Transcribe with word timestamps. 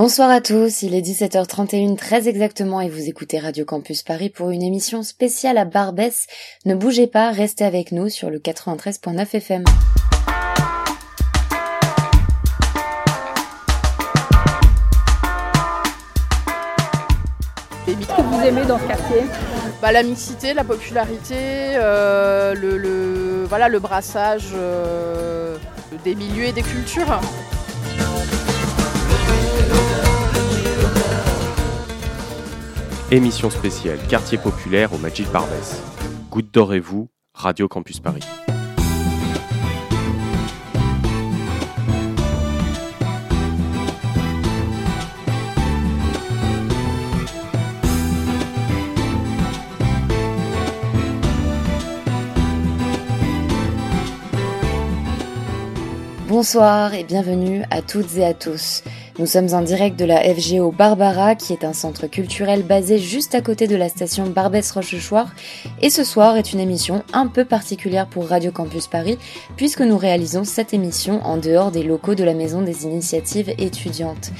Bonsoir 0.00 0.30
à 0.30 0.40
tous, 0.40 0.82
il 0.82 0.94
est 0.94 1.00
17h31 1.00 1.96
très 1.96 2.28
exactement 2.28 2.80
et 2.80 2.88
vous 2.88 3.08
écoutez 3.08 3.40
Radio 3.40 3.64
Campus 3.64 4.04
Paris 4.04 4.30
pour 4.30 4.50
une 4.50 4.62
émission 4.62 5.02
spéciale 5.02 5.58
à 5.58 5.64
Barbès. 5.64 6.28
Ne 6.66 6.76
bougez 6.76 7.08
pas, 7.08 7.32
restez 7.32 7.64
avec 7.64 7.90
nous 7.90 8.08
sur 8.08 8.30
le 8.30 8.38
93.9 8.38 9.26
FM. 9.34 9.64
Qu'est-ce 17.84 18.06
que 18.06 18.22
vous 18.22 18.40
aimez 18.42 18.66
dans 18.66 18.78
ce 18.78 18.86
quartier? 18.86 19.24
Bah, 19.82 19.90
La 19.90 20.04
mixité, 20.04 20.54
la 20.54 20.62
popularité, 20.62 21.74
euh, 21.74 22.54
le, 22.54 23.46
voilà, 23.48 23.68
le 23.68 23.80
brassage 23.80 24.50
euh, 24.54 25.58
des 26.04 26.14
milieux 26.14 26.44
et 26.44 26.52
des 26.52 26.62
cultures. 26.62 27.18
Émission 33.10 33.48
spéciale 33.48 33.98
Quartier 34.06 34.36
populaire 34.36 34.92
au 34.92 34.98
Magic 34.98 35.32
Barbès. 35.32 35.82
Goutte 36.30 36.52
d'or 36.52 36.74
et 36.74 36.78
vous, 36.78 37.08
Radio 37.32 37.66
Campus 37.66 38.00
Paris. 38.00 38.20
Bonsoir 56.28 56.92
et 56.92 57.04
bienvenue 57.04 57.62
à 57.70 57.80
toutes 57.80 58.18
et 58.18 58.26
à 58.26 58.34
tous. 58.34 58.82
Nous 59.18 59.26
sommes 59.26 59.52
en 59.52 59.62
direct 59.62 59.98
de 59.98 60.04
la 60.04 60.20
FGO 60.20 60.70
Barbara, 60.70 61.34
qui 61.34 61.52
est 61.52 61.64
un 61.64 61.72
centre 61.72 62.06
culturel 62.06 62.62
basé 62.62 62.98
juste 62.98 63.34
à 63.34 63.40
côté 63.40 63.66
de 63.66 63.74
la 63.74 63.88
station 63.88 64.28
Barbès-Rochechouart. 64.28 65.30
Et 65.82 65.90
ce 65.90 66.04
soir 66.04 66.36
est 66.36 66.52
une 66.52 66.60
émission 66.60 67.02
un 67.12 67.26
peu 67.26 67.44
particulière 67.44 68.06
pour 68.06 68.28
Radio 68.28 68.52
Campus 68.52 68.86
Paris, 68.86 69.18
puisque 69.56 69.80
nous 69.80 69.98
réalisons 69.98 70.44
cette 70.44 70.72
émission 70.72 71.20
en 71.24 71.36
dehors 71.36 71.72
des 71.72 71.82
locaux 71.82 72.14
de 72.14 72.22
la 72.22 72.32
Maison 72.32 72.62
des 72.62 72.84
Initiatives 72.84 73.52
étudiantes. 73.58 74.30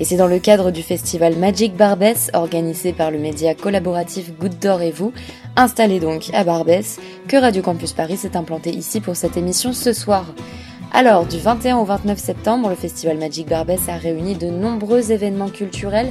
Et 0.00 0.04
c'est 0.04 0.18
dans 0.18 0.26
le 0.26 0.38
cadre 0.38 0.70
du 0.70 0.82
festival 0.82 1.34
Magic 1.36 1.74
Barbès, 1.74 2.30
organisé 2.34 2.92
par 2.92 3.10
le 3.10 3.18
média 3.18 3.54
collaboratif 3.54 4.36
Goutte 4.38 4.60
d'Or 4.60 4.82
et 4.82 4.90
vous, 4.90 5.14
installé 5.56 5.98
donc 5.98 6.28
à 6.34 6.44
Barbès, 6.44 7.00
que 7.26 7.38
Radio 7.38 7.62
Campus 7.62 7.94
Paris 7.94 8.18
s'est 8.18 8.36
implanté 8.36 8.68
ici 8.68 9.00
pour 9.00 9.16
cette 9.16 9.38
émission 9.38 9.72
ce 9.72 9.94
soir. 9.94 10.26
Alors, 10.98 11.26
du 11.26 11.38
21 11.38 11.76
au 11.76 11.84
29 11.84 12.18
septembre, 12.18 12.70
le 12.70 12.74
festival 12.74 13.18
Magic 13.18 13.46
Barbès 13.46 13.86
a 13.90 13.98
réuni 13.98 14.34
de 14.34 14.46
nombreux 14.46 15.12
événements 15.12 15.50
culturels 15.50 16.10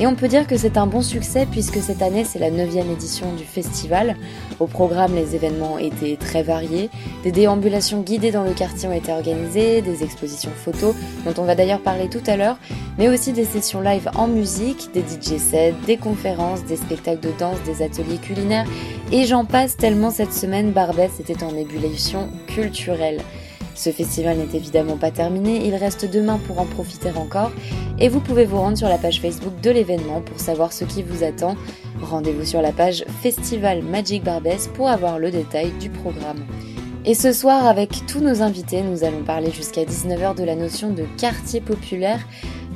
et 0.00 0.08
on 0.08 0.16
peut 0.16 0.26
dire 0.26 0.48
que 0.48 0.56
c'est 0.56 0.76
un 0.76 0.88
bon 0.88 1.02
succès 1.02 1.46
puisque 1.48 1.76
cette 1.76 2.02
année 2.02 2.24
c'est 2.24 2.40
la 2.40 2.50
9 2.50 2.74
édition 2.90 3.32
du 3.34 3.44
festival. 3.44 4.16
Au 4.58 4.66
programme, 4.66 5.14
les 5.14 5.36
événements 5.36 5.78
étaient 5.78 6.16
très 6.16 6.42
variés. 6.42 6.90
Des 7.22 7.30
déambulations 7.30 8.00
guidées 8.00 8.32
dans 8.32 8.42
le 8.42 8.54
quartier 8.54 8.88
ont 8.88 8.92
été 8.92 9.12
organisées, 9.12 9.82
des 9.82 10.02
expositions 10.02 10.50
photos 10.50 10.96
dont 11.24 11.40
on 11.40 11.44
va 11.44 11.54
d'ailleurs 11.54 11.82
parler 11.82 12.08
tout 12.08 12.24
à 12.26 12.36
l'heure, 12.36 12.58
mais 12.98 13.08
aussi 13.08 13.32
des 13.32 13.44
sessions 13.44 13.82
live 13.82 14.10
en 14.16 14.26
musique, 14.26 14.90
des 14.92 15.02
DJ 15.02 15.38
sets, 15.38 15.74
des 15.86 15.96
conférences, 15.96 16.64
des 16.64 16.76
spectacles 16.76 17.20
de 17.20 17.32
danse, 17.38 17.62
des 17.64 17.84
ateliers 17.84 18.18
culinaires 18.18 18.66
et 19.12 19.26
j'en 19.26 19.44
passe 19.44 19.76
tellement 19.76 20.10
cette 20.10 20.32
semaine 20.32 20.72
Barbès 20.72 21.20
était 21.20 21.44
en 21.44 21.56
ébullition 21.56 22.30
culturelle. 22.48 23.20
Ce 23.74 23.90
festival 23.90 24.38
n'est 24.38 24.56
évidemment 24.56 24.96
pas 24.96 25.10
terminé, 25.10 25.66
il 25.66 25.74
reste 25.74 26.10
demain 26.10 26.38
pour 26.46 26.60
en 26.60 26.64
profiter 26.64 27.10
encore 27.16 27.50
et 27.98 28.08
vous 28.08 28.20
pouvez 28.20 28.44
vous 28.44 28.58
rendre 28.58 28.78
sur 28.78 28.88
la 28.88 28.98
page 28.98 29.20
Facebook 29.20 29.60
de 29.60 29.70
l'événement 29.70 30.20
pour 30.20 30.40
savoir 30.40 30.72
ce 30.72 30.84
qui 30.84 31.02
vous 31.02 31.24
attend. 31.24 31.56
Rendez-vous 32.00 32.44
sur 32.44 32.62
la 32.62 32.72
page 32.72 33.04
Festival 33.22 33.82
Magic 33.82 34.22
Barbès 34.22 34.68
pour 34.68 34.88
avoir 34.88 35.18
le 35.18 35.30
détail 35.30 35.72
du 35.80 35.90
programme. 35.90 36.44
Et 37.06 37.14
ce 37.14 37.32
soir, 37.32 37.66
avec 37.66 38.06
tous 38.06 38.20
nos 38.20 38.40
invités, 38.40 38.80
nous 38.80 39.04
allons 39.04 39.24
parler 39.24 39.50
jusqu'à 39.50 39.84
19h 39.84 40.36
de 40.36 40.44
la 40.44 40.56
notion 40.56 40.90
de 40.90 41.04
quartier 41.18 41.60
populaire 41.60 42.20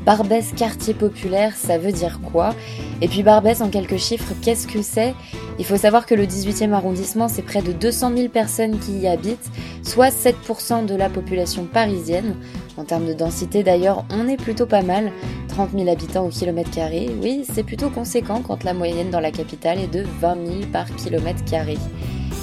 Barbès 0.09 0.55
quartier 0.57 0.95
populaire, 0.95 1.55
ça 1.55 1.77
veut 1.77 1.93
dire 1.93 2.21
quoi? 2.33 2.55
Et 3.03 3.09
puis 3.09 3.23
Barbès 3.23 3.61
en 3.61 3.69
quelques 3.69 3.99
chiffres, 3.99 4.33
qu'est-ce 4.41 4.67
que 4.67 4.81
c'est? 4.81 5.15
Il 5.59 5.67
faut 5.67 5.77
savoir 5.77 6.07
que 6.07 6.15
le 6.15 6.25
18e 6.25 6.73
arrondissement, 6.73 7.29
c'est 7.29 7.43
près 7.43 7.61
de 7.61 7.73
200 7.73 8.17
000 8.17 8.29
personnes 8.31 8.79
qui 8.79 9.01
y 9.01 9.07
habitent, 9.07 9.51
soit 9.83 10.09
7% 10.09 10.87
de 10.87 10.95
la 10.95 11.11
population 11.11 11.67
parisienne. 11.67 12.37
En 12.79 12.85
termes 12.85 13.05
de 13.05 13.13
densité 13.13 13.63
d'ailleurs, 13.63 14.07
on 14.11 14.27
est 14.29 14.39
plutôt 14.39 14.65
pas 14.65 14.81
mal, 14.81 15.13
30 15.49 15.73
000 15.77 15.91
habitants 15.91 16.25
au 16.25 16.31
kilomètre 16.31 16.71
carré. 16.71 17.11
Oui, 17.23 17.45
c'est 17.53 17.63
plutôt 17.63 17.91
conséquent 17.91 18.41
quand 18.41 18.65
la 18.65 18.73
moyenne 18.73 19.11
dans 19.11 19.21
la 19.21 19.31
capitale 19.31 19.79
est 19.79 19.93
de 19.93 20.07
20 20.23 20.37
000 20.47 20.59
par 20.73 20.87
kilomètre 20.97 21.45
carré. 21.45 21.77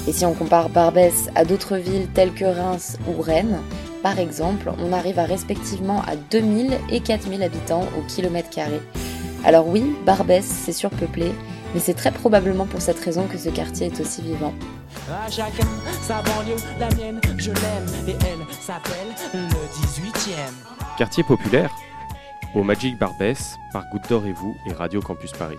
Et 0.06 0.12
si 0.12 0.24
on 0.24 0.34
compare 0.34 0.68
Barbès 0.68 1.30
à 1.34 1.44
d'autres 1.44 1.78
villes 1.78 2.06
telles 2.14 2.32
que 2.32 2.44
Reims 2.44 2.96
ou 3.08 3.20
Rennes, 3.20 3.58
par 4.02 4.18
exemple, 4.18 4.72
on 4.78 4.92
arrive 4.92 5.18
à 5.18 5.24
respectivement 5.24 6.02
à 6.02 6.16
2000 6.16 6.78
et 6.90 7.00
4000 7.00 7.42
habitants 7.42 7.84
au 7.98 8.02
kilomètre 8.02 8.50
carré. 8.50 8.80
Alors 9.44 9.68
oui, 9.68 9.96
Barbès, 10.04 10.44
c'est 10.44 10.72
surpeuplé, 10.72 11.32
mais 11.74 11.80
c'est 11.80 11.94
très 11.94 12.10
probablement 12.10 12.66
pour 12.66 12.80
cette 12.80 12.98
raison 12.98 13.26
que 13.26 13.38
ce 13.38 13.48
quartier 13.48 13.86
est 13.86 14.00
aussi 14.00 14.22
vivant. 14.22 14.52
Quartier 20.98 21.22
populaire 21.22 21.70
Au 22.54 22.62
Magic 22.62 22.98
Barbès, 22.98 23.56
par 23.72 23.84
Goutte 23.90 24.08
d'Or 24.08 24.26
et 24.26 24.32
vous 24.32 24.56
et 24.66 24.72
Radio 24.72 25.00
Campus 25.00 25.32
Paris. 25.32 25.56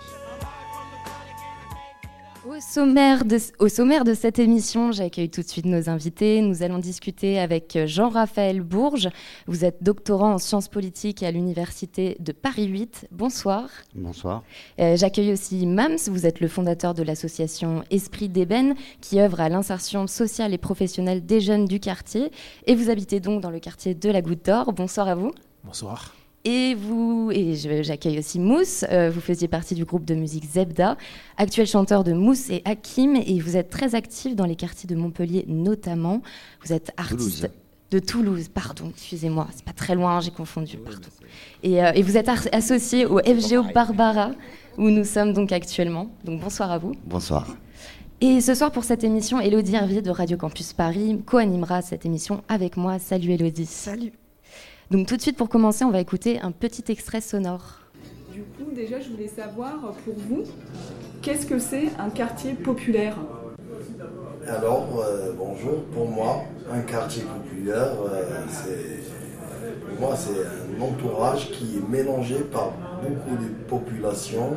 Au 2.58 2.60
sommaire, 2.60 3.24
de, 3.24 3.38
au 3.60 3.68
sommaire 3.68 4.02
de 4.02 4.14
cette 4.14 4.40
émission, 4.40 4.90
j'accueille 4.90 5.30
tout 5.30 5.42
de 5.42 5.46
suite 5.46 5.64
nos 5.64 5.88
invités. 5.88 6.42
Nous 6.42 6.64
allons 6.64 6.78
discuter 6.78 7.38
avec 7.38 7.78
Jean-Raphaël 7.86 8.62
Bourges. 8.62 9.10
Vous 9.46 9.64
êtes 9.64 9.84
doctorant 9.84 10.32
en 10.32 10.38
sciences 10.38 10.66
politiques 10.66 11.22
à 11.22 11.30
l'Université 11.30 12.16
de 12.18 12.32
Paris 12.32 12.66
8. 12.66 13.06
Bonsoir. 13.12 13.68
Bonsoir. 13.94 14.42
Euh, 14.80 14.96
j'accueille 14.96 15.32
aussi 15.32 15.66
Mams. 15.66 15.98
Vous 16.08 16.26
êtes 16.26 16.40
le 16.40 16.48
fondateur 16.48 16.94
de 16.94 17.04
l'association 17.04 17.84
Esprit 17.92 18.28
d'Ébène 18.28 18.74
qui 19.00 19.20
œuvre 19.20 19.40
à 19.40 19.48
l'insertion 19.48 20.08
sociale 20.08 20.52
et 20.52 20.58
professionnelle 20.58 21.24
des 21.24 21.40
jeunes 21.40 21.66
du 21.66 21.78
quartier. 21.78 22.32
Et 22.66 22.74
vous 22.74 22.90
habitez 22.90 23.20
donc 23.20 23.40
dans 23.40 23.50
le 23.50 23.60
quartier 23.60 23.94
de 23.94 24.10
la 24.10 24.20
Goutte 24.20 24.46
d'Or. 24.46 24.72
Bonsoir 24.72 25.06
à 25.06 25.14
vous. 25.14 25.30
Bonsoir. 25.62 26.12
Et 26.44 26.74
vous, 26.74 27.30
et 27.32 27.54
j'accueille 27.82 28.18
aussi 28.18 28.38
Mousse. 28.38 28.84
Euh, 28.90 29.10
vous 29.10 29.20
faisiez 29.20 29.48
partie 29.48 29.74
du 29.74 29.84
groupe 29.84 30.04
de 30.04 30.14
musique 30.14 30.44
Zebda, 30.44 30.96
actuel 31.36 31.66
chanteur 31.66 32.04
de 32.04 32.12
Mousse 32.12 32.48
et 32.50 32.62
Hakim, 32.64 33.16
et 33.16 33.40
vous 33.40 33.56
êtes 33.56 33.70
très 33.70 33.94
actif 33.94 34.36
dans 34.36 34.46
les 34.46 34.56
quartiers 34.56 34.88
de 34.88 34.94
Montpellier 34.94 35.44
notamment. 35.48 36.22
Vous 36.64 36.72
êtes 36.72 36.92
artiste 36.96 37.50
de 37.90 37.98
Toulouse, 37.98 38.48
pardon, 38.48 38.90
excusez-moi, 38.90 39.48
c'est 39.54 39.64
pas 39.64 39.72
très 39.72 39.94
loin, 39.94 40.20
j'ai 40.20 40.30
confondu, 40.30 40.76
pardon. 40.76 41.08
Et, 41.62 41.82
euh, 41.82 41.92
et, 41.94 42.02
vous 42.02 42.16
êtes 42.16 42.28
associé 42.52 43.06
au 43.06 43.18
FGO 43.18 43.64
Barbara, 43.74 44.32
où 44.76 44.90
nous 44.90 45.04
sommes 45.04 45.32
donc 45.32 45.52
actuellement. 45.52 46.10
Donc 46.24 46.40
bonsoir 46.40 46.70
à 46.70 46.78
vous. 46.78 46.92
Bonsoir. 47.04 47.46
Et 48.20 48.40
ce 48.40 48.54
soir, 48.54 48.72
pour 48.72 48.84
cette 48.84 49.04
émission, 49.04 49.40
Elodie 49.40 49.74
Hervier 49.74 50.02
de 50.02 50.10
Radio 50.10 50.36
Campus 50.36 50.72
Paris 50.72 51.20
co-animera 51.24 51.82
cette 51.82 52.04
émission 52.04 52.42
avec 52.48 52.76
moi. 52.76 52.98
Salut 52.98 53.30
Elodie. 53.30 53.66
Salut. 53.66 54.12
Donc 54.90 55.06
tout 55.06 55.16
de 55.16 55.20
suite, 55.20 55.36
pour 55.36 55.50
commencer, 55.50 55.84
on 55.84 55.90
va 55.90 56.00
écouter 56.00 56.40
un 56.40 56.50
petit 56.50 56.84
extrait 56.90 57.20
sonore. 57.20 57.80
Du 58.32 58.40
coup, 58.40 58.70
déjà, 58.74 58.98
je 59.00 59.10
voulais 59.10 59.28
savoir, 59.28 59.74
pour 60.04 60.14
vous, 60.16 60.44
qu'est-ce 61.20 61.44
que 61.44 61.58
c'est 61.58 61.88
un 61.98 62.08
quartier 62.08 62.54
populaire? 62.54 63.16
Alors, 64.46 64.88
euh, 65.04 65.32
bonjour, 65.36 65.84
pour 65.92 66.08
moi, 66.08 66.44
un 66.72 66.80
quartier 66.80 67.22
populaire, 67.24 67.92
euh, 68.10 68.46
c'est, 68.48 69.02
pour 69.86 70.00
moi, 70.08 70.16
c'est 70.16 70.40
un 70.40 70.80
entourage 70.80 71.50
qui 71.50 71.76
est 71.76 71.86
mélangé 71.86 72.36
par 72.36 72.72
beaucoup 73.02 73.36
de 73.36 73.48
populations 73.68 74.56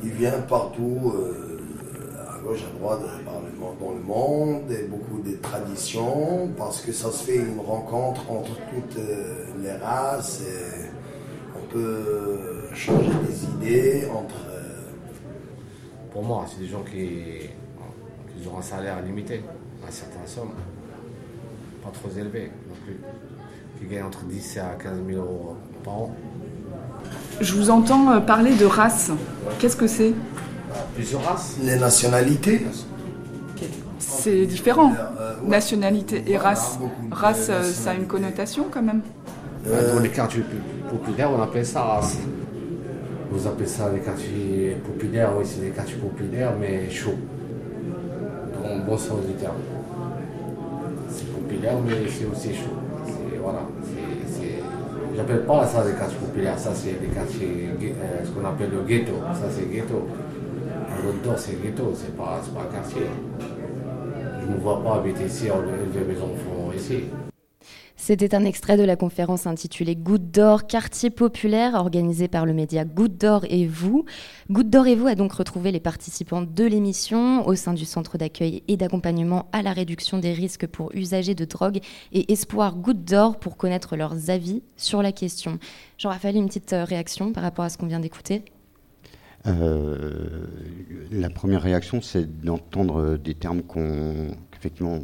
qui 0.00 0.10
vient 0.10 0.42
partout, 0.48 1.12
euh, 1.16 1.53
gauche, 2.44 2.60
à 2.64 2.78
droite, 2.78 3.00
dans 3.80 3.92
le 3.92 4.00
monde, 4.02 4.70
et 4.70 4.84
beaucoup 4.84 5.20
de 5.22 5.36
traditions, 5.36 6.50
parce 6.56 6.80
que 6.80 6.92
ça 6.92 7.10
se 7.10 7.24
fait 7.24 7.36
une 7.36 7.60
rencontre 7.60 8.30
entre 8.30 8.52
toutes 8.70 8.98
euh, 8.98 9.46
les 9.62 9.72
races, 9.72 10.42
et 10.42 10.90
on 11.56 11.72
peut 11.72 12.68
changer 12.74 13.10
des 13.28 13.44
idées 13.44 14.06
entre... 14.12 14.34
euh, 14.50 14.62
Pour 16.12 16.22
moi, 16.24 16.44
c'est 16.48 16.60
des 16.60 16.68
gens 16.68 16.82
qui, 16.82 17.48
qui 18.36 18.48
ont 18.48 18.58
un 18.58 18.62
salaire 18.62 19.00
limité, 19.02 19.42
à 19.86 19.90
certaines 19.90 20.26
sommes, 20.26 20.52
pas 21.82 21.90
trop 21.90 22.08
élevé 22.16 22.50
non 22.68 22.74
plus, 22.84 22.98
qui 23.78 23.86
gagnent 23.92 24.04
entre 24.06 24.24
10 24.24 24.58
à 24.58 24.76
15 24.82 24.98
000 25.08 25.18
euros 25.20 25.56
par 25.82 25.94
an. 25.94 26.14
Je 27.40 27.54
vous 27.54 27.70
entends 27.70 28.10
euh, 28.12 28.20
parler 28.20 28.54
de 28.54 28.64
race. 28.64 29.10
Qu'est-ce 29.58 29.76
que 29.76 29.86
c'est? 29.86 30.14
Plusieurs 30.94 31.22
races 31.24 31.56
Les 31.62 31.76
nationalités 31.76 32.66
C'est 33.98 34.46
différent. 34.46 34.92
Euh, 34.92 35.34
ouais. 35.42 35.48
Nationalité 35.48 36.24
et 36.26 36.36
race. 36.36 36.78
Race, 37.10 37.48
euh, 37.50 37.62
ça 37.62 37.90
a 37.90 37.94
une 37.94 38.06
connotation 38.06 38.66
quand 38.70 38.82
même. 38.82 39.02
Dans 39.64 40.00
les 40.00 40.10
quartiers 40.10 40.44
populaires, 40.90 41.30
on 41.30 41.42
appelle 41.42 41.64
ça 41.66 41.82
race. 41.82 42.18
Vous 43.30 43.46
appelez 43.46 43.66
ça 43.66 43.90
les 43.92 44.00
quartiers 44.00 44.76
populaires, 44.86 45.30
oui, 45.36 45.44
c'est 45.46 45.62
des 45.62 45.70
quartiers 45.70 45.96
populaires, 45.96 46.52
mais 46.60 46.88
chauds. 46.90 47.18
Dans 48.62 48.76
le 48.76 48.82
bon 48.82 48.96
sens 48.96 49.20
du 49.26 49.32
terme. 49.34 49.56
C'est 51.10 51.26
populaire, 51.32 51.74
mais 51.84 51.94
c'est 52.08 52.26
aussi 52.26 52.54
chaud. 52.54 52.76
Voilà. 53.42 53.60
J'appelle 55.16 55.44
pas 55.44 55.66
ça 55.66 55.84
des 55.84 55.92
quartiers 55.92 56.18
populaires, 56.18 56.58
ça 56.58 56.70
c'est 56.74 57.00
des 57.00 57.06
quartiers, 57.14 57.68
euh, 57.82 58.24
ce 58.24 58.30
qu'on 58.30 58.46
appelle 58.46 58.70
le 58.70 58.82
ghetto. 58.82 59.12
Ça 59.32 59.46
c'est 59.50 59.70
ghetto. 59.70 60.08
L'autre 61.04 61.38
c'est 61.38 61.62
ghetto, 61.62 61.92
c'est 61.94 62.16
pas, 62.16 62.40
pas 62.54 62.62
un 62.62 62.72
quartier. 62.72 63.02
Je 64.40 64.46
ne 64.46 64.56
vois 64.56 64.82
pas 64.82 64.96
habiter 64.96 65.26
ici, 65.26 65.46
élever 65.46 66.14
mes 66.14 66.18
enfants 66.18 66.72
ici. 66.74 67.04
C'était 67.96 68.34
un 68.34 68.44
extrait 68.44 68.76
de 68.76 68.82
la 68.84 68.96
conférence 68.96 69.46
intitulée 69.46 69.96
Goutte 69.96 70.30
d'or, 70.30 70.66
quartier 70.66 71.10
populaire, 71.10 71.74
organisée 71.74 72.28
par 72.28 72.44
le 72.44 72.52
média 72.52 72.84
Goutte 72.84 73.18
d'or 73.18 73.44
et 73.48 73.66
vous. 73.66 74.04
Goutte 74.50 74.70
d'or 74.70 74.86
et 74.86 74.94
vous 74.94 75.06
a 75.06 75.14
donc 75.14 75.32
retrouvé 75.32 75.72
les 75.72 75.80
participants 75.80 76.42
de 76.42 76.64
l'émission 76.64 77.46
au 77.46 77.54
sein 77.54 77.74
du 77.74 77.84
centre 77.84 78.18
d'accueil 78.18 78.62
et 78.68 78.76
d'accompagnement 78.76 79.46
à 79.52 79.62
la 79.62 79.72
réduction 79.72 80.18
des 80.18 80.32
risques 80.32 80.66
pour 80.66 80.90
usagers 80.94 81.34
de 81.34 81.44
drogue 81.44 81.80
et 82.12 82.32
Espoir 82.32 82.76
Goutte 82.76 83.04
d'or 83.04 83.38
pour 83.38 83.56
connaître 83.56 83.96
leurs 83.96 84.30
avis 84.30 84.62
sur 84.76 85.02
la 85.02 85.12
question. 85.12 85.58
Jean-Raphaël, 85.98 86.36
une 86.36 86.46
petite 86.46 86.72
euh, 86.72 86.84
réaction 86.84 87.32
par 87.32 87.42
rapport 87.42 87.64
à 87.64 87.68
ce 87.68 87.78
qu'on 87.78 87.86
vient 87.86 88.00
d'écouter? 88.00 88.44
Euh, 89.46 90.46
la 91.10 91.28
première 91.28 91.62
réaction, 91.62 92.00
c'est 92.00 92.40
d'entendre 92.40 93.16
des 93.16 93.34
termes 93.34 93.62
qu'on, 93.62 94.34
qu'effectivement, 94.50 95.00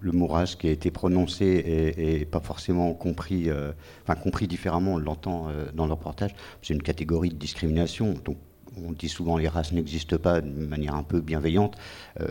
le 0.00 0.12
mot 0.12 0.26
race 0.26 0.54
qui 0.54 0.68
a 0.68 0.70
été 0.70 0.90
prononcé 0.90 1.94
et, 1.96 2.24
pas 2.24 2.40
forcément 2.40 2.92
compris, 2.94 3.48
euh, 3.48 3.72
enfin 4.02 4.14
compris 4.14 4.48
différemment, 4.48 4.94
on 4.94 4.98
l'entend 4.98 5.48
euh, 5.48 5.66
dans 5.74 5.86
le 5.86 5.92
reportage. 5.92 6.34
C'est 6.62 6.74
une 6.74 6.82
catégorie 6.82 7.30
de 7.30 7.36
discrimination. 7.36 8.14
Donc 8.24 8.36
on 8.82 8.92
dit 8.92 9.08
souvent 9.08 9.36
les 9.36 9.48
races 9.48 9.72
n'existent 9.72 10.18
pas 10.18 10.40
de 10.40 10.66
manière 10.66 10.94
un 10.94 11.02
peu 11.02 11.20
bienveillante, 11.20 11.76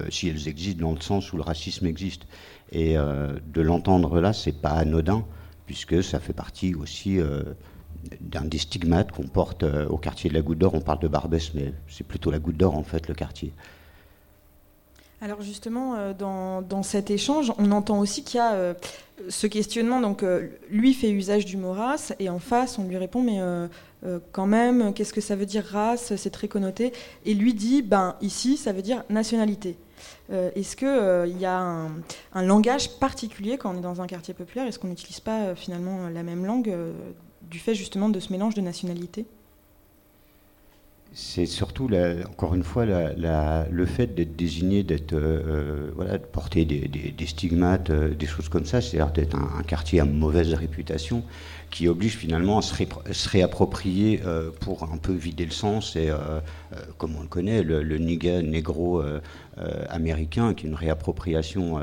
si 0.09 0.29
elles 0.29 0.47
existent 0.47 0.81
dans 0.81 0.93
le 0.93 1.01
sens 1.01 1.33
où 1.33 1.35
le 1.35 1.43
racisme 1.43 1.85
existe. 1.85 2.27
Et 2.71 2.95
de 2.95 3.61
l'entendre 3.61 4.21
là, 4.21 4.31
c'est 4.31 4.53
pas 4.53 4.69
anodin, 4.69 5.25
puisque 5.65 6.01
ça 6.01 6.21
fait 6.21 6.31
partie 6.31 6.75
aussi 6.75 7.19
d'un 8.21 8.45
des 8.45 8.57
stigmates 8.57 9.11
qu'on 9.11 9.27
porte 9.27 9.63
au 9.63 9.97
quartier 9.97 10.29
de 10.29 10.35
la 10.35 10.41
Goutte 10.41 10.59
d'Or. 10.59 10.73
On 10.73 10.81
parle 10.81 10.99
de 10.99 11.07
Barbès, 11.07 11.53
mais 11.53 11.73
c'est 11.87 12.05
plutôt 12.05 12.31
la 12.31 12.39
Goutte 12.39 12.57
d'Or 12.57 12.75
en 12.75 12.83
fait, 12.83 13.07
le 13.07 13.13
quartier. 13.13 13.53
Alors 15.21 15.41
justement, 15.41 15.95
euh, 15.95 16.13
dans, 16.13 16.83
cet 16.83 17.11
échange, 17.11 17.51
on 17.57 17.71
entend 17.71 17.99
aussi 17.99 18.23
qu'il 18.23 18.37
y 18.37 18.41
a 18.41 18.53
euh, 18.53 18.73
ce 19.27 19.47
questionnement. 19.47 19.99
Donc, 19.99 20.23
euh, 20.23 20.47
lui 20.69 20.93
fait 20.93 21.09
usage 21.09 21.45
du 21.45 21.57
mot 21.57 21.73
race, 21.73 22.13
et 22.19 22.29
en 22.29 22.39
face, 22.39 22.79
on 22.79 22.85
lui 22.85 22.97
répond, 22.97 23.21
mais 23.21 23.39
quand 24.31 24.47
même, 24.47 24.93
qu'est-ce 24.93 25.11
que 25.11 25.19
ça 25.19 25.35
veut 25.35 25.45
dire 25.45 25.65
race? 25.65 26.15
C'est 26.15 26.29
très 26.29 26.47
connoté. 26.47 26.93
Et 27.25 27.33
lui 27.33 27.53
dit, 27.53 27.81
ben 27.81 28.15
ici, 28.21 28.55
ça 28.55 28.71
veut 28.71 28.81
dire 28.81 29.03
nationalité. 29.09 29.77
Est-ce 30.31 30.77
qu'il 30.77 31.37
y 31.37 31.45
a 31.45 31.59
un, 31.59 32.41
langage 32.41 32.97
particulier 32.97 33.57
quand 33.57 33.75
on 33.75 33.77
est 33.77 33.81
dans 33.81 33.99
un 33.99 34.07
quartier 34.07 34.33
populaire? 34.33 34.67
Est-ce 34.67 34.79
qu'on 34.79 34.87
n'utilise 34.87 35.19
pas 35.19 35.53
finalement 35.53 36.07
la 36.07 36.23
même 36.23 36.45
langue 36.45 36.73
du 37.49 37.59
fait 37.59 37.75
justement 37.75 38.09
de 38.09 38.19
ce 38.19 38.31
mélange 38.31 38.55
de 38.55 38.61
nationalités 38.61 39.25
c'est 41.13 41.47
surtout, 41.47 41.89
encore 42.29 42.53
une 42.53 42.63
fois, 42.63 42.85
le 42.85 43.85
fait 43.85 44.13
d'être 44.13 44.35
désigné, 44.35 44.83
d'être, 44.83 45.13
euh, 45.13 45.41
euh, 45.47 45.91
voilà, 45.95 46.19
de 46.19 46.23
porter 46.23 46.65
des, 46.65 47.25
stigmates, 47.25 47.89
euh, 47.89 48.13
des 48.13 48.27
choses 48.27 48.47
comme 48.47 48.65
ça, 48.65 48.79
c'est-à-dire 48.79 49.11
d'être 49.11 49.35
un, 49.35 49.63
quartier 49.63 50.01
à 50.01 50.05
mauvaise 50.05 50.53
réputation, 50.53 51.23
qui 51.71 51.87
oblige 51.87 52.15
finalement 52.15 52.59
à 52.59 52.61
se, 52.61 53.29
réapproprier 53.29 54.21
pour 54.59 54.83
un 54.83 54.97
peu 54.97 55.13
vider 55.13 55.45
le 55.45 55.51
sens, 55.51 55.95
et 55.95 56.09
comme 56.97 57.15
on 57.15 57.21
le 57.21 57.27
connaît, 57.27 57.61
le, 57.61 57.83
le 57.83 57.97
négro 57.99 59.03
américain, 59.87 60.55
qui 60.55 60.65
est 60.65 60.69
une 60.69 60.75
réappropriation 60.75 61.79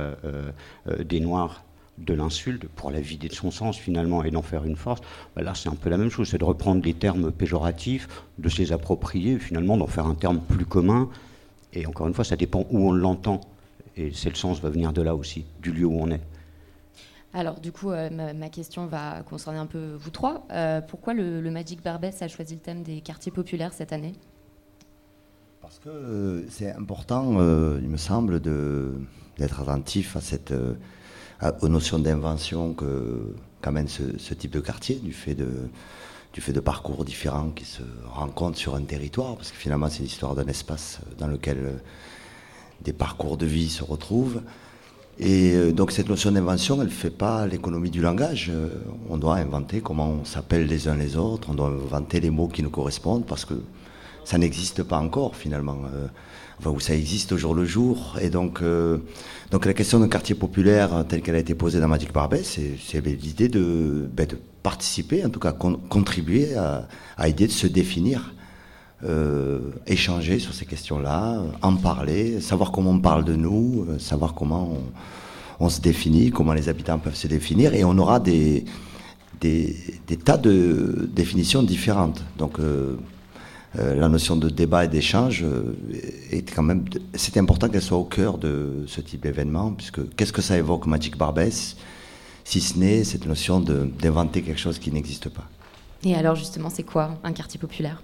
des 1.04 1.20
Noirs 1.20 1.65
de 1.98 2.14
l'insulte 2.14 2.68
pour 2.68 2.90
la 2.90 3.00
vider 3.00 3.28
de 3.28 3.34
son 3.34 3.50
sens 3.50 3.76
finalement 3.76 4.22
et 4.22 4.30
d'en 4.30 4.42
faire 4.42 4.64
une 4.64 4.76
force, 4.76 5.00
bah 5.34 5.42
là 5.42 5.54
c'est 5.54 5.68
un 5.68 5.74
peu 5.74 5.88
la 5.88 5.96
même 5.96 6.10
chose, 6.10 6.28
c'est 6.28 6.38
de 6.38 6.44
reprendre 6.44 6.82
des 6.82 6.94
termes 6.94 7.30
péjoratifs, 7.32 8.08
de 8.38 8.48
se 8.48 8.58
les 8.58 8.72
approprier, 8.72 9.38
finalement 9.38 9.76
d'en 9.76 9.86
faire 9.86 10.06
un 10.06 10.14
terme 10.14 10.40
plus 10.40 10.66
commun. 10.66 11.08
Et 11.72 11.86
encore 11.86 12.06
une 12.06 12.14
fois, 12.14 12.24
ça 12.24 12.36
dépend 12.36 12.66
où 12.70 12.88
on 12.88 12.92
l'entend. 12.92 13.40
Et 13.96 14.12
c'est 14.12 14.28
le 14.28 14.34
sens 14.34 14.60
va 14.60 14.70
venir 14.70 14.92
de 14.92 15.02
là 15.02 15.14
aussi, 15.14 15.44
du 15.62 15.72
lieu 15.72 15.86
où 15.86 15.98
on 15.98 16.10
est. 16.10 16.20
Alors 17.36 17.60
du 17.60 17.70
coup, 17.70 17.90
euh, 17.90 18.08
ma, 18.32 18.48
question 18.48 18.86
va 18.86 19.22
concerner 19.22 19.58
un 19.58 19.66
peu 19.66 19.94
vous 19.98 20.08
trois. 20.08 20.46
Euh, 20.50 20.80
pourquoi 20.80 21.12
le, 21.12 21.50
Magic 21.50 21.82
Barbès 21.82 22.22
a 22.22 22.28
choisi 22.28 22.54
le 22.54 22.60
thème 22.60 22.82
des 22.82 23.02
quartiers 23.02 23.30
populaires 23.30 23.74
cette 23.74 23.92
année? 23.92 24.14
Parce 25.60 25.78
que 25.78 25.90
euh, 25.90 26.48
c'est 26.48 26.72
important, 26.72 27.32
il 27.32 27.88
me 27.88 27.98
semble, 27.98 28.40
d'être 28.40 29.60
attentif 29.60 30.16
à 30.16 30.22
cette 30.22 30.54
aux 31.60 31.68
notions 31.68 31.98
d'invention 31.98 32.72
que 32.72 33.34
qu'amène 33.62 33.88
ce, 33.88 34.02
ce, 34.18 34.34
type 34.34 34.52
de 34.52 34.60
quartier, 34.60 34.96
du 34.96 35.12
fait 35.12 35.34
de, 35.34 35.48
du 36.36 36.40
fait 36.40 36.52
de 36.52 36.60
parcours 36.60 37.04
différents 37.04 37.50
qui 37.50 37.64
se 37.64 37.82
rencontrent 38.12 38.58
sur 38.58 38.74
un 38.74 38.82
territoire, 38.82 39.36
parce 39.36 39.50
que 39.50 39.56
finalement 39.56 39.88
c'est 39.88 40.02
l'histoire 40.02 40.34
d'un 40.34 40.46
espace 40.46 41.00
dans 41.18 41.26
lequel 41.26 41.58
euh, 41.58 41.72
des 42.82 42.92
parcours 42.92 43.38
de 43.38 43.46
vie 43.46 43.70
se 43.70 43.82
retrouvent. 43.82 44.42
Et 45.18 45.54
euh, 45.54 45.72
donc 45.72 45.92
cette 45.92 46.10
notion 46.10 46.30
d'invention, 46.30 46.76
elle 46.82 46.88
ne 46.88 46.92
fait 46.92 47.08
pas 47.08 47.46
l'économie 47.46 47.90
du 47.90 48.02
langage. 48.02 48.50
Euh, 48.50 48.68
on 49.08 49.16
doit 49.16 49.36
inventer 49.36 49.80
comment 49.80 50.10
on 50.10 50.24
s'appelle 50.26 50.66
les 50.66 50.88
uns 50.88 50.96
les 50.96 51.16
autres, 51.16 51.48
on 51.50 51.54
doit 51.54 51.68
inventer 51.68 52.20
les 52.20 52.28
mots 52.30 52.48
qui 52.48 52.62
nous 52.62 52.68
correspondent, 52.68 53.24
parce 53.24 53.46
que 53.46 53.54
ça 54.24 54.36
n'existe 54.36 54.82
pas 54.82 54.98
encore 54.98 55.36
finalement 55.36 55.78
où 56.64 56.80
ça 56.80 56.94
existe 56.94 57.32
au 57.32 57.36
jour 57.36 57.54
le 57.54 57.64
jour. 57.64 58.16
Et 58.20 58.30
donc, 58.30 58.62
euh, 58.62 58.98
donc 59.50 59.66
la 59.66 59.74
question 59.74 60.00
d'un 60.00 60.08
quartier 60.08 60.34
populaire 60.34 61.04
telle 61.08 61.22
qu'elle 61.22 61.34
a 61.34 61.38
été 61.38 61.54
posée 61.54 61.80
dans 61.80 61.88
Magic 61.88 62.12
Barbès, 62.12 62.58
c'est 62.84 63.06
l'idée 63.06 63.48
de, 63.48 64.08
ben, 64.12 64.26
de, 64.26 64.38
participer, 64.62 65.24
en 65.24 65.30
tout 65.30 65.38
cas 65.38 65.52
contribuer 65.52 66.54
à, 66.56 66.88
à 67.16 67.28
aider 67.28 67.46
de 67.46 67.52
se 67.52 67.66
définir. 67.66 68.32
Euh, 69.04 69.60
échanger 69.86 70.38
sur 70.38 70.54
ces 70.54 70.64
questions-là, 70.64 71.42
en 71.60 71.76
parler, 71.76 72.40
savoir 72.40 72.72
comment 72.72 72.92
on 72.92 72.98
parle 72.98 73.24
de 73.24 73.36
nous, 73.36 73.84
euh, 73.90 73.98
savoir 73.98 74.32
comment 74.32 74.74
on, 75.60 75.68
se 75.68 75.82
définit, 75.82 76.30
comment 76.30 76.54
les 76.54 76.70
habitants 76.70 76.98
peuvent 76.98 77.14
se 77.14 77.26
définir, 77.26 77.74
et 77.74 77.84
on 77.84 77.98
aura 77.98 78.20
des, 78.20 78.64
des, 79.42 79.76
tas 80.24 80.38
de 80.38 81.10
définitions 81.14 81.62
différentes. 81.62 82.24
Donc, 82.38 82.58
la 83.76 84.08
notion 84.08 84.36
de 84.36 84.48
débat 84.48 84.84
et 84.84 84.88
d'échange 84.88 85.42
euh, 85.44 85.76
est 86.30 86.50
quand 86.54 86.62
même. 86.62 86.84
C'est 87.14 87.36
important 87.36 87.68
qu'elle 87.68 87.82
soit 87.82 87.98
au 87.98 88.04
cœur 88.04 88.38
de 88.38 88.84
ce 88.86 89.00
type 89.00 89.22
d'événement, 89.22 89.72
puisque 89.72 90.14
qu'est-ce 90.16 90.32
que 90.32 90.42
ça 90.42 90.56
évoque 90.56 90.86
Magic 90.86 91.16
Barbès, 91.16 91.76
si 92.44 92.60
ce 92.60 92.78
n'est 92.78 93.04
cette 93.04 93.26
notion 93.26 93.60
d'inventer 93.60 94.42
quelque 94.42 94.60
chose 94.60 94.78
qui 94.78 94.92
n'existe 94.92 95.28
pas? 95.28 95.44
Et 96.04 96.14
alors 96.14 96.36
justement, 96.36 96.70
c'est 96.70 96.84
quoi 96.84 97.18
un 97.24 97.32
quartier 97.32 97.58
populaire? 97.58 98.02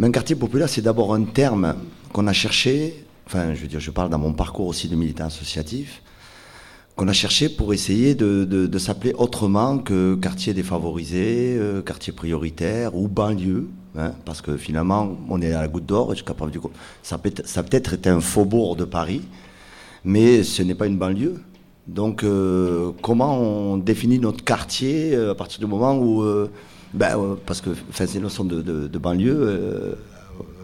Un 0.00 0.10
quartier 0.10 0.36
populaire, 0.36 0.68
c'est 0.68 0.82
d'abord 0.82 1.14
un 1.14 1.24
terme 1.24 1.76
qu'on 2.12 2.26
a 2.26 2.32
cherché. 2.32 3.04
Enfin, 3.26 3.54
je 3.54 3.60
veux 3.60 3.68
dire, 3.68 3.80
je 3.80 3.90
parle 3.90 4.10
dans 4.10 4.18
mon 4.18 4.32
parcours 4.32 4.66
aussi 4.66 4.88
de 4.88 4.96
militant 4.96 5.26
associatif 5.26 6.02
qu'on 6.96 7.08
a 7.08 7.12
cherché 7.12 7.48
pour 7.48 7.74
essayer 7.74 8.14
de, 8.14 8.78
s'appeler 8.78 9.14
autrement 9.14 9.78
que 9.78 10.14
quartier 10.14 10.54
défavorisé, 10.54 11.56
euh, 11.58 11.82
quartier 11.82 12.12
prioritaire 12.12 12.94
ou 12.94 13.08
banlieue. 13.08 13.68
Hein, 13.96 14.12
parce 14.24 14.40
que 14.40 14.56
finalement, 14.56 15.16
on 15.28 15.40
est 15.40 15.52
à 15.52 15.60
la 15.60 15.68
goutte 15.68 15.86
d'or, 15.86 16.14
suis 16.14 16.24
capable 16.24 16.50
de 16.50 16.58
dire 16.58 16.68
ça 17.02 17.16
peut, 17.16 17.32
ça 17.44 17.62
peut-être 17.62 17.96
un 18.08 18.20
faubourg 18.20 18.74
de 18.74 18.84
Paris, 18.84 19.22
mais 20.04 20.42
ce 20.42 20.62
n'est 20.62 20.74
pas 20.74 20.86
une 20.86 20.98
banlieue. 20.98 21.40
Donc, 21.86 22.24
euh, 22.24 22.90
comment 23.02 23.38
on 23.38 23.76
définit 23.76 24.18
notre 24.18 24.42
quartier 24.42 25.14
euh, 25.14 25.32
à 25.32 25.34
partir 25.36 25.60
du 25.60 25.66
moment 25.66 25.96
où. 25.96 26.24
ben, 26.92 27.36
parce 27.46 27.60
que 27.60 27.70
ces 27.92 28.18
notions 28.18 28.44
de, 28.44 28.62
de, 28.62 28.98
banlieue, 28.98 29.96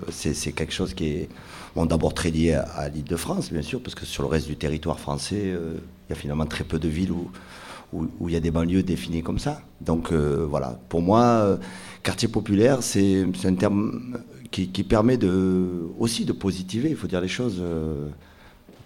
c'est 0.08 0.52
quelque 0.52 0.72
chose 0.72 0.94
qui 0.94 1.06
est 1.06 1.28
bon, 1.76 1.86
d'abord 1.86 2.14
très 2.14 2.30
lié 2.30 2.54
à, 2.54 2.88
l'île 2.88 3.04
de 3.04 3.16
France, 3.16 3.52
bien 3.52 3.62
sûr, 3.62 3.80
parce 3.80 3.94
que 3.94 4.06
sur 4.06 4.24
le 4.24 4.28
reste 4.28 4.48
du 4.48 4.56
territoire 4.56 4.98
français, 4.98 5.54
il 5.54 6.10
y 6.10 6.12
a 6.12 6.16
finalement 6.16 6.46
très 6.46 6.64
peu 6.64 6.78
de 6.80 6.88
villes 6.88 7.12
où, 7.12 7.30
où, 7.92 8.28
il 8.28 8.32
y 8.32 8.36
a 8.36 8.40
des 8.40 8.50
banlieues 8.50 8.82
définies 8.82 9.22
comme 9.22 9.38
ça. 9.38 9.60
Donc 9.80 10.12
voilà, 10.12 10.78
pour 10.88 11.02
moi, 11.02 11.58
quartier 12.02 12.28
populaire, 12.28 12.82
c'est 12.82 13.24
un 13.44 13.54
terme 13.54 14.18
qui, 14.50 14.66
permet 14.84 15.18
aussi 15.98 16.24
de 16.24 16.32
positiver, 16.32 16.90
il 16.90 16.96
faut 16.96 17.06
dire 17.06 17.20
les 17.20 17.28
choses, 17.28 17.58
euh, 17.60 18.08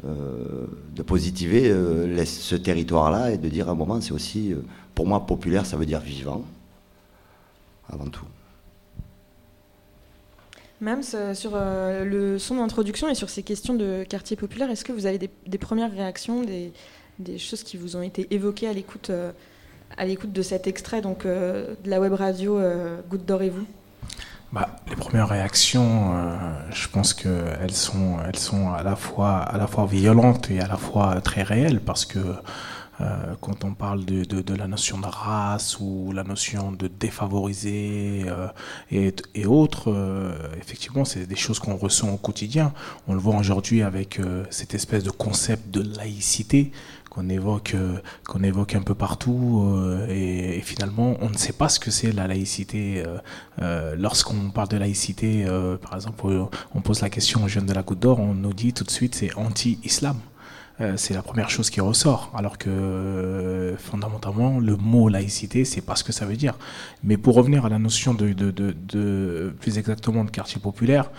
euh, 0.04 0.66
de 0.94 1.02
positiver 1.02 1.70
euh, 1.70 2.24
ce 2.24 2.54
territoire-là 2.54 3.32
et 3.32 3.38
de 3.38 3.48
dire 3.48 3.68
à 3.68 3.72
un 3.72 3.74
moment, 3.74 4.00
c'est 4.00 4.12
aussi, 4.12 4.54
pour 4.94 5.06
moi, 5.06 5.26
populaire, 5.26 5.64
ça 5.64 5.76
veut 5.76 5.86
dire 5.86 6.00
vivant, 6.00 6.44
avant 7.88 8.06
tout. 8.06 8.26
Même 10.80 11.02
sur 11.02 11.52
le 11.54 12.36
son 12.38 12.56
d'introduction 12.56 13.08
et 13.08 13.14
sur 13.14 13.30
ces 13.30 13.42
questions 13.42 13.74
de 13.74 14.04
quartier 14.06 14.36
populaire, 14.36 14.70
est-ce 14.70 14.84
que 14.84 14.92
vous 14.92 15.06
avez 15.06 15.18
des, 15.18 15.58
premières 15.58 15.90
réactions, 15.90 16.42
des, 16.42 17.38
choses 17.38 17.62
qui 17.62 17.78
vous 17.78 17.96
ont 17.96 18.02
été 18.02 18.26
évoquées 18.34 18.68
à 18.68 18.72
l'écoute 18.74 19.10
à 19.96 20.04
l'écoute 20.04 20.32
de 20.32 20.42
cet 20.42 20.66
extrait 20.66 21.00
donc, 21.00 21.26
de 21.26 21.76
la 21.84 22.00
web 22.00 22.12
radio 22.12 22.60
Goutte 23.08 23.24
d'or 23.24 23.42
et 23.42 23.50
vous? 23.50 23.66
Bah, 24.52 24.76
les 24.88 24.96
premières 24.96 25.28
réactions, 25.28 26.12
je 26.70 26.88
pense 26.88 27.12
qu'elles 27.14 27.72
sont, 27.72 28.18
elles 28.26 28.38
sont 28.38 28.72
à 28.72 28.82
la 28.82 28.96
fois, 28.96 29.38
à 29.38 29.58
la 29.58 29.66
fois 29.66 29.86
violentes 29.86 30.50
et 30.50 30.60
à 30.60 30.68
la 30.68 30.76
fois 30.76 31.20
très 31.20 31.42
réelles 31.42 31.80
parce 31.80 32.04
que 32.04 32.20
euh, 33.00 33.34
quand 33.40 33.64
on 33.64 33.74
parle 33.74 34.04
de, 34.04 34.54
la 34.54 34.68
notion 34.68 34.98
de 34.98 35.06
race 35.06 35.78
ou 35.80 36.12
la 36.12 36.22
notion 36.22 36.70
de 36.70 36.86
défavorisé 36.86 38.24
euh, 38.26 38.48
et, 39.34 39.46
autres, 39.46 39.90
euh, 39.90 40.34
effectivement, 40.60 41.04
c'est 41.04 41.26
des 41.26 41.36
choses 41.36 41.58
qu'on 41.58 41.76
ressent 41.76 42.10
au 42.10 42.16
quotidien. 42.16 42.72
On 43.08 43.14
le 43.14 43.18
voit 43.18 43.36
aujourd'hui 43.36 43.82
avec 43.82 44.20
cette 44.50 44.74
espèce 44.74 45.02
de 45.02 45.10
concept 45.10 45.70
de 45.70 45.82
laïcité 45.96 46.72
qu'on 47.14 47.28
évoque, 47.28 47.76
qu'on 48.26 48.42
évoque 48.42 48.74
un 48.74 48.82
peu 48.82 48.94
partout, 48.94 49.64
et, 50.08 50.60
finalement, 50.62 51.16
on 51.20 51.30
ne 51.30 51.36
sait 51.36 51.52
pas 51.52 51.68
ce 51.68 51.78
que 51.78 51.90
c'est 51.90 52.12
la 52.12 52.26
laïcité. 52.26 53.04
Lorsqu'on 53.96 54.50
parle 54.50 54.68
de 54.68 54.76
laïcité, 54.76 55.46
par 55.82 55.94
exemple, 55.94 56.26
on 56.74 56.80
pose 56.80 57.00
la 57.00 57.10
question 57.10 57.44
aux 57.44 57.48
jeunes 57.48 57.66
de 57.66 57.72
la 57.72 57.82
Côte 57.82 58.00
d'Or, 58.00 58.20
on 58.20 58.34
nous 58.34 58.52
dit 58.52 58.72
tout 58.72 58.84
de 58.84 58.90
suite 58.90 59.14
c'est 59.14 59.34
anti-islam. 59.36 60.16
Euh, 60.80 60.94
c'est 60.96 61.14
la 61.14 61.22
première 61.22 61.50
chose 61.50 61.70
qui 61.70 61.80
ressort. 61.80 62.32
Alors 62.34 62.58
que 62.58 62.68
euh, 62.68 63.76
fondamentalement, 63.76 64.58
le 64.58 64.76
mot 64.76 65.08
laïcité, 65.08 65.64
c'est 65.64 65.80
pas 65.80 65.94
ce 65.94 66.02
que 66.02 66.12
ça 66.12 66.26
veut 66.26 66.36
dire. 66.36 66.54
Mais 67.04 67.16
pour 67.16 67.36
revenir 67.36 67.64
à 67.64 67.68
la 67.68 67.78
notion 67.78 68.12
de, 68.12 68.32
de, 68.32 68.50
de, 68.50 69.54
plus 69.60 69.78
exactement 69.78 70.24
de 70.24 70.30
quartier 70.30 70.60
populaire, 70.60 71.10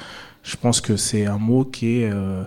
je 0.44 0.58
pense 0.58 0.82
que 0.82 0.98
c'est 0.98 1.26
un 1.26 1.38
mot 1.38 1.64
qui 1.64 2.02
est, 2.02 2.12
euh, 2.12 2.44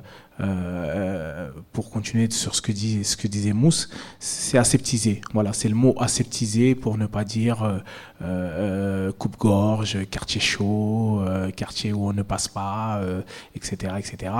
pour 1.73 1.91
continuer 1.91 2.31
sur 2.31 2.55
ce 2.55 2.63
que, 2.63 2.73
disait 2.73 3.53
Mousse, 3.53 3.91
c'est 4.21 4.59
aseptisé. 4.59 5.21
Voilà, 5.35 5.53
c'est 5.53 5.69
le 5.69 5.75
mot 5.75 5.95
aseptisé 5.99 6.75
pour 6.75 6.97
ne 6.99 7.07
pas 7.07 7.25
dire 7.25 7.83
coupe-gorge, 9.19 9.99
quartier 10.11 10.41
chaud, 10.41 11.23
quartier 11.57 11.93
où 11.93 12.09
on 12.09 12.13
ne 12.13 12.23
passe 12.23 12.49
pas, 12.49 13.01
etc., 13.55 13.95
etc. 13.99 14.33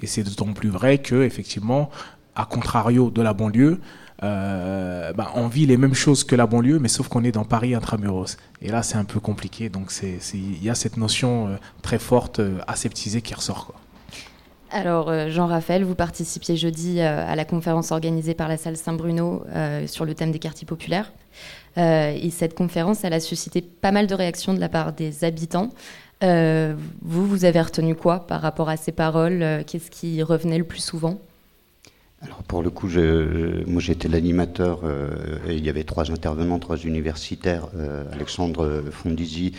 Et 0.00 0.06
c'est 0.06 0.22
d'autant 0.22 0.52
plus 0.52 0.70
vrai 0.70 0.98
que 0.98 1.22
effectivement, 1.22 1.90
à 2.34 2.44
contrario 2.46 3.10
de 3.10 3.22
la 3.22 3.34
banlieue, 3.34 3.78
euh, 4.22 5.12
bah, 5.12 5.32
on 5.34 5.48
vit 5.48 5.66
les 5.66 5.76
mêmes 5.76 5.94
choses 5.94 6.24
que 6.24 6.36
la 6.36 6.46
banlieue, 6.46 6.78
mais 6.78 6.88
sauf 6.88 7.08
qu'on 7.08 7.24
est 7.24 7.32
dans 7.32 7.44
Paris 7.44 7.74
intramuros. 7.74 8.36
Et 8.60 8.68
là, 8.68 8.82
c'est 8.82 8.96
un 8.96 9.04
peu 9.04 9.20
compliqué. 9.20 9.68
Donc, 9.68 9.92
il 10.02 10.62
y 10.62 10.70
a 10.70 10.74
cette 10.74 10.96
notion 10.96 11.48
euh, 11.48 11.56
très 11.82 11.98
forte, 11.98 12.38
euh, 12.38 12.58
aseptisée, 12.66 13.20
qui 13.20 13.34
ressort. 13.34 13.74
Alors, 14.74 15.28
Jean-Raphaël, 15.28 15.84
vous 15.84 15.94
participiez 15.94 16.56
jeudi 16.56 17.00
à 17.00 17.36
la 17.36 17.44
conférence 17.44 17.92
organisée 17.92 18.32
par 18.32 18.48
la 18.48 18.56
salle 18.56 18.76
Saint-Bruno 18.76 19.44
sur 19.86 20.06
le 20.06 20.14
thème 20.14 20.32
des 20.32 20.38
quartiers 20.38 20.66
populaires. 20.66 21.12
et 21.76 22.30
cette 22.30 22.54
conférence, 22.54 23.04
elle 23.04 23.12
a 23.12 23.20
suscité 23.20 23.60
pas 23.60 23.92
mal 23.92 24.06
de 24.06 24.14
réactions 24.14 24.54
de 24.54 24.60
la 24.60 24.70
part 24.70 24.94
des 24.94 25.24
habitants. 25.24 25.68
vous, 26.22 27.26
vous 27.26 27.44
avez 27.44 27.60
retenu 27.60 27.94
quoi 27.94 28.26
par 28.26 28.40
rapport 28.40 28.70
à 28.70 28.78
ces 28.78 28.92
paroles 28.92 29.62
Qu'est-ce 29.66 29.90
qui 29.90 30.22
revenait 30.22 30.58
le 30.58 30.64
plus 30.64 30.82
souvent? 30.82 31.18
Alors 32.24 32.42
pour 32.44 32.62
le 32.62 32.70
coup, 32.70 32.88
je, 32.88 33.64
moi 33.68 33.80
j'étais 33.80 34.08
l'animateur 34.08 34.80
euh, 34.84 35.08
il 35.48 35.64
y 35.64 35.68
avait 35.68 35.82
trois 35.82 36.10
intervenants, 36.10 36.60
trois 36.60 36.76
universitaires, 36.76 37.66
euh, 37.76 38.04
Alexandre 38.12 38.84
Fondizi, 38.92 39.52
euh, 39.54 39.58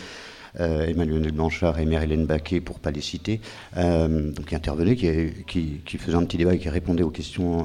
Emmanuel 0.58 1.32
Blanchard 1.32 1.78
et 1.78 1.84
Mère-Hélène 1.84 2.26
Baquet, 2.26 2.60
pour 2.60 2.78
pas 2.78 2.90
les 2.90 3.00
citer, 3.00 3.40
donc 3.76 4.46
qui 4.46 4.54
intervenaient, 4.54 4.94
qui, 4.94 5.98
faisaient 5.98 6.16
un 6.16 6.24
petit 6.24 6.36
débat 6.36 6.54
et 6.54 6.58
qui 6.58 6.68
répondaient 6.68 7.02
aux 7.02 7.10
questions 7.10 7.64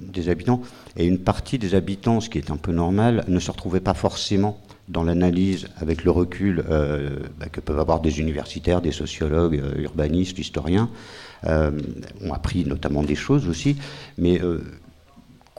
des 0.00 0.28
habitants. 0.28 0.60
Et 0.96 1.06
une 1.06 1.18
partie 1.18 1.58
des 1.58 1.74
habitants, 1.74 2.20
ce 2.20 2.28
qui 2.28 2.38
est 2.38 2.50
un 2.50 2.56
peu 2.56 2.72
normal, 2.72 3.24
ne 3.28 3.38
se 3.38 3.50
retrouvait 3.50 3.80
pas 3.80 3.94
forcément 3.94 4.60
dans 4.88 5.04
l'analyse 5.04 5.68
avec 5.76 6.02
le 6.02 6.10
recul 6.10 6.64
bah, 7.38 7.46
que 7.50 7.60
peuvent 7.60 7.78
avoir 7.78 8.00
des 8.00 8.18
universitaires, 8.18 8.80
des 8.80 8.92
sociologues, 8.92 9.62
urbanistes, 9.78 10.38
historiens. 10.38 10.90
Euh, 11.46 11.70
ont 12.22 12.34
appris 12.34 12.66
notamment 12.66 13.02
des 13.02 13.14
choses 13.14 13.48
aussi, 13.48 13.76
mais 14.18 14.42
euh, 14.42 14.60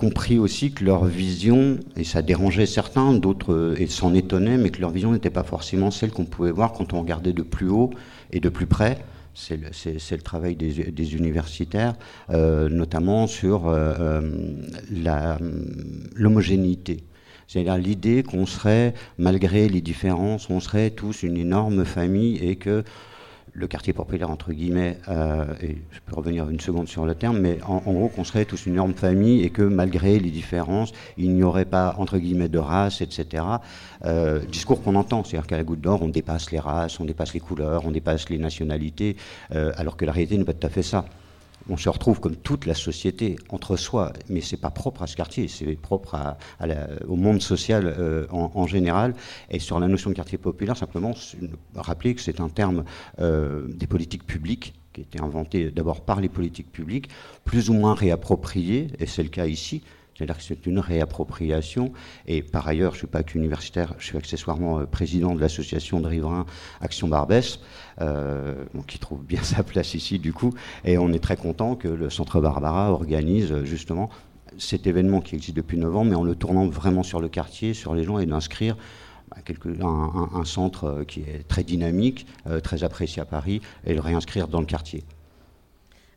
compris 0.01 0.39
aussi 0.39 0.71
que 0.71 0.83
leur 0.83 1.05
vision, 1.05 1.77
et 1.95 2.03
ça 2.03 2.23
dérangeait 2.23 2.65
certains, 2.65 3.13
d'autres 3.13 3.75
et 3.77 3.85
s'en 3.85 4.15
étonnaient, 4.15 4.57
mais 4.57 4.71
que 4.71 4.81
leur 4.81 4.89
vision 4.89 5.11
n'était 5.11 5.29
pas 5.29 5.43
forcément 5.43 5.91
celle 5.91 6.09
qu'on 6.09 6.25
pouvait 6.25 6.49
voir 6.49 6.73
quand 6.73 6.93
on 6.93 7.01
regardait 7.01 7.33
de 7.33 7.43
plus 7.43 7.69
haut 7.69 7.91
et 8.31 8.39
de 8.39 8.49
plus 8.49 8.65
près. 8.65 8.97
C'est 9.35 9.57
le, 9.57 10.21
travail 10.23 10.55
des, 10.55 11.15
universitaires, 11.15 11.93
euh, 12.31 12.67
notamment 12.67 13.27
sur 13.27 13.71
l'homogénéité. 16.15 17.03
C'est-à-dire 17.47 17.77
l'idée 17.77 18.23
qu'on 18.23 18.47
serait, 18.47 18.95
malgré 19.19 19.69
les 19.69 19.81
différences, 19.81 20.49
on 20.49 20.59
serait 20.59 20.89
tous 20.89 21.21
une 21.21 21.37
énorme 21.37 21.85
famille 21.85 22.37
et 22.37 22.55
que 22.55 22.83
le 23.53 23.67
quartier 23.67 23.93
populaire, 23.93 24.29
entre 24.29 24.53
guillemets, 24.53 24.97
euh, 25.09 25.45
et 25.61 25.77
je 25.91 25.99
peux 26.05 26.15
revenir 26.15 26.49
une 26.49 26.59
seconde 26.59 26.87
sur 26.87 27.05
le 27.05 27.15
terme, 27.15 27.39
mais 27.39 27.59
en, 27.63 27.79
gros 27.79 28.07
qu'on 28.07 28.23
serait 28.23 28.45
tous 28.45 28.65
une 28.65 28.73
énorme 28.73 28.93
famille 28.93 29.43
et 29.43 29.49
que 29.49 29.61
malgré 29.61 30.19
les 30.19 30.29
différences, 30.29 30.91
il 31.17 31.33
n'y 31.33 31.43
aurait 31.43 31.65
pas, 31.65 31.95
entre 31.97 32.17
guillemets, 32.17 32.49
de 32.49 32.59
race, 32.59 33.01
etc. 33.01 33.43
Euh, 34.05 34.39
discours 34.39 34.81
qu'on 34.81 34.95
entend, 34.95 35.23
c'est-à-dire 35.23 35.47
qu'à 35.47 35.57
la 35.57 35.63
Goutte 35.63 35.81
d'Or, 35.81 36.01
on 36.01 36.09
dépasse 36.09 36.51
les 36.51 36.59
races, 36.59 36.99
on 36.99 37.05
dépasse 37.05 37.33
les 37.33 37.39
couleurs, 37.39 37.85
on 37.85 37.91
dépasse 37.91 38.29
les 38.29 38.37
nationalités, 38.37 39.17
euh, 39.53 39.71
alors 39.75 39.97
que 39.97 40.05
la 40.05 40.11
réalité 40.11 40.37
n'est 40.37 40.45
pas 40.45 40.53
tout 40.53 40.67
à 40.67 40.69
fait 40.69 40.83
ça 40.83 41.05
on 41.69 41.77
se 41.77 41.89
retrouve 41.89 42.19
comme 42.19 42.35
toute 42.35 42.65
la 42.65 42.73
société 42.73 43.35
entre 43.49 43.75
soi, 43.75 44.13
mais 44.29 44.41
c'est 44.41 44.57
pas 44.57 44.71
propre 44.71 45.03
à 45.03 45.07
ce 45.07 45.15
quartier, 45.15 45.47
c'est 45.47 45.75
propre 45.75 46.17
au 47.07 47.15
monde 47.15 47.41
social 47.41 47.93
euh, 47.97 48.25
en, 48.31 48.67
général. 48.67 49.13
Et 49.49 49.59
sur 49.59 49.79
la 49.79 49.87
notion 49.87 50.09
de 50.09 50.15
quartier 50.15 50.37
populaire, 50.37 50.77
simplement 50.77 51.13
rappeler 51.75 52.15
que 52.15 52.21
c'est 52.21 52.39
un 52.39 52.49
terme 52.49 52.83
euh, 53.19 53.67
des 53.67 53.87
politiques 53.87 54.25
publiques 54.25 54.73
qui 54.93 55.01
a 55.01 55.03
été 55.03 55.21
inventé 55.21 55.71
d'abord 55.71 56.01
par 56.01 56.19
les 56.19 56.29
politiques 56.29 56.71
publiques, 56.71 57.09
plus 57.45 57.69
ou 57.69 57.73
moins 57.73 57.93
réapproprié, 57.93 58.87
et 58.99 59.05
c'est 59.05 59.23
le 59.23 59.29
cas 59.29 59.45
ici, 59.45 59.83
c'est-à-dire 60.21 60.37
que 60.37 60.43
c'est 60.43 60.67
une 60.67 60.79
réappropriation. 60.79 61.91
Et 62.27 62.43
par 62.43 62.67
ailleurs, 62.67 62.91
je 62.91 62.97
ne 62.97 62.99
suis 62.99 63.07
pas 63.07 63.23
qu'universitaire, 63.23 63.95
je 63.97 64.05
suis 64.05 64.17
accessoirement 64.17 64.79
euh, 64.79 64.85
président 64.85 65.33
de 65.33 65.41
l'association 65.41 65.99
de 65.99 66.07
riverains 66.07 66.45
Action 66.79 67.07
Barbès, 67.07 67.59
euh, 68.01 68.63
qui 68.87 68.99
trouve 68.99 69.23
bien 69.23 69.41
sa 69.43 69.63
place 69.63 69.95
ici 69.95 70.19
du 70.19 70.31
coup. 70.33 70.53
Et 70.85 70.97
on 70.97 71.11
est 71.11 71.23
très 71.23 71.37
content 71.37 71.75
que 71.75 71.87
le 71.87 72.09
Centre 72.09 72.39
Barbara 72.39 72.91
organise 72.91 73.51
euh, 73.51 73.65
justement 73.65 74.09
cet 74.57 74.85
événement 74.85 75.21
qui 75.21 75.35
existe 75.35 75.55
depuis 75.55 75.77
9 75.77 75.95
ans, 75.95 76.03
mais 76.03 76.15
en 76.15 76.23
le 76.23 76.35
tournant 76.35 76.67
vraiment 76.67 77.03
sur 77.03 77.19
le 77.19 77.29
quartier, 77.29 77.73
sur 77.73 77.95
les 77.95 78.03
gens, 78.03 78.19
et 78.19 78.25
d'inscrire 78.25 78.75
bah, 79.29 79.41
un, 79.87 80.43
centre 80.43 81.05
qui 81.07 81.21
est 81.21 81.47
très 81.47 81.63
dynamique, 81.63 82.27
très 82.61 82.83
apprécié 82.83 83.21
à 83.21 83.25
Paris, 83.25 83.61
et 83.85 83.93
le 83.93 84.01
réinscrire 84.01 84.49
dans 84.49 84.59
le 84.59 84.65
quartier. 84.65 85.05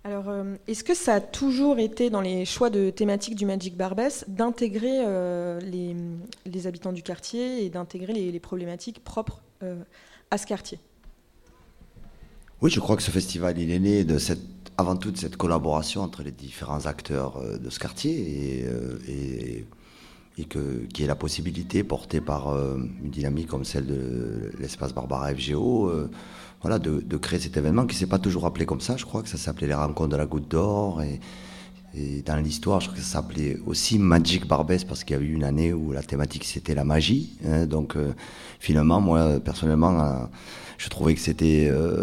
Alors, 0.06 0.28
euh, 0.28 0.56
est-ce 0.68 0.84
que 0.84 0.94
ça 0.94 1.14
a 1.14 1.20
toujours 1.22 1.78
été 1.78 2.10
dans 2.10 2.20
les 2.20 2.44
choix 2.44 2.68
de 2.68 2.90
thématiques 2.90 3.36
du 3.36 3.46
Magic 3.46 3.74
Barbès 3.74 4.26
d'intégrer 4.28 5.02
euh, 5.06 5.58
les, 5.60 6.66
habitants 6.66 6.92
du 6.92 7.02
quartier 7.02 7.64
et 7.64 7.70
d'intégrer 7.70 8.12
les, 8.12 8.40
problématiques 8.40 9.02
propres 9.02 9.40
euh, 9.62 9.82
à 10.30 10.36
ce 10.36 10.46
quartier? 10.46 10.78
Oui, 12.60 12.70
je 12.70 12.80
crois 12.80 12.96
que 12.96 13.02
ce 13.02 13.10
festival, 13.10 13.58
il 13.58 13.70
est 13.70 13.78
né 13.78 14.04
de 14.04 14.18
cette, 14.18 14.42
avant 14.76 14.94
tout 14.94 15.10
de 15.10 15.16
cette 15.16 15.38
collaboration 15.38 16.02
entre 16.02 16.22
les 16.22 16.32
différents 16.32 16.84
acteurs 16.84 17.42
de 17.58 17.70
ce 17.70 17.78
quartier 17.78 18.12
et, 19.08 19.66
et, 20.36 20.44
que, 20.44 20.84
qui 20.92 21.02
est 21.02 21.06
la 21.06 21.16
possibilité 21.16 21.82
portée 21.82 22.20
par 22.20 22.54
une 22.54 23.10
dynamique 23.10 23.48
comme 23.48 23.64
celle 23.64 23.86
de 23.86 24.52
l'espace 24.58 24.92
Barbara 24.92 25.34
FGO 25.34 25.90
voilà, 26.64 26.78
de, 26.78 27.16
créer 27.18 27.38
cet 27.38 27.58
événement 27.58 27.84
qui 27.84 27.94
ne 27.94 27.98
s'est 27.98 28.06
pas 28.06 28.18
toujours 28.18 28.46
appelé 28.46 28.64
comme 28.64 28.80
ça. 28.80 28.96
Je 28.96 29.04
crois 29.04 29.22
que 29.22 29.28
ça 29.28 29.36
s'appelait 29.36 29.66
les 29.66 29.74
rencontres 29.74 30.08
de 30.08 30.16
la 30.16 30.24
Goutte 30.24 30.50
d'Or. 30.50 31.02
Et, 31.02 31.20
dans 32.24 32.36
l'histoire, 32.36 32.80
je 32.80 32.86
crois 32.86 32.96
que 32.96 33.04
ça 33.04 33.12
s'appelait 33.20 33.58
aussi 33.66 33.98
Magic 33.98 34.48
Barbès 34.48 34.82
parce 34.82 35.04
qu'il 35.04 35.14
y 35.14 35.18
a 35.18 35.22
eu 35.22 35.34
une 35.34 35.44
année 35.44 35.74
où 35.74 35.92
la 35.92 36.02
thématique 36.02 36.44
c'était 36.44 36.74
la 36.74 36.84
magie. 36.84 37.38
Hein. 37.46 37.66
donc 37.66 37.96
euh, 37.96 38.14
finalement, 38.58 39.00
moi 39.00 39.38
personnellement, 39.40 40.00
euh, 40.00 40.24
je 40.78 40.88
trouvais 40.88 41.14
que 41.14 41.20
c'était 41.20 41.68
euh, 41.70 42.02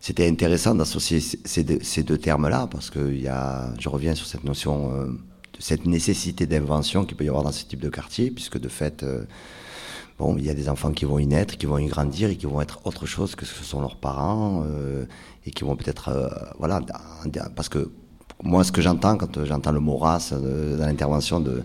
c'était 0.00 0.26
intéressant 0.26 0.74
d'associer 0.74 1.20
ces 1.20 2.02
deux, 2.02 2.18
termes-là 2.18 2.66
parce 2.66 2.88
que 2.88 3.12
y 3.12 3.28
a, 3.28 3.74
je 3.78 3.88
reviens 3.90 4.14
sur 4.14 4.26
cette 4.26 4.44
notion 4.44 4.90
de 4.90 5.60
cette 5.60 5.84
nécessité 5.84 6.46
d'invention 6.46 7.04
qu'il 7.04 7.16
peut 7.16 7.24
y 7.24 7.28
avoir 7.28 7.44
dans 7.44 7.52
ce 7.52 7.66
type 7.66 7.80
de 7.80 7.90
quartier, 7.90 8.30
puisque 8.30 8.58
de 8.58 8.68
fait 8.68 9.04
Bon, 10.20 10.36
il 10.36 10.44
y 10.44 10.50
a 10.50 10.54
des 10.54 10.68
enfants 10.68 10.92
qui 10.92 11.06
vont 11.06 11.18
y 11.18 11.26
naître, 11.26 11.56
qui 11.56 11.64
vont 11.64 11.78
y 11.78 11.86
grandir 11.86 12.28
et 12.28 12.36
qui 12.36 12.44
vont 12.44 12.60
être 12.60 12.80
autre 12.84 13.06
chose 13.06 13.34
que 13.34 13.46
ce 13.46 13.58
que 13.58 13.64
sont 13.64 13.80
leurs 13.80 13.96
parents 13.96 14.64
euh, 14.66 15.06
et 15.46 15.50
qui 15.50 15.64
vont 15.64 15.76
peut-être, 15.76 16.10
euh, 16.10 16.28
voilà, 16.58 16.82
parce 17.56 17.70
que 17.70 17.90
moi, 18.42 18.62
ce 18.62 18.70
que 18.70 18.82
j'entends 18.82 19.16
quand 19.16 19.42
j'entends 19.46 19.72
le 19.72 19.80
mot 19.80 19.96
race 19.96 20.34
euh, 20.34 20.76
dans 20.76 20.84
l'intervention 20.84 21.40
de 21.40 21.62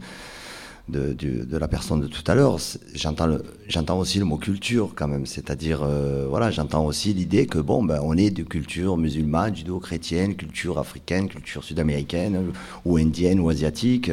de, 0.88 1.58
la 1.58 1.68
personne 1.68 2.02
de 2.02 2.08
tout 2.08 2.24
à 2.28 2.36
l'heure, 2.36 2.58
j'entends, 2.94 3.38
j'entends 3.68 3.98
aussi 3.98 4.20
le 4.20 4.26
mot 4.26 4.38
culture 4.38 4.92
quand 4.96 5.08
même. 5.08 5.26
C'est-à-dire, 5.26 5.82
euh, 5.84 6.28
voilà, 6.30 6.52
j'entends 6.52 6.86
aussi 6.86 7.14
l'idée 7.14 7.48
que, 7.48 7.58
bon, 7.58 7.84
ben, 7.84 8.00
on 8.04 8.16
est 8.16 8.30
de 8.30 8.44
culture 8.44 8.98
musulmane, 8.98 9.56
judo-chrétienne, 9.56 10.36
culture 10.36 10.78
africaine, 10.78 11.28
culture 11.28 11.64
sud-américaine, 11.64 12.52
ou 12.86 12.98
indienne, 12.98 13.40
ou 13.40 13.50
asiatique, 13.50 14.12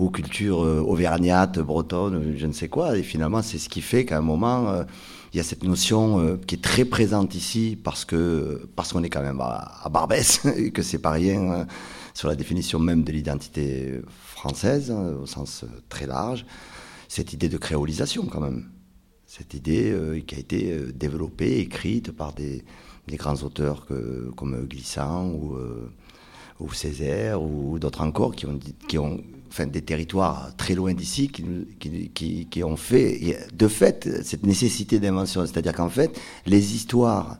ou 0.00 0.10
culture 0.10 0.64
euh, 0.64 0.80
auvergnate, 0.80 1.58
bretonne, 1.58 2.34
je 2.36 2.46
ne 2.46 2.52
sais 2.52 2.68
quoi. 2.68 2.96
Et 2.96 3.02
finalement, 3.02 3.42
c'est 3.42 3.58
ce 3.58 3.68
qui 3.68 3.80
fait 3.80 4.04
qu'à 4.04 4.18
un 4.18 4.22
moment, 4.22 4.68
euh, 4.68 4.84
il 5.32 5.36
y 5.36 5.40
a 5.40 5.44
cette 5.44 5.62
notion 5.62 6.38
qui 6.46 6.56
est 6.56 6.62
très 6.62 6.84
présente 6.84 7.36
ici 7.36 7.78
parce 7.80 8.04
que 8.04 8.68
parce 8.74 8.92
qu'on 8.92 9.04
est 9.04 9.08
quand 9.10 9.22
même 9.22 9.40
à, 9.40 9.88
Barbès 9.88 10.44
et 10.56 10.72
que 10.72 10.82
c'est 10.82 10.98
pas 10.98 11.12
rien 11.12 11.66
sur 12.14 12.28
la 12.28 12.34
définition 12.34 12.78
même 12.78 13.04
de 13.04 13.12
l'identité 13.12 14.00
française, 14.40 14.90
hein, 14.90 15.16
au 15.22 15.26
sens 15.26 15.64
euh, 15.64 15.68
très 15.88 16.06
large, 16.06 16.46
cette 17.08 17.32
idée 17.32 17.48
de 17.48 17.58
créolisation 17.58 18.26
quand 18.26 18.40
même. 18.40 18.70
Cette 19.26 19.54
idée 19.54 19.90
euh, 19.90 20.20
qui 20.20 20.34
a 20.34 20.38
été 20.38 20.72
euh, 20.72 20.92
développée, 20.92 21.58
écrite 21.60 22.10
par 22.12 22.32
des, 22.32 22.64
grands 23.08 23.42
auteurs 23.42 23.86
que, 23.86 24.30
comme 24.36 24.66
Glissant 24.66 25.26
ou, 25.30 25.56
ou 26.60 26.72
Césaire 26.72 27.42
ou 27.42 27.76
d'autres 27.80 28.02
encore 28.02 28.36
qui 28.36 28.46
ont, 28.46 28.56
qui 28.86 28.98
ont 28.98 29.20
enfin, 29.50 29.66
des 29.66 29.82
territoires 29.82 30.54
très 30.56 30.74
loin 30.74 30.94
d'ici 30.94 31.28
qui, 31.28 32.62
ont 32.64 32.76
fait, 32.76 33.48
de 33.52 33.68
fait, 33.68 34.22
cette 34.22 34.46
nécessité 34.46 34.98
d'invention. 34.98 35.44
C'est-à-dire 35.46 35.74
qu'en 35.74 35.90
fait, 35.90 36.18
les 36.46 36.74
histoires, 36.74 37.38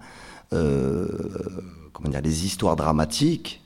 comment 0.50 2.10
dire, 2.10 2.20
les 2.22 2.44
histoires 2.44 2.76
dramatiques, 2.76 3.62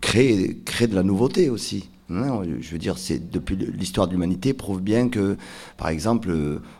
créer, 0.00 0.58
créer 0.64 0.88
de 0.88 0.94
la 0.94 1.02
nouveauté 1.02 1.50
aussi. 1.50 1.90
Hein. 2.10 2.42
je 2.60 2.70
veux 2.70 2.78
dire, 2.78 2.96
c'est 2.96 3.30
depuis 3.30 3.56
l'histoire 3.56 4.06
de 4.06 4.12
l'humanité 4.12 4.54
prouve 4.54 4.80
bien 4.80 5.08
que, 5.10 5.36
par 5.76 5.88
exemple, 5.88 6.30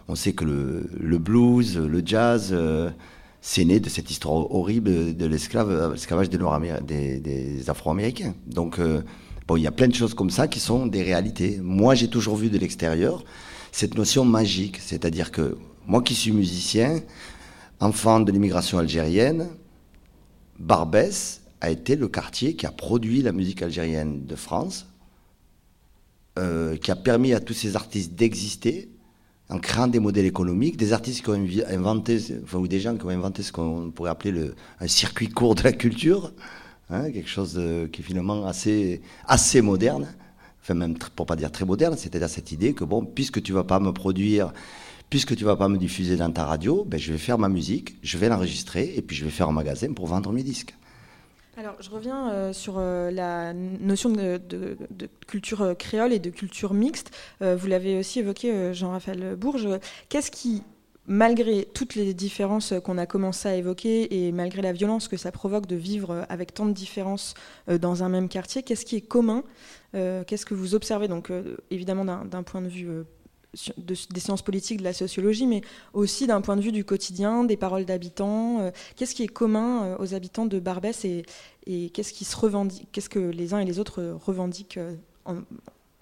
on 0.08 0.14
sait 0.14 0.32
que 0.32 0.44
le, 0.44 1.18
blues, 1.18 1.76
le 1.76 2.02
jazz, 2.04 2.48
euh, 2.52 2.90
c'est 3.40 3.64
né 3.64 3.80
de 3.80 3.88
cette 3.88 4.10
histoire 4.10 4.50
horrible 4.54 5.16
de 5.16 5.26
l'esclavage 5.26 6.28
des, 6.30 7.20
des, 7.20 7.70
Afro-Américains. 7.70 8.34
Donc, 8.46 8.78
euh, 8.78 9.02
bon, 9.46 9.56
il 9.56 9.62
y 9.62 9.66
a 9.66 9.72
plein 9.72 9.88
de 9.88 9.94
choses 9.94 10.14
comme 10.14 10.30
ça 10.30 10.48
qui 10.48 10.60
sont 10.60 10.86
des 10.86 11.02
réalités. 11.02 11.60
Moi, 11.62 11.94
j'ai 11.94 12.08
toujours 12.08 12.36
vu 12.36 12.50
de 12.50 12.58
l'extérieur 12.58 13.24
cette 13.72 13.94
notion 13.94 14.24
magique, 14.24 14.78
c'est-à-dire 14.78 15.30
que 15.30 15.56
moi 15.86 16.02
qui 16.02 16.14
suis 16.14 16.32
musicien, 16.32 17.00
enfant 17.80 18.20
de 18.20 18.32
l'immigration 18.32 18.78
algérienne, 18.78 19.48
Barbès, 20.58 21.42
a 21.60 21.70
été 21.70 21.96
le 21.96 22.08
quartier 22.08 22.56
qui 22.56 22.66
a 22.66 22.72
produit 22.72 23.22
la 23.22 23.32
musique 23.32 23.62
algérienne 23.62 24.24
de 24.26 24.36
France, 24.36 24.86
euh, 26.38 26.76
qui 26.76 26.90
a 26.90 26.96
permis 26.96 27.32
à 27.32 27.40
tous 27.40 27.54
ces 27.54 27.76
artistes 27.76 28.14
d'exister 28.14 28.88
en 29.50 29.58
créant 29.58 29.86
des 29.86 30.00
modèles 30.00 30.26
économiques, 30.26 30.76
des 30.76 30.92
artistes 30.92 31.22
qui 31.22 31.30
ont 31.30 31.46
inventé, 31.68 32.18
enfin, 32.44 32.58
ou 32.58 32.68
des 32.68 32.80
gens 32.80 32.96
qui 32.96 33.04
ont 33.06 33.10
inventé 33.10 33.42
ce 33.42 33.52
qu'on 33.52 33.90
pourrait 33.90 34.10
appeler 34.10 34.32
le, 34.32 34.54
un 34.80 34.88
circuit 34.88 35.28
court 35.28 35.54
de 35.54 35.62
la 35.62 35.72
culture, 35.72 36.32
hein, 36.90 37.10
quelque 37.10 37.28
chose 37.28 37.60
qui 37.92 38.00
est 38.00 38.04
finalement 38.04 38.46
assez, 38.46 39.00
assez 39.26 39.62
moderne, 39.62 40.06
enfin 40.62 40.74
même 40.74 40.98
pour 41.16 41.24
pas 41.26 41.36
dire 41.36 41.50
très 41.50 41.64
moderne, 41.64 41.96
c'est-à-dire 41.96 42.28
cette 42.28 42.52
idée 42.52 42.74
que 42.74 42.84
bon, 42.84 43.04
puisque 43.04 43.42
tu 43.42 43.52
vas 43.52 43.64
pas 43.64 43.80
me 43.80 43.92
produire 43.92 44.52
puisque 45.10 45.36
tu 45.36 45.44
vas 45.44 45.56
pas 45.56 45.68
me 45.68 45.78
diffuser 45.78 46.16
dans 46.16 46.30
ta 46.30 46.44
radio, 46.44 46.84
ben, 46.84 46.98
je 46.98 47.12
vais 47.12 47.18
faire 47.18 47.38
ma 47.38 47.48
musique, 47.48 47.96
je 48.02 48.18
vais 48.18 48.28
l'enregistrer 48.28 48.92
et 48.96 49.02
puis 49.02 49.16
je 49.16 49.24
vais 49.24 49.30
faire 49.30 49.48
un 49.48 49.52
magasin 49.52 49.92
pour 49.92 50.06
vendre 50.06 50.32
mes 50.32 50.42
disques. 50.42 50.74
Alors, 51.58 51.74
je 51.80 51.90
reviens 51.90 52.30
euh, 52.30 52.52
sur 52.52 52.76
euh, 52.78 53.10
la 53.10 53.52
notion 53.52 54.10
de, 54.10 54.40
culture 55.26 55.62
euh, 55.62 55.74
créole 55.74 56.12
et 56.12 56.20
de 56.20 56.30
culture 56.30 56.72
mixte. 56.72 57.10
vous 57.40 57.66
l'avez 57.66 57.98
aussi 57.98 58.20
évoqué, 58.20 58.72
Jean-Raphaël 58.72 59.34
Bourges. 59.34 59.68
Qu'est-ce 60.08 60.30
qui, 60.30 60.62
malgré 61.08 61.64
toutes 61.74 61.96
les 61.96 62.14
différences 62.14 62.74
qu'on 62.84 62.96
a 62.96 63.06
commencé 63.06 63.48
à 63.48 63.56
évoquer 63.56 64.26
et 64.28 64.30
malgré 64.30 64.62
la 64.62 64.72
violence 64.72 65.08
que 65.08 65.16
ça 65.16 65.32
provoque 65.32 65.66
de 65.66 65.74
vivre 65.74 66.24
avec 66.28 66.54
tant 66.54 66.66
de 66.66 66.72
différences 66.72 67.34
dans 67.66 68.04
un 68.04 68.08
même 68.08 68.28
quartier, 68.28 68.62
qu'est-ce 68.62 68.84
qui 68.84 68.94
est 68.94 69.00
commun 69.00 69.42
Qu'est-ce 69.92 70.46
que 70.46 70.54
vous 70.54 70.76
observez, 70.76 71.08
donc 71.08 71.32
évidemment 71.70 72.04
d'un 72.04 72.42
point 72.44 72.62
de 72.62 72.68
vue 72.68 72.88
des 73.78 74.20
sciences 74.20 74.42
politiques, 74.42 74.78
de 74.78 74.84
la 74.84 74.92
sociologie, 74.92 75.46
mais 75.46 75.62
aussi 75.94 76.26
d'un 76.26 76.40
point 76.40 76.56
de 76.56 76.60
vue 76.60 76.72
du 76.72 76.84
quotidien, 76.84 77.44
des 77.44 77.56
paroles 77.56 77.84
d'habitants. 77.84 78.60
Euh, 78.60 78.70
qu'est-ce 78.96 79.14
qui 79.14 79.22
est 79.22 79.28
commun 79.28 79.84
euh, 79.84 79.96
aux 79.98 80.14
habitants 80.14 80.46
de 80.46 80.58
Barbès 80.58 81.04
et, 81.04 81.24
qu'est-ce 81.90 82.12
qui 82.12 82.24
se 82.24 82.36
revendique, 82.36 82.88
qu'est-ce 82.92 83.10
que 83.10 83.18
les 83.18 83.54
uns 83.54 83.58
et 83.58 83.64
les 83.64 83.78
autres 83.78 84.16
revendiquent 84.24 84.78
euh, 84.78 84.94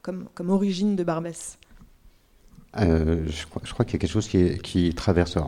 comme, 0.03 0.27
comme 0.35 0.51
origine 0.51 0.97
de 0.97 1.05
Barbès? 1.05 1.59
Euh, 2.81 3.25
je, 3.29 3.47
crois, 3.47 3.85
qu'il 3.85 3.95
y 3.95 3.97
a 3.97 3.99
quelque 4.01 4.11
chose 4.11 4.29
qui, 4.29 4.95
traverse. 4.95 5.39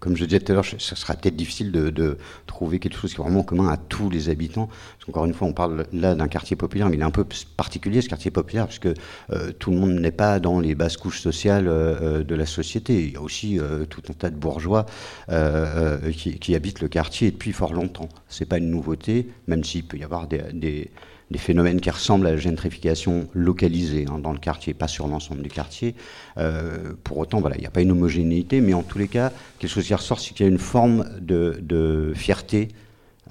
comme 0.00 0.16
je 0.16 0.24
disais 0.24 0.40
tout 0.40 0.52
à 0.52 0.54
l'heure, 0.54 0.64
ce 0.64 0.94
sera 0.94 1.14
peut-être 1.14 1.36
difficile 1.36 1.72
de, 1.72 2.18
trouver 2.46 2.78
quelque 2.78 2.96
chose 2.96 3.14
qui 3.14 3.20
est 3.20 3.24
vraiment 3.24 3.42
commun 3.42 3.68
à 3.68 3.76
tous 3.76 4.10
les 4.10 4.28
habitants. 4.28 4.66
Parce 4.66 5.06
qu'encore 5.06 5.24
une 5.24 5.34
fois, 5.34 5.48
on 5.48 5.52
parle 5.52 5.86
là 5.92 6.14
d'un 6.14 6.28
quartier 6.28 6.56
populaire, 6.56 6.88
mais 6.88 6.96
il 6.96 7.00
est 7.00 7.04
un 7.04 7.10
peu 7.10 7.24
particulier 7.56 8.02
ce 8.02 8.08
quartier 8.08 8.30
populaire, 8.30 8.66
puisque 8.66 8.86
euh, 8.86 9.52
tout 9.58 9.70
le 9.70 9.78
monde 9.78 9.92
n'est 9.92 10.12
pas 10.12 10.38
dans 10.38 10.60
les 10.60 10.74
basses 10.74 10.96
couches 10.96 11.20
sociales 11.20 11.66
euh, 11.68 12.22
de 12.24 12.34
la 12.34 12.46
société. 12.46 13.04
Il 13.04 13.12
y 13.12 13.16
a 13.16 13.22
aussi 13.22 13.58
tout 13.88 14.02
un 14.08 14.12
tas 14.12 14.30
de 14.30 14.36
bourgeois 14.36 14.86
qui, 15.28 16.54
habitent 16.54 16.80
le 16.80 16.88
quartier 16.88 17.30
depuis 17.30 17.52
fort 17.52 17.72
longtemps. 17.72 18.08
C'est 18.28 18.44
pas 18.44 18.58
une 18.58 18.70
nouveauté, 18.70 19.28
même 19.46 19.64
s'il 19.64 19.84
peut 19.84 19.96
y 19.96 20.04
avoir 20.04 20.26
des 20.26 20.90
des 21.32 21.38
phénomènes 21.38 21.80
qui 21.80 21.90
ressemblent 21.90 22.26
à 22.26 22.30
la 22.30 22.36
gentrification 22.36 23.26
localisée 23.34 24.06
hein, 24.08 24.18
dans 24.18 24.32
le 24.32 24.38
quartier, 24.38 24.74
pas 24.74 24.86
sur 24.86 25.08
l'ensemble 25.08 25.42
du 25.42 25.48
quartier. 25.48 25.94
Euh, 26.38 26.92
pour 27.02 27.18
autant, 27.18 27.40
voilà, 27.40 27.56
il 27.56 27.60
n'y 27.60 27.66
a 27.66 27.70
pas 27.70 27.80
une 27.80 27.90
homogénéité, 27.90 28.60
mais 28.60 28.74
en 28.74 28.82
tous 28.82 28.98
les 28.98 29.08
cas, 29.08 29.32
quelque 29.58 29.70
chose 29.70 29.86
qui 29.86 29.94
ressort, 29.94 30.20
c'est 30.20 30.34
qu'il 30.34 30.46
y 30.46 30.48
a 30.48 30.52
une 30.52 30.58
forme 30.58 31.06
de, 31.20 32.12
fierté 32.14 32.68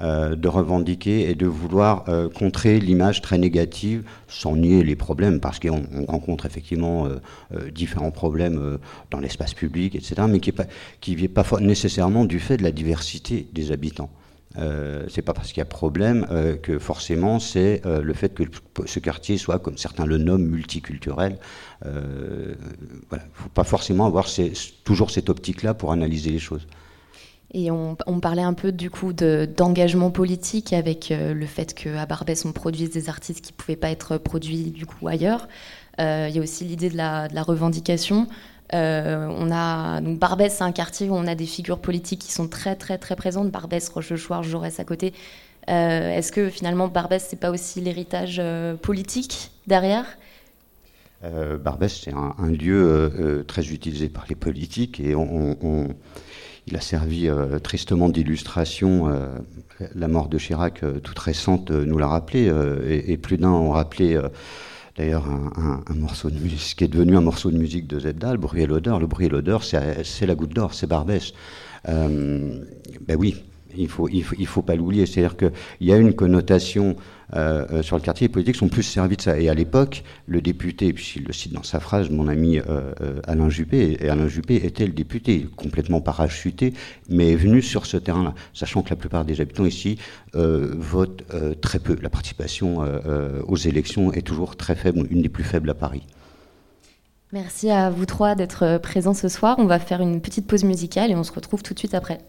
euh, 0.01 0.35
de 0.35 0.47
revendiquer 0.47 1.29
et 1.29 1.35
de 1.35 1.45
vouloir 1.45 2.05
euh, 2.09 2.27
contrer 2.27 2.79
l'image 2.79 3.21
très 3.21 3.37
négative 3.37 4.03
sans 4.27 4.55
nier 4.55 4.83
les 4.83 4.95
problèmes, 4.95 5.39
parce 5.39 5.59
qu'on 5.59 5.83
rencontre 6.07 6.45
effectivement 6.45 7.07
différents 7.73 8.11
problèmes 8.11 8.79
dans 9.11 9.19
l'espace 9.19 9.53
public, 9.53 9.95
etc., 9.95 10.23
mais 10.27 10.39
qui 10.39 10.51
ne 11.11 11.15
viennent 11.15 11.29
pas 11.29 11.45
nécessairement 11.59 12.25
du 12.25 12.39
fait 12.39 12.57
de 12.57 12.63
la 12.63 12.71
diversité 12.71 13.47
des 13.53 13.71
habitants. 13.71 14.09
Euh, 14.57 15.05
c'est 15.09 15.21
pas 15.21 15.33
parce 15.33 15.49
qu'il 15.49 15.59
y 15.59 15.61
a 15.61 15.65
problème 15.65 16.27
euh, 16.29 16.57
que 16.57 16.77
forcément 16.77 17.39
c'est 17.39 17.81
euh, 17.85 18.01
le 18.01 18.13
fait 18.13 18.33
que 18.33 18.43
ce 18.85 18.99
quartier 18.99 19.37
soit, 19.37 19.59
comme 19.59 19.77
certains 19.77 20.05
le 20.05 20.17
nomment, 20.17 20.45
multiculturel. 20.45 21.37
Euh, 21.85 22.55
voilà, 23.09 23.23
faut 23.33 23.49
pas 23.49 23.63
forcément 23.63 24.05
avoir 24.05 24.27
toujours 24.83 25.11
cette 25.11 25.29
optique-là 25.29 25.73
pour 25.73 25.91
analyser 25.91 26.31
les 26.31 26.39
choses. 26.39 26.67
Et 27.53 27.69
on, 27.69 27.97
parlait 28.21 28.41
un 28.41 28.53
peu 28.53 28.71
du 28.71 28.89
coup 28.89 29.11
d'engagement 29.11 30.09
politique 30.09 30.71
avec 30.71 31.11
le 31.13 31.45
fait 31.45 31.73
qu'à 31.73 32.05
Barbès 32.05 32.45
on 32.45 32.53
produise 32.53 32.91
des 32.91 33.09
artistes 33.09 33.41
qui 33.41 33.51
ne 33.51 33.57
pouvaient 33.57 33.75
pas 33.75 33.89
être 33.89 34.17
produits 34.17 34.71
du 34.71 34.85
coup 34.85 35.09
ailleurs. 35.09 35.49
Il 35.97 36.29
y 36.29 36.39
a 36.39 36.41
aussi 36.41 36.63
l'idée 36.63 36.89
de 36.89 36.95
la 36.95 37.43
revendication. 37.43 38.27
Euh, 38.73 39.27
on 39.37 39.51
a 39.51 40.01
donc 40.01 40.19
Barbès, 40.19 40.53
c'est 40.53 40.63
un 40.63 40.71
quartier 40.71 41.09
où 41.09 41.15
on 41.15 41.27
a 41.27 41.35
des 41.35 41.45
figures 41.45 41.79
politiques 41.79 42.19
qui 42.19 42.31
sont 42.31 42.47
très 42.47 42.75
très 42.75 42.97
très 42.97 43.15
présentes. 43.15 43.51
Barbès, 43.51 43.87
Rochechouart, 43.89 44.43
Jaurès 44.43 44.79
à 44.79 44.83
côté. 44.83 45.13
Euh, 45.69 46.17
est-ce 46.17 46.31
que 46.31 46.49
finalement 46.49 46.87
Barbès, 46.87 47.25
c'est 47.27 47.39
pas 47.39 47.51
aussi 47.51 47.81
l'héritage 47.81 48.37
euh, 48.39 48.75
politique 48.75 49.51
derrière? 49.67 50.05
Barbès, 51.63 52.01
c'est 52.03 52.15
un, 52.15 52.49
lieu 52.49 53.45
très 53.47 53.67
utilisé 53.67 54.09
par 54.09 54.25
les 54.27 54.33
politiques 54.33 54.99
et 54.99 55.13
il 55.13 56.75
a 56.75 56.81
servi 56.81 57.29
tristement 57.61 58.09
d'illustration. 58.09 59.07
la 59.93 60.07
mort 60.07 60.29
de 60.29 60.39
Chirac, 60.39 60.81
toute 61.03 61.19
récente, 61.19 61.69
nous 61.69 61.99
l'a 61.99 62.07
rappelé, 62.07 62.51
et, 62.87 63.11
et, 63.11 63.17
plus 63.17 63.37
d'un 63.37 63.51
ont 63.51 63.69
rappelé 63.69 64.19
d'ailleurs 64.97 65.25
un, 65.27 65.93
morceau 65.95 66.29
de 66.29 66.39
musique 66.39 66.77
qui 66.77 66.83
est 66.83 66.87
devenu 66.87 67.15
un 67.15 67.21
morceau 67.21 67.51
de 67.51 67.57
musique 67.57 67.87
de 67.87 67.99
Zebda, 67.99 68.33
le 68.33 68.37
bruit 68.37 68.61
et 68.61 68.65
l'odeur. 68.65 68.99
Le 68.99 69.07
bruit 69.07 69.27
et 69.27 69.29
l'odeur, 69.29 69.63
c'est 69.63 70.25
la 70.25 70.35
goutte 70.35 70.53
d'or, 70.53 70.73
c'est 70.73 70.87
Barbès. 70.87 71.33
Euh, 71.89 72.63
ben 73.07 73.17
oui, 73.17 73.43
il 73.77 73.87
faut, 73.87 74.07
faut, 74.07 74.35
faut 74.45 74.61
pas 74.61 74.75
l'oublier. 74.75 75.05
C'est-à-dire 75.05 75.37
qu'il 75.37 75.51
y 75.81 75.93
a 75.93 75.97
une 75.97 76.13
connotation 76.13 76.95
euh, 77.35 77.65
euh, 77.71 77.81
sur 77.81 77.95
le 77.95 78.01
quartier, 78.01 78.27
les 78.27 78.31
politiques 78.31 78.55
sont 78.55 78.67
plus 78.67 78.83
servis 78.83 79.17
de 79.17 79.21
ça. 79.21 79.39
Et 79.39 79.49
à 79.49 79.53
l'époque, 79.53 80.03
le 80.25 80.41
député, 80.41 80.93
puisqu'il 80.93 81.23
le 81.23 81.33
cite 81.33 81.53
dans 81.53 81.63
sa 81.63 81.79
phrase, 81.79 82.09
mon 82.09 82.27
ami 82.27 82.59
euh, 82.59 82.93
Alain 83.27 83.49
Juppé, 83.49 83.97
et 83.99 84.09
Alain 84.09 84.27
Juppé 84.27 84.55
était 84.65 84.85
le 84.85 84.93
député, 84.93 85.47
complètement 85.55 86.01
parachuté, 86.01 86.73
mais 87.09 87.31
est 87.31 87.35
venu 87.35 87.61
sur 87.61 87.85
ce 87.85 87.97
terrain-là, 87.97 88.33
sachant 88.53 88.81
que 88.81 88.89
la 88.89 88.95
plupart 88.95 89.25
des 89.25 89.41
habitants 89.41 89.65
ici 89.65 89.97
votent 90.33 91.23
très 91.61 91.79
peu. 91.79 91.97
La 92.01 92.09
participation 92.09 92.79
aux 93.47 93.57
élections 93.57 94.11
est 94.13 94.21
toujours 94.21 94.55
très 94.55 94.75
faible, 94.75 95.05
une 95.09 95.21
des 95.21 95.29
plus 95.29 95.43
faibles 95.43 95.69
à 95.69 95.73
Paris. 95.73 96.03
Merci 97.33 97.69
à 97.69 97.89
vous 97.89 98.05
trois 98.05 98.35
d'être 98.35 98.77
présents 98.77 99.13
ce 99.13 99.29
soir. 99.29 99.55
On 99.59 99.65
va 99.65 99.79
faire 99.79 100.01
une 100.01 100.21
petite 100.21 100.47
pause 100.47 100.63
musicale 100.63 101.11
et 101.11 101.15
on 101.15 101.23
se 101.23 101.31
retrouve 101.31 101.63
tout 101.63 101.73
de 101.73 101.79
suite 101.79 101.93
après. 101.93 102.19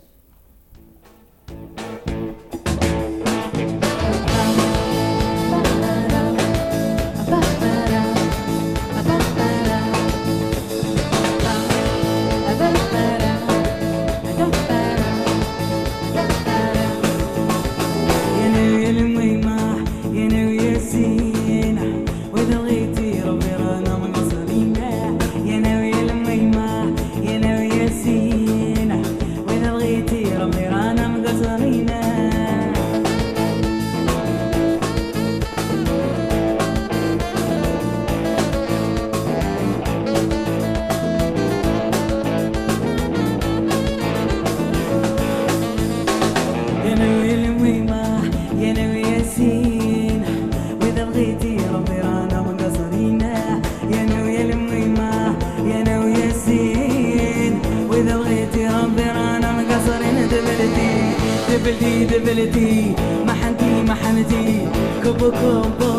دبلتي 61.63 62.05
دبلتي 62.05 62.95
محنتي 63.27 63.83
محنتي 63.83 64.69
كوبو 65.05 65.31
كوبو 65.31 65.93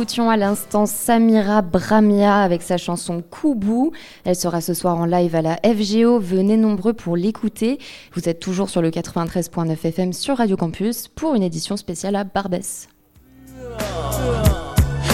écoutions 0.00 0.30
à 0.30 0.38
l'instant 0.38 0.86
Samira 0.86 1.60
Bramia 1.60 2.40
avec 2.40 2.62
sa 2.62 2.78
chanson 2.78 3.22
Koubou. 3.28 3.92
Elle 4.24 4.34
sera 4.34 4.62
ce 4.62 4.72
soir 4.72 4.96
en 4.96 5.04
live 5.04 5.36
à 5.36 5.42
la 5.42 5.56
FGO. 5.56 6.18
Venez 6.18 6.56
nombreux 6.56 6.94
pour 6.94 7.16
l'écouter. 7.16 7.78
Vous 8.14 8.26
êtes 8.26 8.40
toujours 8.40 8.70
sur 8.70 8.80
le 8.80 8.88
93.9 8.88 9.72
FM 9.84 10.14
sur 10.14 10.38
Radio 10.38 10.56
Campus 10.56 11.06
pour 11.08 11.34
une 11.34 11.42
édition 11.42 11.76
spéciale 11.76 12.16
à 12.16 12.24
Barbès. 12.24 12.88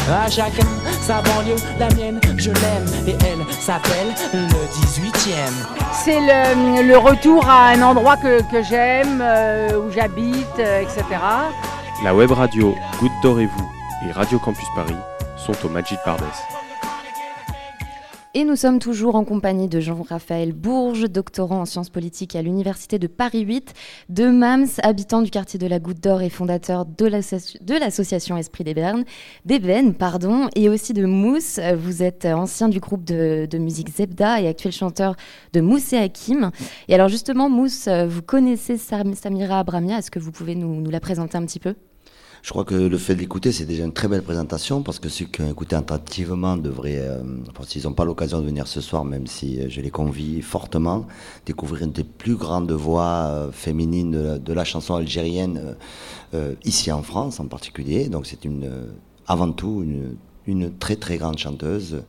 À 0.09 0.31
chacun 0.31 0.68
sa 1.01 1.20
banlieue, 1.20 1.57
la 1.81 1.88
mienne, 1.96 2.20
je 2.37 2.51
l'aime 2.51 3.09
et 3.09 3.16
elle 3.25 3.53
s'appelle 3.53 4.14
le 4.35 4.46
18e. 4.46 5.33
C'est 6.05 6.20
le, 6.20 6.87
le 6.87 6.96
retour 6.96 7.44
à 7.49 7.70
un 7.70 7.83
endroit 7.83 8.16
que, 8.16 8.40
que 8.53 8.62
j'aime, 8.62 9.20
euh, 9.20 9.81
où 9.81 9.90
j'habite, 9.90 10.46
euh, 10.61 10.83
etc. 10.83 11.03
La 12.05 12.14
web 12.14 12.31
radio 12.31 12.77
Goutte 13.01 13.12
d'Or 13.25 13.40
et 14.05 14.11
Radio 14.13 14.39
Campus 14.39 14.67
Paris 14.75 14.95
sont 15.37 15.55
au 15.65 15.69
Magic 15.69 15.99
Barbès. 16.05 16.27
Et 18.35 18.45
nous 18.45 18.57
sommes 18.57 18.79
toujours 18.81 19.15
en 19.15 19.25
compagnie 19.25 19.67
de 19.67 19.81
Jean-Raphaël 19.81 20.53
Bourges, 20.53 21.09
doctorant 21.09 21.61
en 21.61 21.65
sciences 21.65 21.89
politiques 21.89 22.37
à 22.37 22.43
l'Université 22.43 22.99
de 22.99 23.07
Paris 23.07 23.41
8, 23.41 23.73
de 24.11 24.27
Mams, 24.29 24.67
habitant 24.83 25.23
du 25.23 25.31
quartier 25.31 25.59
de 25.59 25.67
la 25.67 25.79
Goutte 25.79 26.03
d'Or 26.03 26.21
et 26.21 26.29
fondateur 26.29 26.85
de 26.85 27.07
l'asso- 27.07 27.57
de 27.63 27.75
l'association 27.75 28.37
Esprit 28.37 28.63
d'Ébène, 28.63 29.05
d'Ébène, 29.47 29.95
pardon, 29.95 30.49
et 30.55 30.69
aussi 30.69 30.93
de 30.93 31.07
Mousse. 31.07 31.59
Vous 31.79 32.03
êtes 32.03 32.27
ancien 32.27 32.69
du 32.69 32.79
groupe 32.79 33.05
de, 33.05 33.49
musique 33.57 33.89
Zebda 33.89 34.43
et 34.43 34.49
actuel 34.49 34.73
chanteur 34.73 35.17
de 35.55 35.63
Mousse 35.63 35.95
et 35.95 35.99
Hakim. 35.99 36.51
Et 36.89 36.95
alors 36.95 37.09
justement, 37.09 37.49
Mousse, 37.49 37.89
vous 37.89 38.21
connaissez 38.21 38.77
Sam- 38.77 39.15
Samira 39.15 39.61
Abramia, 39.61 39.97
est-ce 39.97 40.11
que 40.11 40.19
vous 40.19 40.31
pouvez 40.33 40.55
nous 40.57 40.91
la 40.91 41.01
présenter 41.01 41.39
un 41.39 41.47
petit 41.47 41.61
peu? 41.61 41.75
Je 42.47 42.53
crois 42.53 42.65
que 42.65 42.77
le 42.77 42.97
fait 42.97 43.17
de 43.17 43.19
l'écouter, 43.19 43.51
c'est 43.51 43.65
déjà 43.65 43.83
une 43.83 43.93
très 43.93 44.07
belle 44.07 44.23
présentation 44.23 44.81
parce 44.81 45.01
que 45.01 45.09
ceux 45.09 45.25
qui 45.25 45.43
ont 45.43 45.51
écouté 45.51 45.75
attentivement 45.75 46.57
devraient, 46.57 47.01
euh, 47.01 47.21
s'ils 47.67 47.83
n'ont 47.83 47.93
pas 47.93 48.05
l'occasion 48.05 48.41
de 48.41 48.47
venir 48.47 48.69
ce 48.69 48.81
soir, 48.81 49.05
même 49.05 49.27
si 49.27 49.59
euh, 49.59 49.67
je 49.69 49.81
les 49.81 49.91
convie 49.91 50.43
fortement, 50.43 51.09
découvrir 51.45 51.83
une 51.83 51.91
des 51.91 52.05
plus 52.05 52.37
grandes 52.37 52.71
voix 52.71 53.27
euh, 53.31 53.51
féminines 53.51 54.39
de 54.39 54.53
la, 54.53 54.63
chanson 54.63 54.95
algérienne, 54.95 55.61
euh, 55.61 55.75
euh, 56.35 56.55
ici 56.65 56.93
en 56.93 57.03
France 57.03 57.41
en 57.41 57.49
particulier. 57.49 58.09
Donc 58.09 58.27
c'est 58.27 58.45
une, 58.45 58.71
avant 59.27 59.51
tout 59.51 59.83
une, 59.83 60.15
une 60.47 60.73
très 60.79 60.95
très 60.95 61.17
grande 61.17 61.39
chanteuse. 61.39 62.05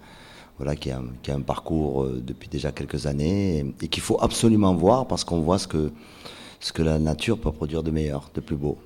Voilà, 0.60 0.76
qui 0.76 0.92
a, 0.92 1.02
qui 1.24 1.32
a 1.32 1.36
un 1.36 1.42
parcours 1.42 2.08
depuis 2.08 2.48
déjà 2.48 2.72
quelques 2.72 3.08
années 3.08 3.58
et, 3.58 3.86
et 3.86 3.88
qu'il 3.88 4.04
faut 4.04 4.20
absolument 4.22 4.76
voir 4.76 5.08
parce 5.08 5.24
qu'on 5.24 5.40
voit 5.40 5.58
ce 5.58 5.68
que, 5.68 5.92
ce 6.60 6.72
que 6.74 6.84
la 6.84 7.00
nature 7.00 7.40
peut 7.40 7.52
produire 7.52 7.82
de 7.82 7.90
meilleur, 7.90 8.30
de 8.36 8.40
plus 8.42 8.56
beau. 8.56 8.78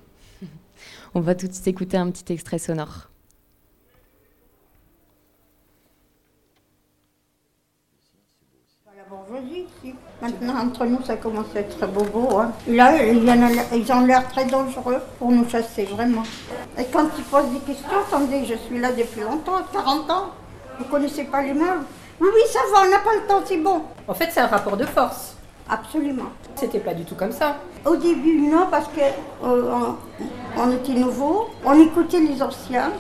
On 1.13 1.19
va 1.21 1.35
tout 1.35 1.47
de 1.47 1.53
suite 1.53 1.67
écouter 1.67 1.97
un 1.97 2.09
petit 2.11 2.31
extrait 2.33 2.57
sonore. 2.59 3.09
La 8.95 9.03
bourgeoisie, 9.09 9.65
si. 9.81 9.93
Maintenant, 10.21 10.57
entre 10.59 10.85
nous, 10.85 11.01
ça 11.03 11.15
commence 11.17 11.47
à 11.55 11.59
être 11.61 11.87
bobo. 11.87 12.37
Hein. 12.39 12.51
Là, 12.67 13.03
il 13.03 13.23
y 13.23 13.31
en 13.31 13.41
a- 13.43 13.75
ils 13.75 13.91
ont 13.91 14.05
l'air 14.05 14.27
très 14.29 14.45
dangereux 14.45 14.99
pour 15.17 15.31
nous 15.31 15.47
chasser, 15.49 15.85
vraiment. 15.85 16.23
Et 16.77 16.85
quand 16.85 17.07
ils 17.17 17.23
posent 17.23 17.49
des 17.51 17.59
questions, 17.59 17.89
attendez, 18.07 18.45
je 18.45 18.55
suis 18.55 18.79
là 18.79 18.91
depuis 18.91 19.21
longtemps, 19.21 19.61
40 19.71 20.09
ans. 20.09 20.31
Vous 20.77 20.85
connaissez 20.85 21.23
pas 21.25 21.41
les 21.41 21.53
meubles 21.53 21.85
Oui, 22.19 22.27
oui, 22.33 22.41
ça 22.51 22.59
va, 22.73 22.85
on 22.85 22.89
n'a 22.91 22.99
pas 22.99 23.15
le 23.15 23.27
temps, 23.27 23.41
c'est 23.45 23.57
bon. 23.57 23.81
En 24.07 24.13
fait, 24.13 24.29
c'est 24.31 24.41
un 24.41 24.47
rapport 24.47 24.77
de 24.77 24.85
force. 24.85 25.35
Absolument. 25.71 26.29
C'était 26.55 26.79
pas 26.79 26.93
du 26.93 27.05
tout 27.05 27.15
comme 27.15 27.31
ça. 27.31 27.55
Au 27.85 27.95
début, 27.95 28.41
non, 28.41 28.67
parce 28.69 28.87
que 28.89 28.99
euh, 28.99 29.71
on, 29.73 30.61
on 30.61 30.71
était 30.71 30.93
nouveaux, 30.93 31.47
on 31.65 31.79
écoutait 31.79 32.19
les 32.19 32.43
anciens. 32.43 32.91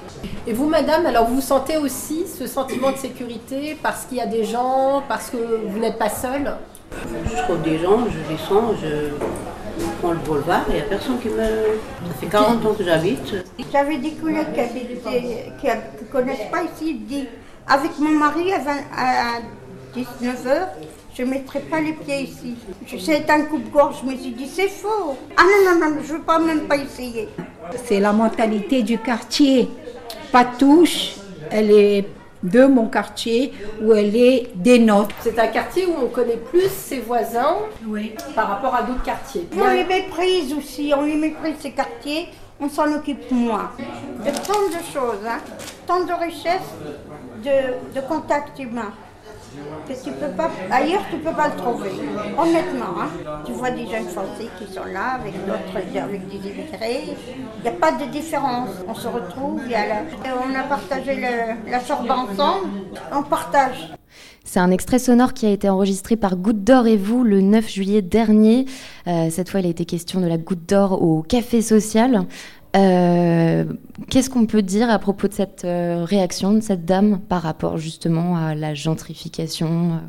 Et 0.47 0.53
vous, 0.53 0.67
madame, 0.67 1.05
alors 1.05 1.25
vous 1.25 1.41
sentez 1.41 1.77
aussi 1.77 2.25
ce 2.25 2.47
sentiment 2.47 2.91
de 2.91 2.97
sécurité 2.97 3.77
parce 3.83 4.05
qu'il 4.05 4.17
y 4.17 4.21
a 4.21 4.25
des 4.25 4.45
gens, 4.45 5.03
parce 5.07 5.29
que 5.29 5.37
vous 5.67 5.79
n'êtes 5.79 5.99
pas 5.99 6.09
seule? 6.09 6.55
Je 7.25 7.41
trouve 7.43 7.61
des 7.61 7.77
gens, 7.77 7.99
je 8.09 8.31
les 8.31 8.39
sens, 8.39 8.75
je... 8.81 9.83
prends 10.01 10.11
le 10.11 10.17
boulevard, 10.19 10.63
il 10.69 10.75
n'y 10.75 10.79
a 10.79 10.83
personne 10.83 11.19
qui 11.19 11.27
me. 11.27 11.37
Ça 11.37 12.13
fait 12.19 12.27
40 12.27 12.65
ans 12.65 12.73
que 12.73 12.83
j'habite. 12.83 13.35
J'avais 13.71 13.97
des 13.97 14.11
collègues 14.11 14.47
qui, 15.59 15.67
ne 15.67 16.11
connaissent 16.11 16.49
pas 16.49 16.63
ici, 16.63 16.91
ils 16.91 17.05
disent 17.05 17.27
avec 17.67 17.99
mon 17.99 18.11
mari 18.11 18.53
à, 18.53 18.59
20 18.59 18.71
à 18.97 19.39
19h, 19.95 20.67
je 21.15 21.23
ne 21.23 21.29
mettrai 21.29 21.59
pas 21.59 21.81
les 21.81 21.93
pieds 21.93 22.21
ici. 22.21 22.55
Je 22.85 22.97
sais, 22.97 23.23
c'est 23.25 23.29
un 23.29 23.41
coupe-gorge, 23.41 23.95
je 24.03 24.09
me 24.11 24.15
suis 24.17 24.31
dit 24.31 24.47
c'est 24.47 24.69
faux. 24.69 25.17
Ah 25.37 25.43
non, 25.43 25.79
non, 25.79 25.89
non, 25.89 25.95
je 26.03 26.13
ne 26.13 26.17
veux 26.17 26.23
pas 26.23 26.39
même 26.39 26.61
pas 26.61 26.77
essayer. 26.77 27.27
C'est 27.85 27.99
la 27.99 28.13
mentalité 28.13 28.83
du 28.83 28.97
quartier. 28.97 29.69
Patouche, 30.31 31.15
elle 31.49 31.71
est 31.71 32.07
de 32.43 32.65
mon 32.65 32.87
quartier 32.87 33.53
ou 33.81 33.93
elle 33.93 34.15
est 34.15 34.49
des 34.55 34.79
nôtres. 34.79 35.15
C'est 35.21 35.37
un 35.37 35.47
quartier 35.47 35.85
où 35.85 35.93
on 36.05 36.07
connaît 36.07 36.37
plus 36.37 36.69
ses 36.69 36.99
voisins 36.99 37.57
par 38.33 38.47
rapport 38.47 38.73
à 38.73 38.83
d'autres 38.83 39.03
quartiers. 39.03 39.47
On 39.55 39.67
les 39.69 39.83
méprise 39.83 40.53
aussi, 40.53 40.93
on 40.97 41.01
les 41.03 41.15
méprise 41.15 41.55
ces 41.59 41.71
quartiers, 41.71 42.29
on 42.59 42.69
s'en 42.69 42.91
occupe 42.93 43.29
moins. 43.31 43.71
De 44.25 44.31
tant 44.31 44.67
de 44.69 44.83
choses, 44.93 45.25
hein, 45.27 45.39
tant 45.85 46.03
de 46.03 46.13
richesses, 46.13 46.71
de, 47.43 47.99
de 47.99 48.07
contacts 48.07 48.57
humains. 48.59 48.93
Que 49.87 50.03
tu 50.03 50.11
peux 50.11 50.31
pas, 50.37 50.49
ailleurs, 50.69 51.01
tu 51.09 51.17
peux 51.17 51.35
pas 51.35 51.49
le 51.49 51.55
trouver. 51.55 51.91
Honnêtement, 52.37 53.01
hein. 53.01 53.41
tu 53.45 53.51
vois 53.51 53.71
des 53.71 53.85
jeunes 53.85 54.07
Français 54.07 54.47
qui 54.57 54.73
sont 54.73 54.85
là 54.85 55.19
avec 55.19 55.33
d'autres, 55.45 56.01
avec 56.01 56.27
des 56.27 56.49
immigrés. 56.49 57.17
Il 57.57 57.61
n'y 57.63 57.67
a 57.67 57.71
pas 57.71 57.91
de 57.91 58.05
différence. 58.05 58.69
On 58.87 58.93
se 58.93 59.07
retrouve, 59.07 59.61
y 59.67 59.75
a 59.75 60.03
on 60.25 60.55
a 60.55 60.63
partagé 60.63 61.19
la 61.67 61.79
sorbe 61.81 62.09
ensemble, 62.09 62.69
on 63.13 63.23
partage. 63.23 63.89
C'est 64.43 64.59
un 64.59 64.71
extrait 64.71 64.99
sonore 64.99 65.33
qui 65.33 65.45
a 65.45 65.49
été 65.49 65.69
enregistré 65.69 66.15
par 66.15 66.35
Goutte 66.35 66.63
d'Or 66.63 66.87
et 66.87 66.97
vous 66.97 67.23
le 67.23 67.41
9 67.41 67.69
juillet 67.69 68.01
dernier. 68.01 68.65
Euh, 69.07 69.29
cette 69.29 69.49
fois, 69.49 69.59
il 69.59 69.65
a 69.65 69.69
été 69.69 69.85
question 69.85 70.19
de 70.19 70.27
la 70.27 70.37
Goutte 70.37 70.67
d'Or 70.67 71.01
au 71.01 71.21
Café 71.21 71.61
Social. 71.61 72.25
Euh, 72.75 73.65
Qu'est-ce 74.09 74.29
qu'on 74.29 74.45
peut 74.45 74.61
dire 74.61 74.89
à 74.89 74.99
propos 74.99 75.27
de 75.27 75.33
cette 75.33 75.63
euh, 75.65 76.03
réaction 76.05 76.53
de 76.53 76.59
cette 76.61 76.85
dame 76.85 77.19
par 77.19 77.41
rapport 77.41 77.77
justement 77.77 78.37
à 78.37 78.55
la 78.55 78.73
gentrification 78.73 79.99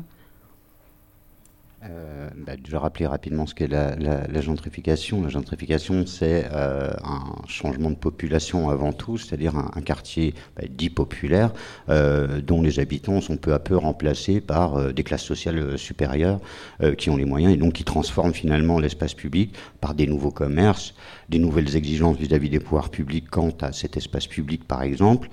euh 1.89 2.29
bah, 2.45 2.53
je 2.67 2.75
rappeler 2.75 3.05
rapidement 3.07 3.45
ce 3.45 3.53
qu'est 3.55 3.67
la, 3.67 3.95
la- 3.95 4.27
la 4.27 4.41
gentrification. 4.41 5.21
La 5.21 5.29
gentrification, 5.29 6.05
c'est 6.05 6.45
euh, 6.51 6.91
un 7.03 7.35
changement 7.47 7.89
de 7.89 7.95
population 7.95 8.69
avant 8.69 8.91
tout, 8.93 9.17
c'est-à-dire 9.17 9.55
un, 9.55 9.71
un 9.75 9.81
quartier 9.81 10.33
bah, 10.57 10.63
dit 10.69 10.89
populaire, 10.89 11.51
euh, 11.89 12.41
dont 12.41 12.61
les 12.61 12.79
habitants 12.79 13.21
sont 13.21 13.37
peu 13.37 13.53
à 13.53 13.59
peu 13.59 13.77
remplacés 13.77 14.41
par 14.41 14.75
euh, 14.77 14.91
des 14.91 15.03
classes 15.03 15.23
sociales 15.23 15.57
euh, 15.59 15.77
supérieures 15.77 16.39
euh, 16.81 16.95
qui 16.95 17.09
ont 17.09 17.17
les 17.17 17.25
moyens 17.25 17.53
et 17.53 17.57
donc 17.57 17.73
qui 17.73 17.83
transforment 17.83 18.33
finalement 18.33 18.79
l'espace 18.79 19.13
public 19.13 19.53
par 19.81 19.93
des 19.93 20.07
nouveaux 20.07 20.31
commerces, 20.31 20.93
des 21.29 21.39
nouvelles 21.39 21.75
exigences 21.75 22.17
vis-à-vis 22.17 22.49
des 22.49 22.59
pouvoirs 22.59 22.89
publics 22.89 23.29
quant 23.29 23.51
à 23.61 23.71
cet 23.71 23.97
espace 23.97 24.27
public, 24.27 24.67
par 24.67 24.83
exemple. 24.83 25.29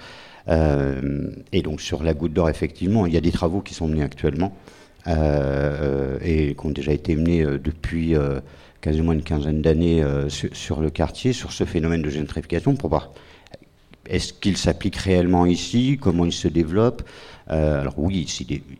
Et 1.52 1.62
donc 1.62 1.80
sur 1.80 2.02
la 2.02 2.12
Goutte 2.12 2.32
d'Or, 2.32 2.48
effectivement, 2.48 3.06
il 3.06 3.12
y 3.14 3.16
a 3.16 3.20
des 3.20 3.30
travaux 3.30 3.60
qui 3.60 3.72
sont 3.72 3.86
menés 3.86 4.02
actuellement 4.02 4.56
et 5.06 6.54
qui 6.54 6.66
ont 6.66 6.70
déjà 6.70 6.92
été 6.92 7.14
menés 7.16 7.42
euh, 7.42 7.58
depuis 7.58 8.14
euh, 8.14 8.40
quasiment 8.80 9.12
une 9.12 9.22
quinzaine 9.22 9.62
d'années 9.62 10.02
euh, 10.02 10.28
sur, 10.28 10.80
le 10.80 10.90
quartier, 10.90 11.32
sur 11.32 11.52
ce 11.52 11.64
phénomène 11.64 12.02
de 12.02 12.10
gentrification, 12.10 12.74
pour 12.74 12.88
voir 12.88 13.12
est-ce 14.06 14.32
qu'il 14.32 14.56
s'applique 14.56 14.96
réellement 14.96 15.46
ici, 15.46 15.98
comment 16.00 16.24
il 16.24 16.32
se 16.32 16.48
développe. 16.48 17.02
Euh, 17.50 17.80
alors 17.80 17.98
oui, 17.98 18.26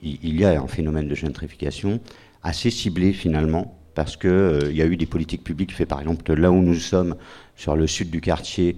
il 0.02 0.40
y 0.40 0.44
a 0.44 0.61
un 0.61 0.66
phénomène 0.66 1.09
de 1.09 1.14
gentrification 1.14 2.00
assez 2.42 2.70
ciblé 2.70 3.12
finalement, 3.12 3.78
parce 3.94 4.16
qu'il 4.16 4.68
il 4.70 4.76
y 4.76 4.83
a 4.83 4.87
eu 4.87 4.96
des 4.96 5.06
politiques 5.06 5.44
publiques 5.44 5.74
faites, 5.74 5.88
par 5.88 6.00
exemple, 6.00 6.33
là 6.33 6.50
où 6.50 6.61
nous 6.61 6.74
sommes, 6.74 7.16
sur 7.56 7.76
le 7.76 7.87
sud 7.87 8.11
du 8.11 8.20
quartier, 8.20 8.76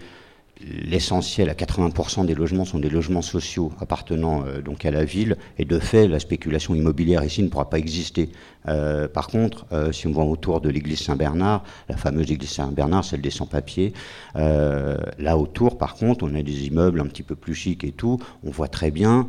l'essentiel, 0.68 1.50
à 1.50 1.54
80% 1.54 2.26
des 2.26 2.34
logements 2.34 2.64
sont 2.64 2.78
des 2.78 2.90
logements 2.90 3.22
sociaux 3.22 3.72
appartenant 3.80 4.44
euh, 4.46 4.60
donc 4.60 4.84
à 4.84 4.90
la 4.90 5.04
ville, 5.04 5.36
et 5.58 5.64
de 5.64 5.78
fait, 5.78 6.08
la 6.08 6.20
spéculation 6.20 6.74
immobilière 6.74 7.24
ici 7.24 7.42
ne 7.42 7.48
pourra 7.48 7.68
pas 7.68 7.78
exister. 7.78 8.30
Euh, 8.68 9.08
par 9.08 9.26
contre, 9.26 9.66
euh, 9.72 9.92
si 9.92 10.06
on 10.06 10.12
va 10.12 10.22
autour 10.22 10.60
de 10.60 10.68
l'église 10.68 11.00
Saint-Bernard, 11.00 11.64
la 11.88 11.96
fameuse 11.96 12.30
église 12.30 12.50
Saint-Bernard, 12.50 13.04
celle 13.04 13.20
des 13.20 13.30
sans-papiers, 13.30 13.92
euh, 14.36 14.96
là 15.18 15.36
autour, 15.36 15.78
par 15.78 15.94
contre, 15.94 16.24
on 16.24 16.34
a 16.34 16.42
des 16.42 16.66
immeubles 16.66 17.00
un 17.00 17.06
petit 17.06 17.22
peu 17.24 17.34
plus 17.34 17.54
chics 17.54 17.84
et 17.84 17.92
tout, 17.92 18.18
on 18.44 18.50
voit 18.50 18.68
très 18.68 18.90
bien 18.90 19.28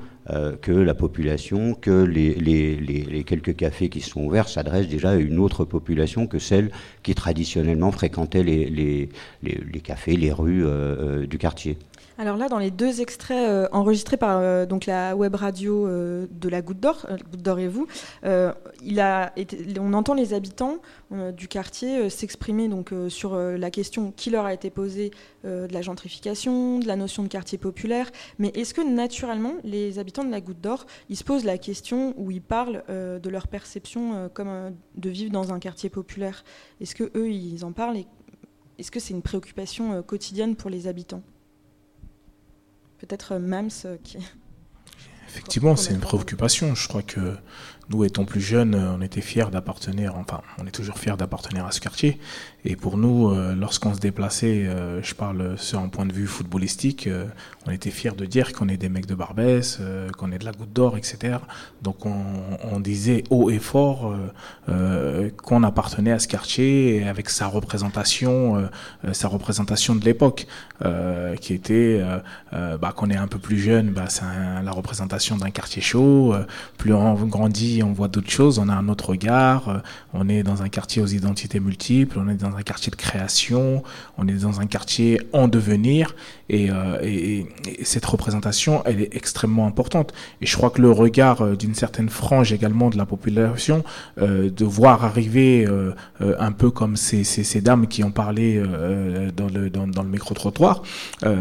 que 0.62 0.72
la 0.72 0.94
population, 0.94 1.74
que 1.74 2.06
les, 2.06 2.34
les- 2.36 3.24
quelques 3.26 3.58
cafés 3.58 3.90
qui 3.90 4.00
sont 4.00 4.22
ouverts 4.24 4.48
s'adressent 4.48 4.88
déjà 4.88 5.10
à 5.10 5.16
une 5.16 5.38
autre 5.38 5.66
population 5.66 6.28
que 6.28 6.40
celle 6.40 6.72
qui 7.04 7.14
traditionnellement 7.14 7.92
fréquentait 7.92 8.42
les, 8.42 9.10
cafés, 9.84 10.16
les 10.16 10.32
rues 10.32 10.64
du 11.28 11.38
quartier. 11.38 11.78
Alors 12.20 12.38
là, 12.38 12.48
dans 12.48 12.60
les 12.60 12.70
deux 12.70 13.02
extraits 13.02 13.50
euh, 13.50 13.68
enregistrés 13.72 14.18
par 14.18 14.38
euh, 14.38 14.68
donc 14.68 14.86
la 14.86 15.16
web 15.16 15.34
radio 15.34 15.88
euh, 15.88 16.28
de 16.30 16.48
la 16.48 16.62
Goutte 16.62 16.80
d'Or, 16.80 17.08
Goutte 17.32 17.42
d'Or 17.42 17.58
et 17.58 17.68
vous, 17.68 17.88
on 18.24 19.94
entend 19.94 20.14
les 20.14 20.34
habitants 20.34 20.78
du 21.36 21.48
quartier 21.48 22.10
s'exprimer 22.10 22.68
donc 22.68 22.94
sur 23.10 23.36
la 23.36 23.72
question 23.72 24.12
qui 24.12 24.30
leur 24.30 24.46
a 24.46 24.54
été 24.54 24.70
posée 24.70 25.12
de 25.44 25.72
la 25.72 25.82
gentrification, 25.82 26.80
de 26.80 26.88
la 26.88 26.96
notion 26.96 27.24
de 27.24 27.28
quartier 27.28 27.58
populaire. 27.58 28.12
Mais 28.40 28.50
est-ce 28.56 28.74
que 28.74 28.82
naturellement, 28.82 29.54
les 29.64 30.00
habitants 30.00 30.24
de 30.24 30.32
la 30.32 30.42
Goutte 30.42 30.62
d'Or, 30.62 30.86
ils 31.10 31.18
se 31.18 31.24
posent 31.24 31.46
la 31.46 31.58
question 31.58 32.14
ou 32.18 32.32
ils 32.32 32.42
parlent 32.42 32.84
de 32.90 33.30
leur 33.30 33.48
perception 33.48 34.30
comme 34.34 34.76
de 34.96 35.10
vivre 35.10 35.32
dans 35.32 35.54
un 35.54 35.60
quartier 35.60 35.90
populaire? 35.90 36.44
Est-ce 36.82 36.96
que 36.96 37.12
eux, 37.16 37.30
ils 37.30 37.66
en 37.66 37.72
parlent 37.72 37.98
est-ce 38.80 38.92
que 38.92 39.00
c'est 39.00 39.14
une 39.14 39.22
préoccupation 39.22 40.02
quotidienne 40.04 40.56
pour 40.56 40.70
les 40.70 40.88
habitants? 40.88 41.22
Peut-être 43.04 43.34
euh, 43.34 43.40
Mams 43.40 43.70
euh, 43.84 43.98
qui. 44.02 44.18
Effectivement, 45.28 45.76
c'est 45.76 45.94
une 45.94 46.00
préoccupation. 46.00 46.74
Je 46.74 46.88
crois 46.88 47.02
que 47.02 47.36
nous, 47.90 48.06
étant 48.06 48.24
plus 48.24 48.40
jeunes, 48.40 48.76
on 48.76 49.02
était 49.02 49.20
fiers 49.20 49.50
d'appartenir, 49.52 50.16
enfin, 50.16 50.42
on 50.58 50.66
est 50.68 50.72
toujours 50.72 50.98
fiers 51.00 51.18
d'appartenir 51.18 51.66
à 51.66 51.72
ce 51.72 51.82
quartier. 51.82 52.18
Et 52.66 52.78
pour 52.78 52.98
nous, 52.98 53.30
euh, 53.30 53.56
lorsqu'on 53.56 53.94
se 53.94 54.00
déplaçait, 54.00 54.66
euh, 54.66 55.02
je 55.04 55.14
parle 55.14 55.58
sur 55.58 55.80
un 55.80 55.90
point 55.90 56.06
de 56.06 56.14
vue 56.14 56.28
footballistique, 56.28 57.08
euh, 57.08 57.26
on 57.68 57.72
était 57.72 57.92
fiers 57.92 58.14
de 58.16 58.26
dire 58.26 58.54
qu'on 58.54 58.70
est 58.70 58.78
des 58.78 58.88
mecs 58.88 59.06
de 59.06 59.16
Barbès, 59.16 59.80
qu'on 60.18 60.32
est 60.32 60.40
de 60.40 60.46
la 60.46 60.52
Goutte 60.52 60.74
d'Or, 60.74 60.98
etc. 60.98 61.38
Donc 61.82 62.06
on, 62.06 62.80
disait 62.82 63.24
haut 63.30 63.50
et 63.50 63.60
fort 63.60 64.14
qu'on 65.38 65.64
appartenait 65.64 66.12
à 66.12 66.20
ce 66.20 66.28
quartier 66.28 67.08
avec 67.08 67.30
sa 67.30 67.48
représentation, 67.48 68.70
sa 69.14 69.30
représentation 69.30 69.96
de 69.96 70.04
l'époque, 70.04 70.46
qui 71.40 71.54
était, 71.54 72.04
bah, 72.52 72.94
qu'on 72.94 73.10
est 73.10 73.16
un 73.16 73.28
peu 73.28 73.40
plus 73.40 73.60
jeune, 73.60 73.92
bah, 73.92 74.08
c'est 74.10 74.26
la 74.62 74.72
représentation 74.72 75.38
d'un 75.38 75.52
quartier 75.52 75.82
chaud. 75.82 76.36
plus 76.78 76.94
on 76.94 77.14
grandit, 77.14 77.82
on 77.82 77.94
voit 77.94 78.10
d'autres 78.10 78.32
choses, 78.32 78.60
on 78.60 78.68
a 78.68 78.74
un 78.74 78.90
autre 78.90 79.12
regard. 79.12 79.82
on 80.14 80.28
est 80.28 80.44
dans 80.44 80.64
un 80.64 80.70
quartier 80.70 81.02
aux 81.02 81.08
identités 81.08 81.62
multiples, 81.62 82.20
on 82.20 82.28
est 82.28 82.36
dans 82.36 82.53
un 82.58 82.62
quartier 82.64 82.90
de 82.92 82.96
création, 82.96 83.84
on 84.18 84.28
est 84.28 84.34
dans 84.44 84.60
un 84.60 84.66
quartier 84.68 85.20
en 85.34 85.48
devenir, 85.48 86.16
et, 86.50 86.70
euh, 86.70 86.98
et- 87.02 87.40
et- 87.40 87.82
et 87.82 87.86
cette 87.86 88.06
représentation, 88.06 88.84
elle 88.86 89.02
est 89.02 89.16
extrêmement 89.16 89.66
importante. 89.68 90.14
Et 90.42 90.46
je 90.46 90.56
crois 90.56 90.70
que 90.70 90.82
le 90.82 90.92
regard 90.92 91.42
euh, 91.42 91.56
d'une 91.56 91.76
certaine 91.76 92.10
frange 92.10 92.52
également 92.54 92.90
de 92.90 92.98
la 92.98 93.06
population, 93.06 93.84
euh, 94.22 94.50
de 94.50 94.66
voir 94.66 95.04
arriver 95.06 95.68
un 96.40 96.52
peu 96.52 96.70
comme 96.72 96.96
ces, 96.96 97.24
ces, 97.24 97.62
dames 97.62 97.88
qui 97.88 98.04
ont 98.04 98.12
parlé 98.12 98.62
dans 99.36 99.48
le, 99.48 99.70
dans, 99.70 100.04
le 100.04 100.10
micro-trottoir, 100.10 100.84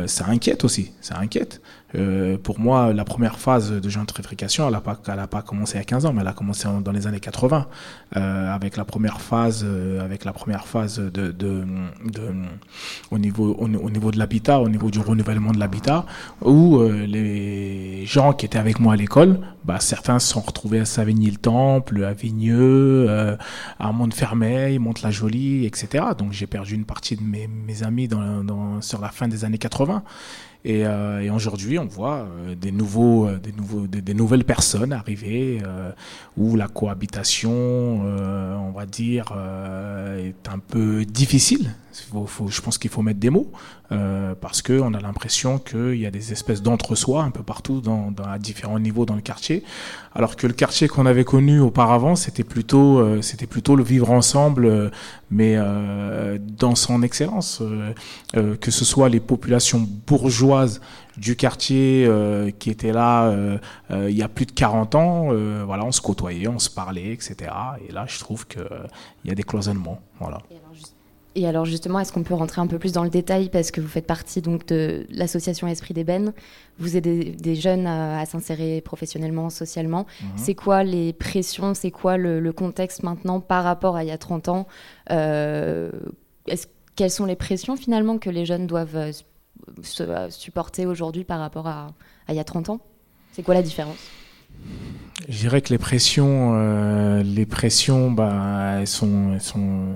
ça 0.06 0.26
inquiète 0.28 0.64
aussi, 0.64 0.92
ça 1.00 1.18
inquiète. 1.18 1.60
Euh, 1.94 2.38
pour 2.38 2.58
moi, 2.58 2.92
la 2.92 3.04
première 3.04 3.38
phase 3.38 3.70
de 3.72 3.88
gentrification, 3.88 4.66
elle 4.66 4.72
n'a 4.72 4.80
pas, 4.80 4.94
pas 5.26 5.42
commencé 5.42 5.78
à 5.78 5.84
15 5.84 6.06
ans, 6.06 6.12
mais 6.12 6.22
elle 6.22 6.28
a 6.28 6.32
commencé 6.32 6.66
en- 6.66 6.80
dans 6.80 6.92
les 6.92 7.06
années 7.06 7.20
80, 7.20 7.66
euh, 8.16 8.50
avec 8.54 8.76
la 8.76 8.84
première 8.84 9.20
phase, 9.20 9.62
euh, 9.66 10.02
avec 10.04 10.24
la 10.24 10.32
première 10.32 10.66
phase 10.66 10.98
de, 10.98 11.10
de, 11.32 11.32
de- 11.32 12.32
au 13.10 13.18
niveau, 13.18 13.54
au, 13.58 13.64
au 13.66 13.90
niveau 13.90 14.10
de 14.10 14.18
l'habitat, 14.18 14.60
au 14.60 14.68
niveau 14.68 14.90
du 14.90 15.00
renouvellement 15.00 15.52
de 15.52 15.58
l'habitat, 15.58 16.06
où 16.40 16.78
euh, 16.78 17.06
les 17.06 18.06
gens 18.06 18.32
qui 18.32 18.46
étaient 18.46 18.58
avec 18.58 18.80
moi 18.80 18.94
à 18.94 18.96
l'école, 18.96 19.40
bah, 19.64 19.78
certains 19.78 20.18
se 20.18 20.28
sont 20.32 20.40
retrouvés 20.40 20.80
à 20.80 20.84
Savigny-le-Temple, 20.84 22.04
à 22.04 22.12
Vigneux, 22.14 23.06
euh, 23.08 23.36
à 23.78 23.92
Montfermeil, 23.92 24.78
Mont-la-Jolie, 24.78 25.66
etc. 25.66 26.04
Donc 26.18 26.32
j'ai 26.32 26.46
perdu 26.46 26.74
une 26.74 26.84
partie 26.84 27.16
de 27.16 27.22
mes, 27.22 27.48
mes 27.48 27.82
amis 27.82 28.08
dans, 28.08 28.42
dans, 28.44 28.80
sur 28.80 29.00
la 29.00 29.08
fin 29.08 29.28
des 29.28 29.44
années 29.44 29.58
80. 29.58 30.02
Et, 30.64 30.86
euh, 30.86 31.20
et 31.20 31.30
aujourd'hui, 31.30 31.78
on 31.78 31.86
voit 31.86 32.28
euh, 32.46 32.54
des, 32.54 32.70
nouveaux, 32.70 33.26
euh, 33.26 33.38
des, 33.38 33.52
nouveaux, 33.52 33.86
des, 33.86 34.00
des 34.00 34.14
nouvelles 34.14 34.44
personnes 34.44 34.92
arriver 34.92 35.60
euh, 35.64 35.90
où 36.36 36.54
la 36.56 36.68
cohabitation, 36.68 37.50
euh, 37.52 38.54
on 38.56 38.70
va 38.70 38.86
dire, 38.86 39.32
est 40.18 40.48
un 40.48 40.58
peu 40.58 41.04
difficile. 41.04 41.74
Faut- 42.10 42.26
faut- 42.26 42.48
je 42.48 42.60
pense 42.60 42.78
qu'il 42.78 42.90
faut 42.90 43.02
mettre 43.02 43.20
des 43.20 43.30
mots 43.30 43.50
euh, 43.90 44.34
parce 44.40 44.62
que 44.62 44.80
on 44.80 44.94
a 44.94 45.00
l'impression 45.00 45.58
qu'il 45.58 45.96
y 45.96 46.06
a 46.06 46.10
des 46.10 46.32
espèces 46.32 46.62
d'entre-soi 46.62 47.22
un 47.22 47.30
peu 47.30 47.42
partout, 47.42 47.82
à 48.24 48.38
différents 48.38 48.78
niveaux 48.78 49.04
dans 49.04 49.14
le 49.14 49.20
quartier, 49.20 49.62
alors 50.14 50.36
que 50.36 50.46
le 50.46 50.54
quartier 50.54 50.88
qu'on 50.88 51.04
avait 51.04 51.24
connu 51.24 51.60
auparavant, 51.60 52.16
c'était 52.16 52.44
plutôt, 52.44 52.98
euh, 52.98 53.20
c'était 53.20 53.46
plutôt 53.46 53.76
le 53.76 53.82
vivre 53.84 54.10
ensemble, 54.10 54.64
euh, 54.64 54.90
mais 55.30 55.54
euh, 55.56 56.38
dans 56.40 56.74
son 56.74 57.02
excellence, 57.02 57.62
que 58.60 58.70
ce 58.70 58.84
soit 58.84 59.08
les 59.08 59.20
populations 59.20 59.86
bourgeoises 60.06 60.80
du 61.16 61.36
quartier 61.36 62.08
qui 62.58 62.70
étaient 62.70 62.92
là 62.92 63.34
il 63.90 64.10
y 64.16 64.22
a 64.22 64.28
plus 64.28 64.46
de 64.46 64.52
40 64.52 64.94
ans, 64.94 65.28
voilà, 65.66 65.84
on 65.84 65.92
se 65.92 66.00
côtoyait, 66.00 66.48
on 66.48 66.58
se 66.58 66.68
parlait, 66.70 67.12
etc. 67.12 67.50
Et 67.88 67.92
là, 67.92 68.04
je 68.06 68.18
trouve 68.18 68.46
qu'il 68.46 68.62
y 69.24 69.30
a 69.30 69.34
des 69.34 69.42
cloisonnements, 69.42 70.00
voilà. 70.20 70.38
Et 70.50 70.54
alors 70.56 70.74
justement, 71.64 71.98
est-ce 72.00 72.12
qu'on 72.12 72.22
peut 72.22 72.34
rentrer 72.34 72.60
un 72.60 72.66
peu 72.66 72.78
plus 72.78 72.92
dans 72.92 73.04
le 73.04 73.10
détail 73.10 73.48
parce 73.50 73.70
que 73.70 73.80
vous 73.80 73.88
faites 73.88 74.06
partie 74.06 74.40
donc 74.42 74.66
de 74.66 75.06
l'association 75.10 75.66
Esprit 75.68 75.94
d'ébène, 75.94 76.32
vous 76.78 76.96
aidez 76.96 77.30
des 77.30 77.54
jeunes 77.54 77.86
à, 77.86 78.20
à 78.20 78.26
s'insérer 78.26 78.80
professionnellement, 78.80 79.50
socialement. 79.50 80.06
Mhm. 80.22 80.28
C'est 80.36 80.54
quoi 80.54 80.84
les 80.84 81.12
pressions, 81.12 81.74
c'est 81.74 81.90
quoi 81.90 82.16
le, 82.16 82.40
le 82.40 82.52
contexte 82.52 83.02
maintenant 83.02 83.40
par 83.40 83.64
rapport 83.64 83.96
à 83.96 84.04
il 84.04 84.08
y 84.08 84.12
a 84.12 84.18
30 84.18 84.48
ans? 84.48 84.66
Euh, 85.10 85.90
Quelles 86.96 87.10
sont 87.10 87.24
les 87.26 87.36
pressions 87.36 87.76
finalement 87.76 88.18
que 88.18 88.28
les 88.30 88.44
jeunes 88.44 88.66
doivent 88.66 88.96
euh, 88.96 89.12
se- 89.82 90.02
euh, 90.02 90.28
supporter 90.30 90.86
aujourd'hui 90.86 91.24
par 91.24 91.40
rapport 91.40 91.66
à, 91.66 91.88
à 92.28 92.32
il 92.32 92.36
y 92.36 92.40
a 92.40 92.44
30 92.44 92.68
ans? 92.70 92.80
C'est 93.32 93.42
quoi 93.42 93.54
la 93.54 93.62
différence? 93.62 93.96
Je 95.28 95.38
dirais 95.38 95.62
que 95.62 95.70
les 95.70 95.78
pressions, 95.78 96.52
euh, 96.54 97.22
les 97.22 97.46
pressions, 97.46 98.10
bah, 98.10 98.78
elles 98.80 98.86
sont, 98.86 99.32
elles 99.34 99.40
sont, 99.40 99.94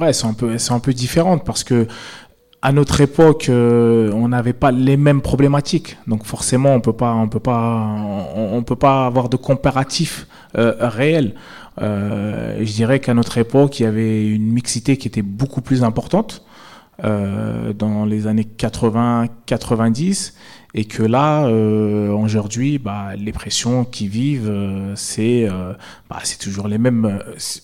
ouais, 0.00 0.12
sont 0.12 0.28
un 0.28 0.34
peu, 0.34 0.58
sont 0.58 0.74
un 0.74 0.80
peu 0.80 0.92
différentes 0.92 1.44
parce 1.44 1.64
que 1.64 1.86
à 2.64 2.72
notre 2.72 3.02
époque, 3.02 3.50
euh, 3.50 4.10
on 4.14 4.28
n'avait 4.28 4.54
pas 4.54 4.72
les 4.72 4.96
mêmes 4.96 5.20
problématiques. 5.20 5.98
Donc 6.06 6.24
forcément, 6.24 6.74
on 6.74 6.80
peut 6.80 6.94
pas, 6.94 7.12
on 7.12 7.28
peut 7.28 7.38
pas, 7.38 7.86
on, 8.34 8.62
peut 8.62 8.74
pas 8.74 9.04
avoir 9.04 9.28
de 9.28 9.36
comparatif 9.36 10.26
euh, 10.56 10.74
réel. 10.80 11.34
Euh, 11.82 12.56
je 12.60 12.72
dirais 12.72 13.00
qu'à 13.00 13.12
notre 13.12 13.36
époque, 13.36 13.80
il 13.80 13.82
y 13.82 13.86
avait 13.86 14.26
une 14.26 14.50
mixité 14.50 14.96
qui 14.96 15.06
était 15.08 15.20
beaucoup 15.20 15.60
plus 15.60 15.84
importante 15.84 16.42
dans 17.02 18.06
les 18.06 18.28
années 18.28 18.46
80-90 18.56 20.32
et 20.74 20.84
que 20.86 21.02
là, 21.02 21.48
aujourd'hui, 21.48 22.78
bah, 22.78 23.08
les 23.18 23.32
pressions 23.32 23.84
qui 23.84 24.06
vivent, 24.08 24.50
c'est 24.94 25.48
bah, 26.08 26.20
c'est 26.22 26.38
toujours 26.38 26.68
les 26.68 26.78
mêmes. 26.78 27.20
c'est- 27.36 27.63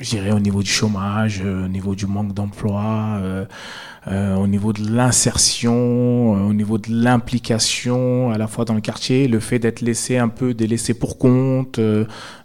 je 0.00 0.32
au 0.32 0.40
niveau 0.40 0.62
du 0.62 0.70
chômage, 0.70 1.42
euh, 1.44 1.66
au 1.66 1.68
niveau 1.68 1.94
du 1.94 2.06
manque 2.06 2.32
d'emploi, 2.32 3.18
euh, 3.20 3.44
euh, 4.08 4.34
au 4.34 4.46
niveau 4.46 4.72
de 4.72 4.90
l'insertion, 4.90 6.32
au 6.32 6.52
niveau 6.54 6.78
de 6.78 6.88
l'implication 6.90 8.30
à 8.30 8.38
la 8.38 8.46
fois 8.46 8.64
dans 8.64 8.74
le 8.74 8.80
quartier, 8.80 9.28
le 9.28 9.40
fait 9.40 9.58
d'être 9.58 9.82
laissé 9.82 10.16
un 10.16 10.28
peu 10.28 10.54
délaissé 10.54 10.94
pour 10.94 11.18
compte, 11.18 11.78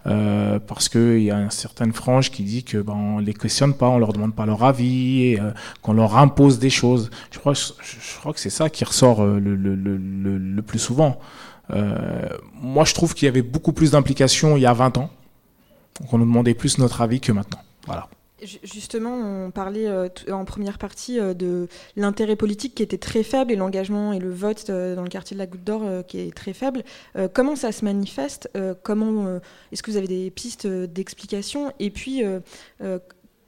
parce 0.04 0.89
qu'il 0.89 1.24
y 1.24 1.32
a 1.32 1.38
une 1.38 1.52
certaine 1.52 1.94
frange 1.94 2.30
qui 2.30 2.44
dit 2.44 2.63
que 2.63 2.78
ben, 2.78 2.94
on 2.94 3.20
les 3.20 3.34
questionne 3.34 3.74
pas, 3.74 3.88
on 3.88 4.00
leur 4.00 4.12
demande 4.12 4.36
pas 4.36 4.46
leur 4.46 4.63
avis, 4.63 5.38
qu'on 5.82 5.94
leur 5.94 6.18
impose 6.18 6.60
des 6.60 6.70
choses. 6.70 7.10
Je 7.32 7.39
crois, 7.39 7.54
je, 7.54 8.20
crois 8.20 8.34
que 8.34 8.39
c'est 8.39 8.50
ça 8.50 8.70
qui 8.70 8.84
ressort 8.84 9.26
le, 9.26 9.39
le, 9.39 9.76
le, 9.76 9.98
le, 9.98 10.38
le 10.38 10.62
plus 10.62 10.80
souvent. 10.80 11.20
Euh, 11.72 12.28
moi, 12.62 12.86
je 12.86 12.94
trouve 12.94 13.13
qu'il 13.13 13.26
y 13.26 13.30
avait 13.30 13.41
beaucoup 13.41 13.74
plus 13.74 13.91
d'implication 13.91 14.58
il 14.58 14.62
y 14.62 14.65
a 14.65 14.74
20 14.74 14.98
ans. 14.98 15.10
Donc 15.99 16.13
on 16.13 16.17
nous 16.17 16.25
demandait 16.25 16.53
plus 16.53 16.77
notre 16.77 17.01
avis 17.01 17.19
que 17.19 17.31
maintenant. 17.31 17.60
Justement, 18.63 19.15
on 19.45 19.51
parlait 19.51 19.88
euh, 19.88 20.10
en 20.29 20.43
première 20.43 20.77
partie 20.77 21.19
euh, 21.19 21.34
de 21.34 21.67
l'intérêt 21.95 22.36
politique 22.36 22.75
qui 22.75 22.84
était 22.84 22.97
très 22.97 23.23
faible 23.23 23.53
et 23.53 23.55
l'engagement 23.55 24.12
et 24.12 24.19
le 24.19 24.31
vote 24.31 24.69
euh, 24.69 24.93
dans 24.93 25.03
le 25.03 25.10
quartier 25.10 25.36
de 25.36 25.39
la 25.39 25.47
Goutte 25.47 25.63
d'Or 25.63 26.05
qui 26.05 26.19
est 26.19 26.36
très 26.36 26.53
faible. 26.53 26.84
Comment 27.34 27.55
ça 27.55 27.71
se 27.71 27.86
manifeste 27.86 28.49
Comment 28.84 29.39
Est-ce 29.71 29.81
que 29.81 29.91
vous 29.91 29.97
avez 29.97 30.08
des 30.08 30.29
pistes 30.31 30.67
d'explication 30.67 31.71
Et 31.79 31.89
puis, 31.89 32.23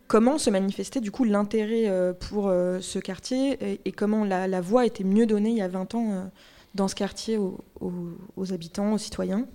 comment 0.07 0.37
se 0.37 0.49
manifestait 0.49 1.01
du 1.01 1.11
coup 1.11 1.23
l'intérêt 1.23 2.13
pour 2.19 2.45
ce 2.45 2.99
quartier 2.99 3.79
et, 3.85 3.91
comment 3.91 4.23
la, 4.23 4.61
voix 4.61 4.85
était 4.85 5.03
mieux 5.03 5.25
donnée 5.25 5.51
il 5.51 5.57
y 5.57 5.61
a 5.61 5.67
20 5.67 5.95
ans 5.95 6.31
dans 6.75 6.87
ce 6.87 6.95
quartier 6.95 7.37
aux 7.37 8.53
habitants, 8.53 8.93
aux 8.93 8.97
citoyens? 8.97 9.45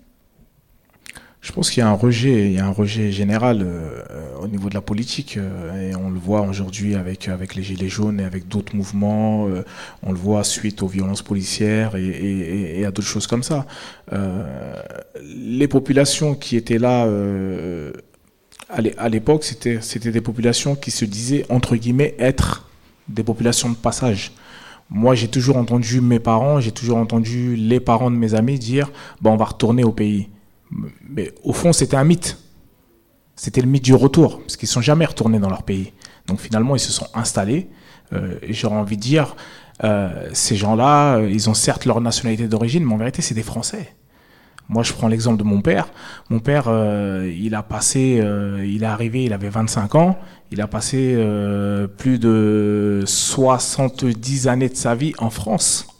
Je 1.42 1.50
pense 1.50 1.70
qu'il 1.72 1.81
y 1.81 1.83
a 1.85 1.88
un 1.88 1.94
rejet, 1.94 2.46
il 2.46 2.52
y 2.52 2.59
a 2.61 2.66
un 2.66 2.70
rejet 2.70 3.11
général 3.11 3.62
euh, 3.62 4.00
euh, 4.12 4.37
au 4.40 4.46
niveau 4.46 4.68
de 4.68 4.74
la 4.74 4.81
politique 4.81 5.37
euh, 5.37 5.90
et 5.90 5.96
on 5.96 6.09
le 6.09 6.18
voit 6.18 6.42
aujourd'hui 6.42 6.94
avec 6.94 7.26
avec 7.26 7.57
les 7.57 7.64
gilets 7.64 7.88
jaunes 7.88 8.20
et 8.20 8.24
avec 8.24 8.46
d'autres 8.46 8.76
mouvements. 8.76 9.48
euh, 9.48 9.64
on 10.05 10.12
le 10.12 10.18
voit 10.18 10.44
suite 10.44 10.85
aux 10.85 10.87
violences 10.87 11.22
policières 11.22 11.96
et, 11.96 12.05
et- 12.07 12.81
et 12.81 12.85
à 12.87 12.92
d'autres 12.92 13.09
choses 13.09 13.26
comme 13.26 13.42
ça. 13.42 13.66
Euh, 14.12 14.81
les 15.24 15.66
populations 15.66 16.35
qui 16.37 16.57
étaient 16.57 16.78
là 16.78 17.07
euh, 17.07 17.92
à 18.68 18.81
l'é- 18.81 18.94
à 18.98 19.09
l'époque, 19.09 19.42
c'était 19.44 19.78
c'était 19.81 20.12
des 20.12 20.20
populations 20.20 20.76
qui 20.76 20.92
se 20.92 21.05
disaient 21.05 21.44
entre 21.48 21.74
guillemets 21.76 22.14
être 22.20 22.68
des 23.09 23.24
populations 23.24 23.68
de 23.70 23.74
passage. 23.76 24.33
Moi, 24.90 25.14
j'ai 25.16 25.28
toujours 25.28 25.57
entendu 25.57 26.00
mes 26.00 26.20
parents, 26.20 26.61
j'ai 26.61 26.72
toujours 26.72 26.98
entendu 26.98 27.57
les 27.57 27.81
parents 27.81 28.11
de 28.12 28.16
mes 28.16 28.35
amis 28.35 28.59
dire 28.61 28.92
bon, 29.20 29.33
on 29.33 29.37
va 29.37 29.46
retourner 29.46 29.85
au 29.85 29.92
pays. 29.92 30.28
Mais 31.08 31.32
au 31.42 31.52
fond, 31.52 31.72
c'était 31.72 31.96
un 31.96 32.04
mythe. 32.04 32.38
C'était 33.37 33.61
le 33.61 33.68
mythe 33.68 33.85
du 33.85 33.94
retour, 33.94 34.40
parce 34.40 34.56
qu'ils 34.56 34.68
ne 34.68 34.72
sont 34.72 34.80
jamais 34.80 35.04
retournés 35.04 35.38
dans 35.38 35.50
leur 35.50 35.62
pays. 35.62 35.92
Donc 36.26 36.40
finalement, 36.40 36.76
ils 36.76 36.80
se 36.80 36.92
sont 36.92 37.06
installés. 37.14 37.68
Euh, 38.12 38.37
j'aurais 38.48 38.76
envie 38.76 38.96
de 38.96 39.02
dire, 39.02 39.37
euh, 39.85 40.28
ces 40.32 40.56
gens-là, 40.56 41.16
euh, 41.16 41.30
ils 41.30 41.48
ont 41.48 41.54
certes 41.54 41.87
leur 41.87 42.00
nationalité 42.00 42.46
d'origine, 42.46 42.85
mais 42.85 42.94
en 42.94 42.98
vérité, 42.98 43.22
c'est 43.22 43.35
des 43.35 43.42
Français. 43.42 43.94
Moi, 44.68 44.82
je 44.82 44.92
prends 44.92 45.08
l'exemple 45.08 45.38
de 45.38 45.44
mon 45.44 45.61
père. 45.61 45.88
Mon 46.30 46.38
père, 46.38 46.70
il 47.26 47.54
a 47.54 47.62
passé, 47.62 48.24
il 48.64 48.82
est 48.82 48.87
arrivé, 48.87 49.24
il 49.24 49.35
avait 49.35 49.50
25 49.50 49.96
ans. 49.96 50.18
Il 50.50 50.62
a 50.62 50.66
passé 50.66 51.14
plus 51.98 52.18
de 52.18 53.02
70 53.04 54.48
années 54.48 54.70
de 54.70 54.76
sa 54.76 54.94
vie 54.94 55.12
en 55.18 55.28
France. 55.28 55.91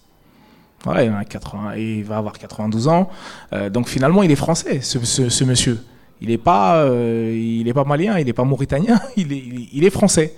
Il, 0.87 0.91
a 1.13 1.25
80, 1.25 1.75
et 1.77 1.99
il 1.99 2.05
va 2.05 2.17
avoir 2.19 2.37
92 2.39 2.89
ans. 2.89 3.09
Euh, 3.53 3.71
donc 3.71 3.89
finalement, 3.89 4.23
il 4.23 4.31
est 4.31 4.37
français, 4.37 4.81
ce, 4.81 4.99
ce- 5.05 5.29
ce 5.29 5.45
monsieur. 5.45 5.79
Il 6.21 6.29
n'est 6.29 6.39
pas, 6.39 6.77
euh, 6.85 7.33
il 7.37 7.67
est 7.69 7.73
pas 7.73 7.85
malien, 7.85 8.19
il 8.19 8.27
n'est 8.27 8.33
pas 8.33 8.45
mauritanien, 8.45 9.01
il 9.17 9.33
est, 9.33 9.43
il- 9.73 9.85
est 9.85 9.91
français. 9.91 10.35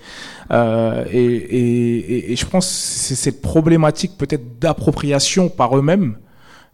Euh, 0.51 1.03
et- 1.11 1.25
et- 1.25 2.31
et 2.31 2.35
je 2.35 2.45
pense 2.45 2.65
que 2.67 2.73
c'est 2.73 3.15
cette 3.15 3.41
problématique 3.41 4.17
peut-être 4.17 4.59
d'appropriation 4.59 5.49
par 5.49 5.77
eux-mêmes 5.77 6.17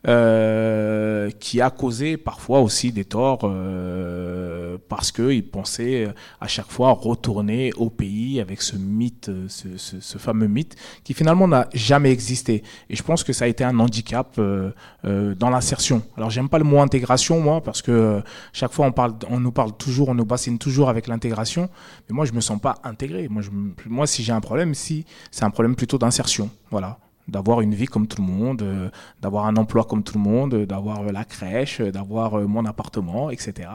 euh, 0.07 1.29
qui 1.39 1.61
a 1.61 1.69
causé 1.69 2.17
parfois 2.17 2.59
aussi 2.61 2.91
des 2.91 3.05
torts 3.05 3.41
euh, 3.43 4.77
parce 4.89 5.11
qu'ils 5.11 5.45
pensaient 5.47 6.07
à 6.39 6.47
chaque 6.47 6.71
fois 6.71 6.91
retourner 6.91 7.71
au 7.73 7.89
pays 7.89 8.39
avec 8.41 8.61
ce 8.61 8.75
mythe, 8.77 9.29
ce, 9.47 9.77
ce- 9.77 9.99
ce 9.99 10.17
fameux 10.17 10.47
mythe 10.47 10.75
qui 11.03 11.13
finalement 11.13 11.47
n'a 11.47 11.67
jamais 11.73 12.11
existé. 12.11 12.63
Et 12.89 12.95
je 12.95 13.03
pense 13.03 13.23
que 13.23 13.33
ça 13.33 13.45
a 13.45 13.47
été 13.47 13.63
un 13.63 13.77
handicap 13.79 14.35
euh, 14.39 14.71
euh, 15.05 15.35
dans 15.35 15.49
l'insertion. 15.49 16.01
Alors 16.17 16.29
j'aime 16.29 16.49
pas 16.49 16.57
le 16.57 16.63
mot 16.65 16.79
intégration 16.79 17.39
moi 17.39 17.61
parce 17.61 17.81
que 17.81 17.91
euh, 17.91 18.21
chaque 18.53 18.71
fois 18.71 18.85
on 18.87 18.91
parle, 18.91 19.13
on 19.29 19.39
nous 19.39 19.51
parle 19.51 19.73
toujours, 19.77 20.09
on 20.09 20.15
nous 20.15 20.25
bassine 20.25 20.57
toujours 20.57 20.89
avec 20.89 21.07
l'intégration, 21.07 21.69
mais 22.09 22.15
moi 22.15 22.25
je 22.25 22.33
me 22.33 22.41
sens 22.41 22.59
pas 22.59 22.75
intégré. 22.83 23.27
Moi, 23.27 23.41
je, 23.41 23.49
moi 23.87 24.07
si 24.07 24.23
j'ai 24.23 24.33
un 24.33 24.41
problème, 24.41 24.73
si 24.73 25.05
c'est 25.29 25.43
un 25.45 25.51
problème 25.51 25.75
plutôt 25.75 25.97
d'insertion, 25.97 26.49
voilà 26.71 26.97
d'avoir 27.27 27.61
une 27.61 27.73
vie 27.73 27.85
comme 27.85 28.07
tout 28.07 28.21
le 28.21 28.27
monde, 28.27 28.61
euh, 28.61 28.89
d'avoir 29.21 29.45
un 29.45 29.55
emploi 29.55 29.83
comme 29.83 30.03
tout 30.03 30.15
le 30.17 30.23
monde, 30.23 30.53
euh, 30.53 30.65
d'avoir 30.65 31.01
euh, 31.01 31.11
la 31.11 31.23
crèche, 31.23 31.79
d'avoir 31.81 32.39
euh, 32.39 32.45
mon 32.47 32.65
appartement, 32.65 33.29
etc. 33.29 33.69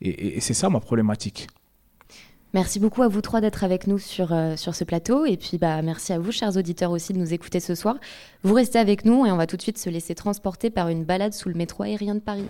Et, 0.00 0.08
et- 0.08 0.36
et 0.36 0.40
c'est 0.40 0.54
ça 0.54 0.68
ma 0.70 0.80
problématique. 0.80 1.46
Merci 2.54 2.80
beaucoup 2.80 3.02
à 3.02 3.08
vous 3.08 3.22
trois 3.22 3.40
d'être 3.40 3.64
avec 3.64 3.86
nous 3.86 3.98
sur, 3.98 4.30
euh, 4.32 4.56
sur 4.56 4.74
ce 4.74 4.84
plateau. 4.84 5.24
Et 5.24 5.38
puis, 5.38 5.56
bah, 5.56 5.80
merci 5.80 6.12
à 6.12 6.18
vous, 6.18 6.32
chers 6.32 6.54
auditeurs, 6.56 6.90
aussi 6.90 7.14
de 7.14 7.18
nous 7.18 7.32
écouter 7.32 7.60
ce 7.60 7.74
soir. 7.74 7.94
Vous 8.42 8.52
restez 8.52 8.78
avec 8.78 9.06
nous 9.06 9.24
et 9.24 9.32
on 9.32 9.38
va 9.38 9.46
tout 9.46 9.56
de 9.56 9.62
suite 9.62 9.78
se 9.78 9.88
laisser 9.88 10.14
transporter 10.14 10.68
par 10.68 10.88
une 10.88 11.02
balade 11.04 11.32
sous 11.32 11.48
le 11.48 11.54
métro 11.54 11.82
aérien 11.84 12.14
de 12.14 12.20
Paris. 12.20 12.44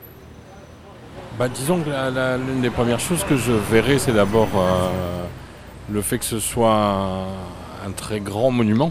Bah, 1.38 1.48
disons 1.48 1.80
que 1.82 1.90
l'une 2.50 2.60
des 2.62 2.70
premières 2.70 2.98
choses 3.00 3.22
que 3.24 3.36
je 3.36 3.52
verrai, 3.52 3.98
c'est 4.00 4.12
d'abord 4.12 4.48
euh, 4.56 5.24
le 5.90 6.02
fait 6.02 6.18
que 6.18 6.24
ce 6.24 6.40
soit 6.40 6.74
un, 6.74 7.22
un 7.86 7.90
très 7.96 8.18
grand 8.20 8.50
monument, 8.50 8.90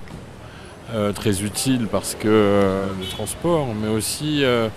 euh, 0.94 1.14
très 1.14 1.42
utile 1.42 1.88
parce 1.90 2.16
que 2.16 2.28
euh, 2.28 2.86
le 3.00 3.06
transport, 3.06 3.68
mais 3.82 3.88
aussi 3.88 4.44
euh, 4.44 4.68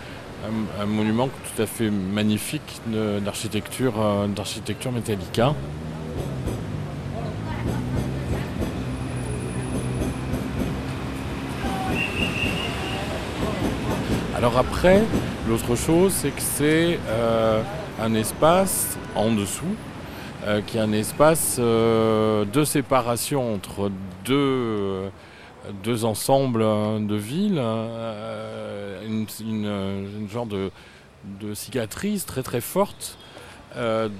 un, 0.81 0.87
monument 0.87 1.27
tout 1.29 1.61
à 1.61 1.67
fait 1.67 1.91
magnifique 1.91 2.81
d'architecture 2.87 3.95
d'architecture 4.29 4.93
Metallica. 4.93 5.55
Alors 14.37 14.57
après, 14.57 15.03
l'autre 15.49 15.75
chose, 15.75 16.13
c'est 16.13 16.31
que 16.31 16.43
c'est 16.43 17.01
un 18.01 18.15
espace 18.15 18.99
en 19.17 19.33
dessous 19.33 19.75
qui 20.67 20.77
est 20.77 20.81
un 20.81 20.93
espace 20.93 21.59
de 21.59 22.65
séparation 22.65 23.55
entre 23.55 23.91
deux, 24.25 25.11
deux 25.83 26.05
ensembles 26.05 26.63
de 27.07 27.15
villes, 27.15 27.59
une, 29.07 29.27
une, 29.41 30.29
genre 30.31 30.47
de, 30.47 30.71
cicatrice 31.55 32.27
très 32.27 32.43
très 32.43 32.61
forte. 32.61 33.19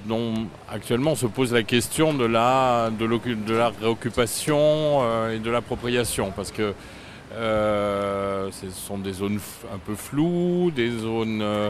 dont 0.05 0.47
actuellement 0.69 1.15
se 1.15 1.27
pose 1.27 1.53
la 1.53 1.63
question 1.63 2.13
de 2.13 2.25
la, 2.25 2.89
de, 2.97 3.05
réoccupation 3.81 5.29
et 5.29 5.39
de 5.39 5.49
l'appropriation 5.51 6.31
parce 6.35 6.51
que 6.51 6.73
euh, 7.35 8.49
ce 8.51 8.69
sont 8.69 8.97
des 8.97 9.13
zones 9.13 9.39
un 9.73 9.77
peu 9.77 9.95
floues, 9.95 10.71
des 10.73 10.89
zones 10.89 11.41
euh, 11.41 11.69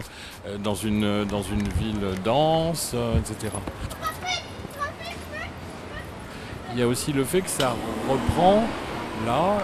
dans, 0.60 0.76
une, 0.76 1.26
dans 1.26 1.42
une 1.42 1.68
ville 1.70 2.00
dense, 2.24 2.92
euh, 2.94 3.18
etc. 3.18 3.52
Il 6.74 6.80
y 6.80 6.84
a 6.84 6.88
aussi 6.88 7.14
le 7.14 7.24
fait 7.24 7.42
que 7.42 7.50
ça 7.50 7.76
reprend, 8.08 8.64
là, 9.26 9.58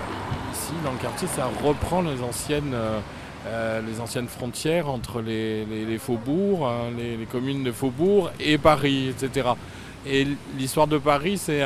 ici 0.53 0.73
dans 0.83 0.91
le 0.91 0.97
quartier, 0.97 1.27
ça 1.27 1.49
reprend 1.63 2.01
les 2.01 2.21
anciennes, 2.21 2.75
les 3.45 3.99
anciennes 3.99 4.27
frontières 4.27 4.89
entre 4.89 5.21
les, 5.21 5.97
faubourgs, 5.99 6.67
hein, 6.67 6.91
les, 6.97 7.25
communes 7.25 7.63
de 7.63 7.71
faubourg 7.71 8.31
et 8.39 8.57
Paris, 8.57 9.09
etc. 9.09 9.49
Et 10.05 10.27
l'histoire 10.57 10.87
de 10.87 10.97
Paris, 10.97 11.37
c'est 11.37 11.63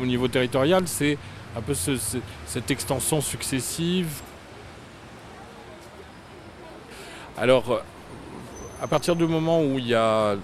au 0.00 0.06
niveau 0.06 0.28
territorial, 0.28 0.82
c'est 0.86 1.16
un 1.56 1.60
peu 1.60 1.74
cette 1.74 2.70
extension 2.70 3.20
successive. 3.20 4.20
Alors, 7.38 7.82
à 8.82 8.86
partir 8.86 9.16
du 9.16 9.26
moment 9.26 9.62
où 9.62 9.78
il 9.78 9.88
y 9.88 9.94
a 9.94 10.36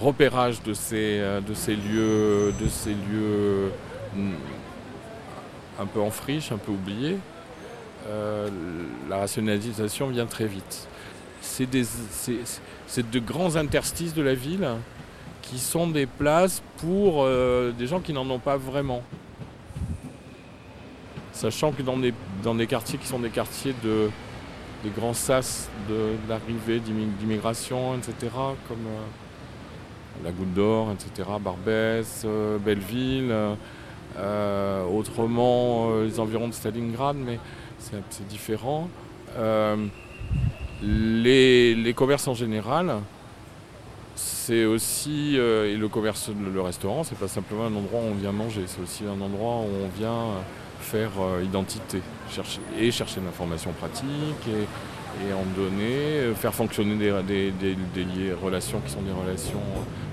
repérage 0.00 0.62
de 0.62 0.74
ces, 0.74 1.22
ces 1.54 1.74
lieux, 1.74 2.52
de 2.60 2.68
ces 2.68 2.90
lieux 2.90 3.72
mm, 4.14 4.32
un 5.78 5.86
peu 5.86 6.00
en 6.00 6.10
friche, 6.10 6.52
un 6.52 6.58
peu 6.58 6.72
oubliés, 6.72 7.18
euh, 8.08 8.48
la 9.08 9.18
rationalisation 9.18 10.08
vient 10.08 10.26
très 10.26 10.46
vite. 10.46 10.88
C'est 11.40 11.70
de 11.70 13.18
grands 13.18 13.56
interstices 13.56 14.14
de 14.14 14.22
la 14.22 14.34
ville 14.34 14.68
qui 15.42 15.58
sont 15.58 15.88
des 15.88 16.06
places 16.06 16.62
pour 16.78 17.22
euh, 17.22 17.72
des 17.72 17.86
gens 17.86 18.00
qui 18.00 18.12
n'en 18.12 18.28
ont 18.30 18.38
pas 18.38 18.56
vraiment. 18.56 19.02
Sachant 21.32 21.72
que 21.72 21.82
dans 21.82 21.98
des, 22.54 22.66
quartiers 22.66 22.98
qui 22.98 23.06
sont 23.06 23.18
des 23.18 23.30
quartiers 23.30 23.74
de, 23.84 24.10
des 24.82 24.90
grands 24.90 25.14
sas 25.14 25.68
de, 25.88 26.12
l'arrivée 26.28 26.80
d'immigration, 26.80 27.94
etc., 27.96 28.32
comme 28.68 28.86
euh, 28.86 30.24
la 30.24 30.32
Goutte 30.32 30.54
d'Or, 30.54 30.92
etc., 30.92 31.28
Barbès, 31.40 32.26
Belleville, 32.64 33.32
autrement 34.18 36.00
les 36.02 36.18
environs 36.20 36.48
de 36.48 36.54
Stalingrad, 36.54 37.16
mais 37.16 37.38
c'est 37.78 38.26
différent. 38.28 38.88
Les, 40.82 41.74
les, 41.74 41.94
commerces 41.94 42.28
en 42.28 42.34
général, 42.34 42.96
c'est 44.14 44.64
aussi, 44.64 45.36
et 45.36 45.76
le 45.76 45.88
commerce, 45.88 46.30
le 46.30 46.60
restaurant, 46.60 47.04
c'est 47.04 47.18
pas 47.18 47.28
simplement 47.28 47.64
un 47.64 47.74
endroit 47.74 48.00
où 48.00 48.12
on 48.12 48.14
vient 48.14 48.32
manger, 48.32 48.62
c'est 48.66 48.82
aussi 48.82 49.04
un 49.04 49.20
endroit 49.20 49.60
où 49.60 49.84
on 49.84 49.88
vient 49.98 50.42
faire 50.86 51.10
euh, 51.20 51.42
identité, 51.42 52.00
chercher, 52.30 52.60
et 52.78 52.90
chercher 52.90 53.20
l'information 53.20 53.72
pratique, 53.72 54.46
et, 54.48 55.32
en 55.32 55.44
donner, 55.58 56.20
euh, 56.20 56.34
faire 56.34 56.54
fonctionner 56.54 56.94
des, 56.96 58.34
relations 58.42 58.80
qui 58.84 58.92
sont 58.92 59.02
des 59.02 59.12
relations 59.12 59.62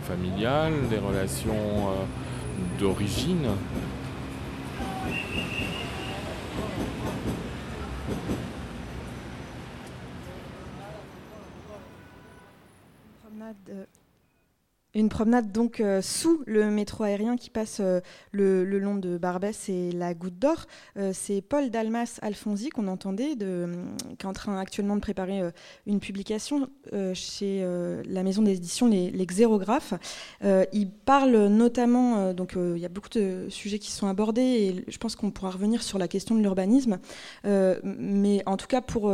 familiales, 0.04 0.74
des 0.90 0.98
relations 0.98 1.54
euh, 1.54 2.80
d'origine. 2.80 3.48
Une 14.96 15.10
promenade 15.10 15.52
donc 15.52 15.80
euh, 15.80 16.04
sous 16.04 16.44
le 16.46 16.70
métro 16.70 17.04
aérien 17.04 17.36
qui 17.36 17.50
passe 17.50 17.80
euh, 17.80 18.00
le, 18.32 18.64
long 18.64 18.96
de 18.96 19.18
Barbès 19.18 19.68
et 19.68 19.92
la 19.92 20.14
Goutte 20.14 20.38
d'Or. 20.38 20.68
Euh, 20.98 21.12
c'est 21.16 21.42
Paul 21.42 21.72
Dalmas 21.72 22.20
Alfonsi 22.22 22.70
qu'on 22.70 22.88
entendait, 22.88 23.36
qui 23.36 23.44
est 23.44 24.26
en 24.26 24.34
train 24.34 24.60
actuellement 24.60 24.96
de 24.96 25.02
préparer 25.02 25.42
une 25.88 26.00
publication 26.00 26.70
chez 27.14 27.66
la 28.08 28.24
maison 28.24 28.42
d'édition 28.42 28.88
Les, 28.88 29.10
les 29.10 29.26
Xérographes. 29.26 29.94
il 30.42 30.90
parle 30.92 31.48
notamment, 31.48 32.34
donc 32.34 32.56
il 32.56 32.78
y 32.78 32.86
a 32.86 32.90
beaucoup 32.90 33.10
de 33.10 33.48
sujets 33.50 33.80
qui 33.80 33.92
sont 33.92 34.08
abordés 34.08 34.42
et 34.42 34.86
je 34.88 34.98
pense 34.98 35.16
qu'on 35.16 35.32
pourra 35.32 35.52
revenir 35.52 35.82
sur 35.82 35.98
la 35.98 36.08
question 36.08 36.36
de 36.36 36.42
l'urbanisme. 36.42 37.00
mais 37.44 38.44
en 38.46 38.58
tout 38.58 38.68
cas, 38.68 38.82
pour 38.82 39.12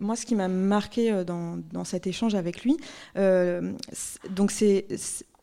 moi, 0.00 0.16
ce 0.16 0.26
qui 0.26 0.34
m'a 0.34 0.48
marqué 0.48 1.24
dans, 1.24 1.58
dans, 1.72 1.84
cet 1.84 2.06
échange 2.06 2.34
avec 2.34 2.62
lui, 2.64 2.76
donc 3.16 4.50
c'est 4.50 4.86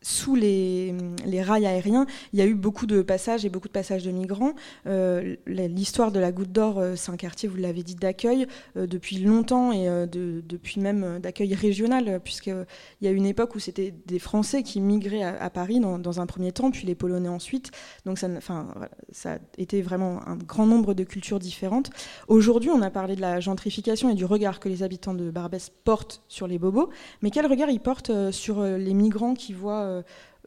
sous 0.06 0.36
les, 0.36 0.94
rails 1.42 1.66
aériens, 1.66 2.06
il 2.32 2.38
y 2.38 2.42
a 2.42 2.46
eu 2.46 2.54
beaucoup 2.54 2.86
de 2.86 3.02
passages 3.02 3.44
et 3.44 3.48
beaucoup 3.48 3.66
de 3.66 3.72
passages 3.72 4.04
de 4.04 4.12
migrants. 4.12 4.52
Euh, 4.86 5.34
l'histoire 5.48 6.12
de 6.12 6.20
la 6.20 6.30
Goutte 6.30 6.52
d'Or, 6.52 6.78
euh, 6.78 6.94
c'est 6.94 7.10
un 7.10 7.16
quartier, 7.16 7.48
vous 7.48 7.56
l'avez 7.56 7.82
dit, 7.82 7.96
d'accueil 7.96 8.46
euh, 8.76 8.86
depuis 8.86 9.18
longtemps 9.18 9.72
et 9.72 9.88
depuis 10.06 10.78
même 10.80 11.18
d'accueil 11.18 11.54
régional, 11.54 12.20
puisqu'il 12.22 12.66
y 13.02 13.08
a 13.08 13.10
une 13.10 13.26
époque 13.26 13.56
où 13.56 13.58
c'était 13.58 13.92
des 14.06 14.20
Français 14.20 14.62
qui 14.62 14.80
migraient 14.80 15.24
à, 15.24 15.50
Paris 15.50 15.80
dans, 15.80 16.20
un 16.20 16.26
premier 16.26 16.52
temps, 16.52 16.70
puis 16.70 16.86
les 16.86 16.94
Polonais 16.94 17.28
ensuite. 17.28 17.72
Donc 18.04 18.18
ça, 18.18 18.28
enfin, 18.36 18.68
ça 19.10 19.32
a 19.32 19.38
été 19.58 19.82
vraiment 19.82 20.20
un 20.28 20.36
grand 20.36 20.66
nombre 20.66 20.94
de 20.94 21.02
cultures 21.02 21.40
différentes. 21.40 21.90
Aujourd'hui, 22.28 22.70
on 22.70 22.80
a 22.80 22.90
parlé 22.90 23.16
de 23.16 23.20
la 23.20 23.40
gentrification 23.40 24.08
et 24.08 24.14
du 24.14 24.24
regard 24.24 24.60
que 24.60 24.68
les 24.68 24.84
habitants 24.84 25.14
de 25.14 25.32
Barbès 25.32 25.72
portent 25.82 26.22
sur 26.28 26.46
les 26.46 26.60
bobos, 26.60 26.90
mais 27.22 27.30
quel 27.30 27.46
regard 27.46 27.70
ils 27.70 27.80
portent 27.80 28.30
sur 28.30 28.62
les 28.62 28.94
migrants 28.94 29.34
qui 29.34 29.52
voient 29.52 29.95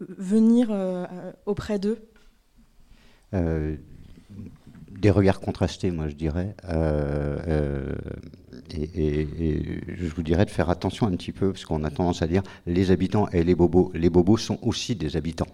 venir 0.01 0.69
euh, 0.71 1.05
auprès 1.45 1.79
d'eux 1.79 1.99
euh, 3.33 3.75
Des 4.89 5.11
regards 5.11 5.39
contrastés, 5.39 5.91
moi 5.91 6.07
je 6.07 6.15
dirais. 6.15 6.55
Et, 8.71 9.27
je 9.87 10.07
vous 10.15 10.23
dirais 10.23 10.45
de 10.45 10.49
faire 10.49 10.69
attention 10.69 11.07
un 11.07 11.11
petit 11.11 11.31
peu, 11.31 11.51
parce 11.51 11.65
qu'on 11.65 11.83
a 11.83 11.89
tendance 11.89 12.21
à 12.21 12.27
dire 12.27 12.43
les 12.65 12.91
habitants 12.91 13.27
et 13.29 13.43
les 13.43 13.55
bobos. 13.55 13.91
Les 13.93 14.09
bobos 14.09 14.37
sont 14.37 14.59
aussi 14.61 14.95
des 14.95 15.15
habitants. 15.15 15.47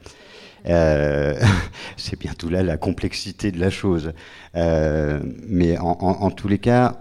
c'est 0.66 2.20
bien 2.20 2.34
tout 2.34 2.50
là 2.50 2.64
la 2.64 2.78
complexité 2.78 3.52
de 3.52 3.60
la 3.60 3.70
chose. 3.70 4.14
mais 4.56 5.78
en, 5.78 6.32
tous 6.32 6.48
les 6.48 6.58
cas, 6.58 7.00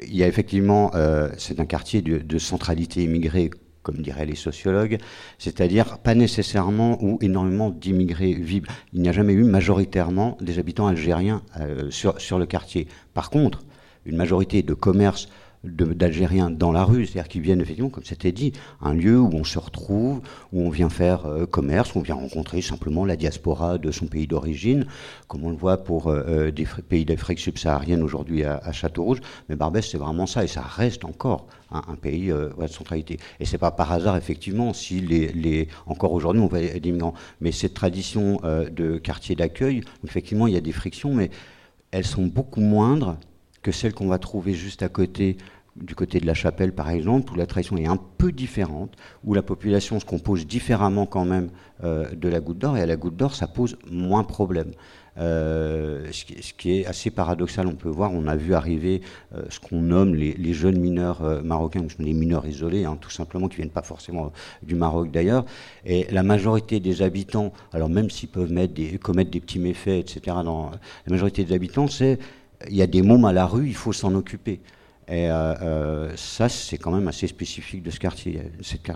il 0.00 0.16
y 0.16 0.22
a 0.22 0.28
effectivement, 0.28 0.92
c'est 1.36 1.60
un 1.60 1.66
quartier 1.66 2.02
de, 2.02 2.18
de 2.18 2.38
centralité 2.38 3.02
immigrée 3.02 3.50
comme 3.82 4.02
diraient 4.02 4.26
les 4.26 4.34
sociologues, 4.34 4.98
c'est-à-dire 5.38 5.98
pas 5.98 6.14
nécessairement 6.14 7.02
où 7.02 7.18
énormément 7.20 7.70
d'immigrés 7.70 8.34
vivent. 8.34 8.66
Il 8.92 9.02
n'y 9.02 9.08
a 9.08 9.12
jamais 9.12 9.32
eu 9.32 9.44
majoritairement 9.44 10.36
des 10.40 10.58
habitants 10.58 10.86
algériens 10.86 11.42
euh, 11.58 11.90
sur, 11.90 12.20
sur 12.20 12.38
le 12.38 12.46
quartier. 12.46 12.88
Par 13.14 13.30
contre, 13.30 13.62
une 14.06 14.16
majorité 14.16 14.62
de 14.62 14.74
commerces 14.74 15.28
d'Algériens 15.62 16.50
dans 16.50 16.72
la 16.72 16.84
rue, 16.84 17.04
c'est-à-dire 17.04 17.28
qu'ils 17.28 17.42
viennent 17.42 17.60
effectivement, 17.60 17.90
comme 17.90 18.04
c'était 18.04 18.32
dit, 18.32 18.52
un 18.80 18.94
lieu 18.94 19.20
où 19.20 19.30
on 19.34 19.44
se 19.44 19.58
retrouve, 19.58 20.22
où 20.52 20.62
on 20.62 20.70
vient 20.70 20.88
faire 20.88 21.26
euh, 21.26 21.44
commerce, 21.44 21.94
où 21.94 21.98
on 21.98 22.02
vient 22.02 22.14
rencontrer 22.14 22.62
simplement 22.62 23.04
la 23.04 23.16
diaspora 23.16 23.76
de 23.76 23.90
son 23.90 24.06
pays 24.06 24.26
d'origine, 24.26 24.86
comme 25.28 25.44
on 25.44 25.50
le 25.50 25.56
voit 25.56 25.84
pour 25.84 26.08
euh, 26.08 26.22
euh, 26.28 26.50
des 26.50 26.66
pays 26.88 27.04
d'Afrique 27.04 27.40
subsaharienne 27.40 28.02
aujourd'hui 28.02 28.42
à, 28.44 28.72
Château-Rouge. 28.72 29.20
Mais 29.48 29.56
Barbès, 29.56 29.86
c'est 29.86 29.98
vraiment 29.98 30.26
ça, 30.26 30.44
et 30.44 30.46
ça 30.46 30.62
reste 30.62 31.04
encore 31.04 31.46
un, 31.70 31.94
pays 31.94 32.28
de 32.28 32.66
centralité. 32.66 33.18
Et 33.38 33.44
c'est 33.44 33.58
pas 33.58 33.70
par 33.70 33.92
hasard, 33.92 34.16
effectivement, 34.16 34.72
si 34.72 35.00
les, 35.00 35.28
les 35.28 35.68
encore 35.86 36.12
aujourd'hui 36.12 36.42
on 36.42 36.46
voit 36.48 36.60
des 36.60 36.92
migrants. 36.92 37.14
Mais 37.40 37.52
cette 37.52 37.74
tradition 37.74 38.40
de 38.42 38.98
quartier 38.98 39.36
d'accueil, 39.36 39.82
effectivement, 40.04 40.48
il 40.48 40.54
y 40.54 40.56
a 40.56 40.60
des 40.60 40.72
frictions, 40.72 41.14
mais 41.14 41.30
elles 41.92 42.06
sont 42.06 42.26
beaucoup 42.26 42.60
moindres 42.60 43.16
que 43.62 43.72
celle 43.72 43.94
qu'on 43.94 44.08
va 44.08 44.18
trouver 44.18 44.54
juste 44.54 44.82
à 44.82 44.88
côté, 44.88 45.36
du 45.76 45.94
côté 45.94 46.20
de 46.20 46.26
la 46.26 46.34
chapelle 46.34 46.72
par 46.72 46.90
exemple, 46.90 47.32
où 47.32 47.36
la 47.36 47.46
tradition 47.46 47.76
est 47.76 47.86
un 47.86 47.98
peu 48.18 48.32
différente, 48.32 48.94
où 49.24 49.34
la 49.34 49.42
population 49.42 50.00
se 50.00 50.04
compose 50.04 50.46
différemment 50.46 51.06
quand 51.06 51.24
même 51.24 51.50
euh, 51.84 52.10
de 52.14 52.28
la 52.28 52.40
goutte 52.40 52.58
d'or, 52.58 52.76
et 52.76 52.82
à 52.82 52.86
la 52.86 52.96
goutte 52.96 53.16
d'or 53.16 53.34
ça 53.34 53.46
pose 53.46 53.76
moins 53.90 54.24
problème. 54.24 54.72
Euh, 55.18 56.06
ce, 56.12 56.54
qui, 56.54 56.78
est 56.78 56.86
assez 56.86 57.10
paradoxal, 57.10 57.66
on 57.66 57.74
peut 57.74 57.88
voir, 57.88 58.12
on 58.14 58.26
a 58.26 58.36
vu 58.36 58.54
arriver 58.54 59.02
euh, 59.34 59.42
ce 59.50 59.58
qu'on 59.60 59.80
nomme 59.80 60.14
les, 60.14 60.52
jeunes 60.54 60.78
mineurs 60.78 61.42
marocains, 61.44 61.82
qui 61.82 61.94
sont 61.94 62.02
des 62.02 62.14
mineurs 62.14 62.46
isolés, 62.46 62.84
hein, 62.84 62.96
tout 62.98 63.10
simplement, 63.10 63.48
qui 63.48 63.56
viennent 63.56 63.70
pas 63.70 63.82
forcément 63.82 64.32
du 64.62 64.76
Maroc 64.76 65.10
d'ailleurs, 65.10 65.44
et 65.84 66.06
la 66.10 66.22
majorité 66.22 66.80
des 66.80 67.02
habitants, 67.02 67.52
alors 67.72 67.90
même 67.90 68.08
s'ils 68.08 68.30
peuvent 68.30 68.52
commettre 69.02 69.30
des 69.30 69.40
petits 69.40 69.58
méfaits, 69.58 69.88
etc., 69.88 70.36
la 70.44 70.70
majorité 71.10 71.44
des 71.44 71.54
habitants, 71.54 71.88
c'est 71.88 72.18
il 72.68 72.76
y 72.76 72.82
a 72.82 72.86
des 72.86 73.02
mômes 73.02 73.24
à 73.24 73.32
la 73.32 73.46
rue, 73.46 73.68
il 73.68 73.74
faut 73.74 73.92
s'en 73.92 74.14
occuper. 74.14 74.60
Et 75.10 75.28
euh, 75.28 75.54
euh, 75.60 76.12
ça, 76.16 76.48
c'est 76.48 76.78
quand 76.78 76.92
même 76.92 77.08
assez 77.08 77.26
spécifique 77.26 77.82
de 77.82 77.90
ce 77.90 77.98
quartier. 77.98 78.40
Cette 78.62 78.88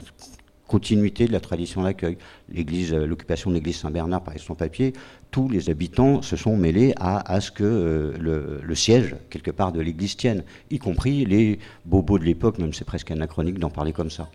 continuité 0.68 1.26
de 1.26 1.32
la 1.32 1.40
tradition 1.40 1.82
d'accueil. 1.82 2.16
Euh, 2.56 3.06
l'occupation 3.06 3.50
de 3.50 3.56
l'église 3.56 3.76
Saint-Bernard 3.76 4.22
par 4.22 4.38
son 4.38 4.54
papier, 4.54 4.92
tous 5.32 5.48
les 5.48 5.70
habitants 5.70 6.22
se 6.22 6.36
sont 6.36 6.56
mêlés 6.56 6.94
à, 7.00 7.40
ce 7.40 7.50
que 7.50 8.14
le, 8.18 8.74
siège, 8.74 9.16
quelque 9.28 9.50
part, 9.50 9.72
de 9.72 9.80
l'église 9.80 10.16
tienne, 10.16 10.44
y 10.70 10.78
compris 10.78 11.24
les 11.24 11.58
bobos 11.84 12.18
de 12.18 12.24
l'époque, 12.24 12.58
même 12.58 12.72
c'est 12.72 12.84
presque 12.84 13.10
anachronique 13.10 13.58
d'en 13.58 13.70
parler 13.70 13.92
comme 13.92 14.10
ça. 14.10 14.30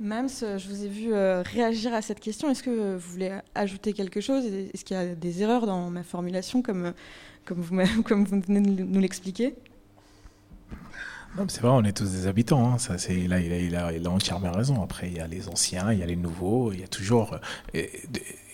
Mams, 0.00 0.28
je 0.30 0.66
vous 0.66 0.82
ai 0.82 0.88
vu 0.88 1.12
réagir 1.12 1.92
à 1.92 2.00
cette 2.00 2.20
question. 2.20 2.50
Est-ce 2.50 2.62
que 2.62 2.94
vous 2.94 2.98
voulez 2.98 3.38
ajouter 3.54 3.92
quelque 3.92 4.22
chose? 4.22 4.46
Est-ce 4.46 4.82
qu'il 4.82 4.96
y 4.96 5.00
a 5.00 5.14
des 5.14 5.42
erreurs 5.42 5.66
dans 5.66 5.90
ma 5.90 6.02
formulation, 6.02 6.62
comme, 6.62 6.94
comme, 7.44 7.60
vous, 7.60 8.02
comme 8.04 8.24
vous 8.24 8.40
venez 8.40 8.60
de 8.60 8.84
nous 8.84 9.00
l'expliquer 9.00 9.54
c'est 11.48 11.60
vrai, 11.62 11.70
on 11.70 11.84
est 11.84 11.92
tous 11.92 12.10
des 12.10 12.26
habitants. 12.26 12.72
Hein. 12.72 12.78
Ça, 12.78 12.98
c'est 12.98 13.14
là, 13.26 13.40
il 13.40 13.76
a, 13.76 14.10
entièrement 14.10 14.52
raison. 14.52 14.82
Après, 14.82 15.08
il 15.08 15.16
y 15.16 15.20
a 15.20 15.26
les 15.26 15.48
anciens, 15.48 15.92
il 15.92 15.98
y 15.98 16.02
a 16.02 16.06
les 16.06 16.16
nouveaux, 16.16 16.72
il 16.72 16.80
y 16.80 16.84
a 16.84 16.88
toujours. 16.88 17.38
Euh, 17.74 17.82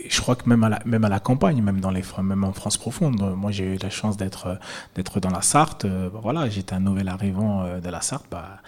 je 0.08 0.20
crois 0.20 0.36
que 0.36 0.48
même 0.48 0.62
à 0.62 1.08
la, 1.08 1.20
campagne, 1.20 1.62
même 1.62 2.44
en 2.44 2.52
France 2.52 2.76
profonde. 2.76 3.34
Moi, 3.36 3.50
j'ai 3.50 3.74
eu 3.74 3.78
la 3.78 3.90
chance 3.90 4.16
d'être, 4.16 4.58
d'être 4.94 5.20
dans 5.20 5.30
la 5.30 5.42
Sarthe. 5.42 5.84
Euh, 5.84 6.10
bah, 6.10 6.20
voilà, 6.22 6.48
j'étais 6.48 6.74
un 6.74 6.80
nouvel 6.80 7.08
arrivant 7.08 7.62
euh, 7.62 7.80
de 7.80 7.88
la 7.88 8.00
Sarthe. 8.02 8.26
Bah, 8.30 8.60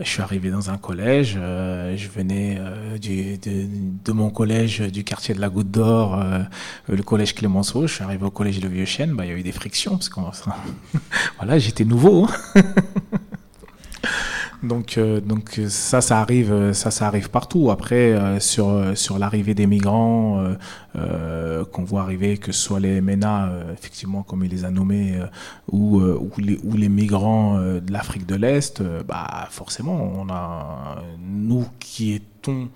je 0.00 0.08
suis 0.08 0.22
arrivé 0.22 0.50
dans 0.50 0.70
un 0.70 0.76
collège. 0.76 1.34
je 1.34 2.08
venais 2.08 2.58
du, 3.00 3.38
de, 3.38 3.66
de, 4.04 4.12
mon 4.12 4.30
collège 4.30 4.80
du 4.80 5.04
quartier 5.04 5.34
de 5.34 5.40
la 5.40 5.48
Goutte 5.48 5.70
d'Or, 5.70 6.22
le 6.88 7.02
collège 7.02 7.34
Clémenceau. 7.34 7.86
Je 7.86 7.94
suis 7.94 8.04
arrivé 8.04 8.24
au 8.24 8.30
collège 8.30 8.60
de 8.60 8.68
Vieux-Chêne. 8.68 9.14
Bah, 9.14 9.24
il 9.24 9.28
y 9.30 9.34
a 9.34 9.36
eu 9.36 9.42
des 9.42 9.52
frictions 9.52 9.92
parce 9.92 10.08
que 10.08 10.20
voilà, 11.38 11.58
j'étais 11.58 11.84
nouveau. 11.84 12.26
Hein. 12.54 12.62
Donc, 14.62 14.98
euh, 14.98 15.20
donc 15.20 15.60
ça, 15.68 16.00
ça 16.00 16.20
arrive, 16.20 16.52
euh, 16.52 16.72
ça, 16.72 16.90
ça 16.90 17.06
arrive 17.06 17.30
partout. 17.30 17.70
Après, 17.70 18.12
euh, 18.12 18.40
sur 18.40 18.96
sur 18.96 19.18
l'arrivée 19.18 19.54
des 19.54 19.66
migrants 19.66 20.54
qu'on 21.72 21.84
voit 21.84 22.02
arriver, 22.02 22.38
que 22.38 22.50
ce 22.50 22.60
soit 22.60 22.80
les 22.80 23.00
MENA, 23.00 23.52
effectivement, 23.72 24.24
comme 24.24 24.44
il 24.44 24.50
les 24.50 24.64
a 24.64 24.70
nommés, 24.70 25.20
ou 25.70 26.00
ou 26.00 26.30
les, 26.38 26.58
ou 26.64 26.76
les 26.76 26.88
migrants 26.88 27.56
de 27.60 27.92
l'Afrique 27.92 28.26
de 28.26 28.34
l'Est, 28.34 28.82
bah 29.06 29.46
forcément, 29.50 29.94
on 30.16 30.28
a 30.28 31.02
nous 31.20 31.66
qui 31.78 32.14
étions 32.14 32.68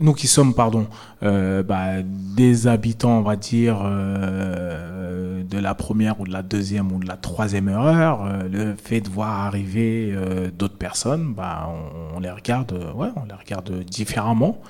nous 0.00 0.14
qui 0.14 0.26
sommes, 0.26 0.54
pardon, 0.54 0.86
euh, 1.22 1.62
bah, 1.62 2.02
des 2.02 2.66
habitants, 2.66 3.18
on 3.18 3.22
va 3.22 3.36
dire, 3.36 3.80
euh, 3.84 5.42
de 5.52 5.58
la 5.58 5.74
première 5.74 6.20
ou 6.20 6.26
de 6.26 6.32
la 6.32 6.42
deuxième 6.42 6.90
ou 6.92 6.98
de 6.98 7.06
la 7.06 7.16
troisième 7.16 7.68
heure, 7.68 8.24
euh, 8.24 8.48
le 8.48 8.74
fait 8.74 9.00
de 9.00 9.08
voir 9.08 9.46
arriver 9.46 10.12
euh, 10.14 10.50
d'autres 10.50 10.78
personnes, 10.78 11.34
bah, 11.34 11.68
on, 11.68 12.16
on, 12.16 12.20
les 12.20 12.30
regarde, 12.30 12.72
ouais, 12.94 13.08
on 13.16 13.24
les 13.24 13.34
regarde 13.34 13.84
différemment. 13.84 14.60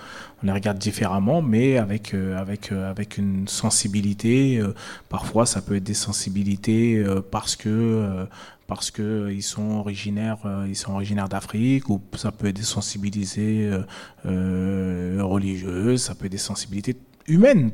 On 0.42 0.46
les 0.46 0.52
regarde 0.52 0.78
différemment, 0.78 1.40
mais 1.40 1.78
avec 1.78 2.14
euh, 2.14 2.36
avec 2.36 2.72
avec 2.72 3.16
une 3.16 3.46
sensibilité. 3.46 4.60
parfois, 5.08 5.46
ça 5.46 5.62
peut 5.62 5.76
être 5.76 5.84
des 5.84 5.94
sensibilités 5.94 7.04
parce 7.30 7.54
que 7.54 8.26
parce 8.74 8.90
que 8.90 9.30
ils 9.30 9.42
sont 9.42 9.72
originaires, 9.72 10.38
euh, 10.46 10.64
ils 10.66 10.76
sont 10.76 10.92
originaires 10.92 11.28
d'Afrique, 11.28 11.90
ou 11.90 12.00
ça 12.16 12.32
peut 12.32 12.46
être 12.46 12.56
des 12.56 12.62
sensibilités 12.62 13.66
euh, 13.66 13.82
euh, 14.24 15.18
religieuses, 15.22 16.02
ça 16.02 16.14
peut 16.14 16.24
être 16.24 16.32
des 16.32 16.38
sensibilités 16.38 16.96
humaines, 17.26 17.70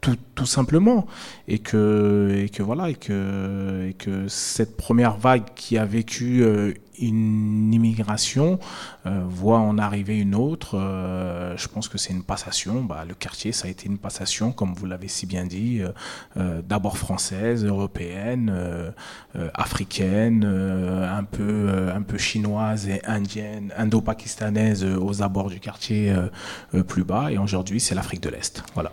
tout, 0.00 0.16
tout, 0.34 0.46
simplement. 0.46 1.06
Et 1.48 1.58
que 1.58 2.32
et 2.44 2.48
que 2.48 2.62
voilà 2.62 2.90
et 2.90 2.94
que 2.94 3.88
et 3.88 3.94
que 3.94 4.28
cette 4.28 4.76
première 4.76 5.16
vague 5.16 5.44
qui 5.54 5.78
a 5.78 5.84
vécu 5.84 6.42
euh, 6.42 6.72
une 6.98 7.72
immigration 7.72 8.58
euh, 9.06 9.22
voit 9.26 9.58
en 9.58 9.78
arriver 9.78 10.18
une 10.18 10.34
autre 10.34 10.78
euh, 10.78 11.56
je 11.56 11.66
pense 11.68 11.88
que 11.88 11.98
c'est 11.98 12.12
une 12.12 12.22
passation. 12.22 12.82
Bah, 12.82 13.04
le 13.06 13.14
quartier 13.14 13.52
ça 13.52 13.68
a 13.68 13.70
été 13.70 13.86
une 13.86 13.98
passation 13.98 14.52
comme 14.52 14.74
vous 14.74 14.86
l'avez 14.86 15.08
si 15.08 15.26
bien 15.26 15.44
dit 15.44 15.82
d'abord 16.36 16.96
française 16.98 17.64
européenne 17.64 18.52
africaine 19.54 20.44
un 20.44 21.24
peu 21.24 21.90
un 21.94 22.02
peu 22.02 22.18
chinoise 22.18 22.88
et 22.88 23.00
indienne 23.06 23.72
indo-pakistanaise 23.76 24.84
aux 24.84 25.22
abords 25.22 25.50
du 25.50 25.60
quartier 25.60 26.14
plus 26.86 27.04
bas. 27.04 27.30
Et 27.32 27.38
aujourd'hui 27.38 27.80
c'est 27.80 27.94
l'Afrique 27.94 28.22
de 28.22 28.30
l'Est. 28.30 28.62
Voilà 28.74 28.92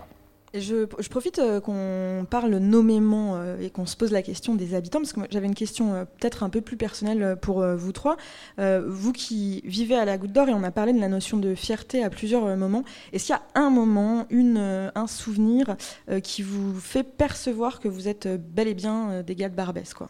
je, 0.59 0.85
profite 0.85 1.39
euh, 1.39 1.59
qu'on 1.59 2.25
parle 2.29 2.57
nommément 2.57 3.35
euh, 3.35 3.59
et 3.59 3.69
qu'on 3.69 3.85
se 3.85 3.95
pose 3.95 4.11
la 4.11 4.21
question 4.21 4.55
des 4.55 4.73
habitants, 4.75 4.99
parce 4.99 5.13
que 5.13 5.21
j'avais 5.29 5.47
une 5.47 5.55
question 5.55 5.93
euh, 5.93 6.05
peut-être 6.05 6.43
un 6.43 6.49
peu 6.49 6.61
plus 6.61 6.77
personnelle 6.77 7.37
pour 7.41 7.65
vous 7.65 7.91
trois. 7.91 8.17
vous 8.57 9.11
qui 9.11 9.61
vivez 9.65 9.95
à 9.95 10.05
la 10.05 10.17
Goutte 10.17 10.31
d'Or, 10.31 10.49
et 10.49 10.53
on 10.53 10.63
a 10.63 10.71
parlé 10.71 10.93
de 10.93 10.99
la 10.99 11.07
notion 11.07 11.37
de 11.37 11.55
fierté 11.55 12.03
à 12.03 12.09
plusieurs 12.09 12.55
moments, 12.55 12.83
est-ce 13.13 13.25
qu'il 13.25 13.35
y 13.35 13.37
a 13.37 13.61
un 13.61 13.69
moment, 13.69 14.25
une, 14.29 14.91
un 14.93 15.07
souvenir 15.07 15.75
qui 16.23 16.41
vous 16.41 16.79
fait 16.79 17.03
percevoir 17.03 17.79
que 17.79 17.87
vous 17.87 18.07
êtes 18.07 18.27
bel 18.27 18.67
et 18.67 18.73
bien 18.73 19.21
des 19.21 19.35
gars 19.35 19.49
de 19.49 19.55
Barbès 19.55 19.93
quoi? 19.93 20.09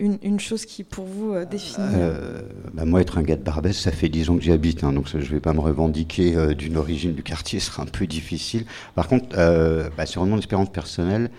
Une, 0.00 0.40
chose 0.40 0.64
qui, 0.64 0.82
pour 0.82 1.04
vous, 1.04 1.34
euh, 1.34 1.44
définit 1.44 1.86
euh, 1.94 2.42
bah, 2.72 2.84
Moi, 2.84 3.00
être 3.00 3.18
un 3.18 3.22
gars 3.22 3.36
de 3.36 3.42
Barbès, 3.42 3.76
ça 3.76 3.92
fait 3.92 4.08
10 4.08 4.30
ans 4.30 4.36
que 4.36 4.42
j'y 4.42 4.52
habite, 4.52 4.82
hein, 4.82 4.92
donc 4.92 5.08
je 5.08 5.18
ne 5.18 5.22
vais 5.22 5.40
pas 5.40 5.52
me 5.52 5.60
revendiquer 5.60 6.34
euh, 6.36 6.54
d'une 6.54 6.76
origine 6.76 7.14
du 7.14 7.22
quartier, 7.22 7.60
ce 7.60 7.66
sera 7.66 7.82
un 7.82 7.86
peu 7.86 8.06
difficile. 8.06 8.64
Par 8.94 9.08
contre, 9.08 9.36
bah, 9.96 10.06
sur 10.06 10.24
mon 10.24 10.36
expérience 10.38 10.70
personnelle, 10.70 11.30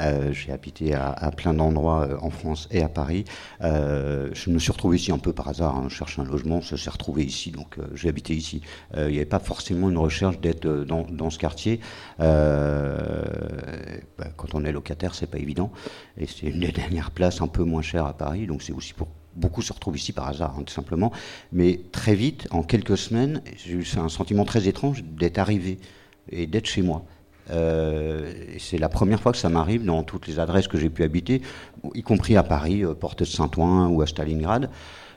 euh, 0.00 0.32
j'ai 0.32 0.52
habité 0.52 0.94
à, 0.94 1.30
plein 1.36 1.54
d'endroits 1.54 2.06
euh, 2.08 2.16
en 2.20 2.30
France 2.30 2.68
et 2.70 2.82
à 2.82 2.88
Paris. 2.88 3.24
Euh, 3.62 4.30
je 4.32 4.50
me 4.50 4.58
suis 4.58 4.72
retrouvé 4.72 4.96
ici 4.96 5.12
un 5.12 5.18
peu 5.18 5.32
par 5.32 5.48
hasard. 5.48 5.76
Hein, 5.76 5.86
je 5.88 5.94
cherche 5.94 6.18
un 6.18 6.24
logement, 6.24 6.62
ça 6.62 6.76
s'est 6.76 6.90
retrouvé 6.90 7.24
ici, 7.24 7.50
donc 7.50 7.76
j'ai 7.94 8.08
habité 8.08 8.34
ici. 8.34 8.62
Il 8.96 9.06
n'y 9.06 9.16
avait 9.16 9.24
pas 9.24 9.38
forcément 9.38 9.90
une 9.90 9.98
recherche 9.98 10.40
d'être 10.40 10.66
dans, 10.66 11.02
dans, 11.02 11.30
ce 11.30 11.38
quartier. 11.38 11.80
Bah, 12.18 12.26
quand 14.36 14.54
on 14.54 14.64
est 14.64 14.72
locataire, 14.72 15.14
c'est 15.14 15.30
pas 15.30 15.38
évident. 15.38 15.70
Et 16.16 16.26
c'est 16.26 16.46
une 16.46 16.60
des 16.60 16.72
dernières 16.72 17.10
places 17.10 17.40
un 17.40 17.48
peu 17.48 17.64
moins 17.64 17.82
chères 17.82 18.06
à 18.06 18.14
Paris, 18.14 18.46
donc 18.46 18.62
c'est 18.62 18.72
aussi 18.72 18.94
pour 18.94 19.08
beaucoup 19.36 19.62
se 19.62 19.72
retrouvent 19.72 19.96
ici 19.96 20.12
par 20.12 20.28
hasard, 20.28 20.56
hein, 20.58 20.62
tout 20.64 20.72
simplement. 20.72 21.12
Mais 21.52 21.80
très 21.92 22.14
vite, 22.14 22.48
en 22.50 22.62
quelques 22.62 22.98
semaines, 22.98 23.42
j'ai 23.56 23.72
eu 23.72 23.86
un 23.96 24.08
sentiment 24.08 24.44
très 24.44 24.68
étrange 24.68 25.04
d'être 25.04 25.38
arrivé 25.38 25.78
et 26.30 26.46
d'être 26.46 26.66
chez 26.66 26.82
moi. 26.82 27.04
Euh, 27.50 28.32
c'est 28.58 28.78
la 28.78 28.88
première 28.88 29.20
fois 29.20 29.32
que 29.32 29.38
ça 29.38 29.48
m'arrive 29.48 29.84
dans 29.84 30.02
toutes 30.02 30.26
les 30.26 30.38
adresses 30.38 30.68
que 30.68 30.78
j'ai 30.78 30.90
pu 30.90 31.02
habiter, 31.02 31.42
y 31.94 32.02
compris 32.02 32.36
à 32.36 32.42
Paris, 32.42 32.84
euh, 32.84 32.94
Porte 32.94 33.20
de 33.20 33.24
Saint-Ouen 33.24 33.88
ou 33.88 34.02
à 34.02 34.06
Stalingrad. 34.06 34.70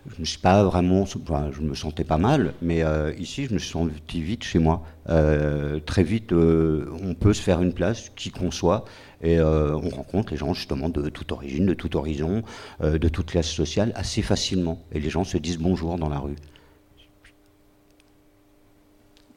Je 0.06 0.20
ne 0.20 0.26
suis 0.26 0.40
pas 0.40 0.64
vraiment, 0.66 1.06
je 1.06 1.62
me 1.62 1.74
sentais 1.76 2.04
pas 2.04 2.18
mal, 2.18 2.54
mais 2.62 2.84
euh, 2.84 3.14
ici, 3.18 3.46
je 3.46 3.54
me 3.54 3.60
suis 3.60 3.70
senti 3.70 4.22
vite 4.22 4.44
chez 4.44 4.60
moi. 4.60 4.84
Très 5.06 6.04
vite, 6.04 6.34
on 6.34 7.14
peut 7.14 7.34
se 7.34 7.42
faire 7.42 7.62
une 7.62 7.72
place, 7.72 8.12
qui 8.14 8.30
qu'on 8.30 8.52
soit, 8.52 8.84
et 9.22 9.40
on 9.40 9.90
rencontre 9.90 10.34
les 10.34 10.38
gens 10.38 10.54
justement 10.54 10.90
de 10.90 11.08
toute 11.08 11.32
origine, 11.32 11.66
de 11.66 11.74
tout 11.74 11.96
horizon, 11.96 12.44
de 12.82 13.08
toute 13.08 13.28
classe 13.28 13.48
sociale 13.48 13.94
assez 13.96 14.22
facilement. 14.22 14.84
Et 14.92 15.00
les 15.00 15.10
gens 15.10 15.24
se 15.24 15.38
disent 15.38 15.58
bonjour 15.58 15.98
dans 15.98 16.10
la 16.10 16.20
rue. 16.20 16.36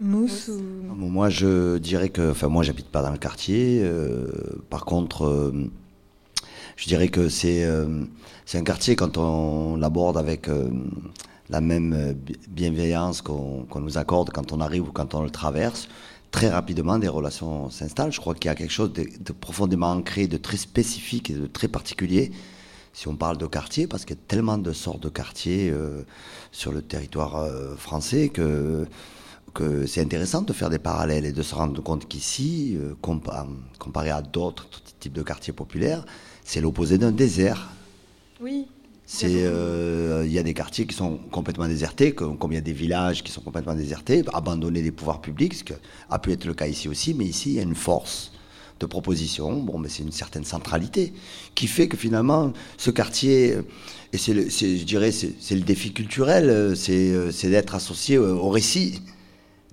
Mousse 0.01 0.51
Moi, 0.95 1.31
je 1.31 1.79
dirais 1.79 2.11
que, 2.11 2.31
enfin, 2.31 2.49
moi, 2.49 2.63
j'habite 2.63 2.89
pas 2.89 3.03
dans 3.03 3.13
le 3.13 3.19
quartier. 3.19 3.81
Euh, 3.83 4.27
par 4.69 4.85
contre, 4.85 5.25
euh, 5.25 5.71
je 6.77 6.87
dirais 6.87 7.09
que 7.09 7.29
c'est 7.31 7.65
euh, 7.65 8.05
c'est 8.45 8.59
un 8.59 8.65
quartier 8.65 8.95
quand 8.95 9.17
on 9.17 9.77
l'aborde 9.77 10.19
avec 10.19 10.49
la 11.49 11.61
même 11.61 12.15
bienveillance 12.49 13.23
qu'on 13.23 13.67
nous 13.75 13.99
accorde 13.99 14.31
quand 14.31 14.53
on 14.53 14.61
arrive 14.61 14.89
ou 14.89 14.93
quand 14.93 15.15
on 15.15 15.23
le 15.23 15.31
traverse. 15.31 15.89
Très 16.31 16.51
rapidement, 16.51 16.99
des 16.99 17.09
relations 17.09 17.71
s'installent. 17.71 18.13
Je 18.13 18.21
crois 18.21 18.35
qu'il 18.35 18.49
y 18.49 18.53
a 18.53 18.55
quelque 18.55 18.73
chose 18.73 18.93
de, 18.93 19.07
de, 19.21 19.33
profondément 19.33 19.91
ancré, 19.91 20.27
de 20.27 20.37
très 20.37 20.59
spécifique 20.59 21.31
et 21.31 21.35
de 21.35 21.47
très 21.47 21.69
particulier. 21.69 22.31
Si 22.93 23.09
on 23.09 23.17
parle 23.17 23.39
de 23.39 23.47
quartier, 23.47 23.87
parce 23.87 24.05
qu'il 24.05 24.17
y 24.17 24.19
a 24.19 24.23
tellement 24.29 24.59
de 24.59 24.73
sortes 24.73 25.03
de 25.03 25.09
quartiers 25.09 25.73
sur 26.51 26.73
le 26.73 26.83
territoire 26.83 27.47
français 27.77 28.31
que 28.31 28.87
c'est 29.87 30.01
intéressant 30.01 30.43
de 30.43 30.53
faire 30.53 30.71
des 30.71 30.79
parallèles 30.79 31.25
et 31.25 31.33
de 31.33 31.43
se 31.43 31.55
rendre 31.55 31.83
compte 31.83 32.09
qu'ici, 32.09 32.77
euh, 32.81 32.95
comparé 33.01 34.11
à 34.11 34.23
d'autres 34.23 34.69
types 35.01 35.13
de 35.13 35.23
quartiers 35.23 35.53
populaires, 35.53 36.05
c'est 36.45 36.61
l'opposé 36.61 36.99
d'un 36.99 37.13
désert. 37.13 37.71
Oui. 38.41 38.67
C'est, 39.09 39.45
euh, 39.45 40.25
il 40.27 40.33
y 40.33 40.39
a 40.39 40.43
des 40.43 40.55
quartiers 40.55 40.85
qui 40.87 40.95
sont 40.95 41.19
complètement 41.31 41.69
désertés, 41.69 42.13
comme, 42.13 42.37
il 42.51 42.55
y 42.55 42.59
a 42.59 42.61
des 42.61 42.73
villages 42.73 43.23
qui 43.23 43.31
sont 43.31 43.41
complètement 43.41 43.75
désertés, 43.75 44.25
abandonnés 44.33 44.83
des 44.83 44.91
pouvoirs 44.91 45.21
publics, 45.21 45.55
ce 45.55 45.65
qui 45.65 45.73
a 46.11 46.19
pu 46.19 46.33
être 46.33 46.45
le 46.45 46.55
cas 46.55 46.67
ici 46.67 46.89
aussi, 46.89 47.15
mais 47.15 47.25
ici 47.25 47.51
il 47.51 47.55
y 47.55 47.61
a 47.61 47.63
une 47.63 47.77
force 47.77 48.33
de 48.81 48.87
proposition, 48.87 49.63
bon, 49.63 49.79
mais 49.79 49.89
c'est 49.89 50.03
une 50.03 50.13
certaine 50.13 50.45
centralité 50.45 51.13
qui 51.55 51.69
fait 51.69 51.87
que 51.87 51.97
finalement 51.97 52.53
ce 52.79 52.91
quartier, 52.91 53.57
et 54.13 54.19
c'est, 54.19 54.35
je 54.35 54.85
dirais, 54.85 55.13
c'est, 55.13 55.55
le 55.55 55.61
défi 55.61 55.93
culturel, 55.93 56.77
c'est 56.77 57.49
d'être 57.49 57.77
associé 57.77 58.19
au 58.19 58.51
récit 58.51 59.01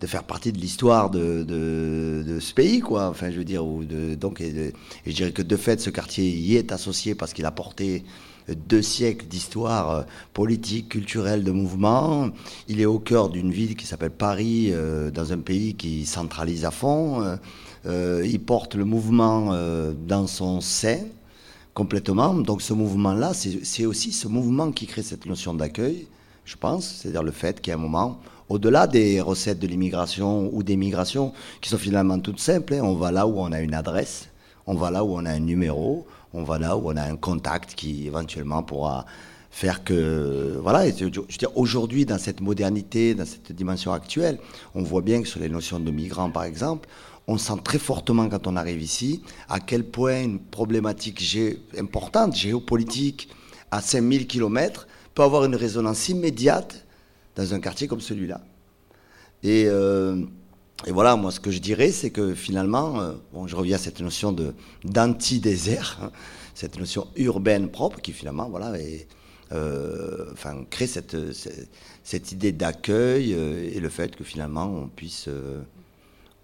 de 0.03 0.07
faire 0.07 0.25
partie 0.25 0.51
de 0.51 0.57
l'histoire 0.57 1.09
de, 1.09 1.43
de, 1.43 2.37
ce 2.41 2.53
pays, 2.53 2.81
quoi. 2.81 3.07
Enfin, 3.07 3.31
je 3.31 3.37
veux 3.37 3.45
dire, 3.45 3.63
donc, 3.63 4.43
je 4.43 5.11
dirais 5.13 5.31
que 5.31 5.41
de 5.41 5.55
fait, 5.55 5.79
ce 5.79 5.89
quartier 5.89 6.29
y 6.29 6.57
est 6.57 6.73
associé 6.73 7.15
parce 7.15 7.31
qu'il 7.31 7.45
a 7.45 7.51
porté 7.51 8.03
deux 8.49 8.81
siècles 8.81 9.27
d'histoire 9.27 9.89
euh, 9.91 10.01
politique, 10.33 10.89
culturelle, 10.89 11.45
de 11.45 11.51
mouvement. 11.51 12.31
Il 12.67 12.81
est 12.81 12.85
au 12.85 12.99
cœur 12.99 13.29
d'une 13.29 13.51
ville 13.51 13.77
qui 13.77 13.85
s'appelle 13.85 14.11
Paris, 14.11 14.71
euh, 14.71 15.09
dans 15.09 15.31
un 15.31 15.37
pays 15.39 15.75
qui 15.75 16.05
centralise 16.05 16.65
à 16.65 16.71
fond. 16.71 17.37
Euh, 17.85 18.25
il 18.25 18.41
porte 18.41 18.75
le 18.75 18.83
mouvement 18.83 19.55
dans 20.05 20.27
son 20.27 20.59
sein 20.59 20.99
complètement. 21.73 22.33
Donc 22.33 22.61
ce 22.61 22.73
mouvement-là, 22.73 23.31
c'est 23.33 23.85
aussi 23.85 24.11
ce 24.11 24.27
mouvement 24.27 24.73
qui 24.73 24.85
crée 24.85 25.01
cette 25.01 25.25
notion 25.25 25.53
d'accueil, 25.53 26.07
je 26.43 26.57
pense. 26.57 26.99
C'est-à-dire 26.99 27.23
le 27.23 27.31
fait 27.31 27.61
qu'à 27.61 27.75
un 27.75 27.77
moment, 27.77 28.19
au-delà 28.49 28.87
des 28.87 29.21
recettes 29.21 29.59
de 29.59 29.67
l'immigration 29.67 30.49
ou 30.53 30.63
des 30.63 30.75
migrations, 30.75 31.33
qui 31.61 31.69
sont 31.69 31.77
finalement 31.77 32.19
toutes 32.19 32.39
simples, 32.39 32.73
hein, 32.73 32.81
on 32.83 32.95
va 32.95 33.11
là 33.11 33.27
où 33.27 33.39
on 33.39 33.51
a 33.51 33.61
une 33.61 33.73
adresse, 33.73 34.29
on 34.67 34.75
va 34.75 34.91
là 34.91 35.03
où 35.03 35.13
on 35.15 35.25
a 35.25 35.31
un 35.31 35.39
numéro, 35.39 36.05
on 36.33 36.43
va 36.43 36.57
là 36.57 36.77
où 36.77 36.89
on 36.89 36.97
a 36.97 37.03
un 37.03 37.15
contact 37.15 37.75
qui 37.75 38.07
éventuellement 38.07 38.63
pourra 38.63 39.05
faire 39.51 39.83
que 39.83 40.57
voilà 40.63 40.89
je 40.89 41.05
veux 41.05 41.11
dire 41.11 41.55
aujourd'hui 41.55 42.05
dans 42.07 42.17
cette 42.17 42.41
modernité 42.41 43.13
dans 43.13 43.25
cette 43.25 43.51
dimension 43.51 43.93
actuelle 43.93 44.39
on 44.73 44.81
voit 44.81 45.03
bien 45.03 45.21
que 45.21 45.27
sur 45.27 45.39
les 45.39 45.47
notions 45.47 45.79
de 45.79 45.91
migrants 45.91 46.31
par 46.31 46.43
exemple 46.43 46.89
on 47.27 47.37
sent 47.37 47.59
très 47.63 47.77
fortement 47.77 48.27
quand 48.29 48.47
on 48.47 48.55
arrive 48.55 48.81
ici 48.81 49.21
à 49.49 49.59
quel 49.59 49.83
point 49.83 50.23
une 50.23 50.39
problématique 50.39 51.23
importante 51.77 52.35
géopolitique 52.35 53.29
à 53.69 53.79
5000 53.79 54.25
km 54.25 54.87
peut 55.13 55.21
avoir 55.21 55.45
une 55.45 55.55
résonance 55.55 56.09
immédiate 56.09 56.83
dans 57.35 57.53
un 57.53 57.59
quartier 57.59 57.87
comme 57.87 58.01
celui-là 58.01 58.41
et, 59.43 59.65
euh, 59.67 60.23
et 60.85 60.91
voilà, 60.91 61.15
moi, 61.15 61.31
ce 61.31 61.39
que 61.39 61.51
je 61.51 61.59
dirais, 61.59 61.91
c'est 61.91 62.09
que 62.09 62.33
finalement, 62.33 63.01
euh, 63.01 63.13
bon, 63.33 63.45
je 63.45 63.55
reviens 63.55 63.75
à 63.75 63.79
cette 63.79 63.99
notion 63.99 64.31
de 64.31 64.53
d'anti-désert, 64.85 65.99
hein, 66.01 66.11
cette 66.55 66.79
notion 66.79 67.07
urbaine 67.17 67.69
propre, 67.69 68.01
qui 68.01 68.13
finalement, 68.13 68.49
voilà, 68.49 68.73
euh, 69.51 70.25
enfin, 70.31 70.65
crée 70.69 70.87
cette, 70.87 71.17
cette, 72.03 72.31
idée 72.31 72.53
d'accueil 72.53 73.33
et 73.33 73.79
le 73.79 73.89
fait 73.89 74.15
que 74.15 74.23
finalement, 74.23 74.65
on 74.65 74.87
puisse, 74.87 75.29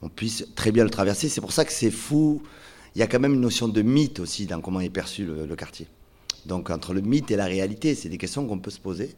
on 0.02 0.10
puisse 0.10 0.46
très 0.56 0.72
bien 0.72 0.84
le 0.84 0.90
traverser. 0.90 1.30
C'est 1.30 1.42
pour 1.42 1.54
ça 1.54 1.64
que 1.66 1.72
c'est 1.72 1.92
fou. 1.92 2.44
Il 2.96 3.00
y 3.00 3.02
a 3.02 3.08
quand 3.08 3.20
même 3.20 3.34
une 3.36 3.42
notion 3.42 3.68
de 3.68 3.82
mythe 3.82 4.20
aussi 4.20 4.46
dans 4.46 4.62
comment 4.62 4.82
est 4.82 4.90
perçu 4.90 5.26
le 5.26 5.56
quartier. 5.56 5.88
Donc, 6.46 6.70
entre 6.70 6.94
le 6.94 7.02
mythe 7.02 7.32
et 7.32 7.36
la 7.36 7.46
réalité, 7.46 7.96
c'est 7.96 8.10
des 8.10 8.18
questions 8.18 8.46
qu'on 8.46 8.60
peut 8.60 8.72
se 8.72 8.80
poser 8.80 9.16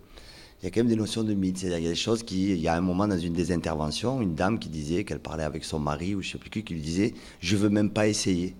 il 0.62 0.66
y 0.66 0.68
a 0.68 0.72
quand 0.72 0.82
même 0.82 0.90
des 0.90 0.96
notions 0.96 1.24
de 1.24 1.34
mythe. 1.34 1.58
C'est-à-dire, 1.58 1.80
il 1.80 1.84
y 1.86 1.88
a 1.88 1.92
des 1.92 1.96
choses 1.96 2.22
qui. 2.24 2.52
Il 2.52 2.60
y 2.60 2.68
a 2.68 2.76
un 2.76 2.82
moment 2.82 3.08
dans 3.08 3.18
une 3.18 3.34
des 3.34 3.52
interventions, 3.52 4.22
une 4.22 4.36
dame 4.36 4.60
qui 4.60 4.70
disait 4.70 5.04
qu'elle 5.04 5.20
parlait 5.20 5.44
avec 5.44 5.64
son 5.64 5.80
mari 5.80 6.14
ou 6.14 6.22
je 6.22 6.28
ne 6.28 6.32
sais 6.34 6.38
plus 6.38 6.50
qui, 6.50 6.64
qui 6.64 6.76
lui 6.76 6.82
disait 6.82 7.14
Je 7.40 7.58
veux 7.58 7.70
même 7.70 7.90
pas 7.90 8.08
essayer. 8.08 8.56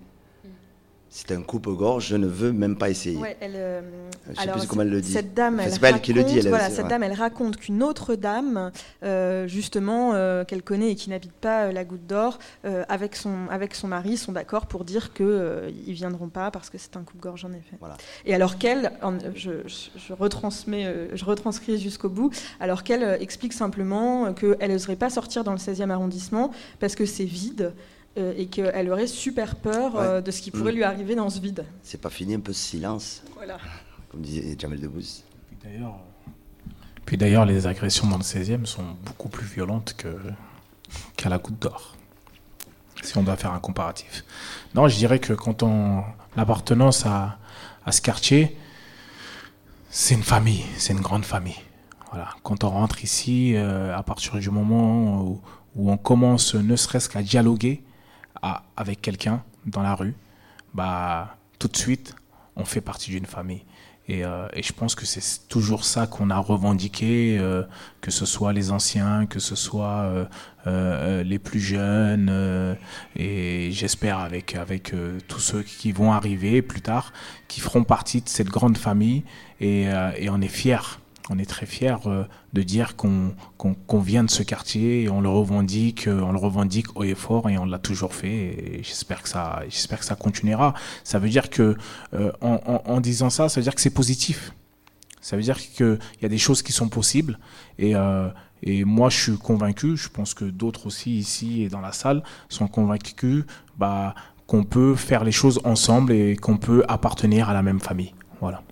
C'est 1.14 1.30
un 1.32 1.42
coupe-gorge, 1.42 2.06
je 2.06 2.16
ne 2.16 2.26
veux 2.26 2.52
même 2.52 2.78
pas 2.78 2.88
essayer. 2.88 3.18
Ouais, 3.18 3.36
elle, 3.38 3.52
euh, 3.54 3.82
Je 4.30 4.34
sais 4.34 4.40
alors, 4.40 4.56
plus 4.56 4.66
comment 4.66 4.80
elle 4.80 4.88
le 4.88 5.02
dit. 5.02 5.12
Cette 5.12 5.34
dame, 5.34 5.56
Enfin, 5.56 5.64
elle 5.66 5.72
c'est 5.72 5.78
pas 5.78 5.90
elle 5.90 6.00
qui 6.00 6.14
le 6.14 6.22
dit, 6.22 6.28
raconte- 6.30 6.44
elle, 6.44 6.48
voilà, 6.48 6.70
cette 6.70 6.88
dame, 6.88 7.02
elle 7.02 7.12
raconte 7.12 7.56
qu'une 7.58 7.82
autre 7.82 8.14
dame, 8.14 8.72
euh, 9.02 9.46
justement, 9.46 10.12
euh, 10.14 10.44
qu'elle 10.44 10.62
connaît 10.62 10.90
et 10.92 10.94
qui 10.94 11.10
n'habite 11.10 11.34
pas 11.34 11.70
la 11.70 11.84
Goutte 11.84 12.06
d'Or, 12.06 12.38
avec 12.88 13.14
son 13.14 13.46
avec 13.50 13.74
son 13.74 13.88
mari, 13.88 14.16
sont 14.16 14.32
d'accord 14.32 14.64
pour 14.64 14.86
dire 14.86 15.12
que 15.12 15.22
euh, 15.22 15.70
ils 15.86 15.92
viendront 15.92 16.30
pas 16.30 16.50
parce 16.50 16.70
que 16.70 16.78
c'est 16.78 16.96
un 16.96 17.02
coupe-gorge 17.02 17.44
en 17.44 17.52
effet. 17.52 17.76
Voilà. 17.78 17.98
Et 18.24 18.34
alors 18.34 18.56
qu'elle, 18.56 18.92
je, 19.34 19.50
retransmets, 20.14 21.10
je 21.12 21.24
retranscris 21.26 21.78
jusqu'au 21.78 22.08
bout, 22.08 22.30
alors 22.58 22.84
qu'elle 22.84 23.18
explique 23.20 23.52
simplement 23.52 24.32
qu'elle 24.32 24.70
n'oserait 24.70 24.96
pas 24.96 25.10
sortir 25.10 25.44
dans 25.44 25.52
le 25.52 25.58
16e 25.58 25.90
arrondissement 25.90 26.52
parce 26.80 26.94
que 26.94 27.04
c'est 27.04 27.24
vide. 27.26 27.74
Euh, 28.18 28.34
et 28.36 28.46
qu'elle 28.46 28.90
aurait 28.90 29.06
super 29.06 29.56
peur 29.56 29.96
euh, 29.96 30.16
Ouais. 30.16 30.22
de 30.22 30.30
ce 30.30 30.40
qui 30.42 30.50
pourrait 30.50 30.72
Mm. 30.72 30.76
lui 30.76 30.84
arriver 30.84 31.14
dans 31.14 31.30
ce 31.30 31.40
vide. 31.40 31.64
C'est 31.82 32.00
pas 32.00 32.10
fini 32.10 32.34
un 32.34 32.40
peu 32.40 32.52
ce 32.52 32.60
silence 32.60 33.22
Voilà. 33.36 33.58
Comme 34.10 34.20
disait 34.22 34.54
Jamel 34.58 34.80
Debbouze. 34.80 35.22
D'ailleurs, 35.64 35.96
Puis 37.06 37.16
d'ailleurs, 37.16 37.44
les 37.46 37.66
agressions 37.66 38.06
dans 38.06 38.18
le 38.18 38.22
16e 38.22 38.66
sont 38.66 38.84
beaucoup 39.04 39.28
plus 39.28 39.46
violentes 39.46 39.94
que 39.96 40.08
qu'à 41.16 41.28
la 41.28 41.38
Goutte 41.38 41.58
d'Or. 41.58 41.96
Si 43.02 43.16
on 43.18 43.22
doit 43.22 43.36
faire 43.36 43.52
un 43.52 43.58
comparatif. 43.58 44.24
Non, 44.74 44.86
je 44.88 44.96
dirais 44.96 45.18
que 45.18 45.32
quand 45.32 45.62
on 45.62 46.04
l'appartenance 46.36 47.04
à, 47.06 47.38
à 47.86 47.90
ce 47.92 48.00
quartier, 48.00 48.56
c'est 49.90 50.14
une 50.14 50.22
famille, 50.22 50.64
c'est 50.76 50.92
une 50.92 51.00
grande 51.00 51.24
famille. 51.24 51.58
Voilà. 52.10 52.28
Quand 52.42 52.62
on 52.64 52.68
rentre 52.70 53.02
ici, 53.04 53.54
euh, 53.56 53.96
à 53.96 54.02
partir 54.02 54.34
du 54.38 54.50
moment 54.50 55.22
où, 55.22 55.40
où 55.76 55.90
on 55.90 55.96
commence 55.96 56.54
ne 56.54 56.76
serait-ce 56.76 57.08
qu'à 57.08 57.22
dialoguer 57.22 57.82
avec 58.76 59.00
quelqu'un 59.00 59.42
dans 59.66 59.82
la 59.82 59.94
rue, 59.94 60.14
bah, 60.74 61.36
tout 61.58 61.68
de 61.68 61.76
suite, 61.76 62.14
on 62.56 62.64
fait 62.64 62.80
partie 62.80 63.10
d'une 63.10 63.26
famille. 63.26 63.64
Et, 64.08 64.24
euh, 64.24 64.48
je 64.60 64.72
pense 64.72 64.94
que 64.96 65.06
c'est 65.06 65.48
toujours 65.48 65.84
ça 65.84 66.08
qu'on 66.08 66.28
a 66.30 66.38
revendiqué, 66.38 67.38
euh, 67.38 67.62
que 68.00 68.10
ce 68.10 68.26
soit 68.26 68.52
les 68.52 68.72
anciens, 68.72 69.26
que 69.26 69.38
ce 69.38 69.54
soit 69.54 70.26
euh, 70.66 71.22
les 71.22 71.38
plus 71.38 71.60
jeunes, 71.60 72.76
et 73.16 73.70
j'espère 73.70 74.18
avec, 74.18 74.56
avec 74.56 74.92
tous 75.28 75.40
ceux 75.40 75.62
qui 75.62 75.92
vont 75.92 76.12
arriver 76.12 76.62
plus 76.62 76.80
tard, 76.80 77.12
qui 77.46 77.60
feront 77.60 77.84
partie 77.84 78.22
de 78.22 78.28
cette 78.28 78.48
grande 78.48 78.76
famille, 78.76 79.22
et, 79.60 79.84
et 80.16 80.28
on 80.30 80.40
est 80.40 80.48
fiers. 80.48 80.98
On 81.30 81.38
est 81.38 81.46
très 81.46 81.66
fiers 81.66 81.94
euh, 82.06 82.24
de 82.52 82.62
dire 82.62 82.96
qu'on 82.96 84.00
vient 84.00 84.24
de 84.24 84.30
ce 84.30 84.42
quartier 84.42 85.02
et 85.02 85.08
on 85.08 85.20
le 85.20 85.28
revendique, 85.28 86.08
euh, 86.08 86.20
on 86.20 86.32
le 86.32 86.38
revendique 86.38 86.86
haut 86.96 87.04
et 87.04 87.14
fort 87.14 87.48
et 87.48 87.58
on 87.58 87.64
l'a 87.64 87.78
toujours 87.78 88.14
fait. 88.14 88.80
J'espère 88.82 89.22
que 89.22 89.28
ça, 89.28 89.62
j'espère 89.68 90.00
que 90.00 90.04
ça 90.04 90.16
continuera. 90.16 90.74
Ça 91.04 91.18
veut 91.18 91.28
dire 91.28 91.48
que 91.48 91.76
euh, 92.14 92.32
en, 92.40 93.00
disant 93.00 93.30
ça, 93.30 93.48
ça 93.48 93.60
veut 93.60 93.64
dire 93.64 93.74
que 93.74 93.80
c'est 93.80 93.90
positif. 93.90 94.52
Ça 95.20 95.36
veut 95.36 95.42
dire 95.42 95.58
qu'il 95.58 95.98
y 96.20 96.24
a 96.24 96.28
des 96.28 96.38
choses 96.38 96.62
qui 96.62 96.72
sont 96.72 96.88
possibles 96.88 97.38
et, 97.78 97.92
et 98.64 98.84
moi 98.84 99.08
je 99.08 99.20
suis 99.20 99.38
convaincu, 99.38 99.96
je 99.96 100.08
pense 100.08 100.34
que 100.34 100.44
d'autres 100.44 100.88
aussi 100.88 101.16
ici 101.16 101.62
et 101.62 101.68
dans 101.68 101.80
la 101.80 101.92
salle 101.92 102.24
sont 102.48 102.66
convaincus 102.66 103.44
bah, 103.78 104.16
qu'on 104.48 104.64
peut 104.64 104.96
faire 104.96 105.22
les 105.22 105.30
choses 105.30 105.60
ensemble 105.62 106.12
et 106.12 106.34
qu'on 106.34 106.56
peut 106.56 106.82
appartenir 106.88 107.48
à 107.48 107.54
la 107.54 107.62
même 107.62 107.78
famille. 107.78 108.14
Voilà. 108.40 108.62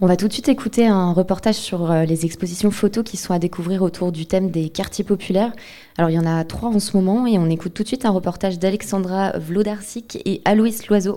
On 0.00 0.06
va 0.06 0.16
tout 0.16 0.28
de 0.28 0.32
suite 0.32 0.48
écouter 0.48 0.86
un 0.86 1.12
reportage 1.12 1.56
sur 1.56 1.90
euh, 1.90 2.04
les 2.04 2.24
expositions 2.24 2.70
photos 2.70 3.02
qui 3.02 3.16
sont 3.16 3.34
à 3.34 3.40
découvrir 3.40 3.82
autour 3.82 4.12
du 4.12 4.26
thème 4.26 4.48
des 4.48 4.68
quartiers 4.68 5.02
populaires. 5.02 5.52
Alors 5.96 6.08
il 6.08 6.14
y 6.14 6.18
en 6.20 6.24
a 6.24 6.44
trois 6.44 6.68
en 6.68 6.78
ce 6.78 6.96
moment 6.96 7.26
et 7.26 7.36
on 7.36 7.50
écoute 7.50 7.74
tout 7.74 7.82
de 7.82 7.88
suite 7.88 8.04
un 8.04 8.10
reportage 8.10 8.60
d'Alexandra 8.60 9.36
Vlodarczyk 9.36 10.22
et 10.24 10.40
Aloïs 10.44 10.86
Loiseau. 10.86 11.16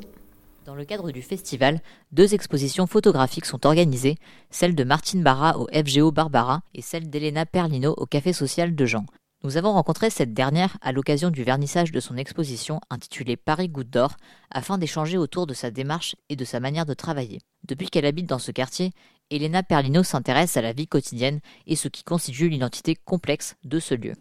Dans 0.65 0.73
le 0.73 0.83
cadre 0.83 1.11
du 1.11 1.21
festival, 1.21 1.79
deux 2.11 2.33
expositions 2.33 2.87
photographiques 2.87 3.45
sont 3.45 3.67
organisées, 3.67 4.17
celle 4.49 4.73
de 4.73 4.83
Martine 4.83 5.21
Barra 5.21 5.59
au 5.59 5.67
FGO 5.67 6.11
Barbara 6.11 6.61
et 6.73 6.81
celle 6.81 7.07
d'Elena 7.07 7.45
Perlino 7.45 7.93
au 7.97 8.07
Café 8.07 8.33
Social 8.33 8.73
de 8.73 8.85
Jean. 8.87 9.05
Nous 9.43 9.57
avons 9.57 9.73
rencontré 9.73 10.11
cette 10.11 10.35
dernière 10.35 10.77
à 10.81 10.91
l'occasion 10.91 11.31
du 11.31 11.43
vernissage 11.43 11.91
de 11.91 11.99
son 11.99 12.15
exposition 12.15 12.79
intitulée 12.91 13.37
Paris 13.37 13.69
Goutte 13.69 13.89
d'Or 13.89 14.17
afin 14.51 14.77
d'échanger 14.77 15.17
autour 15.17 15.47
de 15.47 15.55
sa 15.55 15.71
démarche 15.71 16.15
et 16.29 16.35
de 16.35 16.45
sa 16.45 16.59
manière 16.59 16.85
de 16.85 16.93
travailler. 16.93 17.39
Depuis 17.67 17.89
qu'elle 17.89 18.05
habite 18.05 18.27
dans 18.27 18.37
ce 18.37 18.51
quartier, 18.51 18.91
Elena 19.31 19.63
Perlino 19.63 20.03
s'intéresse 20.03 20.57
à 20.57 20.61
la 20.61 20.73
vie 20.73 20.87
quotidienne 20.87 21.39
et 21.65 21.75
ce 21.75 21.87
qui 21.87 22.03
constitue 22.03 22.49
l'identité 22.49 22.95
complexe 22.95 23.55
de 23.63 23.79
ce 23.79 23.95
lieu. 23.95 24.13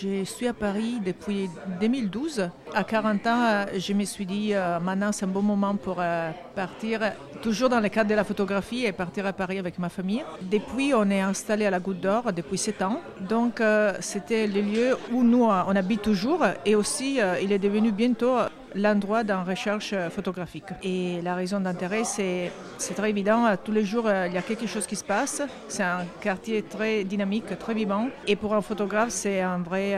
Je 0.00 0.24
suis 0.24 0.48
à 0.48 0.54
Paris 0.54 1.00
depuis 1.04 1.50
2012. 1.78 2.48
À 2.74 2.82
40 2.82 3.26
ans, 3.26 3.66
je 3.76 3.92
me 3.92 4.04
suis 4.06 4.24
dit, 4.24 4.54
euh, 4.54 4.80
maintenant 4.80 5.12
c'est 5.12 5.26
un 5.26 5.28
bon 5.28 5.42
moment 5.42 5.76
pour 5.76 5.96
euh, 6.00 6.30
partir, 6.56 7.12
toujours 7.42 7.68
dans 7.68 7.78
le 7.78 7.90
cadre 7.90 8.08
de 8.08 8.14
la 8.14 8.24
photographie, 8.24 8.86
et 8.86 8.92
partir 8.92 9.26
à 9.26 9.34
Paris 9.34 9.58
avec 9.58 9.78
ma 9.78 9.90
famille. 9.90 10.24
Depuis, 10.40 10.94
on 10.94 11.10
est 11.10 11.20
installé 11.20 11.66
à 11.66 11.70
la 11.70 11.78
Goutte 11.78 12.00
d'Or 12.00 12.32
depuis 12.32 12.56
7 12.56 12.80
ans. 12.80 13.02
Donc 13.20 13.60
euh, 13.60 13.92
c'était 14.00 14.46
le 14.46 14.62
lieu 14.62 14.96
où 15.12 15.22
nous, 15.22 15.44
on 15.44 15.76
habite 15.76 16.00
toujours. 16.00 16.42
Et 16.64 16.74
aussi, 16.74 17.20
il 17.42 17.52
est 17.52 17.58
devenu 17.58 17.92
bientôt 17.92 18.38
l'endroit 18.74 19.22
d'une 19.24 19.44
recherche 19.46 19.92
euh, 19.92 20.10
photographique. 20.10 20.64
Et 20.82 21.20
la 21.22 21.34
raison 21.34 21.60
d'intérêt, 21.60 22.04
c'est 22.04 22.50
c'est 22.78 22.94
très 22.94 23.10
évident. 23.10 23.46
Euh, 23.46 23.56
Tous 23.62 23.72
les 23.72 23.84
jours, 23.84 24.04
euh, 24.06 24.26
il 24.28 24.34
y 24.34 24.38
a 24.38 24.42
quelque 24.42 24.66
chose 24.66 24.86
qui 24.86 24.96
se 24.96 25.04
passe. 25.04 25.42
C'est 25.68 25.82
un 25.82 26.04
quartier 26.20 26.62
très 26.62 27.04
dynamique, 27.04 27.58
très 27.58 27.74
vivant. 27.74 28.08
Et 28.26 28.36
pour 28.36 28.54
un 28.54 28.60
photographe, 28.62 29.10
c'est 29.10 29.40
un 29.40 29.58
vrai 29.58 29.96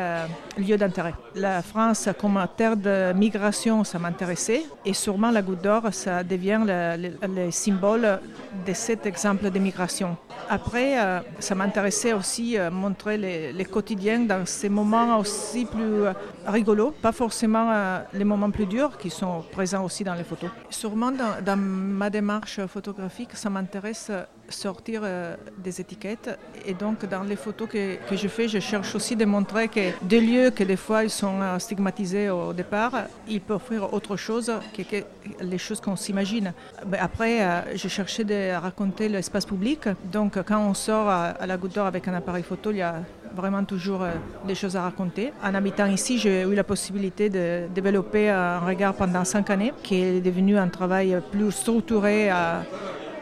lieu 0.59 0.77
d'intérêt. 0.77 1.15
La 1.35 1.63
France, 1.63 2.09
comme 2.21 2.39
terre 2.57 2.77
de 2.77 3.13
migration, 3.15 3.85
ça 3.85 3.99
m'intéressait. 3.99 4.63
Et 4.85 4.93
sûrement, 4.95 5.31
la 5.31 5.43
Goutte 5.43 5.63
d'Or, 5.63 5.83
ça 5.93 6.23
devient 6.23 6.61
le, 6.67 6.97
le- 7.03 7.45
le 7.45 7.51
symbole 7.51 8.21
de 8.67 8.73
cet 8.73 9.07
exemple 9.07 9.51
de 9.51 9.59
migration. 9.59 10.17
Après, 10.49 10.97
ça 11.39 11.55
m'intéressait 11.55 12.13
aussi 12.13 12.59
euh, 12.59 12.71
montrer 12.71 13.17
les, 13.17 13.53
les 13.53 13.65
quotidiens 13.65 14.21
dans 14.21 14.45
ces 14.47 14.69
moments 14.69 15.19
aussi 15.19 15.65
plus 15.65 16.05
rigolos, 16.47 16.93
pas 17.03 17.13
forcément 17.13 17.69
les 18.13 18.25
moments 18.25 18.51
plus 18.51 18.64
plus 18.65 18.77
durs 18.77 18.97
qui 18.99 19.11
sont 19.11 19.45
présents 19.53 19.85
aussi 19.85 20.05
dans 20.05 20.15
les 20.15 20.25
photos. 20.25 20.51
Sûrement 20.71 21.13
dans, 21.13 21.57
ma 21.57 22.11
démarche 22.11 22.65
photographique, 22.67 23.31
ça 23.35 23.51
m'intéresse 23.51 24.11
sortir 24.49 25.01
euh, 25.05 25.37
des 25.59 25.81
étiquettes 25.81 26.39
et 26.67 26.75
donc 26.75 27.07
dans 27.07 27.23
les 27.23 27.37
photos 27.37 27.69
que, 27.69 27.97
que, 28.09 28.17
je 28.17 28.29
fais, 28.29 28.47
je 28.47 28.59
cherche 28.59 28.95
aussi 28.95 29.17
de 29.17 29.25
montrer 29.25 29.69
que 29.69 29.81
des 30.03 30.21
lieux 30.21 30.51
que 30.51 30.65
des 30.65 30.77
fois 30.77 31.03
ils 31.03 31.11
sont 31.11 31.41
euh, 31.41 31.59
stigmatisés 31.59 32.29
au 32.29 32.53
départ, 32.53 32.93
ils 33.27 33.41
peuvent 33.41 33.57
offrir 33.57 33.93
autre 33.95 34.17
chose 34.17 34.53
que, 34.77 34.83
que 34.83 35.05
les 35.41 35.59
choses 35.59 35.81
qu'on 35.81 35.97
s'imagine. 35.97 36.53
Après, 36.99 37.43
euh, 37.43 37.77
je 37.77 37.89
cherchais 37.89 38.25
de 38.25 38.55
raconter 38.55 39.09
l'espace 39.09 39.47
public, 39.47 39.89
donc 40.13 40.39
quand 40.45 40.61
on 40.61 40.75
sort 40.75 41.09
à, 41.09 41.23
à 41.29 41.47
la 41.47 41.57
goutte 41.57 41.75
d'or 41.75 41.87
avec 41.87 42.07
un 42.09 42.15
appareil 42.15 42.43
photo, 42.43 42.71
il 42.71 42.79
y 42.79 42.83
a 42.83 42.97
vraiment 43.35 43.65
toujours 43.65 44.03
euh, 44.03 44.13
des 44.47 44.55
choses 44.55 44.77
à 44.77 44.83
raconter. 44.83 45.33
En 45.43 45.55
habitant 45.55 45.87
ici, 45.87 46.19
j'ai 46.19 46.43
eu 46.43 46.55
la 46.55 46.65
possibilité 46.65 47.29
de 47.29 47.67
développer 47.75 48.31
un 48.31 48.61
regard 48.61 48.95
pendant 48.95 49.25
cinq 49.25 49.51
années, 49.51 49.73
qui 49.83 49.97
est 50.01 50.21
devenu 50.21 50.57
un 50.57 50.69
travail 50.69 51.21
plus 51.31 51.51
structuré 51.51 52.31
à, 52.31 52.63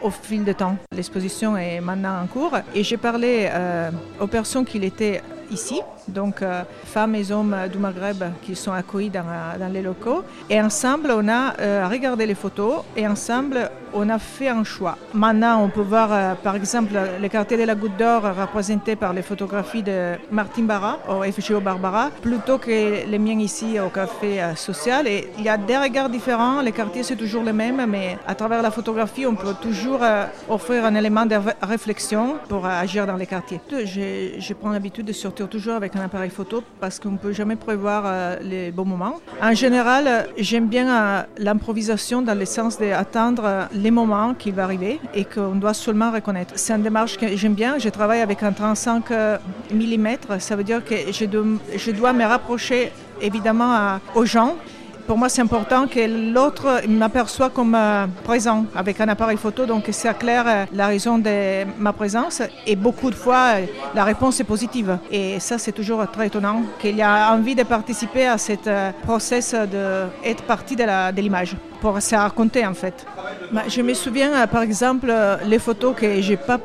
au 0.03 0.09
fil 0.09 0.43
du 0.43 0.53
temps. 0.53 0.77
L'exposition 0.95 1.57
est 1.57 1.79
maintenant 1.79 2.21
en 2.21 2.27
cours 2.27 2.57
et 2.75 2.83
j'ai 2.83 2.97
parlé 2.97 3.49
euh, 3.51 3.89
aux 4.19 4.27
personnes 4.27 4.65
qui 4.65 4.77
étaient 4.77 5.21
ici, 5.49 5.81
donc 6.07 6.41
euh, 6.41 6.63
femmes 6.83 7.15
et 7.15 7.31
hommes 7.31 7.55
du 7.71 7.77
Maghreb 7.77 8.23
qui 8.41 8.55
sont 8.55 8.73
accueillis 8.73 9.09
dans, 9.09 9.23
les 9.71 9.81
locaux. 9.81 10.23
Et 10.49 10.59
ensemble, 10.61 11.11
on 11.11 11.27
a 11.27 11.59
euh, 11.59 11.87
regardé 11.89 12.25
les 12.25 12.35
photos 12.35 12.83
et 12.97 13.07
ensemble, 13.07 13.69
on 13.93 14.09
a 14.09 14.19
fait 14.19 14.47
un 14.49 14.63
choix. 14.63 14.97
Maintenant, 15.13 15.63
on 15.63 15.69
peut 15.69 15.81
voir 15.81 16.09
euh, 16.11 16.35
par 16.35 16.55
exemple 16.55 16.93
le 17.21 17.27
quartier 17.27 17.57
de 17.57 17.63
la 17.63 17.75
Goutte 17.75 17.97
d'Or 17.97 18.23
représenté 18.23 18.95
par 18.95 19.13
les 19.13 19.21
photographies 19.21 19.83
de 19.83 20.13
Martin 20.31 20.63
Barra 20.63 20.99
au 21.09 21.23
FGO 21.23 21.59
Barbara, 21.59 22.09
plutôt 22.21 22.57
que 22.57 23.05
les 23.05 23.19
miens 23.19 23.39
ici 23.39 23.79
au 23.79 23.89
Café 23.89 24.41
euh, 24.41 24.55
Social. 24.55 25.07
Et 25.07 25.29
il 25.37 25.43
y 25.43 25.49
a 25.49 25.57
des 25.57 25.77
regards 25.77 26.09
différents, 26.09 26.61
les 26.61 26.71
quartiers 26.71 27.03
c'est 27.03 27.15
toujours 27.15 27.43
les 27.43 27.53
mêmes, 27.53 27.85
mais 27.87 28.17
à 28.27 28.35
travers 28.35 28.61
la 28.61 28.71
photographie, 28.71 29.25
on 29.25 29.35
peut 29.35 29.55
toujours 29.61 29.99
euh, 30.01 30.25
offrir 30.49 30.85
un 30.85 30.95
élément 30.95 31.25
de 31.25 31.35
réflexion 31.61 32.35
pour 32.49 32.65
agir 32.65 33.05
dans 33.05 33.15
les 33.15 33.27
quartiers. 33.27 33.59
Je, 33.69 34.53
prends 34.53 34.71
l'habitude 34.71 35.05
de 35.05 35.13
sortir 35.13 35.49
toujours 35.49 35.73
avec 35.73 35.95
un 35.95 36.01
appareil 36.01 36.29
photo 36.29 36.63
parce 36.79 36.99
qu'on 36.99 37.11
ne 37.11 37.17
peut 37.17 37.33
jamais 37.33 37.55
prévoir 37.55 38.37
les 38.41 38.71
bons 38.71 38.85
moments. 38.85 39.15
En 39.41 39.53
général, 39.53 40.27
j'aime 40.37 40.67
bien 40.67 41.25
l'improvisation 41.37 42.21
dans 42.21 42.37
le 42.37 42.45
sens 42.45 42.77
d'attendre 42.77 43.67
les 43.73 43.82
moments 43.91 44.33
qui 44.33 44.51
vont 44.51 44.63
arriver 44.63 44.99
et 45.13 45.25
qu'on 45.25 45.55
doit 45.55 45.73
seulement 45.73 46.11
reconnaître. 46.11 46.53
C'est 46.55 46.73
une 46.73 46.81
démarche 46.83 47.17
que 47.17 47.35
j'aime 47.35 47.53
bien. 47.53 47.77
Je 47.79 47.89
travaille 47.89 48.21
avec 48.21 48.43
un 48.43 48.51
35 48.51 49.09
mm. 49.73 50.07
Ça 50.39 50.55
veut 50.55 50.63
dire 50.63 50.83
que 50.83 50.95
je 51.11 51.91
dois, 51.91 52.13
me 52.13 52.25
rapprocher 52.25 52.91
évidemment 53.21 53.99
aux 54.15 54.25
gens 54.25 54.55
pour 55.07 55.17
moi, 55.17 55.27
c'est 55.29 55.41
important 55.41 55.87
que 55.87 56.33
l'autre 56.33 56.81
m'aperçoit 56.87 57.49
comme 57.49 57.75
euh, 57.75 58.07
présent 58.23 58.65
avec 58.75 59.01
un 59.01 59.07
appareil 59.09 59.37
photo, 59.37 59.65
donc 59.65 59.85
c'est 59.91 60.17
clair 60.17 60.45
euh, 60.47 60.65
la 60.73 60.87
raison 60.87 61.17
de 61.17 61.65
ma 61.77 61.91
présence. 61.91 62.41
Et 62.65 62.75
beaucoup 62.75 63.09
de 63.09 63.15
fois, 63.15 63.55
euh, 63.55 63.65
la 63.93 64.03
réponse 64.05 64.39
est 64.39 64.45
positive. 64.45 64.97
Et 65.11 65.39
ça, 65.39 65.57
c'est 65.57 65.71
toujours 65.71 66.05
très 66.11 66.27
étonnant 66.27 66.61
qu'il 66.79 66.95
y 66.95 67.01
a 67.01 67.33
envie 67.33 67.55
de 67.55 67.63
participer 67.63 68.27
à 68.27 68.37
ce 68.37 68.53
process 69.03 69.53
d'être 69.53 70.43
partie 70.43 70.75
de 70.75 71.21
l'image 71.21 71.55
pour 71.81 72.01
se 72.01 72.15
raconter 72.15 72.65
en 72.65 72.73
fait. 72.73 73.05
Je 73.67 73.81
me 73.81 73.93
souviens, 73.93 74.47
par 74.47 74.61
exemple, 74.61 75.13
les 75.45 75.59
photos 75.59 75.95
que 75.95 76.21
j'ai 76.21 76.37
pas 76.37 76.59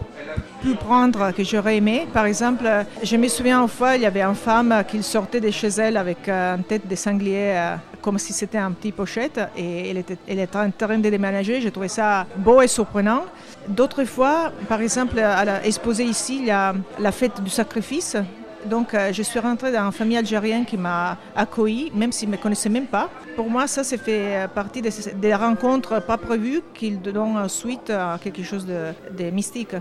pu 0.63 0.75
prendre 0.75 1.33
que 1.33 1.43
j'aurais 1.45 1.77
aimé. 1.77 2.07
Par 2.13 2.27
exemple, 2.27 2.65
je 3.03 3.17
me 3.17 3.29
souviens 3.29 3.61
une 3.63 3.69
fois, 3.69 3.97
il 3.97 4.03
y 4.03 4.07
avait 4.07 4.23
une 4.23 4.35
femme 4.35 4.83
qui 4.87 5.03
sortait 5.03 5.41
de 5.41 5.51
chez 5.51 5.69
elle 5.69 5.97
avec 5.97 6.29
une 6.29 6.63
tête 6.65 6.87
de 6.87 6.95
sanglier 6.95 7.77
comme 8.09 8.19
si 8.19 8.33
c'était 8.33 8.57
un 8.57 8.73
petit 8.73 8.91
pochette 8.91 9.39
et 9.55 9.91
elle 9.91 9.99
était, 9.99 10.17
elle 10.27 10.41
en 10.41 10.71
train 10.71 10.97
de 10.97 11.11
déménager. 11.11 11.61
J'ai 11.61 11.71
trouvé 11.71 11.89
ça 11.89 12.27
beau 12.37 12.63
et 12.63 12.67
surprenant. 12.67 13.25
D'autres 13.69 14.05
fois, 14.05 14.51
par 14.67 14.81
exemple, 14.81 15.19
à 15.19 15.45
la, 15.45 15.63
exposé 15.67 16.05
ici, 16.05 16.39
il 16.41 16.47
y 16.47 16.51
a 16.51 16.75
la 16.99 17.13
fête 17.13 17.43
du 17.43 17.51
sacrifice. 17.51 18.17
Donc, 18.65 18.95
euh, 18.95 19.13
je 19.13 19.23
suis 19.23 19.39
rentrée 19.39 19.73
dans 19.73 19.85
une 19.85 19.93
famille 19.93 20.17
algérienne 20.17 20.65
qui 20.65 20.79
m'a 20.79 21.19
accueilli, 21.37 21.93
même 21.95 22.13
s'ils 22.13 22.31
ne 22.31 22.37
me 22.37 22.41
connaissaient 22.41 22.71
même 22.71 22.87
pas. 22.87 23.11
Pour 23.37 23.51
moi, 23.51 23.67
ça, 23.67 23.85
c'est 23.85 23.99
fait 23.99 24.49
partie 24.55 24.81
des, 24.81 25.35
rencontres 25.35 26.01
pas 26.01 26.17
prévues 26.17 26.63
qui 26.73 26.93
donnent 26.93 27.47
suite 27.47 27.91
à 27.91 28.19
quelque 28.23 28.43
chose 28.43 28.67
de 28.67 29.31
mystique. 29.31 29.75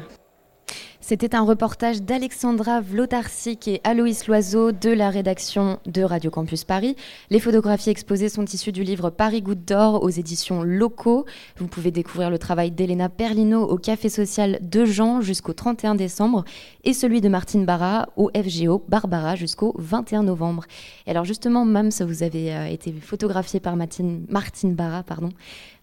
C'était 1.08 1.36
un 1.36 1.44
reportage 1.44 2.02
d'Alexandra 2.02 2.82
Vlotarsik 2.82 3.70
et 3.70 3.80
Aloïs 3.86 4.28
Loiseau 4.28 4.74
de 4.74 4.90
la 4.90 5.10
rédaction 5.10 5.80
de 5.86 6.02
Radio 6.02 6.30
Campus 6.30 6.66
Paris. 6.66 6.98
Les 7.30 7.40
photographies 7.40 7.92
exposées 7.92 8.28
sont 8.28 8.44
issues 8.44 8.74
du 8.74 8.84
livre 8.84 9.10
Paris 9.10 9.42
Goutte 9.42 9.64
d'Or 9.64 10.04
aux 10.04 10.10
éditions 10.10 10.64
Locaux. 10.64 11.26
Vous 11.60 11.68
pouvez 11.68 11.92
découvrir 11.92 12.30
le 12.30 12.38
travail 12.38 12.72
d'Elena 12.72 13.08
Perlino 13.08 13.64
au 13.64 13.78
Café 13.78 14.10
Social 14.10 14.60
de 14.62 14.84
Jean 14.84 15.22
jusqu'au 15.22 15.54
31 15.54 15.96
décembre 15.96 16.44
et 16.84 16.92
celui 16.92 17.22
de 17.22 17.30
Martine 17.30 17.64
Barra 17.64 18.10
au 18.18 18.30
FGO 18.36 18.84
Barbara 18.90 19.38
jusqu'au 19.38 19.76
21 19.78 20.24
novembre. 20.24 20.66
Et 21.06 21.12
alors 21.12 21.24
justement, 21.24 21.64
Mams, 21.64 21.90
vous 22.02 22.22
avez 22.22 22.54
euh, 22.54 22.66
été 22.66 22.92
photographiée 22.92 23.62
par 23.62 23.78
Martine, 23.78 24.26
Martine 24.28 24.76
Barra, 24.76 25.04
pardon. 25.04 25.30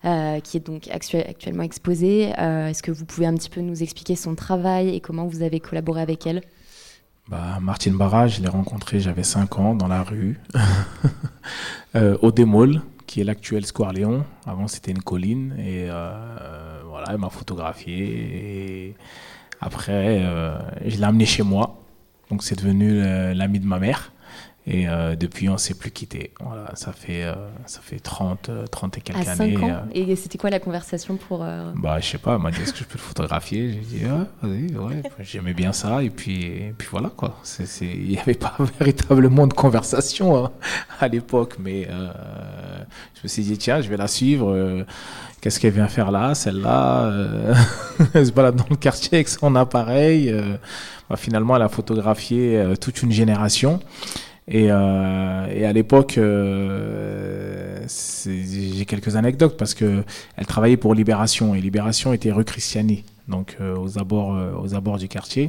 Euh, 0.05 0.41
qui 0.41 0.59
est 0.59 0.67
donc 0.67 0.89
actuel, 0.89 1.25
actuellement 1.27 1.63
exposée. 1.63 2.35
Euh, 2.39 2.69
Est-ce 2.69 2.83
que 2.83 2.91
vous 2.91 3.07
pouvez 3.07 3.25
un 3.27 3.33
petit 3.35 3.49
peu 3.49 3.63
nous 3.63 3.83
expliquer 3.83 4.17
son 4.17 4.35
travail 4.35 4.95
et 4.95 5.01
comment 5.01 5.27
vous 5.27 5.41
avez 5.41 5.61
collaboré 5.61 6.03
avec 6.03 6.27
elle? 6.27 6.43
Bah, 7.29 7.59
Martine 7.63 7.97
Barra, 7.97 8.27
je 8.27 8.43
l'ai 8.43 8.49
rencontrée, 8.49 9.01
j'avais 9.01 9.23
5 9.23 9.59
ans, 9.59 9.75
dans 9.75 9.89
la 9.89 10.03
rue, 10.03 10.39
euh, 11.97 12.19
au 12.21 12.33
Démol, 12.33 12.83
qui 13.07 13.23
est 13.23 13.25
l'actuel 13.25 13.65
Square 13.65 13.95
Léon. 13.95 14.27
Avant, 14.45 14.69
c'était 14.69 14.91
une 14.91 15.03
colline. 15.03 15.57
Et 15.59 15.87
voilà, 15.87 17.07
elle 17.09 17.19
m'a 17.19 17.31
photographié. 17.31 18.89
Et 18.89 18.95
après, 19.63 20.21
je 20.85 20.99
l'ai 20.99 21.05
amené 21.05 21.25
chez 21.25 21.43
moi. 21.43 21.83
Donc, 22.31 22.43
c'est 22.43 22.57
devenu 22.57 23.01
l'ami 23.35 23.59
de 23.59 23.67
ma 23.67 23.79
mère. 23.79 24.13
Et 24.67 24.89
euh, 24.89 25.15
depuis, 25.15 25.51
on 25.51 25.55
ne 25.55 25.59
s'est 25.59 25.75
plus 25.75 25.91
quitté. 25.91 26.33
Voilà, 26.41 26.71
ça 26.75 26.93
fait, 26.93 27.23
euh, 27.23 27.35
ça 27.67 27.81
fait 27.83 27.99
30, 27.99 28.51
30 28.71 28.97
et 28.97 29.01
quelques 29.03 29.29
à 29.29 29.33
années. 29.33 29.57
5 29.57 29.63
ans. 29.63 29.83
Et 29.93 30.17
c'était 30.17 30.39
quoi 30.39 30.49
la 30.49 30.59
conversation 30.59 31.17
pour. 31.17 31.43
Euh... 31.43 31.71
Bah, 31.77 32.01
je 32.01 32.07
sais 32.07 32.19
pas, 32.19 32.37
elle 32.37 32.41
m'a 32.41 32.51
dit 32.51 32.63
est-ce 32.63 32.73
que 32.73 32.79
je 32.79 32.85
peux 32.85 32.95
le 32.95 33.03
photographier? 33.03 33.73
J'ai 33.73 33.99
dit 33.99 34.05
ah, 34.09 34.27
vas-y, 34.41 34.75
ouais. 34.75 35.03
J'aimais 35.21 35.53
bien 35.53 35.75
ça. 35.75 36.03
Et 36.03 36.09
puis, 36.09 36.47
et 36.47 36.75
puis 36.77 36.89
voilà, 36.91 37.11
quoi. 37.15 37.37
Il 37.83 38.09
n'y 38.09 38.19
avait 38.19 38.35
pas 38.35 38.57
véritablement 38.81 39.47
de 39.47 39.53
conversation 39.53 40.47
hein, 40.47 40.51
à 40.99 41.09
l'époque. 41.09 41.57
Mais 41.59 41.87
euh, 41.91 42.09
je 43.17 43.21
me 43.25 43.29
suis 43.29 43.43
dit 43.43 43.59
tiens, 43.59 43.83
je 43.83 43.91
vais 43.91 43.99
la 43.99 44.09
suivre. 44.09 44.87
Qu'est-ce 45.43 45.61
qu'elle 45.61 45.75
vient 45.75 45.89
faire 45.89 46.11
là 46.11 46.35
Celle-là 46.35 47.13
Elle 48.15 48.27
se 48.27 48.33
balade 48.33 48.57
dans 48.57 48.67
le 48.71 48.77
quartier 48.77 49.19
avec 49.19 49.29
son 49.29 49.57
appareil. 49.57 50.35
Bah, 51.11 51.17
finalement, 51.17 51.55
elle 51.55 51.63
a 51.63 51.69
photographié 51.69 52.65
toute 52.81 53.03
une 53.03 53.13
génération. 53.13 53.81
Et, 54.47 54.67
euh, 54.71 55.47
et, 55.51 55.65
à 55.65 55.73
l'époque, 55.73 56.19
euh, 56.19 57.87
j'ai 57.87 58.85
quelques 58.85 59.17
anecdotes 59.17 59.57
parce 59.57 59.73
que 59.73 60.05
elle 60.37 60.47
travaillait 60.47 60.77
pour 60.77 60.95
Libération 60.95 61.55
et 61.55 61.61
Libération 61.61 62.13
était 62.13 62.31
rue 62.31 62.45
Christiani, 62.45 63.05
donc 63.27 63.57
euh, 63.61 63.75
aux 63.77 63.99
abords, 63.99 64.37
aux 64.63 64.75
abords 64.75 64.99
du 64.99 65.09
quartier. 65.09 65.49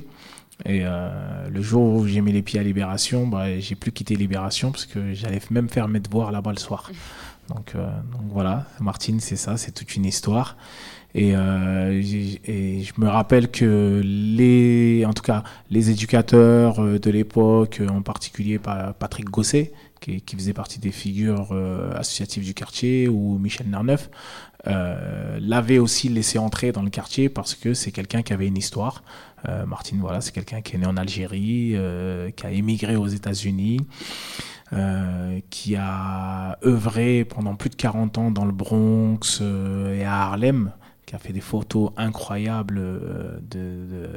Et 0.64 0.84
le 0.84 1.62
jour 1.62 1.96
où 1.96 2.08
j'ai 2.08 2.22
mis 2.22 2.32
les 2.32 2.42
pieds 2.42 2.62
à 2.62 2.64
Libération, 2.64 3.28
bah, 3.28 3.60
j'ai 3.60 3.76
plus 3.76 3.92
quitté 3.92 4.16
Libération 4.16 4.72
parce 4.72 4.86
que 4.86 5.14
j'allais 5.14 5.42
même 5.52 5.68
faire 5.68 5.90
mes 5.90 6.00
devoirs 6.00 6.32
là-bas 6.32 6.52
le 6.52 6.58
soir. 6.58 6.92
Donc, 7.50 7.74
donc 7.76 8.22
voilà, 8.32 8.66
Martine, 8.80 9.20
c'est 9.20 9.36
ça, 9.36 9.58
c'est 9.58 9.74
toute 9.74 9.98
une 9.98 10.06
histoire. 10.06 10.56
Et, 11.18 11.32
euh, 11.34 12.02
et, 12.46 12.84
je 12.84 12.92
me 12.98 13.08
rappelle 13.08 13.50
que 13.50 14.02
les, 14.04 15.06
en 15.06 15.14
tout 15.14 15.24
cas, 15.24 15.44
les 15.72 15.90
éducateurs 15.90 17.00
de 17.00 17.10
l'époque, 17.10 17.82
en 17.90 18.02
particulier 18.02 18.60
Patrick 18.60 19.30
Gosset, 19.30 19.72
qui, 20.02 20.36
faisait 20.36 20.54
partie 20.54 20.80
des 20.80 20.92
figures 20.92 21.50
euh, 21.52 21.92
associatives 21.96 22.44
du 22.44 22.54
quartier, 22.54 23.08
ou 23.08 23.38
Michel 23.38 23.70
Nerneuf, 23.70 24.10
euh, 24.68 25.38
l'avaient 25.40 25.80
aussi 25.80 26.10
laissé 26.10 26.38
entrer 26.38 26.72
dans 26.72 26.82
le 26.82 26.90
quartier 26.90 27.30
parce 27.30 27.56
que 27.56 27.74
c'est 27.74 27.92
quelqu'un 27.92 28.22
qui 28.22 28.34
avait 28.34 28.48
une 28.48 28.58
histoire. 28.58 29.04
Euh, 29.48 29.66
Martine, 29.66 30.00
voilà, 30.00 30.22
c'est 30.22 30.34
quelqu'un 30.34 30.62
qui 30.62 30.76
est 30.76 30.80
né 30.80 30.86
en 30.86 30.98
Algérie, 30.98 31.78
qui 32.36 32.46
a 32.46 32.52
émigré 32.52 32.96
aux 32.96 33.08
États-Unis. 33.08 33.80
Euh, 34.74 35.42
qui 35.52 35.76
a 35.76 36.58
œuvré 36.66 37.24
pendant 37.24 37.56
plus 37.56 37.70
de 37.70 37.76
40 37.76 38.18
ans 38.18 38.32
dans 38.32 38.46
le 38.46 38.52
Bronx 38.52 39.40
et 39.40 40.04
à 40.04 40.24
Harlem, 40.24 40.72
qui 41.06 41.16
a 41.16 41.20
fait 41.20 41.34
des 41.34 41.42
photos 41.42 41.92
incroyables 41.98 42.76
de, 42.76 43.40
de, 43.50 44.10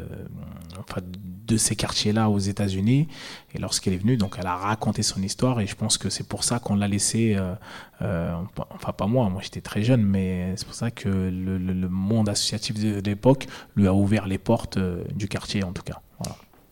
enfin, 0.78 1.00
de 1.04 1.56
ces 1.56 1.76
quartiers-là 1.76 2.30
aux 2.30 2.38
États-Unis. 2.38 3.08
Et 3.54 3.58
lorsqu'elle 3.58 3.94
est 3.94 3.98
venue, 3.98 4.16
donc 4.16 4.36
elle 4.38 4.46
a 4.46 4.56
raconté 4.56 5.02
son 5.02 5.22
histoire. 5.22 5.60
Et 5.60 5.66
je 5.66 5.74
pense 5.74 5.98
que 5.98 6.08
c'est 6.08 6.26
pour 6.26 6.44
ça 6.44 6.58
qu'on 6.58 6.76
l'a 6.76 6.88
laissé. 6.88 7.34
Euh, 7.36 7.54
euh, 8.02 8.32
enfin, 8.70 8.92
pas 8.92 9.06
moi, 9.06 9.28
moi 9.28 9.42
j'étais 9.42 9.60
très 9.60 9.82
jeune, 9.82 10.02
mais 10.02 10.54
c'est 10.56 10.66
pour 10.66 10.74
ça 10.74 10.90
que 10.90 11.08
le, 11.08 11.88
monde 11.88 12.28
associatif 12.28 12.78
de 12.78 13.00
l'époque 13.00 13.46
lui 13.76 13.86
a 13.86 13.94
ouvert 13.94 14.26
les 14.26 14.38
portes 14.38 14.76
euh, 14.76 15.04
du 15.14 15.28
quartier, 15.28 15.64
en 15.64 15.72
tout 15.72 15.82
cas. 15.82 16.00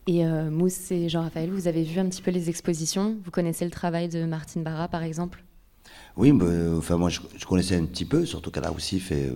Et 0.07 0.25
euh, 0.25 0.49
Mousse 0.49 0.89
et 0.91 1.09
Jean-Raphaël, 1.09 1.49
vous 1.51 1.67
avez 1.67 1.83
vu 1.83 1.99
un 1.99 2.07
petit 2.07 2.21
peu 2.21 2.31
les 2.31 2.49
expositions? 2.49 3.17
Vous 3.25 3.31
connaissez 3.31 3.65
le 3.65 3.71
travail 3.71 4.07
de 4.07 4.23
Martine 4.25 4.63
Barra, 4.63 4.87
par 4.87 5.03
exemple? 5.03 5.43
Oui, 6.17 6.33
enfin, 6.75 6.97
moi 6.97 7.09
je, 7.09 7.19
connaissais 7.47 7.75
un 7.75 7.85
petit 7.85 8.03
peu, 8.03 8.25
surtout 8.25 8.49
qu'elle 8.49 8.65
a 8.65 8.71
aussi 8.71 8.99
fait 8.99 9.31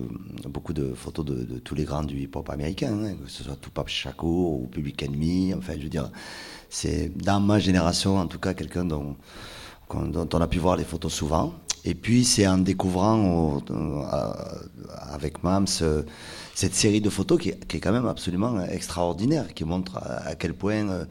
beaucoup 0.48 0.72
de 0.72 0.92
photos 0.94 1.24
de, 1.24 1.58
tous 1.60 1.76
les 1.76 1.84
grands 1.84 2.02
du 2.02 2.18
hip-hop 2.18 2.50
américain, 2.50 2.98
hein, 3.04 3.14
que 3.24 3.30
ce 3.30 3.44
soit 3.44 3.54
Tupac 3.60 3.88
Shakur 3.88 4.28
ou 4.28 4.66
Public 4.66 5.00
Enemy. 5.04 5.54
Enfin, 5.54 5.74
je 5.76 5.84
veux 5.84 5.88
dire, 5.88 6.10
c'est 6.68 7.16
dans 7.16 7.38
ma 7.38 7.60
génération 7.60 8.18
en 8.18 8.26
tout 8.26 8.40
cas 8.40 8.52
quelqu'un 8.52 8.84
dont, 8.84 9.16
on 9.90 10.40
a 10.40 10.48
pu 10.48 10.58
voir 10.58 10.76
les 10.76 10.82
photos 10.82 11.12
souvent. 11.12 11.54
Et 11.84 11.94
puis 11.94 12.24
c'est 12.24 12.48
en 12.48 12.58
découvrant 12.58 13.62
euh, 13.70 14.02
avec 14.90 15.44
Mams 15.44 15.66
cette 16.54 16.74
série 16.74 17.00
de 17.00 17.10
photos 17.10 17.40
qui, 17.40 17.50
est 17.50 17.80
quand 17.80 17.92
même 17.92 18.06
absolument 18.06 18.60
extraordinaire, 18.64 19.54
qui 19.54 19.64
montre 19.64 19.98
à, 19.98 20.34
quel 20.34 20.54
point 20.54 20.88
euh, 20.88 21.04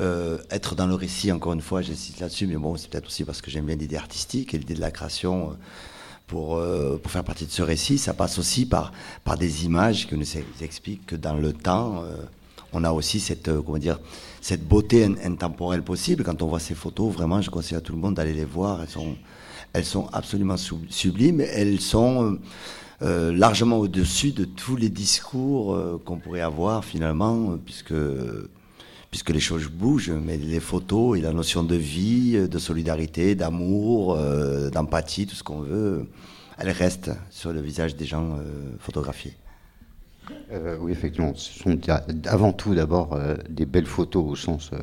euh, 0.00 0.38
être 0.50 0.74
dans 0.74 0.86
le 0.86 0.94
récit, 0.94 1.32
encore 1.32 1.52
une 1.52 1.60
fois, 1.60 1.82
j'insiste 1.82 2.20
là-dessus, 2.20 2.46
mais 2.46 2.56
bon, 2.56 2.76
c'est 2.76 2.88
peut-être 2.88 3.06
aussi 3.06 3.24
parce 3.24 3.40
que 3.40 3.50
j'aime 3.50 3.66
bien 3.66 3.76
l'idée 3.76 3.96
artistique 3.96 4.54
et 4.54 4.58
l'idée 4.58 4.74
de 4.74 4.80
la 4.80 4.90
création. 4.90 5.56
pour, 6.26 6.60
pour 7.02 7.12
faire 7.12 7.24
partie 7.24 7.46
de 7.46 7.50
ce 7.50 7.62
récit, 7.62 7.98
ça 7.98 8.14
passe 8.14 8.38
aussi 8.38 8.66
par, 8.66 8.92
par 9.24 9.36
des 9.36 9.64
images 9.66 10.08
qui 10.08 10.16
nous 10.16 10.26
expliquent 10.62 11.06
que 11.06 11.16
dans 11.16 11.34
le 11.34 11.52
temps, 11.52 12.04
on 12.72 12.82
a 12.82 12.92
aussi 12.92 13.20
cette, 13.20 13.50
comment 13.62 13.78
dire, 13.78 13.98
cette 14.40 14.66
beauté 14.66 15.04
intemporelle 15.24 15.82
possible. 15.82 16.24
Quand 16.24 16.42
on 16.42 16.48
voit 16.48 16.60
ces 16.60 16.74
photos, 16.74 17.12
vraiment, 17.12 17.40
je 17.40 17.50
conseille 17.50 17.78
à 17.78 17.80
tout 17.80 17.92
le 17.92 17.98
monde 17.98 18.14
d'aller 18.14 18.34
les 18.34 18.44
voir. 18.44 18.82
Elles 18.82 18.88
sont, 18.88 19.16
elles 19.72 19.84
sont 19.84 20.08
absolument 20.12 20.56
sublimes. 20.56 21.40
Elles 21.40 21.80
sont 21.80 22.24
euh, 22.24 22.40
euh, 23.02 23.32
largement 23.32 23.78
au-dessus 23.78 24.32
de 24.32 24.44
tous 24.44 24.76
les 24.76 24.88
discours 24.88 25.74
euh, 25.74 26.00
qu'on 26.04 26.18
pourrait 26.18 26.40
avoir 26.40 26.84
finalement, 26.84 27.56
puisque, 27.64 27.94
puisque 29.14 29.30
les 29.30 29.38
choses 29.38 29.68
bougent. 29.68 30.10
Mais 30.10 30.36
les 30.36 30.58
photos 30.58 31.16
et 31.16 31.20
la 31.20 31.32
notion 31.32 31.62
de 31.62 31.76
vie, 31.76 32.48
de 32.48 32.58
solidarité, 32.58 33.36
d'amour, 33.36 34.18
d'empathie, 34.72 35.28
tout 35.28 35.36
ce 35.36 35.44
qu'on 35.44 35.60
veut, 35.60 36.08
elles 36.58 36.70
restent 36.70 37.12
sur 37.30 37.52
le 37.52 37.60
visage 37.60 37.94
des 37.94 38.06
gens 38.06 38.36
photographiés. 38.80 39.36
Euh, 40.52 40.76
oui, 40.80 40.92
effectivement, 40.92 41.32
ce 41.34 41.58
sont 41.58 41.78
avant 42.26 42.52
tout 42.52 42.74
d'abord 42.74 43.14
euh, 43.14 43.36
des 43.48 43.66
belles 43.66 43.86
photos 43.86 44.24
au 44.26 44.36
sens 44.36 44.70
euh, 44.72 44.78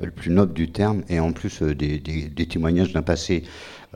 le 0.00 0.10
plus 0.10 0.30
noble 0.30 0.52
du 0.52 0.70
terme, 0.70 1.02
et 1.08 1.20
en 1.20 1.32
plus 1.32 1.62
des, 1.62 2.00
témoignages 2.48 2.92
d'un 2.92 3.02
passé 3.02 3.44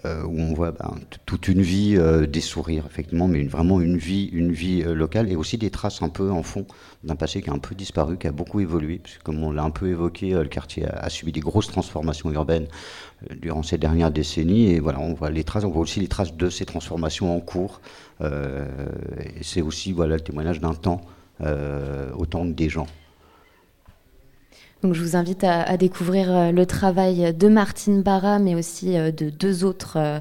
où 0.05 0.41
on 0.41 0.55
voit 0.55 0.73
ben, 0.73 0.95
toute 1.27 1.49
une 1.49 1.63
vie, 1.63 1.99
des 2.29 2.41
sourires, 2.41 2.85
effectivement, 2.87 3.29
mais 3.29 3.45
vraiment 3.45 3.81
une 3.81 3.97
vie, 3.97 4.27
une 4.33 4.53
vie 4.53 4.83
locale, 4.83 5.31
et 5.31 5.37
aussi 5.37 5.59
des 5.59 5.71
traces 5.71 6.03
un 6.03 6.09
peu 6.09 6.31
en 6.31 6.43
fond 6.43 6.67
d'un 7.05 7.17
passé 7.17 7.43
qui 7.43 7.51
a 7.51 7.53
un 7.53 7.59
peu 7.59 7.75
disparu, 7.75 8.17
qui 8.17 8.27
a 8.27 8.33
beaucoup 8.33 8.61
évolué, 8.61 8.99
puisque 9.03 9.23
comme 9.23 9.43
on 9.43 9.51
l'a 9.51 9.65
un 9.65 9.71
peu 9.71 9.89
évoqué, 9.89 10.31
le 10.31 10.49
quartier 10.49 10.87
a, 10.87 11.09
subi 11.09 11.33
des 11.33 11.41
grosses 11.41 11.69
transformations 11.69 12.31
urbaines 12.33 12.69
durant 13.41 13.63
ces 13.63 13.79
dernières 13.79 14.11
décennies, 14.11 14.73
et 14.73 14.81
voilà, 14.81 15.01
on 15.01 15.15
voit 15.15 15.31
les 15.31 15.45
traces, 15.45 15.65
on 15.65 15.71
voit 15.71 15.83
aussi 15.83 16.01
les 16.01 16.09
traces 16.09 16.35
de 16.35 16.49
ces 16.49 16.65
transformations 16.65 17.37
en 17.37 17.41
cours. 17.41 17.81
et 18.23 19.43
c'est 19.43 19.63
aussi 19.63 19.93
voilà 19.93 20.17
le 20.17 20.21
témoignage 20.21 20.61
d'un 20.61 20.75
temps 20.75 21.01
euh, 21.41 22.11
autant 22.17 22.43
que 22.43 22.53
des 22.53 22.69
gens. 22.69 22.89
Donc 24.83 24.95
je 24.95 25.03
vous 25.03 25.17
invite 25.17 25.43
à, 25.43 25.77
découvrir 25.77 26.31
euh, 26.31 26.53
le 26.53 26.65
travail 26.65 27.35
de 27.35 27.49
Martine 27.49 28.03
Barra, 28.03 28.39
mais 28.39 28.55
aussi 28.55 28.97
euh, 28.97 29.11
de 29.11 29.29
deux 29.29 29.65
autres 29.65 30.21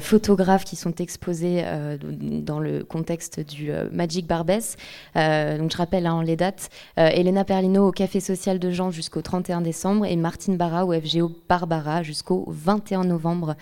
photographes 0.00 0.64
qui 0.64 0.74
sont 0.74 0.94
exposés 0.96 1.62
dans 2.02 2.58
le 2.58 2.82
contexte 2.82 3.38
du 3.38 3.70
Magic 3.92 4.26
Barbès. 4.26 4.76
donc 5.14 5.70
je 5.70 5.76
rappelle 5.76 6.06
hein, 6.06 6.22
les 6.24 6.34
dates. 6.34 6.68
Elena 6.96 7.44
Perlino 7.44 7.86
au 7.86 7.92
Café 7.92 8.18
Social 8.18 8.58
de 8.58 8.70
Jean 8.70 8.90
jusqu'au 8.90 9.22
31 9.22 9.60
décembre 9.60 10.04
et 10.04 10.16
Martine 10.16 10.56
Barra 10.56 10.84
au 10.84 10.92
FGO 10.92 11.30
Barbara 11.48 12.02
jusqu'au 12.02 12.44
21 12.48 13.04
novembre. 13.04 13.54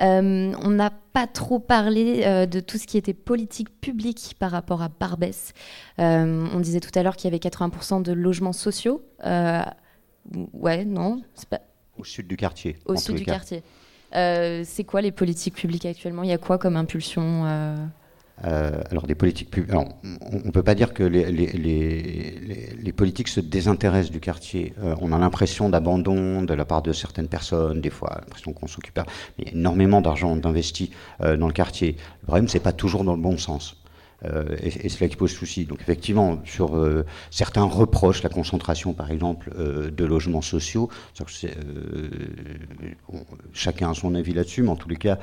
Euh, 0.00 0.52
on 0.60 0.70
n'a 0.70 0.90
pas 0.90 1.26
trop 1.26 1.58
parlé 1.58 2.22
euh, 2.24 2.46
de 2.46 2.60
tout 2.60 2.78
ce 2.78 2.86
qui 2.86 2.98
était 2.98 3.14
politique 3.14 3.80
publique 3.80 4.34
par 4.38 4.50
rapport 4.50 4.82
à 4.82 4.88
Barbès. 4.88 5.52
Euh, 5.98 6.46
on 6.52 6.60
disait 6.60 6.80
tout 6.80 6.90
à 6.94 7.02
l'heure 7.02 7.16
qu'il 7.16 7.30
y 7.30 7.34
avait 7.34 7.38
80% 7.38 8.02
de 8.02 8.12
logements 8.12 8.52
sociaux. 8.52 9.04
ouais, 9.24 10.84
non 10.84 11.22
pas... 11.48 11.60
Au 11.96 12.04
sud 12.04 12.26
du 12.26 12.36
quartier. 12.36 12.76
Au 12.86 12.96
sud 12.96 13.16
du 13.16 13.24
quartier. 13.24 13.62
c'est 14.12 14.84
quoi 14.84 15.00
les 15.00 15.12
politiques 15.12 15.54
publiques 15.54 15.86
actuellement? 15.86 16.22
Il 16.22 16.28
y 16.28 16.32
a 16.32 16.38
quoi 16.38 16.58
comme 16.58 16.76
impulsion 16.76 17.44
euh, 18.42 18.82
alors 18.90 19.06
des 19.06 19.14
politiques 19.14 19.50
publiques. 19.50 19.74
on 19.74 20.36
ne 20.44 20.50
peut 20.50 20.64
pas 20.64 20.74
dire 20.74 20.92
que 20.92 21.04
les, 21.04 21.30
les, 21.30 22.92
politiques 22.92 23.28
se 23.28 23.40
désintéressent 23.40 24.10
du 24.10 24.20
quartier. 24.20 24.74
Euh, 24.82 24.96
on 25.00 25.12
a 25.12 25.18
l'impression 25.18 25.68
d'abandon 25.68 26.42
de 26.42 26.52
la 26.52 26.64
part 26.64 26.82
de 26.82 26.92
certaines 26.92 27.28
personnes, 27.28 27.80
des 27.80 27.90
fois 27.90 28.18
l'impression 28.20 28.52
qu'on 28.52 28.66
s'occupe. 28.66 29.00
Il 29.38 29.48
y 29.48 29.50
énormément 29.52 30.00
d'argent 30.00 30.36
investi 30.44 30.90
euh, 31.20 31.36
dans 31.36 31.46
le 31.46 31.52
quartier. 31.52 31.96
Le 32.22 32.26
problème, 32.26 32.48
c'est 32.48 32.60
pas 32.60 32.72
toujours 32.72 33.04
dans 33.04 33.14
le 33.14 33.22
bon 33.22 33.38
sens. 33.38 33.76
Euh, 34.24 34.56
et, 34.62 34.88
c'est 34.88 35.00
là 35.00 35.08
qui 35.08 35.16
pose 35.16 35.32
souci. 35.32 35.64
Donc 35.64 35.80
effectivement, 35.80 36.38
sur 36.44 36.76
euh, 36.76 37.04
certains 37.30 37.64
reproches, 37.64 38.22
la 38.22 38.28
concentration 38.28 38.92
par 38.92 39.10
exemple 39.10 39.50
euh, 39.58 39.90
de 39.90 40.04
logements 40.04 40.42
sociaux, 40.42 40.88
chacun 43.52 43.90
a 43.90 43.94
son 43.94 44.14
avis 44.14 44.32
là-dessus, 44.32 44.62
mais 44.62 44.70
en 44.70 44.76
tous 44.76 44.88
les 44.88 44.96
cas, 44.96 45.18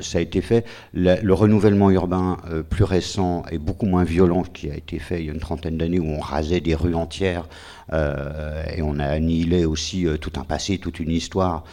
ça 0.00 0.18
a 0.18 0.20
été 0.20 0.40
fait. 0.40 0.64
le 0.92 1.32
renouvellement 1.32 1.90
urbain 1.90 2.38
plus 2.70 2.84
récent 2.84 3.44
est 3.50 3.58
beaucoup 3.58 3.86
moins 3.86 4.04
violent 4.04 4.42
qui 4.42 4.70
a 4.70 4.76
été 4.76 4.98
fait 4.98 5.20
il 5.20 5.26
y 5.26 5.30
a 5.30 5.32
une 5.32 5.40
trentaine 5.40 5.76
d'années 5.76 5.98
où 5.98 6.08
on 6.08 6.20
rasait 6.20 6.60
des 6.60 6.74
rues 6.74 6.94
entières 6.94 7.48
et 7.92 8.82
on 8.82 8.98
a 8.98 9.06
annihilé 9.06 9.64
aussi 9.64 10.06
tout 10.20 10.32
un 10.36 10.44
passé, 10.44 10.78
toute 10.78 11.00
une 11.00 11.10
histoire 11.10 11.64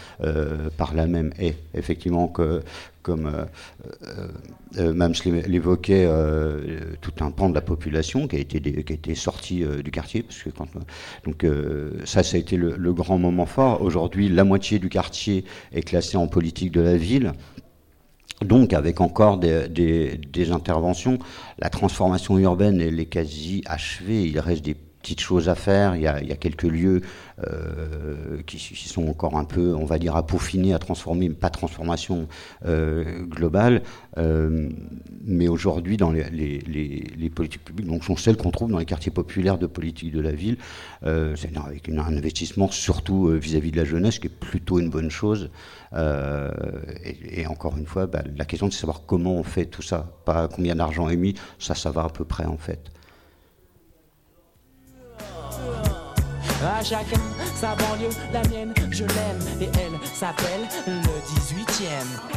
par 0.77 0.93
là 0.93 1.07
même. 1.07 1.31
Et 1.39 1.55
effectivement 1.73 2.31
comme 3.03 3.27
euh, 3.27 3.45
euh, 4.77 4.93
euh 4.93 5.43
l'évoquait, 5.47 6.05
euh, 6.07 6.79
tout 7.01 7.13
un 7.19 7.29
pan 7.29 7.49
de 7.49 7.53
la 7.53 7.61
population 7.61 8.27
qui 8.27 8.37
a 8.37 8.39
été, 8.39 8.59
qui 8.59 8.93
a 8.93 8.95
été 8.95 9.13
sorti 9.13 9.63
du 9.83 9.91
quartier. 9.91 10.23
Parce 10.23 10.41
que 10.41 10.49
donc 11.25 11.45
ça, 12.05 12.23
ça 12.23 12.37
a 12.37 12.39
été 12.39 12.57
le, 12.57 12.93
grand 12.93 13.19
moment 13.19 13.45
fort. 13.45 13.81
Aujourd'hui, 13.81 14.29
la 14.29 14.43
moitié 14.43 14.79
du 14.79 14.89
quartier 14.89 15.45
est 15.73 15.83
classé 15.83 16.17
en 16.17 16.27
politique 16.27 16.71
de 16.71 16.81
la 16.81 16.95
ville. 16.95 17.33
Donc, 18.41 18.73
avec 18.73 18.99
encore 18.99 19.37
des, 19.37 19.67
des, 19.69 20.51
interventions, 20.51 21.17
la 21.59 21.69
transformation 21.69 22.37
urbaine, 22.39 22.81
elle 22.81 22.99
est 22.99 23.05
quasi 23.05 23.63
achevée. 23.65 24.23
Il 24.23 24.39
reste 24.39 24.65
des 24.65 24.75
petites 25.03 25.19
choses 25.19 25.49
à 25.49 25.55
faire. 25.55 25.95
Il 25.95 26.01
y 26.01 26.07
a, 26.07 26.35
quelques 26.37 26.63
lieux 26.63 27.01
euh, 27.45 28.41
qui, 28.47 28.57
sont 28.57 29.07
encore 29.07 29.37
un 29.37 29.43
peu, 29.43 29.75
on 29.75 29.85
va 29.85 29.99
dire, 29.99 30.15
à 30.15 30.25
peaufiner, 30.25 30.73
à 30.73 30.79
transformer, 30.79 31.29
pas 31.29 31.49
transformation 31.49 32.27
euh, 32.65 33.23
globale. 33.25 33.83
Euh, 34.17 34.69
mais 35.25 35.49
aujourd'hui, 35.49 35.97
dans 35.97 36.11
les, 36.11 36.23
les, 36.31 37.29
politiques 37.29 37.65
publiques, 37.65 37.87
donc 37.87 38.03
sont 38.03 38.15
celles 38.15 38.37
qu'on 38.37 38.51
trouve 38.51 38.71
dans 38.71 38.77
les 38.77 38.85
quartiers 38.85 39.11
populaires 39.11 39.57
de 39.57 39.67
politique 39.67 40.13
de 40.13 40.21
la 40.21 40.31
ville, 40.31 40.57
c'est 41.03 41.51
avec 41.57 41.89
un 41.89 41.97
investissement 41.97 42.69
surtout 42.71 43.27
vis-à-vis 43.27 43.71
de 43.71 43.77
la 43.77 43.85
jeunesse, 43.85 44.19
qui 44.19 44.27
est 44.27 44.39
plutôt 44.39 44.79
une 44.79 44.89
bonne 44.89 45.11
chose. 45.11 45.49
Et, 45.93 47.45
encore 47.47 47.77
une 47.77 47.85
fois, 47.85 48.07
bah, 48.07 48.23
la 48.37 48.45
question 48.45 48.67
de 48.67 48.73
savoir 48.73 49.01
comment 49.05 49.33
on 49.33 49.43
fait 49.43 49.65
tout 49.65 49.81
ça, 49.81 50.15
pas 50.23 50.47
combien 50.47 50.75
d'argent 50.75 51.09
est 51.09 51.17
mis, 51.17 51.35
ça, 51.59 51.75
ça 51.75 51.91
va 51.91 52.05
à 52.05 52.09
peu 52.09 52.23
près 52.23 52.45
en 52.45 52.57
fait. 52.57 52.92
À 56.63 56.81
chacun 56.81 57.19
sa 57.55 57.75
banlieue, 57.75 58.09
la 58.31 58.41
mienne, 58.43 58.73
je 58.89 59.03
l'aime 59.03 59.39
et 59.59 59.69
elle 59.79 59.99
s'appelle 60.07 60.61
le 60.87 61.01
18e. 61.01 61.87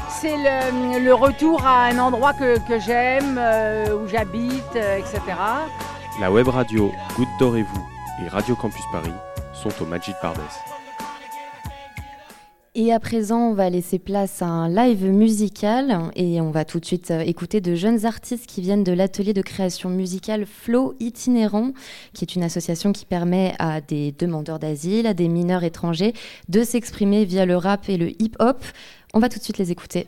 C'est 0.09 0.37
le, 0.37 1.13
retour 1.13 1.65
à 1.65 1.85
un 1.85 1.99
endroit 1.99 2.33
que, 2.33 2.81
j'aime, 2.81 3.39
euh, 3.39 3.95
où 3.97 4.09
j'habite, 4.09 4.65
euh, 4.75 4.99
etc. 4.99 5.21
La 6.21 6.33
web 6.33 6.49
radio 6.49 6.93
Goutte 7.17 7.29
d'Or 7.39 7.57
et 7.57 7.63
vous 7.63 7.89
et 8.25 8.29
Radio 8.29 8.57
Campus 8.57 8.85
Paris 8.91 9.15
sont 9.53 9.71
au 9.81 9.87
Magic 9.87 10.17
Barbès. 10.21 10.76
Et 12.79 12.93
à 12.93 13.01
présent, 13.01 13.39
on 13.39 13.55
va 13.55 13.71
laisser 13.71 13.99
place 13.99 14.43
à 14.43 14.47
un 14.49 14.69
live 14.69 15.07
musical 15.07 16.11
et 16.15 16.43
on 16.43 16.51
va 16.51 16.67
tout 16.67 16.79
de 16.79 16.85
suite 16.85 17.11
euh, 17.11 17.21
écouter 17.21 17.63
de 17.63 17.75
jeunes 17.75 18.05
artistes 18.05 18.45
qui 18.45 18.61
viennent 18.61 18.85
de 18.85 18.93
l'atelier 18.93 19.33
de 19.33 19.41
création 19.41 19.89
musicale 19.89 20.45
Flow 20.45 20.95
Itinérant, 21.01 21.73
qui 22.13 22.27
est 22.27 22.37
une 22.37 22.43
association 22.43 22.93
qui 22.93 23.07
permet 23.07 23.55
à 23.59 23.81
des 23.81 24.13
demandeurs 24.13 24.59
d'asile, 24.59 25.07
à 25.07 25.15
des 25.15 25.29
mineurs 25.29 25.65
étrangers 25.65 26.13
de 26.51 26.63
s'exprimer 26.65 27.25
via 27.25 27.47
le 27.47 27.57
rap 27.57 27.89
et 27.89 27.97
le 27.97 28.11
hip-hop. 28.21 28.63
On 29.15 29.21
va 29.21 29.31
tout 29.31 29.39
de 29.39 29.45
suite 29.45 29.57
les 29.57 29.73
écouter. 29.73 30.07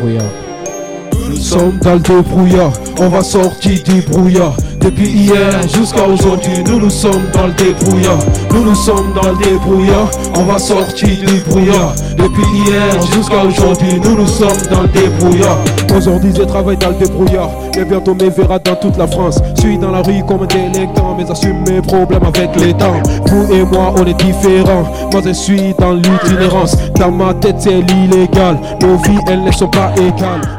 Nous 0.00 1.36
sommes 1.36 1.80
le 1.84 1.98
débrouillard, 1.98 2.72
on 3.00 3.08
va 3.08 3.22
sortir 3.22 3.82
du 3.82 4.00
brouillard 4.02 4.56
Depuis 4.88 5.10
hier 5.10 5.68
jusqu'à 5.68 6.08
aujourd'hui, 6.08 6.64
nous 6.66 6.80
nous 6.80 6.88
sommes 6.88 7.28
dans 7.34 7.46
le 7.46 7.52
débrouillard. 7.52 8.20
Nous 8.50 8.64
nous 8.64 8.74
sommes 8.74 9.12
dans 9.12 9.32
le 9.32 9.36
débrouillard. 9.36 10.08
On 10.34 10.44
va 10.44 10.58
sortir 10.58 11.10
du 11.26 11.40
brouillard. 11.46 11.92
Depuis 12.16 12.46
hier 12.54 13.02
jusqu'à 13.14 13.44
aujourd'hui, 13.44 14.00
nous 14.02 14.16
nous 14.16 14.26
sommes 14.26 14.48
dans 14.70 14.80
le 14.80 14.88
débrouillard. 14.88 15.58
Aujourd'hui, 15.94 16.32
je 16.34 16.42
travaille 16.42 16.78
dans 16.78 16.88
le 16.88 16.94
débrouillard. 16.94 17.50
Mais 17.76 17.84
bientôt 17.84 18.14
me 18.14 18.30
verra 18.30 18.58
dans 18.60 18.76
toute 18.76 18.96
la 18.96 19.06
France. 19.06 19.38
Suis 19.58 19.76
dans 19.76 19.90
la 19.90 20.00
rue 20.00 20.24
comme 20.26 20.44
un 20.44 20.46
délinquant, 20.46 21.14
mais 21.18 21.30
assume 21.30 21.62
mes 21.68 21.82
problèmes 21.82 22.24
avec 22.24 22.58
les 22.58 22.72
temps. 22.72 23.02
Vous 23.26 23.52
et 23.52 23.64
moi, 23.64 23.92
on 23.94 24.06
est 24.06 24.14
différents. 24.14 24.90
Moi, 25.12 25.20
je 25.22 25.32
suis 25.34 25.74
dans 25.78 25.92
l'itinérance. 25.92 26.78
Dans 26.98 27.10
ma 27.10 27.34
tête, 27.34 27.56
c'est 27.58 27.82
l'illégal. 27.82 28.58
Nos 28.80 28.96
vies, 28.96 29.18
elles 29.28 29.44
ne 29.44 29.52
sont 29.52 29.68
pas 29.68 29.92
égales. 29.98 30.57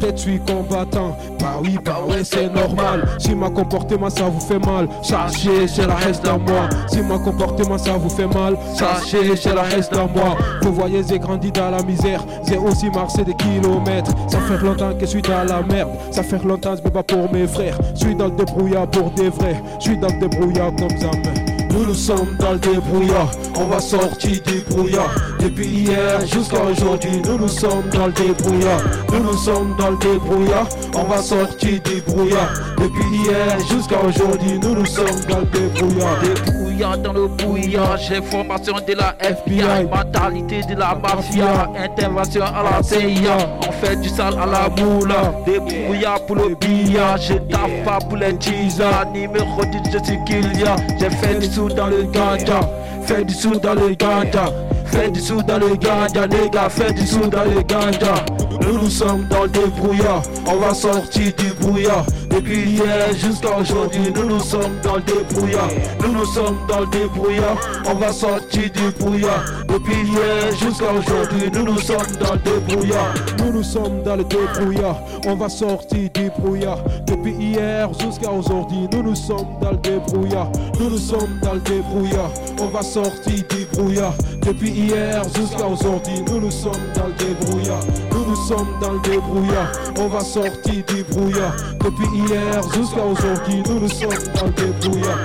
Tête, 0.00 0.16
je 0.16 0.22
suis 0.22 0.40
combattant. 0.40 1.16
Bah 1.40 1.58
oui, 1.62 1.76
bah 1.84 1.98
ouais, 2.08 2.22
c'est 2.22 2.52
normal. 2.52 3.06
Si 3.18 3.34
ma 3.34 3.50
comportement, 3.50 4.10
ça 4.10 4.24
vous 4.24 4.40
fait 4.40 4.58
mal, 4.58 4.88
sachez, 5.02 5.66
c'est 5.66 5.86
la 5.86 5.96
reste 5.96 6.24
dans 6.24 6.38
moi. 6.38 6.68
Si 6.88 7.00
ma 7.00 7.18
comportement, 7.18 7.78
ça 7.78 7.92
vous 7.92 8.08
fait 8.08 8.26
mal, 8.26 8.56
sachez, 8.74 9.34
c'est 9.36 9.54
la 9.54 9.62
reste 9.62 9.92
dans 9.92 10.08
moi. 10.08 10.36
Vous 10.62 10.72
voyez, 10.72 11.02
j'ai 11.08 11.18
grandi 11.18 11.50
dans 11.50 11.70
la 11.70 11.82
misère. 11.82 12.24
J'ai 12.46 12.58
aussi 12.58 12.90
marché 12.90 13.24
des 13.24 13.34
kilomètres. 13.34 14.12
Ça 14.28 14.38
fait 14.40 14.58
longtemps 14.58 14.92
que 14.94 15.00
je 15.00 15.06
suis 15.06 15.22
dans 15.22 15.44
la 15.44 15.62
merde. 15.62 15.90
Ça 16.10 16.22
fait 16.22 16.42
longtemps 16.44 16.72
que 16.72 16.78
je 16.78 16.84
me 16.84 16.90
bats 16.90 17.02
pour 17.02 17.32
mes 17.32 17.46
frères. 17.46 17.78
Je 17.94 18.06
suis 18.06 18.14
dans 18.14 18.26
le 18.26 18.32
débrouillard 18.32 18.86
pour 18.88 19.10
des 19.10 19.30
vrais. 19.30 19.60
Je 19.78 19.84
suis 19.84 19.98
dans 19.98 20.08
le 20.08 20.20
débrouillard 20.20 20.72
comme 20.76 20.90
jamais. 20.90 21.47
Nous 21.78 21.86
nous 21.86 21.94
sommes 21.94 22.34
dans 22.40 22.54
le 22.54 22.58
débrouillard, 22.58 23.30
on 23.54 23.66
va 23.66 23.78
sortir 23.78 24.42
du 24.42 24.60
brouillard. 24.68 25.14
Depuis 25.38 25.68
hier 25.68 26.26
jusqu'à 26.26 26.60
aujourd'hui, 26.64 27.22
nous 27.24 27.38
nous 27.38 27.46
sommes 27.46 27.88
dans 27.92 28.06
le 28.06 28.12
débrouillard. 28.12 28.82
Nous 29.12 29.22
nous 29.22 29.36
sommes 29.36 29.76
dans 29.78 29.90
le 29.90 29.96
débrouillard, 29.98 30.68
on 30.96 31.04
va 31.04 31.22
sortir 31.22 31.80
du 31.82 32.00
brouillard. 32.00 32.52
Depuis 32.78 33.18
hier 33.22 33.60
jusqu'à 33.70 34.00
aujourd'hui, 34.02 34.58
nous 34.60 34.74
nous 34.74 34.86
sommes 34.86 35.20
dans 35.28 35.38
le 35.38 35.46
débrouillard. 35.46 36.57
Dans 36.78 37.12
le 37.12 37.26
brouillard, 37.26 37.96
j'ai 37.96 38.22
formation 38.22 38.74
de 38.74 38.92
la 38.94 39.16
FBI, 39.18 39.84
mentalité 39.92 40.60
de 40.62 40.78
la 40.78 40.94
mafia, 40.94 41.68
intervention 41.76 42.42
à 42.42 42.62
la 42.62 42.82
CIA. 42.84 43.36
On 43.66 43.72
fait 43.72 43.96
du 43.96 44.08
sale 44.08 44.34
à 44.38 44.46
la 44.46 44.68
moula, 44.68 45.34
débrouillard 45.44 46.24
pour 46.26 46.36
le 46.36 46.54
billard, 46.54 47.16
je 47.16 47.34
taffe 47.34 47.84
pas 47.84 47.98
pour 47.98 48.16
les 48.16 48.32
teasers. 48.36 49.06
Numéro 49.12 49.64
10, 49.64 49.90
je 49.92 50.04
suis 50.04 50.18
Kylian, 50.24 50.76
j'ai 51.00 51.10
fait 51.10 51.40
du 51.40 51.46
sous 51.46 51.68
dans 51.68 51.88
le 51.88 52.04
ganja, 52.04 52.60
fais 53.04 53.24
du 53.24 53.34
sous 53.34 53.58
dans 53.58 53.74
le 53.74 53.96
ganja. 53.96 54.52
Fais 54.90 55.10
du 55.10 55.20
sous 55.20 55.42
dans 55.42 55.58
le 55.58 55.76
ganja, 55.76 56.26
les 56.26 56.48
gars, 56.48 56.70
fais 56.70 56.92
du 56.94 57.06
sous 57.06 57.26
dans 57.26 57.44
le 57.44 57.60
ganja. 57.62 58.24
Nous 58.62 58.78
nous 58.78 58.88
sommes 58.88 59.26
dans 59.28 59.42
le 59.42 59.48
débrouillard, 59.50 60.22
on 60.46 60.56
va 60.56 60.72
sortir 60.72 61.30
du 61.36 61.52
brouillard. 61.60 62.06
Depuis 62.38 62.70
hier 62.70 63.12
jusqu'à 63.16 63.58
aujourd'hui, 63.58 64.12
nous 64.14 64.26
nous 64.26 64.38
sommes 64.38 64.78
dans 64.84 64.94
le 64.94 65.02
débrouillard. 65.02 65.68
Nous 66.00 66.12
nous 66.12 66.24
sommes 66.24 66.56
dans 66.68 66.80
le 66.80 66.86
débrouillard, 66.86 67.56
on 67.84 67.94
va 67.94 68.12
sortir 68.12 68.70
du 68.70 68.90
brouillard. 68.96 69.42
Depuis 69.66 70.06
hier 70.06 70.52
jusqu'à 70.56 70.92
aujourd'hui, 70.92 71.50
nous 71.52 71.64
nous 71.64 71.80
sommes 71.80 72.16
dans 72.20 72.34
le 72.34 72.38
débrouillard. 72.38 73.12
Nous 73.38 73.52
nous 73.54 73.62
sommes 73.64 74.04
dans 74.04 74.14
le 74.14 74.22
débrouillard, 74.22 75.00
on 75.26 75.34
va 75.34 75.48
sortir 75.48 76.08
du 76.14 76.30
brouillard. 76.38 76.78
Depuis 77.08 77.32
hier 77.32 77.90
jusqu'à 77.98 78.30
aujourd'hui, 78.30 78.88
nous 78.92 79.02
nous 79.02 79.16
sommes 79.16 79.58
dans 79.60 79.72
le 79.72 79.78
débrouillard. 79.78 80.52
Nous 80.78 80.90
nous 80.90 80.96
sommes 80.96 81.40
dans 81.42 81.54
le 81.54 81.60
débrouillard, 81.60 82.30
on 82.60 82.66
va 82.68 82.82
sortir 82.82 83.34
du 83.34 83.66
brouillard. 83.72 84.14
Depuis 84.46 84.70
hier 84.70 85.24
jusqu'à 85.34 85.66
aujourd'hui, 85.66 86.22
nous 86.28 86.40
nous 86.40 86.52
sommes 86.52 86.86
dans 86.94 87.08
le 87.08 87.14
débrouillard. 87.14 87.80
Nous 88.12 88.24
nous 88.26 88.36
sommes 88.46 88.78
dans 88.80 88.92
le 88.92 89.00
débrouillard, 89.00 89.72
on 89.98 90.06
va 90.06 90.20
sortir 90.20 90.84
du 90.86 91.02
brouillard. 91.02 91.56
Depuis 91.84 92.06
hier 92.14 92.27
jusqu'à 92.28 93.04
aujourd'hui, 93.04 93.62
nous 93.66 93.80
nous 93.80 93.88
sommes 93.88 94.10
dans 94.34 94.46
le 94.46 94.52
débrouillard. 94.52 95.18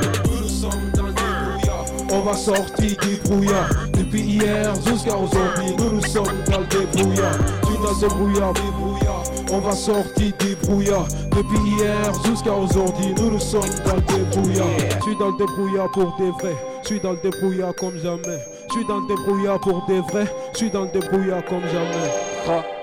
On 2.12 2.20
va 2.22 2.34
sortir 2.34 2.98
du 3.02 3.16
brouillard. 3.18 3.70
Depuis 3.94 4.22
hier 4.22 4.74
jusqu'à 4.86 5.18
aujourd'hui, 5.18 5.76
nous 5.78 5.90
nous 5.94 6.06
sommes 6.06 6.44
dans 6.50 6.60
le 6.60 6.66
débrouillard. 6.66 7.34
Suis 7.66 7.78
dans 7.82 8.08
débrouillard, 8.08 8.54
débrouillard. 8.54 9.24
On 9.52 9.60
va 9.60 9.72
sortir 9.72 10.32
du 10.40 10.56
brouillard. 10.56 11.08
Depuis 11.32 11.60
hier 11.72 12.14
jusqu'à 12.26 12.54
aujourd'hui, 12.54 13.14
nous 13.18 13.32
nous 13.32 13.40
sommes 13.40 13.62
dans 13.86 13.96
le 13.96 14.02
débrouillard. 14.02 14.68
Je 14.98 15.04
suis 15.04 15.18
dans 15.18 15.32
le 15.32 15.38
débrouillard 15.38 15.92
pour 15.92 16.16
des 16.18 16.32
vrais. 16.32 16.56
Je 16.84 16.88
suis 16.88 17.00
dans 17.00 17.12
le 17.12 17.20
débrouillard 17.22 17.76
comme 17.76 17.98
jamais. 17.98 18.40
Je 18.70 18.74
suis 18.74 18.86
dans 18.86 19.00
le 19.00 19.08
débrouillard 19.08 19.60
pour 19.60 19.86
des 19.88 20.00
vrais. 20.00 20.28
Je 20.54 20.58
suis 20.58 20.72
dans 20.72 20.84
le 20.84 20.90
débrouillard 20.90 21.44
comme 21.46 21.64
jamais. 21.64 22.12
Ah. 22.48 22.83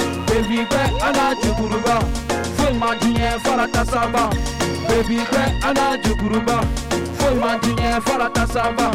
Baby 0.31 0.65
be 0.65 0.81
ana 1.03 1.35
juguruba. 1.43 1.99
Foi 2.55 2.73
mandinha 2.73 3.37
fala 3.41 3.67
caçaba 3.67 4.29
Baby 4.87 5.17
be 5.29 5.43
ana 5.67 5.97
juguruba. 6.03 6.61
Foi 7.19 7.35
mandinha 7.35 7.99
fala 8.01 8.29
caçaba 8.29 8.91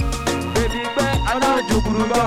Baby 0.55 0.83
be 0.97 1.07
ana 1.31 1.63
juguruba 1.69 2.27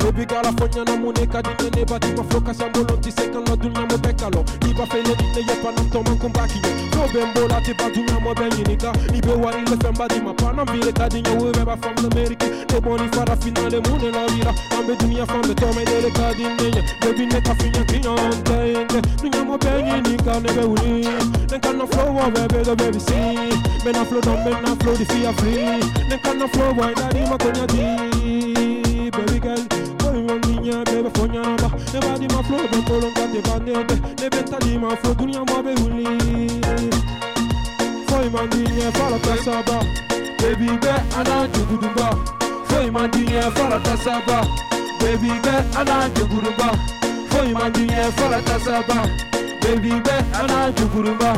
Baby 0.00 0.24
girl 0.26 0.46
a 0.46 0.52
fonya 0.52 0.84
na 0.84 0.96
mune 0.96 1.26
kadine 1.26 1.70
ne 1.76 1.84
bati 1.84 2.12
ma 2.16 2.22
floka 2.24 2.52
sambolo 2.54 2.96
ti 3.00 3.10
sekan 3.10 3.44
la 3.46 3.54
dunya 3.56 3.80
mo 3.86 3.96
bekalo 3.98 4.44
Ni 4.64 4.72
ba 4.74 4.86
fele 4.86 5.14
ni 5.20 5.26
ne 5.34 5.40
yepa 5.46 5.70
nam 5.76 5.88
to 5.90 6.02
man 6.02 6.18
kom 6.18 6.32
baki 6.32 6.58
No 6.96 7.06
bembo 7.12 7.46
la 7.48 7.60
ti 7.60 7.72
ba 7.74 7.90
dunya 7.90 8.18
mo 8.20 8.34
ben 8.34 8.50
yinika 8.52 8.92
Ni 9.12 9.20
be 9.20 9.32
wari 9.36 9.62
le 9.64 9.76
femba 9.76 10.08
di 10.08 10.20
ma 10.20 10.32
panam 10.34 10.66
bile 10.66 10.92
kadinya 10.92 11.34
we 11.40 11.52
be 11.52 11.64
ba 11.64 11.76
fam 11.76 11.94
le 12.02 12.08
meriki 12.14 12.48
Ne 12.72 12.80
boni 12.80 13.08
fara 13.12 13.36
finale 13.36 13.80
mune 13.86 14.10
la 14.10 14.26
vira 14.32 14.52
Ambe 14.78 14.96
dunya 14.98 15.26
fam 15.26 15.42
be 15.42 15.54
tome 15.54 15.84
de 15.84 16.00
le 16.00 16.10
kadine 16.10 16.66
ya 16.74 16.82
Baby 17.00 17.26
ne 17.26 17.40
ka 17.40 17.54
finya 17.54 17.84
kinya 17.84 18.10
ante 18.16 18.56
ende 18.80 19.00
Dunya 19.22 19.44
mo 19.44 19.58
ben 19.58 19.86
yinika 19.86 20.40
ne 20.40 20.52
be 20.52 20.64
uni 20.64 21.06
Nen 21.50 21.60
kan 21.60 21.76
na 21.78 21.86
flow 21.86 22.12
wa 22.12 22.30
bebe 22.30 22.64
do 22.64 22.74
baby 22.76 22.98
see? 22.98 23.52
Men 23.84 23.92
na 23.92 24.04
flow 24.04 24.20
down 24.20 24.44
men 24.44 24.62
na 24.62 24.74
flow 24.76 24.94
di 24.96 25.04
fia 25.04 25.32
free. 25.34 25.80
Nen 26.08 26.18
kan 26.22 26.38
na 26.38 26.46
flow 26.46 26.72
wa 26.74 26.90
ina 26.90 27.08
di 27.12 27.20
ma 27.28 27.36
konya 27.36 27.66
Baby 29.10 29.38
girl 29.40 29.89
Niña 30.70 30.84
bebe 30.84 31.10
fonya 31.14 31.42
namba 31.42 31.68
Ne 31.92 31.98
ba 32.00 32.18
di 32.18 32.26
ma 32.28 32.42
flow 32.42 32.68
ben 32.70 32.82
bolon 32.86 33.12
ba 33.12 33.58
nebe 33.58 33.94
Ne 34.20 34.28
benta 34.30 34.56
di 34.58 34.78
ma 34.78 34.94
flow 35.02 35.14
dunya 35.14 35.40
mo 35.40 35.62
be 35.62 35.72
uli 35.82 36.06
Foy 38.06 38.28
man 38.30 38.48
niña 38.50 38.92
fala 38.94 39.18
tasaba 39.18 39.82
Baby 40.38 40.70
be 40.78 40.92
ana 41.18 41.48
jugudumba 41.52 42.14
Foy 42.68 42.88
man 42.90 43.10
niña 43.10 43.50
fala 43.50 43.80
tasaba 43.80 44.46
Baby 45.00 45.32
be 45.42 45.54
ana 45.74 46.08
jugudumba 46.14 46.70
Foy 47.30 47.52
man 47.52 47.72
niña 47.72 48.12
fala 48.12 48.38
tasaba 48.42 49.08
Baby 49.62 49.90
be 50.06 50.14
ana 50.38 50.70
jugudumba 50.76 51.34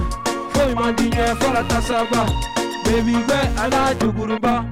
Foy 0.52 0.74
man 0.74 0.94
niña 0.96 1.34
fala 1.40 1.64
tasaba 1.64 2.26
Baby 2.84 3.16
be 3.28 3.38
ana 3.56 3.94
jugudumba 3.94 4.64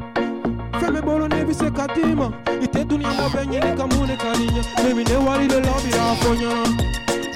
Feme 0.81 1.01
bolo 1.03 1.28
nevi 1.28 1.55
se 1.55 1.70
katima 1.70 2.33
Ite 2.62 2.85
dunia 2.85 3.09
benye 3.35 3.61
ni 3.61 3.76
kamune 3.76 4.16
kaninya. 4.16 4.62
Mimi 4.85 5.05
ne 5.05 5.16
wali 5.16 5.47
le 5.49 5.61
labi 5.61 5.91
la 5.91 6.14
fonya 6.20 6.51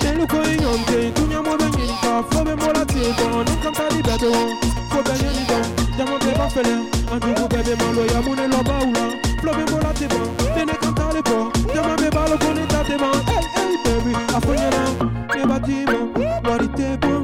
Nelu 0.03 0.26
ko 0.26 0.36
inyonte 0.42 1.12
Dunia 1.14 1.42
mo 1.42 1.57
ni 1.57 1.86
ka. 2.03 2.22
Fobe 2.30 2.55
mola 2.57 2.84
tiko 2.86 3.45
Nukanta 3.45 3.88
di 3.90 4.03
bete 4.03 4.26
won 4.28 4.57
Ko 4.90 5.03
benye 5.03 5.30
ni 5.36 5.45
don 5.49 5.64
Diamante 5.97 6.32
ba 6.38 6.49
fele. 6.49 6.74
Anju 7.12 7.49
bebe 7.49 7.74
malo 7.76 8.05
ya 8.07 8.20
mune 8.22 8.49
lo 8.49 8.59
ula 8.61 9.05
Flobe 9.40 9.70
mola 9.70 9.92
tiko 9.95 10.20
Nene 10.57 10.72
kanta 10.80 11.22
po. 11.22 11.51
Diamante 11.72 12.03
me 12.05 12.11
balo 12.11 12.36
kone 12.38 12.66
tate 12.66 12.97
man 12.99 13.20
Hey 13.26 13.45
hey 13.55 13.76
baby 13.84 14.12
Afonya 14.34 14.70
na 14.70 14.84
Neba 15.36 15.61
tima 15.61 15.99
Wari 16.49 16.68
te 16.68 16.97
bon 16.97 17.23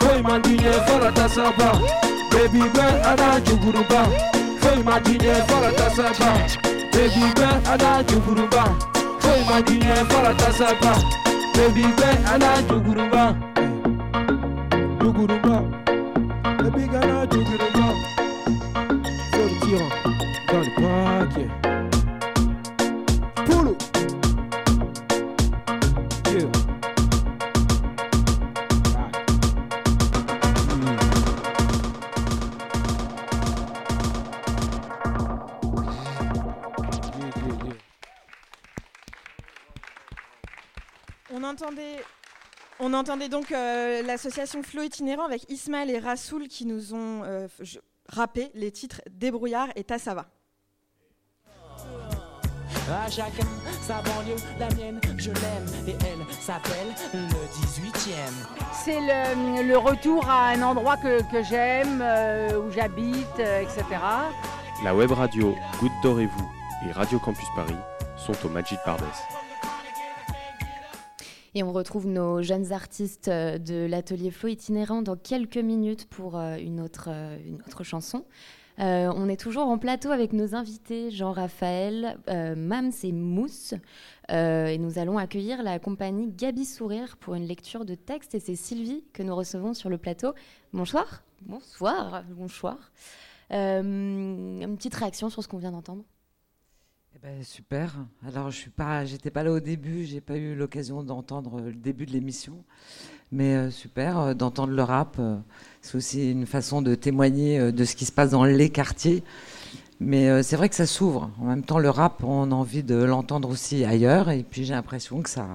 Foi 0.00 0.22
mandinha 0.22 0.72
fora 0.86 1.12
tasaba 1.12 1.72
Baby 2.30 2.58
girl 2.74 2.96
ana 3.10 3.40
juguruba? 3.44 4.02
Foi 4.60 4.82
mandinha 4.82 5.34
fora 5.48 5.72
tasaba 5.72 6.30
Baby 6.92 7.32
girl 7.36 7.72
ana 7.72 8.02
juguruba? 8.08 8.64
Foi 9.20 9.40
mandinha 9.44 9.96
fora 10.10 10.34
tasaba 10.34 10.92
Baby 11.56 11.82
girl 11.96 12.34
ana 12.34 12.62
juguruba? 12.68 13.36
Juguruba 15.02 15.57
on 42.88 42.94
entendait 42.94 43.28
donc 43.28 43.52
euh, 43.52 44.02
l'association 44.02 44.62
Flow 44.62 44.82
Itinérant 44.82 45.24
avec 45.24 45.50
Ismaël 45.50 45.90
et 45.90 45.98
Rassoul 45.98 46.48
qui 46.48 46.64
nous 46.64 46.94
ont 46.94 47.22
euh, 47.24 47.46
rappé 48.08 48.50
les 48.54 48.70
titres 48.72 49.02
Débrouillard 49.10 49.68
et 49.76 49.84
Tassava. 49.84 50.26
À 52.90 53.10
chacun 53.10 53.44
sa 53.82 54.00
banlieue, 54.00 54.36
la 54.58 54.68
mienne, 54.74 55.00
je 55.18 55.30
l'aime. 55.30 55.66
Et 55.86 55.96
elle 56.06 56.34
s'appelle 56.34 56.88
le 57.12 57.20
18ème. 57.20 58.46
C'est 58.72 59.00
le, 59.00 59.68
le 59.68 59.76
retour 59.76 60.28
à 60.28 60.48
un 60.48 60.62
endroit 60.62 60.96
que, 60.96 61.20
que 61.30 61.42
j'aime, 61.42 62.00
euh, 62.02 62.58
où 62.58 62.70
j'habite, 62.70 63.26
euh, 63.40 63.60
etc. 63.60 63.84
La 64.82 64.94
web 64.94 65.12
radio 65.12 65.54
Goutte 65.80 65.92
d'Or 66.02 66.20
et 66.20 66.26
vous 66.26 66.50
et 66.86 66.92
Radio 66.92 67.18
Campus 67.18 67.48
Paris 67.54 67.76
sont 68.16 68.34
au 68.46 68.48
Magic 68.48 68.78
Barbès. 68.86 69.37
Et 71.58 71.64
on 71.64 71.72
retrouve 71.72 72.06
nos 72.06 72.40
jeunes 72.40 72.72
artistes 72.72 73.26
euh, 73.26 73.58
de 73.58 73.84
l'atelier 73.84 74.30
Flow 74.30 74.48
itinérant 74.48 75.02
dans 75.02 75.16
quelques 75.16 75.56
minutes 75.56 76.08
pour 76.08 76.38
euh, 76.38 76.56
une, 76.56 76.80
autre, 76.80 77.08
euh, 77.08 77.36
une 77.44 77.60
autre 77.66 77.82
chanson. 77.82 78.24
Euh, 78.78 79.12
on 79.12 79.28
est 79.28 79.40
toujours 79.40 79.66
en 79.66 79.76
plateau 79.76 80.12
avec 80.12 80.32
nos 80.32 80.54
invités 80.54 81.10
Jean-Raphaël, 81.10 82.16
euh, 82.30 82.54
Mams 82.54 82.92
et 83.02 83.10
Mousse. 83.10 83.74
Euh, 84.30 84.66
et 84.66 84.78
nous 84.78 85.00
allons 85.00 85.18
accueillir 85.18 85.64
la 85.64 85.80
compagnie 85.80 86.28
Gabi 86.28 86.64
Sourire 86.64 87.16
pour 87.16 87.34
une 87.34 87.48
lecture 87.48 87.84
de 87.84 87.96
texte. 87.96 88.36
Et 88.36 88.38
c'est 88.38 88.54
Sylvie 88.54 89.02
que 89.12 89.24
nous 89.24 89.34
recevons 89.34 89.74
sur 89.74 89.88
le 89.88 89.98
plateau. 89.98 90.34
Bonsoir. 90.72 91.24
Bonsoir. 91.42 92.22
Bonsoir. 92.30 92.92
Une 93.50 94.76
petite 94.76 94.94
réaction 94.94 95.28
sur 95.28 95.42
ce 95.42 95.48
qu'on 95.48 95.58
vient 95.58 95.72
d'entendre? 95.72 96.04
Eh 97.20 97.26
ben, 97.26 97.42
super. 97.42 97.92
Alors, 98.26 98.50
je 98.50 98.56
suis 98.56 98.70
pas, 98.70 99.02
pas 99.32 99.42
là 99.42 99.50
au 99.50 99.60
début, 99.60 100.04
j'ai 100.04 100.20
pas 100.20 100.36
eu 100.36 100.54
l'occasion 100.54 101.02
d'entendre 101.02 101.60
le 101.60 101.72
début 101.72 102.06
de 102.06 102.12
l'émission, 102.12 102.62
mais 103.32 103.56
euh, 103.56 103.70
super 103.70 104.18
euh, 104.18 104.34
d'entendre 104.34 104.72
le 104.72 104.82
rap. 104.82 105.16
euh, 105.18 105.36
c'est 105.82 105.96
aussi 105.96 106.30
une 106.30 106.46
façon 106.46 106.80
de 106.80 106.94
témoigner 106.94 107.72
de 107.72 107.84
ce 107.84 107.96
qui 107.96 108.04
se 108.04 108.12
passe 108.12 108.30
dans 108.30 108.44
les 108.44 108.70
quartiers. 108.70 109.24
Mais 110.00 110.42
c'est 110.44 110.54
vrai 110.56 110.68
que 110.68 110.76
ça 110.76 110.86
s'ouvre. 110.86 111.30
En 111.40 111.46
même 111.46 111.64
temps, 111.64 111.78
le 111.78 111.90
rap, 111.90 112.22
on 112.22 112.52
a 112.52 112.54
envie 112.54 112.84
de 112.84 112.94
l'entendre 112.94 113.48
aussi 113.48 113.84
ailleurs, 113.84 114.30
et 114.30 114.44
puis 114.44 114.64
j'ai 114.64 114.74
l'impression 114.74 115.22
que 115.22 115.30
ça, 115.30 115.46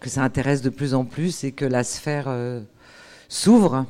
que 0.00 0.08
ça 0.08 0.22
intéresse 0.22 0.62
de 0.62 0.70
plus 0.70 0.94
en 0.94 1.04
plus 1.04 1.42
et 1.42 1.52
que 1.52 1.64
la 1.64 1.82
sphère 1.82 2.28
s'ouvre. 3.28 3.86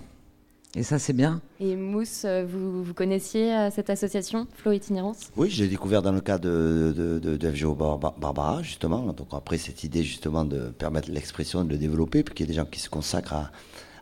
Et 0.78 0.82
ça, 0.82 0.98
c'est 0.98 1.14
bien. 1.14 1.40
Et 1.58 1.74
Mousse, 1.74 2.22
euh, 2.26 2.44
vous, 2.46 2.84
vous 2.84 2.92
connaissiez 2.92 3.50
euh, 3.56 3.70
cette 3.74 3.88
association 3.88 4.46
Flow 4.56 4.72
Itinérance? 4.72 5.30
Oui, 5.34 5.48
je 5.48 5.62
l'ai 5.62 5.70
découvert 5.70 6.02
dans 6.02 6.12
le 6.12 6.20
cadre 6.20 6.44
de, 6.44 6.92
de, 6.94 7.18
de, 7.18 7.36
de 7.38 7.50
FGO 7.50 7.74
Bar- 7.74 7.98
Bar- 7.98 8.18
Barbara, 8.18 8.62
justement. 8.62 9.00
Donc 9.14 9.28
après, 9.32 9.56
cette 9.56 9.84
idée 9.84 10.02
justement 10.04 10.44
de 10.44 10.68
permettre 10.68 11.10
l'expression, 11.10 11.64
de 11.64 11.70
le 11.70 11.78
développer, 11.78 12.22
puis 12.22 12.34
qu'il 12.34 12.44
y 12.44 12.48
ait 12.50 12.52
des 12.52 12.56
gens 12.60 12.66
qui 12.66 12.78
se 12.78 12.90
consacrent 12.90 13.32
à, 13.32 13.50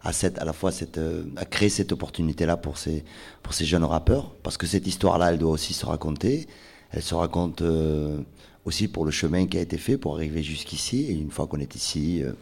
à, 0.02 0.12
cette, 0.12 0.36
à 0.40 0.44
la 0.44 0.52
fois 0.52 0.72
cette, 0.72 0.98
euh, 0.98 1.22
à 1.36 1.44
créer 1.44 1.68
cette 1.68 1.92
opportunité-là 1.92 2.56
pour 2.56 2.76
ces, 2.76 3.04
pour 3.44 3.54
ces 3.54 3.64
jeunes 3.64 3.84
rappeurs. 3.84 4.34
Parce 4.42 4.56
que 4.56 4.66
cette 4.66 4.88
histoire-là, 4.88 5.30
elle 5.32 5.38
doit 5.38 5.52
aussi 5.52 5.74
se 5.74 5.86
raconter. 5.86 6.48
Elle 6.90 7.02
se 7.02 7.14
raconte 7.14 7.62
euh, 7.62 8.18
aussi 8.64 8.88
pour 8.88 9.04
le 9.04 9.12
chemin 9.12 9.46
qui 9.46 9.58
a 9.58 9.60
été 9.60 9.78
fait 9.78 9.96
pour 9.96 10.16
arriver 10.16 10.42
jusqu'ici. 10.42 11.04
Et 11.08 11.12
une 11.12 11.30
fois 11.30 11.46
qu'on 11.46 11.60
est 11.60 11.76
ici, 11.76 12.24
euh, 12.24 12.32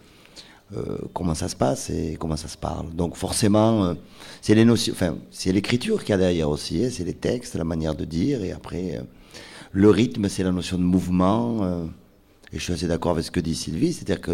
euh, 0.74 0.96
comment 1.12 1.34
ça 1.34 1.48
se 1.48 1.56
passe 1.56 1.90
et 1.90 2.16
comment 2.18 2.36
ça 2.36 2.48
se 2.48 2.56
parle. 2.56 2.94
Donc 2.94 3.16
forcément, 3.16 3.84
euh, 3.84 3.94
c'est 4.40 4.54
les 4.54 4.64
notions, 4.64 4.94
enfin, 4.94 5.16
c'est 5.30 5.52
l'écriture 5.52 6.00
qu'il 6.00 6.10
y 6.10 6.12
a 6.14 6.18
derrière 6.18 6.48
aussi, 6.48 6.82
hein, 6.82 6.88
c'est 6.90 7.04
les 7.04 7.12
textes, 7.12 7.56
la 7.56 7.64
manière 7.64 7.94
de 7.94 8.06
dire, 8.06 8.42
et 8.42 8.52
après, 8.52 8.96
euh, 8.96 9.02
le 9.72 9.90
rythme, 9.90 10.28
c'est 10.30 10.42
la 10.42 10.52
notion 10.52 10.78
de 10.78 10.82
mouvement. 10.82 11.86
et 12.52 12.58
je 12.58 12.62
suis 12.62 12.72
assez 12.72 12.86
d'accord 12.88 13.12
avec 13.12 13.24
ce 13.24 13.30
que 13.30 13.40
dit 13.40 13.54
Sylvie, 13.54 13.92
c'est-à-dire 13.92 14.20
que 14.20 14.32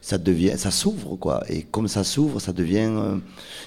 ça 0.00 0.18
devient, 0.18 0.54
ça 0.56 0.70
s'ouvre, 0.70 1.16
quoi. 1.16 1.42
Et 1.48 1.62
comme 1.62 1.88
ça 1.88 2.04
s'ouvre, 2.04 2.40
ça 2.40 2.52
devient, 2.52 2.90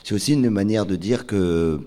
c'est 0.04 0.16
aussi 0.16 0.34
une 0.34 0.50
manière 0.50 0.86
de 0.86 0.96
dire 0.96 1.26
que, 1.26 1.82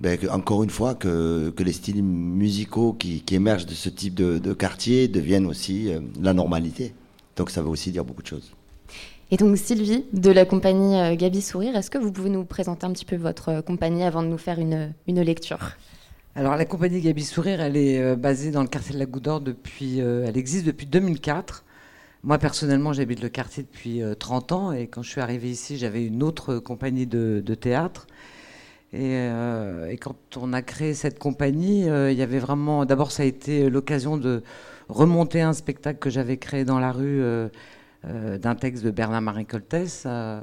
ben, 0.00 0.18
que, 0.18 0.26
encore 0.28 0.64
une 0.64 0.70
fois, 0.70 0.94
que, 0.94 1.50
que 1.56 1.62
les 1.62 1.72
styles 1.72 2.02
musicaux 2.02 2.92
qui, 2.92 3.22
émergent 3.32 3.66
de 3.66 3.74
ce 3.74 3.88
type 3.88 4.14
de, 4.14 4.38
de 4.38 4.52
quartier 4.52 5.08
deviennent 5.08 5.46
aussi 5.46 5.90
la 6.20 6.34
normalité. 6.34 6.94
Donc 7.36 7.50
ça 7.50 7.62
veut 7.62 7.68
aussi 7.68 7.90
dire 7.92 8.04
beaucoup 8.04 8.22
de 8.22 8.28
choses. 8.28 8.52
Et 9.30 9.36
donc 9.36 9.56
Sylvie, 9.56 10.04
de 10.12 10.30
la 10.30 10.44
compagnie 10.44 10.94
euh, 10.94 11.16
Gabi 11.16 11.42
Sourire, 11.42 11.74
est-ce 11.76 11.90
que 11.90 11.98
vous 11.98 12.12
pouvez 12.12 12.30
nous 12.30 12.44
présenter 12.44 12.86
un 12.86 12.92
petit 12.92 13.04
peu 13.04 13.16
votre 13.16 13.48
euh, 13.48 13.62
compagnie 13.62 14.04
avant 14.04 14.22
de 14.22 14.28
nous 14.28 14.38
faire 14.38 14.60
une, 14.60 14.94
une 15.08 15.20
lecture? 15.20 15.58
Alors 16.36 16.54
la 16.56 16.64
compagnie 16.64 17.00
Gabi 17.00 17.24
Sourire, 17.24 17.60
elle 17.60 17.76
est 17.76 18.00
euh, 18.00 18.14
basée 18.14 18.52
dans 18.52 18.62
le 18.62 18.68
quartier 18.68 18.94
de 18.94 19.00
la 19.00 19.06
Goutte 19.06 19.24
d'Or 19.24 19.40
depuis, 19.40 20.00
euh, 20.00 20.24
elle 20.28 20.36
existe 20.36 20.64
depuis 20.64 20.86
2004. 20.86 21.64
Moi 22.22 22.38
personnellement, 22.38 22.92
j'habite 22.92 23.20
le 23.20 23.28
quartier 23.28 23.64
depuis 23.64 24.00
euh, 24.00 24.14
30 24.14 24.52
ans 24.52 24.72
et 24.72 24.86
quand 24.86 25.02
je 25.02 25.10
suis 25.10 25.20
arrivée 25.20 25.50
ici, 25.50 25.76
j'avais 25.76 26.06
une 26.06 26.22
autre 26.22 26.58
compagnie 26.58 27.06
de, 27.06 27.42
de 27.44 27.54
théâtre. 27.54 28.06
Et, 28.92 29.14
euh, 29.14 29.94
quand 30.00 30.36
on 30.36 30.52
a 30.52 30.62
créé 30.62 30.94
cette 30.94 31.18
compagnie, 31.18 31.88
euh, 31.88 32.12
il 32.12 32.18
y 32.18 32.22
avait 32.22 32.38
vraiment, 32.38 32.84
d'abord 32.84 33.10
ça 33.10 33.24
a 33.24 33.26
été 33.26 33.68
l'occasion 33.68 34.16
de 34.16 34.42
remonter 34.88 35.42
un 35.42 35.52
spectacle 35.52 35.98
que 35.98 36.10
j'avais 36.10 36.36
créé 36.36 36.64
dans 36.64 36.78
la 36.78 36.92
rue 36.92 37.20
euh, 37.20 37.48
euh, 37.48 37.48
d'un 38.06 38.54
texte 38.54 38.84
de 38.84 38.90
Bernard-Marie 38.90 39.46
Coltès. 39.46 40.04
euh, 40.06 40.40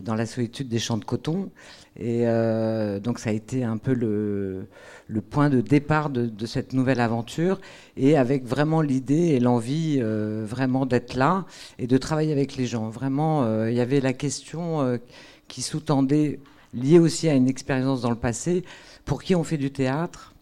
dans 0.00 0.14
la 0.14 0.26
solitude 0.26 0.68
des 0.68 0.78
champs 0.78 0.98
de 0.98 1.04
coton. 1.04 1.50
Et 1.96 2.22
euh, 2.26 3.00
donc 3.00 3.18
ça 3.18 3.30
a 3.30 3.32
été 3.32 3.64
un 3.64 3.76
peu 3.76 3.92
le, 3.92 4.68
point 5.30 5.50
de 5.50 5.60
départ 5.60 6.10
de, 6.10 6.46
cette 6.46 6.72
nouvelle 6.72 7.00
aventure, 7.00 7.60
et 7.96 8.16
avec 8.16 8.44
vraiment 8.44 8.82
l'idée 8.82 9.28
et 9.28 9.40
l'envie 9.40 9.98
euh, 10.00 10.44
vraiment 10.46 10.86
d'être 10.86 11.14
là 11.14 11.46
et 11.78 11.86
de 11.86 11.96
travailler 11.96 12.32
avec 12.32 12.56
les 12.56 12.66
gens. 12.66 12.88
Vraiment, 12.88 13.42
euh, 13.42 13.70
il 13.70 13.76
y 13.76 13.80
avait 13.80 14.00
la 14.00 14.12
question 14.12 14.82
euh, 14.82 14.98
qui 15.48 15.62
sous-tendait, 15.62 16.38
liée 16.74 16.98
aussi 16.98 17.28
à 17.28 17.34
une 17.34 17.48
expérience 17.48 18.02
dans 18.02 18.10
le 18.10 18.16
passé, 18.16 18.64
pour 19.04 19.22
qui 19.22 19.34
on 19.34 19.42
fait 19.42 19.56
du 19.56 19.70
théâtre? 19.70 20.34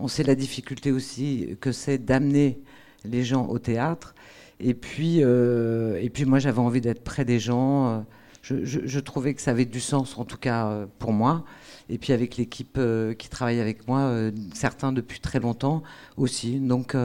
On 0.00 0.08
sait 0.08 0.24
la 0.24 0.34
difficulté 0.34 0.90
aussi 0.90 1.56
que 1.60 1.70
c'est 1.70 1.98
d'amener 1.98 2.58
les 3.04 3.22
gens 3.22 3.46
au 3.46 3.58
théâtre. 3.58 4.14
Et 4.60 4.74
puis, 4.74 5.22
euh, 5.22 5.98
et 6.00 6.08
puis 6.10 6.24
moi, 6.24 6.38
j'avais 6.38 6.58
envie 6.60 6.80
d'être 6.80 7.04
près 7.04 7.24
des 7.24 7.38
gens. 7.38 7.88
euh, 7.88 8.00
je, 8.42 8.64
je- 8.64 8.80
je 8.86 9.00
trouvais 9.00 9.34
que 9.34 9.42
ça 9.42 9.50
avait 9.50 9.64
du 9.66 9.80
sens, 9.80 10.16
en 10.18 10.24
tout 10.24 10.38
cas 10.38 10.66
euh, 10.68 10.86
pour 10.98 11.12
moi. 11.12 11.44
Et 11.88 11.98
puis 11.98 12.12
avec 12.12 12.36
l'équipe 12.36 12.78
qui 13.18 13.28
travaille 13.28 13.60
avec 13.60 13.86
moi, 13.86 14.12
certains 14.54 14.90
depuis 14.92 15.20
très 15.20 15.38
longtemps 15.38 15.84
aussi. 16.16 16.58
Donc, 16.58 16.96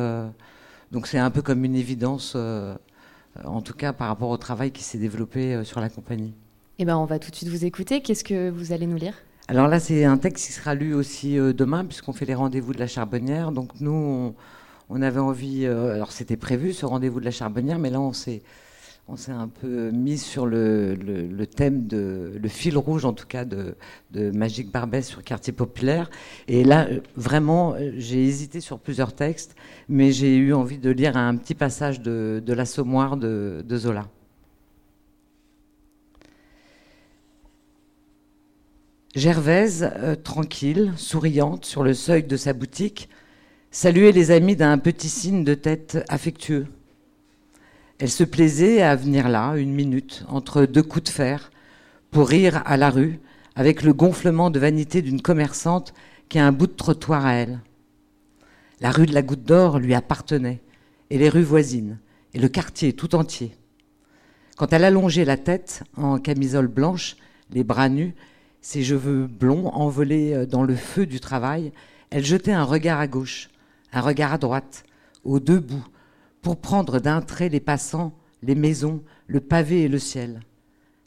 donc 0.91 1.05
c'est 1.05 1.19
un 1.19 1.29
peu 1.29 1.43
comme 1.43 1.63
une 1.65 1.75
évidence, 1.75 2.35
en 3.45 3.61
tout 3.61 3.73
cas 3.75 3.93
par 3.93 4.07
rapport 4.07 4.29
au 4.29 4.37
travail 4.37 4.71
qui 4.71 4.81
s'est 4.83 4.97
développé 4.97 5.63
sur 5.65 5.81
la 5.81 5.89
compagnie. 5.89 6.33
Eh 6.79 6.85
ben, 6.85 6.97
on 6.97 7.05
va 7.05 7.19
tout 7.19 7.29
de 7.29 7.35
suite 7.35 7.49
vous 7.49 7.63
écouter. 7.63 8.01
Qu'est-ce 8.01 8.23
que 8.23 8.49
vous 8.49 8.71
allez 8.73 8.87
nous 8.87 8.97
lire? 8.97 9.13
Alors 9.47 9.67
là, 9.67 9.79
c'est 9.79 10.03
un 10.03 10.17
texte 10.17 10.47
qui 10.47 10.51
sera 10.53 10.73
lu 10.73 10.95
aussi 10.95 11.35
demain, 11.35 11.85
puisqu'on 11.85 12.13
fait 12.13 12.25
les 12.25 12.33
rendez-vous 12.33 12.73
de 12.73 12.79
la 12.79 12.87
Charbonnière. 12.87 13.51
Donc 13.51 13.79
nous, 13.81 13.91
on, 13.91 14.35
on 14.91 15.01
avait 15.01 15.19
envie, 15.19 15.65
euh, 15.65 15.93
alors 15.93 16.11
c'était 16.11 16.35
prévu 16.35 16.73
ce 16.73 16.85
rendez-vous 16.85 17.21
de 17.21 17.25
la 17.25 17.31
Charbonnière, 17.31 17.79
mais 17.79 17.89
là, 17.89 18.01
on 18.01 18.11
s'est, 18.11 18.43
un 19.29 19.47
peu 19.47 19.89
mis 19.91 20.17
sur 20.17 20.45
le, 20.45 20.97
thème, 21.45 21.87
de, 21.87 22.33
le 22.41 22.49
fil 22.49 22.77
rouge 22.77 23.05
en 23.05 23.13
tout 23.13 23.25
cas, 23.25 23.45
de, 23.45 23.75
Magique 24.13 24.69
Barbès 24.69 25.07
sur 25.07 25.23
Quartier 25.23 25.53
Populaire. 25.53 26.09
Et 26.49 26.65
là, 26.65 26.87
euh, 26.89 26.99
vraiment, 27.15 27.73
euh, 27.73 27.91
j'ai 27.95 28.23
hésité 28.23 28.59
sur 28.59 28.79
plusieurs 28.79 29.13
textes, 29.13 29.55
mais 29.87 30.11
j'ai 30.11 30.35
eu 30.35 30.53
envie 30.53 30.77
de 30.77 30.89
lire 30.89 31.15
un 31.15 31.37
petit 31.37 31.55
passage 31.55 32.01
de, 32.01 32.43
de 32.45 32.53
l'Assommoir 32.53 33.15
de, 33.15 33.63
Zola. 33.71 34.07
Gervaise, 39.15 39.89
tranquille, 40.23 40.93
souriante, 40.95 41.65
sur 41.65 41.83
le 41.83 41.93
seuil 41.93 42.23
de 42.23 42.37
sa 42.37 42.53
boutique, 42.53 43.09
saluait 43.71 44.11
les 44.11 44.31
amis 44.31 44.57
d'un 44.57 44.77
petit 44.77 45.07
signe 45.07 45.45
de 45.45 45.53
tête 45.53 46.03
affectueux. 46.09 46.67
Elle 47.99 48.09
se 48.09 48.25
plaisait 48.25 48.81
à 48.81 48.95
venir 48.95 49.29
là, 49.29 49.55
une 49.55 49.73
minute, 49.73 50.25
entre 50.27 50.65
deux 50.65 50.83
coups 50.83 51.05
de 51.05 51.09
fer, 51.09 51.51
pour 52.11 52.27
rire 52.27 52.61
à 52.65 52.75
la 52.75 52.89
rue, 52.89 53.19
avec 53.55 53.83
le 53.83 53.93
gonflement 53.93 54.49
de 54.49 54.59
vanité 54.59 55.01
d'une 55.01 55.21
commerçante 55.21 55.93
qui 56.27 56.37
a 56.37 56.45
un 56.45 56.51
bout 56.51 56.67
de 56.67 56.73
trottoir 56.73 57.25
à 57.25 57.33
elle. 57.33 57.59
La 58.81 58.91
rue 58.91 59.05
de 59.05 59.13
la 59.13 59.21
Goutte 59.21 59.43
d'Or 59.43 59.79
lui 59.79 59.93
appartenait, 59.93 60.61
et 61.09 61.17
les 61.17 61.29
rues 61.29 61.43
voisines, 61.43 61.97
et 62.33 62.39
le 62.39 62.49
quartier 62.49 62.93
tout 62.93 63.15
entier. 63.15 63.55
Quand 64.57 64.73
elle 64.73 64.83
allongeait 64.83 65.25
la 65.25 65.37
tête, 65.37 65.83
en 65.95 66.17
camisole 66.17 66.67
blanche, 66.67 67.15
les 67.51 67.63
bras 67.63 67.89
nus, 67.89 68.15
ses 68.61 68.83
cheveux 68.83 69.27
blonds 69.27 69.67
envolés 69.69 70.33
euh, 70.33 70.45
dans 70.45 70.63
le 70.63 70.75
feu 70.75 71.05
du 71.05 71.19
travail, 71.19 71.71
elle 72.09 72.25
jetait 72.25 72.51
un 72.51 72.63
regard 72.63 72.99
à 72.99 73.07
gauche, 73.07 73.49
un 73.91 74.01
regard 74.01 74.33
à 74.33 74.37
droite, 74.37 74.83
aux 75.23 75.39
deux 75.39 75.59
bouts, 75.59 75.87
pour 76.41 76.59
prendre 76.59 76.99
d'un 76.99 77.21
trait 77.21 77.49
les 77.49 77.59
passants, 77.59 78.13
les 78.41 78.55
maisons, 78.55 79.03
le 79.27 79.39
pavé 79.39 79.83
et 79.83 79.87
le 79.87 79.99
ciel. 79.99 80.41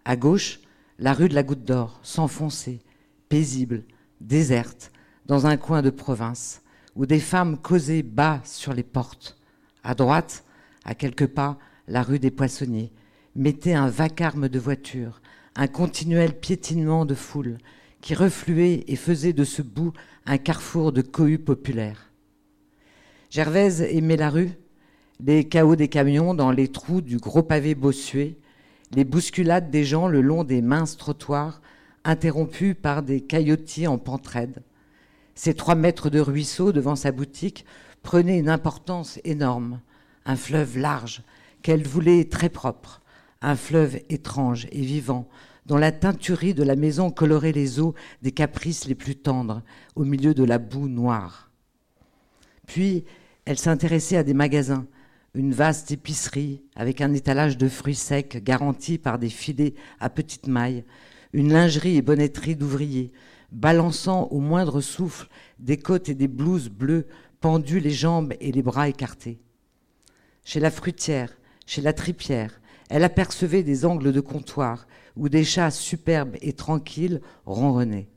À 0.05 0.17
gauche, 0.17 0.61
la 0.99 1.13
rue 1.13 1.29
de 1.29 1.35
la 1.35 1.43
Goutte 1.43 1.65
d'Or, 1.65 1.99
s'enfonçait, 2.03 2.81
paisible, 3.29 3.85
déserte, 4.21 4.93
dans 5.27 5.47
un 5.47 5.57
coin 5.57 5.83
de 5.83 5.91
province, 5.91 6.63
où 6.95 7.07
des 7.07 7.19
femmes 7.19 7.59
causaient 7.59 8.03
bas 8.03 8.41
sur 8.45 8.73
les 8.73 8.83
portes. 8.83 9.37
À 9.83 9.95
droite, 9.95 10.45
à 10.85 10.95
quelques 10.95 11.27
pas, 11.27 11.59
la 11.89 12.03
rue 12.03 12.19
des 12.19 12.31
Poissonniers 12.31 12.93
mettait 13.35 13.75
un 13.75 13.89
vacarme 13.89 14.49
de 14.49 14.59
voitures, 14.59 15.21
un 15.57 15.67
continuel 15.67 16.39
piétinement 16.39 17.05
de 17.05 17.15
foule, 17.15 17.59
qui 18.01 18.15
refluait 18.15 18.85
et 18.87 18.97
faisait 18.97 19.33
de 19.33 19.45
ce 19.45 19.63
bout 19.63 19.93
un 20.27 20.39
carrefour 20.39 20.93
de 20.93 21.03
cohue 21.03 21.39
populaire. 21.39 22.11
Gervaise 23.35 23.81
aimait 23.81 24.17
la 24.17 24.31
rue, 24.31 24.53
les 25.19 25.49
chaos 25.49 25.75
des 25.75 25.89
camions 25.89 26.35
dans 26.35 26.53
les 26.53 26.69
trous 26.69 27.01
du 27.01 27.17
gros 27.17 27.43
pavé 27.43 27.75
bossué, 27.75 28.39
les 28.93 29.03
bousculades 29.03 29.73
des 29.73 29.83
gens 29.83 30.07
le 30.07 30.21
long 30.21 30.45
des 30.45 30.63
minces 30.63 30.97
trottoirs, 30.97 31.61
interrompus 32.05 32.77
par 32.81 33.03
des 33.03 33.23
caillotis 33.23 33.89
en 33.89 33.99
pentraide. 33.99 34.63
Ces 35.35 35.55
trois 35.55 35.75
mètres 35.75 36.11
de 36.11 36.21
ruisseau 36.21 36.71
devant 36.71 36.95
sa 36.95 37.11
boutique 37.11 37.65
prenaient 38.05 38.39
une 38.39 38.49
importance 38.49 39.19
énorme, 39.25 39.81
un 40.27 40.37
fleuve 40.37 40.79
large 40.79 41.25
qu'elle 41.63 41.85
voulait 41.85 42.27
très 42.27 42.51
propre, 42.51 43.03
un 43.43 43.57
fleuve 43.57 43.99
étrange 44.11 44.69
et 44.71 44.83
vivant, 44.83 45.29
dont 45.67 45.77
la 45.77 45.91
teinturie 45.91 46.55
de 46.55 46.63
la 46.63 46.77
maison 46.77 47.11
colorait 47.11 47.51
les 47.51 47.81
eaux 47.81 47.97
des 48.23 48.31
caprices 48.31 48.87
les 48.87 48.95
plus 48.95 49.17
tendres, 49.17 49.63
au 49.97 50.05
milieu 50.05 50.35
de 50.35 50.45
la 50.45 50.59
boue 50.59 50.87
noire. 50.87 51.51
Puis, 52.69 53.05
elle 53.45 53.59
s'intéressait 53.59 54.17
à 54.17 54.25
des 54.25 54.35
magasins, 54.35 54.87
une 55.35 55.53
vaste 55.53 55.91
épicerie 55.91 56.63
avec 56.77 57.01
un 57.01 57.13
étalage 57.13 57.59
de 57.59 57.69
fruits 57.69 57.95
secs 57.95 58.43
garanti 58.43 58.99
par 58.99 59.19
des 59.19 59.29
filets 59.29 59.75
à 60.01 60.09
petites 60.09 60.47
mailles, 60.47 60.85
une 61.33 61.53
lingerie 61.53 61.97
et 61.97 62.03
bonnetterie 62.03 62.57
d'ouvriers, 62.57 63.13
balançant 63.51 64.29
au 64.31 64.41
moindre 64.41 64.81
souffle 64.81 65.29
des 65.59 65.77
côtes 65.77 66.09
et 66.09 66.15
des 66.15 66.29
blouses 66.29 66.69
bleues 66.69 67.07
pendues 67.41 67.81
les 67.81 67.91
jambes 67.91 68.33
et 68.41 68.53
les 68.53 68.63
bras 68.63 68.89
écartés. 68.89 69.41
Chez 70.45 70.61
la 70.61 70.71
fruitière, 70.71 71.37
chez 71.67 71.83
la 71.83 71.93
tripière, 71.93 72.61
elle 72.89 73.05
apercevait 73.05 73.63
des 73.63 73.85
angles 73.85 74.13
de 74.13 74.21
comptoir 74.21 74.87
où 75.17 75.29
des 75.29 75.45
chats 75.45 75.71
superbes 75.71 76.37
et 76.43 76.53
tranquilles 76.53 77.21
ronronnaient. 77.47 78.09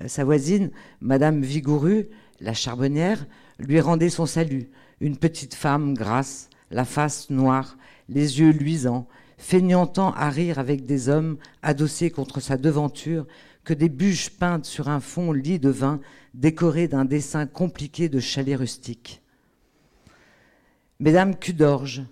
Euh, 0.00 0.08
sa 0.08 0.24
voisine, 0.24 0.70
Madame 1.00 1.42
Vigoureux, 1.42 2.08
la 2.40 2.54
charbonnière, 2.54 3.26
lui 3.58 3.80
rendait 3.80 4.10
son 4.10 4.26
salut, 4.26 4.70
une 5.00 5.16
petite 5.16 5.54
femme 5.54 5.94
grasse, 5.94 6.48
la 6.70 6.84
face 6.84 7.30
noire, 7.30 7.76
les 8.08 8.40
yeux 8.40 8.50
luisants, 8.50 9.08
feignantant 9.36 10.12
à 10.12 10.30
rire 10.30 10.58
avec 10.58 10.84
des 10.84 11.08
hommes 11.08 11.38
adossés 11.62 12.10
contre 12.10 12.40
sa 12.40 12.56
devanture 12.56 13.26
que 13.64 13.74
des 13.74 13.88
bûches 13.88 14.30
peintes 14.30 14.64
sur 14.64 14.88
un 14.88 15.00
fond 15.00 15.32
lit 15.32 15.58
de 15.58 15.68
vin 15.68 16.00
décoré 16.34 16.88
d'un 16.88 17.04
dessin 17.04 17.46
compliqué 17.46 18.08
de 18.08 18.20
chalets 18.20 18.58
rustiques. 18.58 19.22
Mesdames 21.00 21.36
Cudorge, 21.36 22.02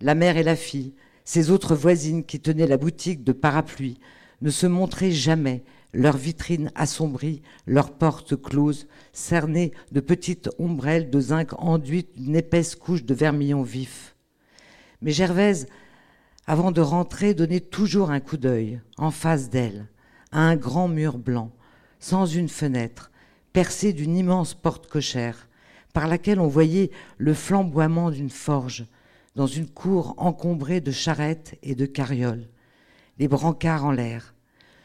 la 0.00 0.14
mère 0.14 0.36
et 0.36 0.42
la 0.42 0.56
fille, 0.56 0.94
ces 1.24 1.50
autres 1.50 1.76
voisines 1.76 2.24
qui 2.24 2.40
tenaient 2.40 2.66
la 2.66 2.76
boutique 2.76 3.22
de 3.22 3.32
parapluies, 3.32 4.00
ne 4.40 4.50
se 4.50 4.66
montraient 4.66 5.12
jamais, 5.12 5.62
leurs 5.92 6.16
vitrines 6.16 6.72
assombries, 6.74 7.42
leurs 7.66 7.92
portes 7.92 8.40
closes, 8.40 8.86
cernées 9.12 9.72
de 9.92 10.00
petites 10.00 10.50
ombrelles 10.58 11.10
de 11.10 11.20
zinc 11.20 11.52
enduites 11.58 12.18
d'une 12.18 12.36
épaisse 12.36 12.74
couche 12.74 13.04
de 13.04 13.14
vermillon 13.14 13.62
vif. 13.62 14.16
Mais 15.02 15.12
Gervaise, 15.12 15.66
avant 16.46 16.72
de 16.72 16.80
rentrer, 16.80 17.34
donnait 17.34 17.60
toujours 17.60 18.10
un 18.10 18.20
coup 18.20 18.36
d'œil, 18.36 18.80
en 18.96 19.10
face 19.10 19.50
d'elle, 19.50 19.88
à 20.30 20.40
un 20.40 20.56
grand 20.56 20.88
mur 20.88 21.18
blanc, 21.18 21.52
sans 22.00 22.26
une 22.26 22.48
fenêtre, 22.48 23.10
percé 23.52 23.92
d'une 23.92 24.16
immense 24.16 24.54
porte 24.54 24.86
cochère, 24.88 25.48
par 25.92 26.08
laquelle 26.08 26.40
on 26.40 26.48
voyait 26.48 26.90
le 27.18 27.34
flamboiement 27.34 28.10
d'une 28.10 28.30
forge, 28.30 28.86
dans 29.36 29.46
une 29.46 29.68
cour 29.68 30.14
encombrée 30.16 30.80
de 30.80 30.90
charrettes 30.90 31.58
et 31.62 31.74
de 31.74 31.86
carrioles, 31.86 32.48
les 33.18 33.28
brancards 33.28 33.84
en 33.84 33.92
l'air. 33.92 34.34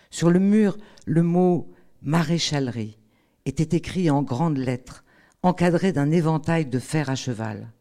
Sur 0.10 0.30
le 0.30 0.40
mur, 0.40 0.78
le 1.06 1.24
mot 1.24 1.72
maréchalerie 2.02 2.98
était 3.46 3.76
écrit 3.76 4.10
en 4.10 4.24
grandes 4.24 4.58
lettres, 4.58 5.04
encadré 5.44 5.92
d'un 5.92 6.12
éventail 6.12 6.66
de 6.66 6.80
fer 6.80 7.10
à 7.10 7.16
cheval. 7.16 7.72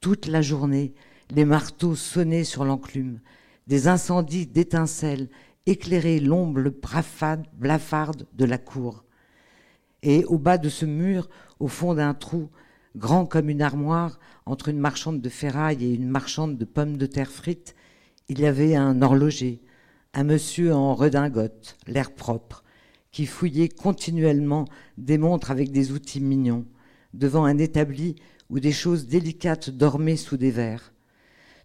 Toute 0.00 0.26
la 0.26 0.42
journée, 0.42 0.94
les 1.30 1.44
marteaux 1.44 1.94
sonnaient 1.94 2.44
sur 2.44 2.64
l'enclume, 2.64 3.20
des 3.66 3.86
incendies 3.86 4.46
d'étincelles 4.46 5.28
éclairaient 5.66 6.20
l'ombre 6.20 6.72
blafarde 7.52 8.26
de 8.32 8.44
la 8.44 8.58
cour. 8.58 9.04
Et 10.02 10.24
au 10.24 10.38
bas 10.38 10.58
de 10.58 10.68
ce 10.68 10.86
mur, 10.86 11.28
au 11.60 11.68
fond 11.68 11.94
d'un 11.94 12.14
trou, 12.14 12.48
grand 12.96 13.26
comme 13.26 13.50
une 13.50 13.62
armoire, 13.62 14.18
entre 14.46 14.68
une 14.68 14.78
marchande 14.78 15.20
de 15.20 15.28
ferraille 15.28 15.84
et 15.84 15.94
une 15.94 16.08
marchande 16.08 16.56
de 16.56 16.64
pommes 16.64 16.96
de 16.96 17.06
terre 17.06 17.30
frites, 17.30 17.76
il 18.28 18.40
y 18.40 18.46
avait 18.46 18.74
un 18.74 19.02
horloger, 19.02 19.60
un 20.14 20.24
monsieur 20.24 20.74
en 20.74 20.94
redingote, 20.94 21.76
l'air 21.86 22.14
propre, 22.14 22.64
qui 23.12 23.26
fouillait 23.26 23.68
continuellement 23.68 24.66
des 24.98 25.18
montres 25.18 25.50
avec 25.50 25.72
des 25.72 25.92
outils 25.92 26.20
mignons, 26.20 26.66
devant 27.14 27.44
un 27.44 27.58
établi 27.58 28.16
où 28.48 28.60
des 28.60 28.72
choses 28.72 29.06
délicates 29.06 29.70
dormaient 29.70 30.16
sous 30.16 30.36
des 30.36 30.50
verres, 30.50 30.92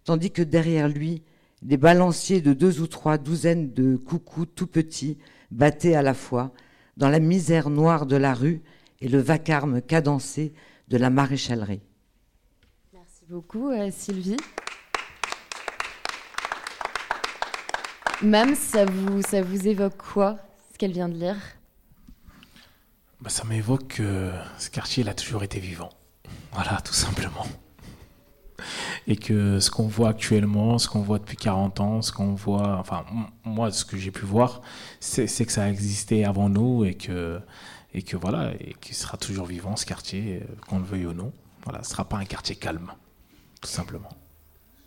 tandis 0.04 0.30
que 0.30 0.42
derrière 0.42 0.88
lui, 0.88 1.22
des 1.62 1.76
balanciers 1.76 2.40
de 2.40 2.52
deux 2.52 2.80
ou 2.80 2.86
trois 2.86 3.18
douzaines 3.18 3.72
de 3.72 3.96
coucous 3.96 4.46
tout 4.46 4.66
petits 4.66 5.18
battaient 5.50 5.94
à 5.94 6.02
la 6.02 6.14
fois 6.14 6.52
dans 6.96 7.08
la 7.08 7.20
misère 7.20 7.70
noire 7.70 8.06
de 8.06 8.16
la 8.16 8.34
rue 8.34 8.62
et 9.00 9.08
le 9.08 9.18
vacarme 9.18 9.82
cadencé 9.82 10.52
de 10.88 10.96
la 10.96 11.10
maréchalerie. 11.10 11.82
Merci 12.92 13.24
beaucoup, 13.28 13.70
euh, 13.70 13.90
Sylvie. 13.90 14.36
Mam, 18.22 18.54
ça 18.54 18.86
vous, 18.86 19.20
ça 19.20 19.42
vous 19.42 19.68
évoque 19.68 19.98
quoi, 19.98 20.38
ce 20.72 20.78
qu'elle 20.78 20.92
vient 20.92 21.08
de 21.08 21.14
lire? 21.18 21.36
Bah, 23.20 23.28
Ça 23.28 23.44
m'évoque 23.44 23.88
que 23.88 24.32
ce 24.58 24.70
quartier 24.70 25.02
il 25.02 25.08
a 25.10 25.14
toujours 25.14 25.42
été 25.42 25.60
vivant. 25.60 25.90
Voilà, 26.52 26.80
tout 26.80 26.94
simplement. 26.94 27.46
Et 29.06 29.16
que 29.16 29.60
ce 29.60 29.70
qu'on 29.70 29.86
voit 29.86 30.08
actuellement, 30.08 30.78
ce 30.78 30.88
qu'on 30.88 31.02
voit 31.02 31.18
depuis 31.18 31.36
40 31.36 31.80
ans, 31.80 32.00
ce 32.00 32.10
qu'on 32.10 32.34
voit, 32.34 32.78
enfin, 32.78 33.04
moi, 33.44 33.70
ce 33.70 33.84
que 33.84 33.98
j'ai 33.98 34.10
pu 34.10 34.24
voir, 34.24 34.62
c'est 34.98 35.26
que 35.26 35.52
ça 35.52 35.64
a 35.64 35.68
existé 35.68 36.24
avant 36.24 36.48
nous 36.48 36.84
et 36.84 36.94
que 36.94 37.38
et 37.92 38.02
que 38.02 38.16
voilà, 38.16 38.52
et 38.60 38.74
qu'il 38.80 38.94
sera 38.94 39.16
toujours 39.16 39.46
vivant 39.46 39.76
ce 39.76 39.86
quartier, 39.86 40.42
euh, 40.42 40.54
qu'on 40.68 40.78
le 40.78 40.84
veuille 40.84 41.06
ou 41.06 41.14
non. 41.14 41.32
Voilà, 41.64 41.82
ce 41.82 41.90
sera 41.90 42.04
pas 42.06 42.18
un 42.18 42.24
quartier 42.26 42.54
calme, 42.54 42.92
tout 43.62 43.70
simplement. 43.70 44.10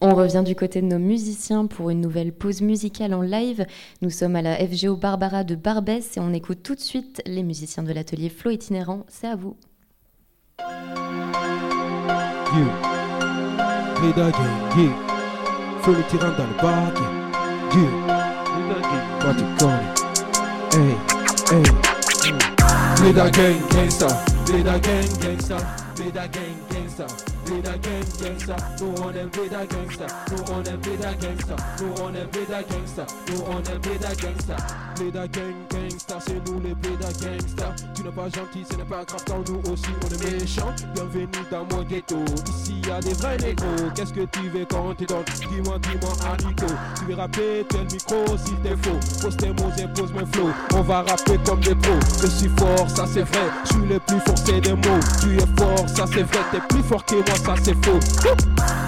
On 0.02 0.16
revient 0.16 0.44
du 0.46 0.56
côté 0.56 0.82
de 0.82 0.88
nos 0.88 1.00
musiciens 1.00 1.66
pour 1.68 1.90
une 1.90 2.00
nouvelle 2.00 2.32
pause 2.32 2.62
musicale 2.62 3.14
en 3.14 3.22
live. 3.22 3.66
Nous 4.02 4.10
sommes 4.10 4.38
à 4.38 4.42
la 4.42 4.56
FGO 4.56 4.96
Barbara 4.96 5.44
de 5.44 5.56
Barbès 5.56 6.16
et 6.16 6.20
on 6.22 6.34
écoute 6.34 6.64
tout 6.64 6.76
de 6.76 6.80
suite 6.80 7.22
les 7.26 7.44
musiciens 7.44 7.84
de 7.84 7.92
l'atelier 7.92 8.30
Flow 8.30 8.52
itinérant. 8.52 9.06
C'est 9.10 9.28
à 9.28 9.36
vous. 9.36 9.58
That 27.62 27.82
gang. 27.82 28.04
Play 28.04 28.32
that 28.32 28.42
gang, 28.42 29.34
gangsta. 29.34 29.34
Play 29.34 29.50
that 29.50 29.70
gang, 29.70 29.70
gangsta. 29.70 30.84
Play 30.84 30.96
that 30.98 31.20
gang, 31.20 31.28
gangsta. 31.28 31.78
Go 31.80 31.96
on 31.96 32.16
and 32.16 32.32
play 32.32 32.46
that 32.46 32.68
play 32.68 33.98
that 33.98 34.16
play 34.18 34.28
that 34.48 34.96
play 34.96 35.12
that 35.12 35.32
gang, 35.32 35.56
gangsta, 35.70 36.20
c'est 36.20 36.50
nous 36.50 36.60
les 36.60 36.74
Bléda 36.76 37.08
gangsta. 37.14 37.76
Tu 37.96 38.04
n'es 38.04 38.12
pas 38.12 38.30
gentil, 38.30 38.66
ce 38.70 38.76
n'est 38.76 38.84
pas 38.84 39.04
grave 39.06 39.24
quand 39.28 39.50
nous 39.50 39.72
aussi 39.72 39.90
on 40.04 40.08
est 40.08 40.40
méchants. 40.40 40.74
Bienvenue 40.94 41.28
dans 41.52 41.66
mon 41.72 41.84
ghetto, 41.84 42.18
ici 42.50 42.82
y 42.86 42.92
a 42.92 43.00
des 43.00 43.14
vrais 43.14 43.38
négros. 43.38 43.90
Qu'est-ce 43.96 44.14
que 44.14 44.26
tu 44.26 44.50
veux 44.50 44.66
quand 44.66 44.94
t'es 44.96 45.06
dans 45.06 45.24
Dis-moi, 45.24 45.80
dis-moi, 45.80 46.12
Anico. 46.32 46.66
Tu 46.98 47.06
veux 47.06 47.16
rapper, 47.16 47.66
tel 47.70 47.86
micro 47.92 48.38
s'il 48.38 48.58
t'est 48.58 48.78
faux. 48.84 49.00
Pose 49.22 49.38
tes 49.38 49.50
mots 49.50 49.72
et 49.78 49.88
pose 49.88 50.14
mes 50.14 50.26
flots. 50.26 50.52
On 50.74 50.82
va 50.82 51.02
rapper 51.04 51.38
comme 51.46 51.60
des 51.62 51.76
pros. 51.76 52.00
Je 52.22 52.28
suis 52.28 52.50
fort, 52.58 52.90
ça 52.90 53.06
c'est 53.08 53.24
vrai. 53.24 53.48
Je 53.66 53.74
suis 53.74 53.88
le 53.88 54.00
plus 54.00 54.20
forcé 54.20 54.60
des 54.62 54.74
mots. 54.74 55.00
Tu 55.22 55.36
es 55.38 55.48
fort, 55.58 55.88
ça 55.88 56.06
c'est 56.14 56.24
vrai. 56.24 56.40
T'es 56.52 56.62
plus 56.70 56.84
fort 56.84 57.06
que 57.06 57.16
moi, 57.16 57.39
ça 57.40 57.56
c'est 57.64 57.86
faux. 57.86 58.00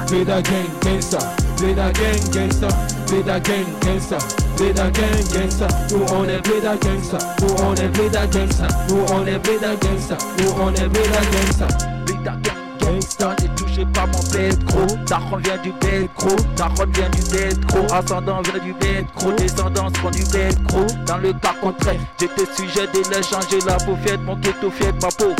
Bléda 0.09 0.41
gang, 0.41 0.69
gangsta. 0.83 1.17
Bléda 1.57 1.91
gang, 1.91 2.19
gangsta. 2.33 2.67
Bléda 3.07 3.39
gang, 3.39 3.65
gangsta. 3.81 4.17
Bléda 4.57 4.89
gang, 4.89 5.23
gangsta. 5.33 5.67
Nous 5.91 6.05
on 6.13 6.25
est 6.25 6.41
Bléda 6.41 6.75
gangsta. 6.75 7.17
Nous 7.41 7.55
on 7.63 7.75
est 7.75 7.87
Bléda 7.89 8.25
gangsta. 8.27 8.67
Nous 8.89 9.05
on 9.11 9.25
est 9.25 9.39
Bléda 9.39 9.75
gangsta. 9.75 10.17
Nous 10.39 10.51
on 10.59 10.73
est 10.73 10.89
Bléda 10.89 11.21
gangsta. 11.31 11.67
Bléda 12.05 12.31
gang, 12.43 12.61
gangsta, 12.81 13.35
n'est 13.41 13.55
touché 13.55 13.85
par 13.93 14.07
mon 14.07 14.19
gros. 14.65 14.95
Daron 15.07 15.37
vient 15.37 15.57
du 15.57 15.71
gros. 16.15 16.35
Daron 16.55 16.85
vient 16.93 17.09
du 17.09 17.65
gros. 17.67 17.93
Ascendant 17.93 18.41
vient 18.41 18.63
du 18.63 18.73
bête 18.73 19.05
gros. 19.15 19.31
Descendant 19.33 19.91
prend 19.91 20.11
du 20.11 20.23
gros. 20.23 20.85
Dans 21.05 21.17
le 21.17 21.33
cas 21.33 21.55
contraire, 21.61 21.99
j'étais 22.19 22.45
sujet 22.53 22.87
de 22.87 22.99
l'échanger 23.09 23.59
la 23.65 23.75
peau. 23.75 23.97
De 24.05 24.17
mon 24.17 24.35
ghetto, 24.35 24.69
de 24.69 25.01
ma 25.01 25.09
peau. 25.09 25.33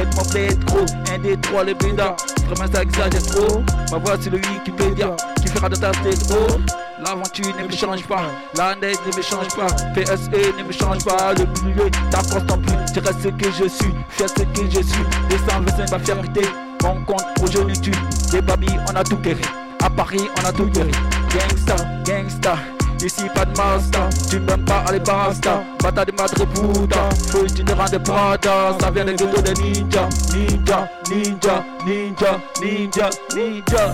Fier 0.00 0.56
de 0.56 0.72
mon. 0.72 0.86
Un 1.12 1.18
des 1.18 1.36
trois, 1.38 1.64
les 1.64 1.74
Bléda. 1.74 2.16
Vraiment 2.46 2.72
ça 2.72 2.82
exagère 2.82 3.22
trop. 3.22 3.62
Ma 3.90 3.98
voix 3.98 4.16
c'est 4.20 4.30
le 4.30 4.38
Wikipédia 4.38 5.14
qui 5.40 5.48
fera 5.48 5.68
de 5.68 5.76
ta 5.76 5.90
tête 5.90 6.32
oh. 6.32 6.56
L'aventure 7.04 7.56
ne 7.56 7.66
me 7.66 7.72
change 7.72 8.04
pas, 8.06 8.24
la 8.58 8.74
neige 8.74 8.96
ne 9.06 9.16
me 9.16 9.22
change 9.22 9.48
pas, 9.56 9.68
PSE 9.94 10.28
ne 10.58 10.62
me 10.62 10.70
change 10.70 11.02
pas, 11.02 11.32
le 11.32 11.46
milieu 11.64 11.90
t'apporte 12.10 12.46
ton 12.46 12.58
plus, 12.58 12.76
tu 12.92 13.00
restes 13.00 13.22
ce 13.22 13.28
que 13.28 13.50
je 13.50 13.68
suis, 13.68 13.94
fais 14.10 14.28
ce 14.28 14.34
que 14.34 14.70
je 14.70 14.82
suis, 14.82 15.04
les 15.30 15.38
125 15.50 15.90
ma 15.90 15.98
fierté, 15.98 16.42
mon 16.82 17.02
compte 17.06 17.24
progéniture, 17.36 17.94
les 18.34 18.42
babi 18.42 18.68
on 18.86 18.94
a 18.94 19.02
tout 19.02 19.16
guéri, 19.16 19.40
à 19.82 19.88
Paris 19.88 20.28
on 20.38 20.44
a 20.46 20.52
tout 20.52 20.66
guéri, 20.66 20.90
gangsta, 21.32 21.76
gangsta, 22.04 22.56
Ici 23.02 23.24
pas 23.34 23.46
de 23.46 23.56
master, 23.56 24.08
tu 24.28 24.38
m'aimes 24.40 24.64
pas, 24.64 24.84
allez 24.86 25.00
basta 25.00 25.62
Bata 25.82 26.04
de 26.04 26.12
madre 26.12 26.44
puta, 26.46 27.08
faut 27.28 27.46
rends 27.74 27.90
des 27.90 27.98
Prada 27.98 28.76
Ça 28.78 28.90
vient 28.90 29.06
des 29.06 29.14
ghettos 29.14 29.40
de 29.40 29.52
ninja, 29.62 30.08
ninja, 30.34 30.88
ninja, 31.08 31.64
ninja, 31.86 32.40
ninja, 32.60 33.10
ninja 33.34 33.90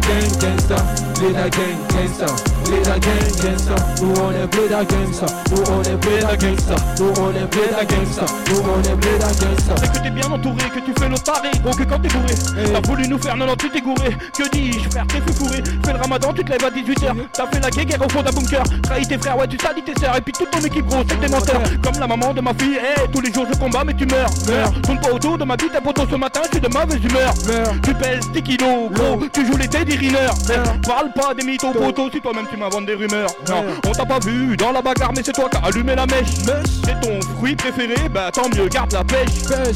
gang, 0.00 0.30
gang, 1.20 1.90
gang, 1.90 2.59
Bléda 2.70 2.98
gang, 3.00 3.10
gangsta. 3.42 3.74
Nous 4.00 4.14
on 4.22 4.30
est 4.30 4.46
Bléda 4.46 4.84
gangsta, 4.84 5.26
nous 5.50 5.62
on 5.72 5.82
est 5.82 5.96
Bléda 5.96 6.36
gangsta, 6.36 6.76
nous 7.00 7.12
on 7.18 7.30
est 7.34 7.46
Bléda 7.46 7.84
gangsta, 7.84 8.24
nous 8.46 8.62
on 8.62 8.82
est 8.82 8.94
Bléda 8.94 9.26
gangsta. 9.26 9.74
C'est 9.80 9.92
que 9.92 9.98
t'es 10.04 10.10
bien 10.10 10.30
entouré, 10.30 10.70
que 10.72 10.78
tu 10.78 10.92
fais 10.96 11.08
notre 11.08 11.24
pari 11.24 11.50
Gros 11.64 11.74
que 11.74 11.82
quand 11.82 11.98
t'es 11.98 12.08
bourré 12.08 12.34
T'as 12.72 12.88
voulu 12.88 13.08
nous 13.08 13.18
faire, 13.18 13.36
non 13.36 13.46
non 13.46 13.56
tu 13.56 13.70
t'es 13.70 13.80
gouré. 13.80 14.16
Que 14.36 14.48
dis-je 14.50 14.88
frère, 14.88 15.04
t'es 15.08 15.20
fait 15.20 15.36
fourré. 15.36 15.62
Fais 15.84 15.92
le 15.92 15.98
ramadan, 15.98 16.32
tu 16.32 16.44
te 16.44 16.50
lèves 16.50 16.64
à 16.64 16.70
18h 16.70 17.16
T'as 17.32 17.46
fait 17.48 17.60
la 17.60 17.70
guerre 17.70 18.06
au 18.06 18.08
fond 18.08 18.22
d'un 18.22 18.30
bunker. 18.30 18.62
Trahi 18.82 19.06
tes 19.06 19.18
frères, 19.18 19.36
ouais 19.36 19.48
tu 19.48 19.58
salis 19.58 19.82
tes 19.82 19.98
sœurs. 19.98 20.16
Et 20.16 20.20
puis 20.20 20.32
toute 20.32 20.50
ton 20.52 20.60
équipe 20.60 20.86
gros, 20.86 21.02
c'est 21.08 21.18
des 21.18 21.28
menteurs. 21.28 21.62
Comme 21.82 21.98
la 21.98 22.06
maman 22.06 22.32
de 22.32 22.40
ma 22.40 22.54
fille, 22.54 22.76
hey, 22.76 23.08
tous 23.12 23.20
les 23.20 23.32
jours 23.32 23.46
je 23.52 23.58
combats 23.58 23.82
mais 23.84 23.94
tu 23.94 24.06
meurs. 24.06 24.30
Meurs, 24.46 24.80
tourne 24.82 25.00
pas 25.00 25.10
autour 25.10 25.38
de 25.38 25.44
ma 25.44 25.56
vie, 25.56 25.68
tes 25.68 25.80
ce 26.08 26.16
matin, 26.16 26.40
je 26.44 26.50
suis 26.58 26.60
de 26.60 26.68
mauvaise 26.68 27.04
humeur. 27.04 27.34
Tu 27.82 27.94
pèses 27.94 28.30
10 28.32 28.42
kilos, 28.42 28.90
gros, 28.92 29.26
tu 29.32 29.44
joues 29.44 29.56
les 29.56 29.66
teddy 29.66 29.96
Riner 29.96 30.28
Parle 30.86 31.12
pas 31.12 31.34
des 31.34 31.44
mythos 31.44 31.72
potos 31.72 32.10
si 32.12 32.20
toi-même 32.20 32.46
tu 32.48 32.59
m'inventes 32.60 32.86
des 32.86 32.94
rumeurs. 32.94 33.30
Non, 33.48 33.64
on 33.86 33.92
t'a 33.92 34.04
pas 34.04 34.18
vu 34.18 34.56
dans 34.56 34.70
la 34.70 34.82
bagarre 34.82 35.12
mais 35.16 35.22
c'est 35.24 35.32
toi 35.32 35.48
qui 35.48 35.56
as 35.56 35.66
allumé 35.66 35.94
la 35.94 36.06
mèche. 36.06 36.28
C'est 36.84 37.00
ton 37.00 37.20
fruit 37.36 37.56
préféré, 37.56 38.08
bah 38.10 38.30
tant 38.32 38.48
mieux, 38.54 38.68
garde 38.68 38.92
la 38.92 39.02
pêche. 39.02 39.30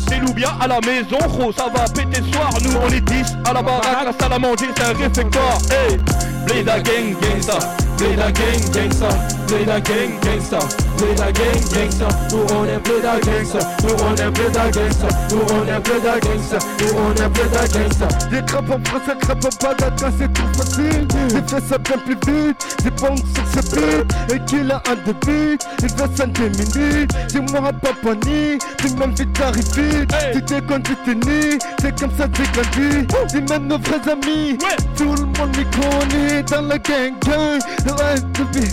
C'est 0.08 0.18
Loubia 0.18 0.52
à 0.60 0.68
la 0.68 0.80
maison, 0.80 1.18
gros, 1.26 1.52
ça 1.52 1.66
va 1.74 1.84
péter 1.84 2.22
ce 2.22 2.32
soir. 2.32 2.50
Nous 2.62 2.76
on 2.76 2.88
est 2.90 3.00
10 3.00 3.36
à 3.46 3.52
la 3.54 3.62
baraque, 3.62 4.04
la 4.04 4.12
salle 4.12 4.32
à 4.32 4.38
manger 4.38 4.66
c'est 4.76 4.84
un 4.84 4.92
réfectoire. 4.92 5.58
Hey, 5.70 5.98
Bléda 6.46 6.78
gang, 6.80 7.16
gangsta 7.20 7.58
Bléda 7.96 8.30
gang, 8.32 8.60
gangsta, 8.72 9.08
Bléda 9.46 9.80
gang, 9.80 10.18
gangsta, 10.20 10.58
Bléda 10.98 11.32
gang, 11.32 11.60
gangsta. 11.72 12.08
Nous 12.30 12.46
on 12.54 12.64
est 12.64 12.78
Bléda 12.78 13.20
gangsta, 13.20 13.58
nous 13.82 13.94
on 14.04 14.14
est 14.16 14.30
Bléda 14.30 14.70
gangsta, 14.70 15.08
nous 15.30 15.40
on 15.50 15.66
est 15.66 15.80
Bléda 15.80 16.20
gangsta, 16.20 16.58
nous 16.80 16.98
on 16.98 17.14
est 17.14 17.28
Bléda 17.28 17.68
gangsta. 17.68 18.08
Des 18.30 18.44
crapes 18.44 18.70
en 18.70 18.84
français, 18.84 19.18
crapes 19.20 19.44
en 19.44 19.62
banane, 19.62 20.14
c'est 20.18 20.32
tout 20.32 20.48
facile. 20.56 21.08
J'ai 21.30 21.56
fait 21.56 21.62
ça 21.68 21.78
bien 21.78 21.98
plus 21.98 22.14
vite, 22.14 22.76
j'ai 22.82 22.90
pas 22.90 23.14
sur 23.16 23.46
ce 23.54 23.76
beat. 23.76 24.34
Et 24.34 24.44
qu'il 24.44 24.70
a 24.70 24.82
un 24.88 24.96
débit, 25.04 25.58
il 25.82 25.88
veut 25.88 26.16
s'en 26.16 26.26
minutes. 26.26 27.12
Dis-moi 27.28 27.72
pas 27.72 27.92
panique, 28.02 28.62
tu 28.78 28.90
même 28.94 29.14
vite 29.14 29.40
arrivé. 29.40 30.06
Tu 30.32 30.42
déconnes, 30.42 30.82
tu 30.82 30.96
t'es 30.96 31.58
c'est 31.80 31.98
comme 31.98 32.10
ça 32.18 32.26
que 32.28 32.38
j'ai 32.38 32.50
grandi. 32.52 33.28
C'est 33.28 33.48
même 33.48 33.66
nos 33.66 33.78
vrais 33.78 34.10
amis, 34.10 34.58
tout 34.96 35.14
le 35.14 35.26
monde 35.26 35.56
m'y 35.56 35.64
connaît 35.64 36.42
dans 36.42 36.62
la 36.62 36.78
gang 36.78 37.14
gang. 37.24 37.60
Ouais, 37.86 38.14
depuis, 38.32 38.70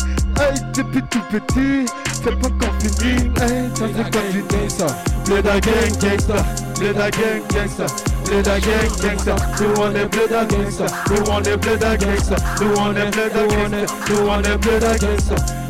depuis 0.74 1.04
tout 1.10 1.22
petit, 1.30 1.86
c'est 2.14 2.36
pas 2.40 2.48
encore 2.48 2.74
fini. 2.80 3.30
Hey, 3.42 3.70
ça 3.76 3.86
c'est 3.96 4.04
continué 4.04 4.70
ça. 4.70 4.88
Bléda 5.26 5.60
gang, 5.60 5.98
gangsta, 6.00 6.46
Bléda 6.80 7.10
gang, 7.12 7.42
gangsta, 7.54 7.86
Bléda 8.26 8.60
gang, 8.60 8.90
gangsta. 9.02 9.36
Nous 9.60 9.82
on 9.82 9.96
est 9.96 10.06
Bléda 10.06 10.46
gangsta, 10.46 10.86
nous 11.10 11.32
on 11.32 11.44
est 11.44 11.58
Bléda 11.58 11.98
gangsta, 11.98 12.36
nous 12.62 12.74
on 12.78 12.96
est 12.96 13.12
Bléda 13.12 13.48
gangsta, 13.48 13.96
nous 14.10 14.28
on 14.28 14.42
est 14.42 14.58
Bléda 14.58 14.98
gangsta. 14.98 15.61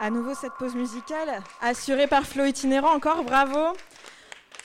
À 0.00 0.10
nouveau 0.10 0.34
cette 0.34 0.54
pause 0.54 0.74
musicale, 0.74 1.42
assurée 1.60 2.08
par 2.08 2.24
Flo 2.24 2.44
Itinérant. 2.44 2.92
Encore, 2.96 3.22
bravo. 3.22 3.76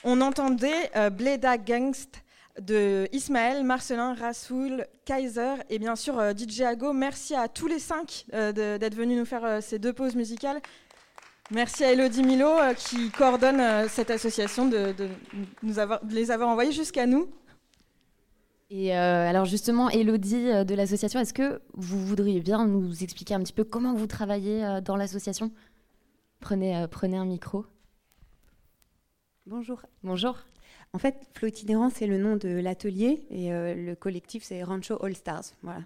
On 0.10 0.22
entendait 0.22 0.90
euh, 0.96 1.10
Bléda 1.10 1.58
Gangst 1.58 2.24
de 2.62 3.10
Ismaël, 3.12 3.66
Marcelin, 3.66 4.14
Rassoul, 4.14 4.88
Kaiser 5.04 5.56
et 5.70 5.80
bien 5.80 5.98
sûr 5.98 6.18
euh, 6.18 6.32
DJ 6.32 6.62
Ago. 6.62 6.94
Merci 6.94 7.36
à 7.36 7.50
tous 7.50 7.68
les 7.68 7.78
cinq 7.78 8.26
euh, 8.34 8.54
d'être 8.78 8.96
venus 8.96 9.20
nous 9.20 9.26
faire 9.26 9.44
euh, 9.44 9.60
ces 9.60 9.80
deux 9.80 9.92
pauses 9.92 10.16
musicales. 10.16 10.62
Merci 11.52 11.84
à 11.84 11.92
Elodie 11.92 12.24
Milo 12.24 12.56
qui 12.78 13.12
coordonne 13.12 13.62
cette 13.90 14.10
association 14.10 14.70
de, 14.70 14.96
nous 15.62 15.78
avoir, 15.78 16.00
les 16.10 16.32
avoir 16.32 16.48
envoyés 16.48 16.72
jusqu'à 16.72 17.06
nous. 17.06 17.30
Et 18.70 18.94
alors 18.94 19.46
justement, 19.46 19.90
Elodie 19.90 20.66
de 20.66 20.76
l'association, 20.76 21.22
est-ce 21.22 21.34
que 21.34 21.62
vous 21.74 22.06
voudriez 22.06 22.42
bien 22.42 22.66
nous 22.66 23.02
expliquer 23.02 23.34
un 23.34 23.40
petit 23.44 23.54
peu 23.54 23.64
comment 23.64 23.94
vous 23.94 24.08
travaillez 24.08 24.82
dans 24.84 24.98
l'association? 24.98 25.52
Prenez 26.42 26.74
un 26.74 27.26
micro. 27.26 27.66
Bonjour. 29.50 29.82
Bonjour. 30.04 30.36
En 30.92 31.00
fait, 31.00 31.16
Flow 31.34 31.48
Itinérant, 31.48 31.90
c'est 31.90 32.06
le 32.06 32.18
nom 32.18 32.36
de 32.36 32.50
l'atelier 32.50 33.24
et 33.30 33.54
euh, 33.54 33.76
le 33.76 33.96
collectif, 33.96 34.44
c'est 34.44 34.62
Rancho 34.62 35.02
All 35.02 35.16
Stars. 35.16 35.54
Voilà. 35.64 35.84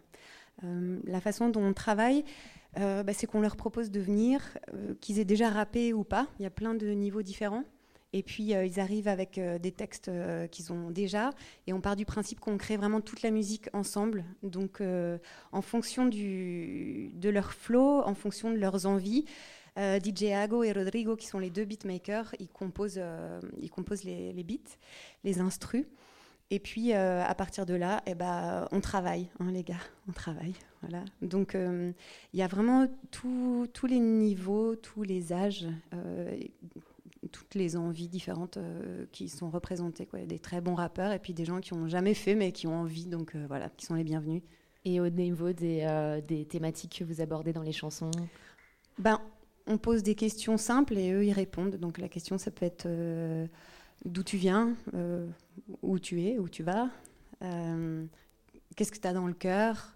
Euh, 0.64 0.98
la 1.04 1.22
façon 1.22 1.48
dont 1.50 1.64
on 1.64 1.72
travaille, 1.72 2.26
euh, 2.80 3.04
bah, 3.04 3.14
c'est 3.14 3.28
qu'on 3.28 3.40
leur 3.40 3.56
propose 3.56 3.92
de 3.92 4.00
venir, 4.00 4.58
qu'ils 5.00 5.20
aient 5.20 5.26
déjà 5.26 5.52
rappé 5.52 5.94
ou 5.94 6.04
pas. 6.04 6.26
Il 6.40 6.44
y 6.44 6.48
a 6.48 6.50
plein 6.50 6.74
de 6.74 6.88
niveaux 6.88 7.22
différents. 7.22 7.64
Et 8.14 8.24
puis, 8.24 8.46
ils 8.46 8.80
arrivent 8.80 9.08
avec 9.08 9.40
des 9.40 9.72
textes 9.72 10.12
qu'ils 10.50 10.74
ont 10.74 10.90
déjà. 10.90 11.30
Et 11.66 11.72
on 11.72 11.80
part 11.80 11.96
du 11.96 12.06
principe 12.06 12.42
qu'on 12.42 12.58
crée 12.58 12.76
vraiment 12.76 13.00
toute 13.00 13.22
la 13.22 13.32
musique 13.32 13.70
ensemble. 13.72 14.26
Donc, 14.44 14.82
en 15.54 15.62
fonction 15.62 16.08
du, 16.08 17.12
de 17.14 17.30
leur 17.30 17.54
flow, 17.54 18.02
en 18.02 18.14
fonction 18.14 18.52
de 18.52 18.58
leurs 18.58 18.86
envies, 18.86 19.24
euh, 19.78 20.00
DJ 20.00 20.24
Ago 20.34 20.64
et 20.64 20.72
Rodrigo, 20.74 21.16
qui 21.16 21.28
sont 21.28 21.40
les 21.40 21.50
deux 21.50 21.66
beatmakers, 21.66 22.36
ils 22.40 22.50
composent, 22.50 22.96
euh, 22.98 23.40
ils 23.62 23.70
composent 23.70 24.04
les, 24.04 24.34
les 24.34 24.44
beats, 24.44 24.78
les 25.24 25.40
instrus. 25.40 25.86
Et 26.50 26.60
puis, 26.60 26.94
euh, 26.94 27.24
à 27.24 27.34
partir 27.34 27.66
de 27.66 27.74
là, 27.74 28.02
eh 28.06 28.14
ben, 28.14 28.68
on 28.74 28.82
travaille, 28.82 29.30
hein, 29.40 29.50
les 29.52 29.64
gars, 29.64 29.80
on 30.10 30.12
travaille. 30.12 30.54
Voilà. 30.82 31.06
Donc, 31.22 31.56
il 31.56 31.94
y 32.38 32.42
a 32.42 32.48
vraiment 32.48 32.88
tout- 33.12 33.68
tous 33.72 33.86
les 33.86 34.00
niveaux, 34.00 34.76
tous 34.76 35.04
les 35.04 35.32
âges, 35.32 35.68
toutes 37.32 37.56
les 37.56 37.78
envies 37.78 38.10
différentes 38.10 38.58
qui 39.12 39.30
sont 39.30 39.50
représentées. 39.50 40.08
Quoi. 40.08 40.22
Des 40.26 40.40
très 40.40 40.60
bons 40.60 40.74
rappeurs 40.76 41.12
et 41.14 41.20
puis 41.20 41.34
des 41.34 41.46
gens 41.46 41.62
qui 41.62 41.74
n'ont 41.74 41.88
jamais 41.88 42.16
fait, 42.16 42.36
mais 42.36 42.52
qui 42.52 42.68
ont 42.68 42.82
envie, 42.82 43.06
donc 43.06 43.36
voilà, 43.48 43.70
qui 43.70 43.86
sont 43.86 43.94
les 43.96 44.04
bienvenus. 44.04 44.42
Et 44.84 45.00
au 45.00 45.08
niveau 45.08 45.54
des, 45.54 46.20
des 46.28 46.46
thématiques 46.46 46.98
que 47.00 47.04
vous 47.06 47.22
abordez 47.22 47.54
dans 47.54 47.62
les 47.62 47.72
chansons? 47.72 48.10
Ben, 48.98 49.22
on 49.72 49.78
pose 49.78 50.04
des 50.04 50.16
questions 50.16 50.58
simples 50.58 50.98
et 50.98 51.12
eux, 51.12 51.26
ils 51.26 51.34
répondent. 51.34 51.76
Donc 51.78 51.98
la 51.98 52.10
question, 52.10 52.38
ça 52.38 52.52
peut 52.52 52.66
être 52.66 52.86
euh, 52.86 53.46
d'où 54.06 54.24
tu 54.24 54.38
viens, 54.38 54.74
où 55.82 56.00
tu 56.00 56.22
es, 56.24 56.38
où 56.40 56.50
tu 56.50 56.64
vas, 56.64 56.90
qu'est-ce 58.76 58.92
que 58.92 59.00
tu 59.00 59.08
as 59.08 59.14
dans 59.14 59.28
le 59.28 59.34
cœur. 59.34 59.96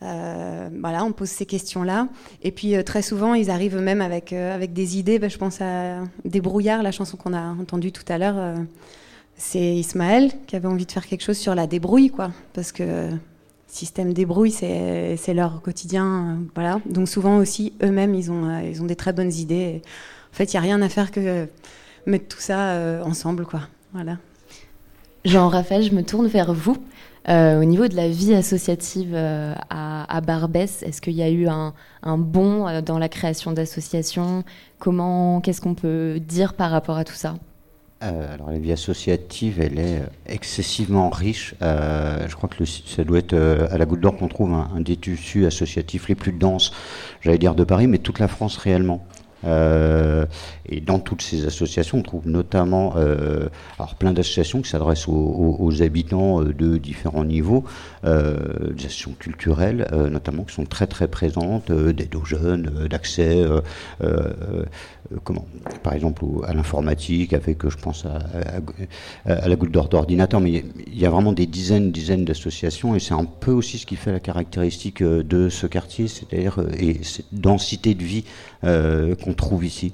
voilà, 0.00 1.04
on 1.04 1.12
pose 1.12 1.28
ces 1.28 1.46
questions-là. 1.46 2.08
Et 2.42 2.50
puis 2.50 2.82
très 2.84 3.02
souvent, 3.02 3.34
ils 3.34 3.50
arrivent 3.50 3.78
même 3.78 4.00
avec, 4.00 4.32
avec 4.32 4.72
des 4.72 4.98
idées. 4.98 5.18
Ben, 5.18 5.30
je 5.30 5.38
pense 5.38 5.60
à 5.60 6.02
Des 6.24 6.40
brouillards, 6.40 6.82
la 6.82 6.92
chanson 6.92 7.16
qu'on 7.16 7.34
a 7.34 7.42
entendue 7.42 7.92
tout 7.92 8.04
à 8.08 8.18
l'heure. 8.18 8.56
c'est 9.36 9.76
Ismaël 9.76 10.32
qui 10.46 10.56
avait 10.56 10.68
envie 10.68 10.86
de 10.86 10.92
faire 10.92 11.06
quelque 11.06 11.22
chose 11.22 11.38
sur 11.38 11.54
la 11.54 11.66
débrouille, 11.66 12.10
quoi. 12.10 12.32
Parce 12.54 12.72
que 12.72 13.10
système 13.76 14.12
débrouille, 14.12 14.50
c'est 14.50 15.34
leur 15.34 15.60
quotidien. 15.62 16.06
Euh, 16.06 16.34
voilà. 16.54 16.80
Donc 16.86 17.08
souvent 17.08 17.36
aussi, 17.36 17.74
eux-mêmes, 17.82 18.14
ils 18.14 18.32
ont, 18.32 18.48
euh, 18.48 18.62
ils 18.62 18.82
ont 18.82 18.86
des 18.86 18.96
très 18.96 19.12
bonnes 19.12 19.32
idées. 19.32 19.82
En 20.32 20.36
fait, 20.36 20.52
il 20.52 20.56
n'y 20.56 20.58
a 20.58 20.62
rien 20.62 20.82
à 20.82 20.88
faire 20.88 21.10
que 21.10 21.46
mettre 22.06 22.28
tout 22.28 22.40
ça 22.40 22.70
euh, 22.70 23.02
ensemble. 23.02 23.46
Quoi. 23.46 23.60
Voilà. 23.92 24.18
Jean-Raphaël, 25.24 25.82
je 25.82 25.92
me 25.92 26.02
tourne 26.02 26.26
vers 26.26 26.52
vous. 26.52 26.76
au 27.28 27.64
niveau 27.64 27.88
de 27.88 27.96
la 27.96 28.08
vie 28.08 28.34
associative 28.34 29.14
à, 29.14 30.20
Barbès, 30.20 30.82
est-ce 30.82 31.00
qu'il 31.00 31.14
y 31.14 31.22
a 31.22 31.30
eu 31.30 31.48
un, 31.48 31.74
un 32.02 32.18
bond 32.18 32.80
dans 32.80 32.98
la 32.98 33.08
création 33.08 33.50
d'associations? 33.52 34.44
Comment, 34.78 35.40
qu'est-ce 35.40 35.60
qu'on 35.60 35.74
peut 35.74 36.20
dire 36.20 36.54
par 36.54 36.70
rapport 36.70 36.96
à 36.96 37.04
tout 37.04 37.14
ça? 37.14 37.34
Euh, 38.02 38.34
alors 38.34 38.50
la 38.50 38.58
vie 38.58 38.72
associative, 38.72 39.58
elle 39.58 39.78
est 39.78 40.00
euh, 40.00 40.06
excessivement 40.26 41.08
riche. 41.08 41.54
Euh, 41.62 42.26
je 42.28 42.36
crois 42.36 42.48
que 42.48 42.64
ça 42.66 43.04
doit 43.04 43.18
être 43.18 43.34
à 43.34 43.78
la 43.78 43.86
Goutte 43.86 44.00
d'Or 44.00 44.16
qu'on 44.16 44.28
trouve 44.28 44.52
un, 44.52 44.80
des 44.80 44.96
tissus 44.96 45.46
associatifs 45.46 46.08
les 46.08 46.14
plus 46.14 46.32
denses, 46.32 46.72
j'allais 47.22 47.38
dire 47.38 47.54
de 47.54 47.64
Paris, 47.64 47.86
mais 47.86 47.98
toute 47.98 48.18
la 48.18 48.28
France 48.28 48.58
réellement. 48.58 49.06
Euh, 49.44 50.24
et 50.68 50.80
dans 50.80 50.98
toutes 50.98 51.22
ces 51.22 51.46
associations, 51.46 51.98
on 51.98 52.02
trouve 52.02 52.28
notamment 52.28 52.94
euh, 52.96 53.48
alors 53.78 53.94
plein 53.94 54.12
d'associations 54.12 54.62
qui 54.62 54.70
s'adressent 54.70 55.08
aux, 55.08 55.82
habitants 55.82 56.42
euh, 56.42 56.52
de 56.52 56.78
différents 56.78 57.24
niveaux, 57.24 57.64
des 58.04 58.10
associations 58.84 59.12
culturelles 59.18 59.86
notamment 59.92 60.44
qui 60.44 60.54
sont 60.54 60.64
très 60.64 60.86
très 60.86 61.08
présentes, 61.08 61.70
d'aide 61.70 62.14
aux 62.14 62.24
jeunes, 62.24 62.86
d'accès, 62.88 63.44
comment, 65.24 65.44
par 65.82 65.92
exemple 65.94 66.24
à 66.46 66.54
l'informatique, 66.54 67.32
avec 67.32 67.68
je 67.68 67.76
pense 67.76 68.06
à, 68.06 68.18
à, 69.30 69.48
la 69.48 69.56
goutte 69.56 69.72
d'or 69.72 69.88
d'ordinateur, 69.88 70.40
mais 70.40 70.64
il 70.86 70.98
y 70.98 71.04
a 71.04 71.10
vraiment 71.10 71.32
des 71.32 71.46
dizaines, 71.46 71.90
dizaines 71.90 72.24
d'associations 72.24 72.94
et 72.94 73.00
c'est 73.00 73.14
un 73.14 73.24
peu 73.24 73.50
aussi 73.50 73.78
ce 73.78 73.86
qui 73.86 73.96
fait 73.96 74.12
la 74.12 74.20
caractéristique 74.20 75.02
de 75.02 75.48
ce 75.48 75.66
quartier, 75.66 76.06
c'est-à-dire 76.08 76.58
et 76.78 77.02
cette 77.02 77.26
densité 77.32 77.94
de 77.94 78.04
vie 78.04 78.24
qu'on 79.26 79.34
trouve 79.34 79.64
ici. 79.64 79.92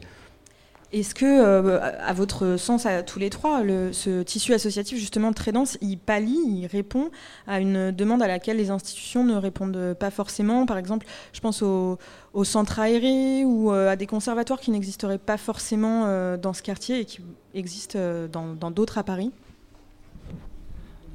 Est-ce 0.92 1.14
que, 1.14 1.24
euh, 1.24 1.80
à 1.80 2.12
votre 2.12 2.58
sens, 2.58 2.84
à 2.84 3.02
tous 3.02 3.18
les 3.18 3.30
trois, 3.30 3.62
le, 3.62 3.94
ce 3.94 4.22
tissu 4.22 4.52
associatif 4.52 4.98
justement 4.98 5.32
très 5.32 5.50
dense, 5.50 5.78
il 5.80 5.96
pallie, 5.96 6.38
il 6.46 6.66
répond 6.66 7.10
à 7.46 7.60
une 7.60 7.92
demande 7.92 8.22
à 8.22 8.26
laquelle 8.26 8.58
les 8.58 8.68
institutions 8.68 9.24
ne 9.24 9.34
répondent 9.34 9.96
pas 9.98 10.10
forcément? 10.10 10.66
Par 10.66 10.76
exemple, 10.76 11.06
je 11.32 11.40
pense 11.40 11.62
aux, 11.62 11.98
centres 12.44 12.78
aérés 12.78 13.46
ou 13.46 13.72
euh, 13.72 13.90
à 13.90 13.96
des 13.96 14.06
conservatoires 14.06 14.60
qui 14.60 14.70
n'existeraient 14.70 15.16
pas 15.16 15.38
forcément 15.38 16.04
euh, 16.04 16.36
dans 16.36 16.52
ce 16.52 16.62
quartier 16.62 17.00
et 17.00 17.04
qui 17.06 17.20
existent 17.54 17.98
dans 18.30 18.70
d'autres 18.70 18.98
à 18.98 19.02
Paris? 19.02 19.30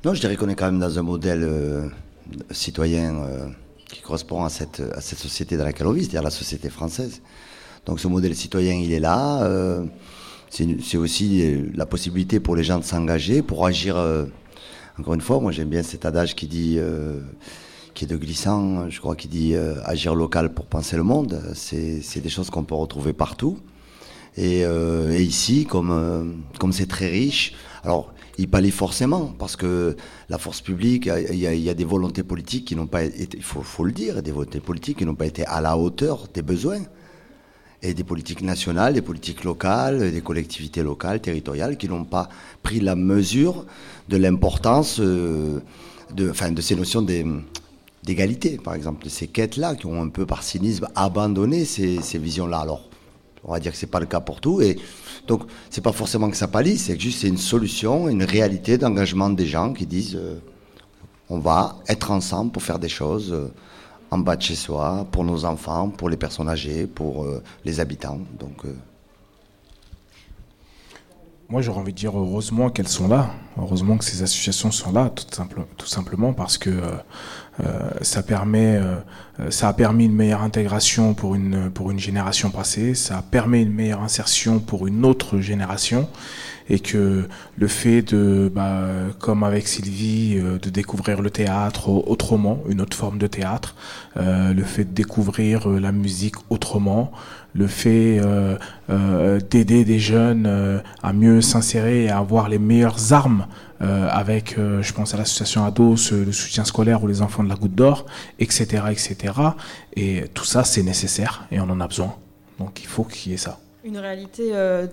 Non, 0.03 0.15
je 0.15 0.21
dirais 0.21 0.37
qu'on 0.37 0.49
est 0.49 0.55
quand 0.55 0.71
même 0.71 0.79
dans 0.79 0.97
un 0.97 1.03
modèle 1.03 1.47
citoyen 2.49 3.51
qui 3.87 4.01
correspond 4.01 4.43
à 4.43 4.49
cette, 4.49 4.79
à 4.79 5.01
cette 5.01 5.19
société 5.19 5.55
dans 5.55 5.65
laquelle 5.65 5.85
on 5.85 5.91
vit, 5.91 6.01
c'est-à-dire 6.01 6.23
la 6.23 6.31
société 6.31 6.69
française. 6.69 7.21
Donc 7.87 8.01
ce 8.01 8.07
modèle 8.09 8.35
citoyen, 8.35 8.73
il 8.73 8.91
est 8.91 8.99
là. 8.99 9.43
Euh, 9.43 9.85
c'est 10.49 10.97
aussi 10.97 11.41
euh, 11.41 11.69
la 11.73 11.85
possibilité 11.85 12.39
pour 12.39 12.55
les 12.55 12.63
gens 12.63 12.79
de 12.79 12.83
s'engager, 12.83 13.41
pour 13.41 13.65
agir. 13.65 13.95
Euh, 13.95 14.25
encore 14.99 15.13
une 15.13 15.21
fois, 15.21 15.39
moi 15.39 15.51
j'aime 15.51 15.69
bien 15.69 15.83
cet 15.83 16.05
adage 16.05 16.35
qui 16.35 16.47
dit, 16.47 16.79
qui 17.93 18.05
est 18.05 18.07
de 18.07 18.17
glissant, 18.17 18.89
je 18.89 18.99
crois, 18.99 19.15
qui 19.15 19.27
dit 19.27 19.55
agir 19.85 20.15
local 20.15 20.55
pour 20.55 20.65
penser 20.65 20.95
le 20.95 21.03
monde. 21.03 21.39
C'est 21.53 22.19
des 22.19 22.29
choses 22.29 22.49
qu'on 22.49 22.63
peut 22.63 22.73
retrouver 22.73 23.13
partout. 23.13 23.59
Et, 24.37 24.63
ici, 25.19 25.67
comme 25.67 26.41
comme 26.57 26.73
c'est 26.73 26.87
très 26.87 27.09
riche, 27.09 27.53
alors 27.83 28.11
il 28.39 28.49
pallie 28.49 28.71
forcément 28.71 29.35
parce 29.37 29.55
que 29.55 29.95
la 30.29 30.39
force 30.39 30.61
publique, 30.61 31.07
il 31.29 31.37
y, 31.37 31.69
a, 31.69 31.73
des 31.75 31.85
volontés 31.85 32.23
politiques 32.23 32.65
qui 32.65 32.75
n'ont 32.75 32.87
pas 32.87 33.03
été, 33.03 33.37
il 33.37 33.43
faut, 33.43 33.61
faut, 33.61 33.83
le 33.83 33.91
dire, 33.91 34.23
des 34.23 34.31
volontés 34.31 34.61
politiques 34.61 34.97
qui 34.97 35.05
n'ont 35.05 35.13
pas 35.13 35.27
été 35.27 35.45
à 35.45 35.61
la 35.61 35.77
hauteur 35.77 36.27
des 36.33 36.41
besoins 36.41 36.81
et 37.83 37.93
des 37.93 38.03
politiques 38.03 38.41
nationales, 38.41 38.93
des 38.93 39.01
politiques 39.01 39.43
locales, 39.43 40.11
des 40.11 40.21
collectivités 40.21 40.81
locales, 40.81 41.21
territoriales, 41.21 41.77
qui 41.77 41.87
n'ont 41.87 42.05
pas 42.05 42.29
pris 42.63 42.79
la 42.79 42.95
mesure 42.95 43.65
de 44.09 44.17
l'importance 44.17 44.99
euh, 44.99 45.59
de, 46.13 46.29
enfin, 46.29 46.51
de 46.51 46.61
ces 46.61 46.75
notions 46.75 47.05
d'égalité, 48.03 48.57
par 48.57 48.73
exemple, 48.73 49.03
de 49.03 49.09
ces 49.09 49.27
quêtes-là, 49.27 49.75
qui 49.75 49.85
ont 49.85 50.01
un 50.01 50.09
peu 50.09 50.25
par 50.25 50.41
cynisme 50.43 50.87
abandonné 50.95 51.65
ces, 51.65 51.99
visions-là. 52.17 52.59
Alors, 52.59 52.89
on 53.43 53.51
va 53.51 53.59
dire 53.59 53.71
que 53.71 53.77
c'est 53.77 53.87
pas 53.87 53.99
le 53.99 54.07
cas 54.07 54.21
pour 54.21 54.41
tout, 54.41 54.61
et 54.61 54.77
donc 55.27 55.43
c'est 55.69 55.83
pas 55.83 55.91
forcément 55.91 56.29
que 56.29 56.37
ça 56.37 56.47
pallie, 56.47 56.77
c'est 56.77 56.99
juste 56.99 57.21
c'est 57.21 57.27
une 57.27 57.37
solution, 57.37 58.09
une 58.09 58.23
réalité 58.23 58.77
d'engagement 58.77 59.29
des 59.29 59.45
gens 59.45 59.73
qui 59.73 59.85
disent 59.85 60.15
euh, 60.15 60.39
on 61.29 61.39
va 61.39 61.77
être 61.87 62.11
ensemble 62.11 62.51
pour 62.51 62.63
faire 62.63 62.79
des 62.79 62.89
choses. 62.89 63.31
Euh, 63.31 63.47
en 64.11 64.19
bas 64.19 64.35
de 64.35 64.41
chez 64.41 64.55
soi, 64.55 65.05
pour 65.11 65.23
nos 65.23 65.45
enfants, 65.45 65.89
pour 65.89 66.09
les 66.09 66.17
personnes 66.17 66.49
âgées, 66.49 66.87
pour 66.87 67.23
euh, 67.23 67.43
les 67.65 67.79
habitants. 67.79 68.19
Donc, 68.39 68.65
euh. 68.65 68.75
Moi, 71.49 71.61
j'aurais 71.61 71.79
envie 71.79 71.93
de 71.93 71.97
dire 71.97 72.17
heureusement 72.17 72.69
qu'elles 72.69 72.87
sont 72.87 73.07
là. 73.07 73.29
Heureusement 73.57 73.97
que 73.97 74.03
ces 74.03 74.21
associations 74.21 74.71
sont 74.71 74.91
là, 74.91 75.09
tout, 75.09 75.25
simple, 75.31 75.65
tout 75.77 75.87
simplement 75.87 76.33
parce 76.33 76.57
que 76.57 76.69
euh, 76.69 76.97
ça 78.01 78.23
permet, 78.23 78.79
ça 79.49 79.69
a 79.69 79.73
permis 79.73 80.05
une 80.05 80.13
meilleure 80.13 80.43
intégration 80.43 81.13
pour 81.13 81.35
une 81.35 81.69
pour 81.71 81.91
une 81.91 81.99
génération 81.99 82.51
passée, 82.51 82.93
ça 82.93 83.23
permet 83.31 83.63
une 83.63 83.73
meilleure 83.73 84.03
insertion 84.03 84.59
pour 84.59 84.87
une 84.87 85.05
autre 85.05 85.39
génération 85.39 86.07
et 86.69 86.79
que 86.79 87.27
le 87.57 87.67
fait 87.67 88.01
de, 88.01 88.51
bah, 88.53 88.87
comme 89.19 89.43
avec 89.43 89.67
Sylvie, 89.67 90.37
euh, 90.37 90.57
de 90.59 90.69
découvrir 90.69 91.21
le 91.21 91.29
théâtre 91.29 91.89
autrement, 91.89 92.59
une 92.69 92.81
autre 92.81 92.97
forme 92.97 93.17
de 93.17 93.27
théâtre, 93.27 93.75
euh, 94.17 94.53
le 94.53 94.63
fait 94.63 94.83
de 94.83 94.93
découvrir 94.93 95.69
euh, 95.69 95.79
la 95.79 95.91
musique 95.91 96.35
autrement, 96.49 97.11
le 97.53 97.65
fait 97.65 98.21
d'aider 98.87 99.83
des 99.83 99.97
jeunes 99.97 100.83
à 101.01 101.11
mieux 101.11 101.41
s'insérer 101.41 102.03
et 102.03 102.09
à 102.09 102.19
avoir 102.19 102.49
les 102.49 102.59
meilleures 102.59 103.13
armes 103.13 103.47
avec, 103.79 104.55
je 104.57 104.93
pense 104.93 105.13
à 105.13 105.17
l'association 105.17 105.65
Ados, 105.65 106.11
le 106.11 106.31
soutien 106.31 106.65
scolaire 106.65 107.03
ou 107.03 107.07
les 107.07 107.21
enfants 107.21 107.43
de 107.43 107.49
la 107.49 107.55
Goutte 107.55 107.75
d'Or, 107.75 108.05
etc., 108.39 108.83
etc. 108.89 109.33
Et 109.95 110.25
tout 110.33 110.45
ça, 110.45 110.63
c'est 110.63 110.83
nécessaire 110.83 111.45
et 111.51 111.59
on 111.59 111.69
en 111.69 111.79
a 111.79 111.87
besoin. 111.87 112.15
Donc 112.59 112.81
il 112.81 112.87
faut 112.87 113.03
qu'il 113.03 113.31
y 113.31 113.35
ait 113.35 113.37
ça 113.37 113.59
une 113.87 113.97
réalité, 113.97 114.49
euh, 114.53 114.85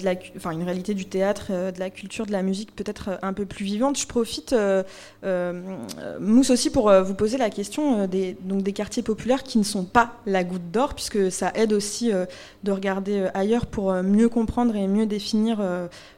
une 0.52 0.62
réalité 0.62 0.94
du 0.94 1.04
théâtre, 1.04 1.48
euh, 1.50 1.72
de 1.72 1.80
la 1.80 1.90
culture, 1.90 2.26
de 2.26 2.32
la 2.32 2.42
musique 2.42 2.74
peut-être 2.74 3.08
euh, 3.08 3.16
un 3.22 3.32
peu 3.32 3.44
plus 3.44 3.64
vivante. 3.64 3.98
Je 3.98 4.06
profite, 4.06 4.54
Mousse 6.20 6.50
aussi, 6.50 6.70
pour 6.70 6.92
vous 6.92 7.14
poser 7.14 7.38
la 7.38 7.50
question 7.50 8.06
des, 8.06 8.36
donc 8.42 8.62
des 8.62 8.72
quartiers 8.72 9.02
populaires 9.02 9.42
qui 9.42 9.58
ne 9.58 9.64
sont 9.64 9.84
pas 9.84 10.12
la 10.26 10.44
goutte 10.44 10.70
d'or, 10.70 10.94
puisque 10.94 11.32
ça 11.32 11.50
aide 11.54 11.72
aussi 11.72 12.12
de 12.62 12.72
regarder 12.72 13.28
ailleurs 13.34 13.66
pour 13.66 13.92
mieux 13.92 14.28
comprendre 14.28 14.76
et 14.76 14.86
mieux 14.86 15.06
définir 15.06 15.62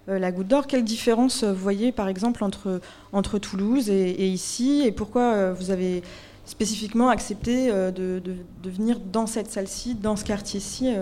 la 0.07 0.33
goutte 0.33 0.49
d'or. 0.49 0.67
Quelle 0.67 0.85
différence 0.85 1.45
vous 1.45 1.55
voyez, 1.55 1.93
par 1.93 2.09
exemple, 2.09 2.45
entre, 2.45 2.81
entre 3.13 3.39
Toulouse 3.39 3.89
et, 3.89 4.27
ici 4.27 4.83
Et 4.85 4.93
pourquoi 4.93 5.53
vous 5.53 5.71
avez 5.71 6.03
spécifiquement 6.45 7.09
accepté 7.09 7.71
de, 7.71 8.21
de, 8.21 8.71
venir 8.71 8.99
dans 9.01 9.27
cette 9.27 9.51
salle-ci, 9.51 9.95
dans 9.95 10.17
ce 10.17 10.25
quartier-ci, 10.25 10.93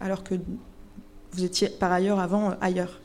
alors 0.00 0.22
que 0.22 0.34
vous 1.36 1.44
étiez 1.44 1.68
par 1.68 1.92
ailleurs 1.92 2.18
avant 2.18 2.50
euh, 2.50 2.54
ailleurs 2.60 3.00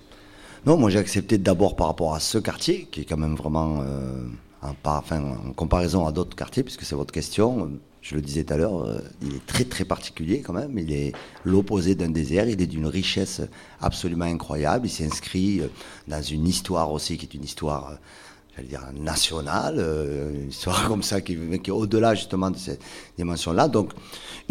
Non, 0.66 0.78
moi 0.78 0.90
j'ai 0.90 1.00
accepté 1.00 1.38
d'abord 1.38 1.76
par 1.76 1.88
rapport 1.88 2.16
à 2.16 2.20
ce 2.20 2.38
quartier, 2.38 2.88
qui 2.92 3.02
est 3.02 3.06
quand 3.06 3.18
même 3.18 3.36
vraiment, 3.36 3.82
euh, 3.82 4.26
en, 4.62 5.54
comparaison 5.54 6.08
à 6.08 6.12
d'autres 6.12 6.36
quartiers, 6.36 6.64
puisque 6.64 6.84
c'est 6.84 6.96
votre 6.96 7.14
question, 7.14 7.72
je 8.02 8.16
le 8.16 8.22
disais 8.22 8.44
tout 8.44 8.54
à 8.54 8.58
l'heure, 8.58 8.86
euh, 8.86 9.00
il 9.22 9.36
est 9.36 9.46
très 9.46 9.66
très 9.66 9.86
particulier 9.86 10.42
quand 10.42 10.54
même. 10.54 10.78
Il 10.78 10.94
est 10.94 11.12
l'opposé 11.44 11.94
d'un 11.94 12.10
désert, 12.10 12.48
il 12.48 12.62
est 12.62 12.68
d'une 12.68 12.88
richesse 12.88 13.42
absolument 13.82 14.26
incroyable. 14.26 14.88
Il 14.88 14.92
s'inscrit 14.92 15.62
dans 16.08 16.22
une 16.22 16.48
histoire 16.48 16.92
aussi 16.92 17.18
qui 17.18 17.26
est 17.26 17.34
une 17.34 17.44
histoire 17.44 17.98
j'allais 18.56 18.68
dire, 18.68 18.82
nationale, 18.94 19.80
une 20.34 20.50
histoire 20.50 20.88
comme 20.90 21.04
ça 21.04 21.22
qui, 21.22 21.34
est 21.34 21.70
au-delà 21.70 22.16
justement 22.16 22.52
de 22.52 22.58
cette 22.58 22.82
dimension-là. 23.18 23.68
Donc, 23.68 23.92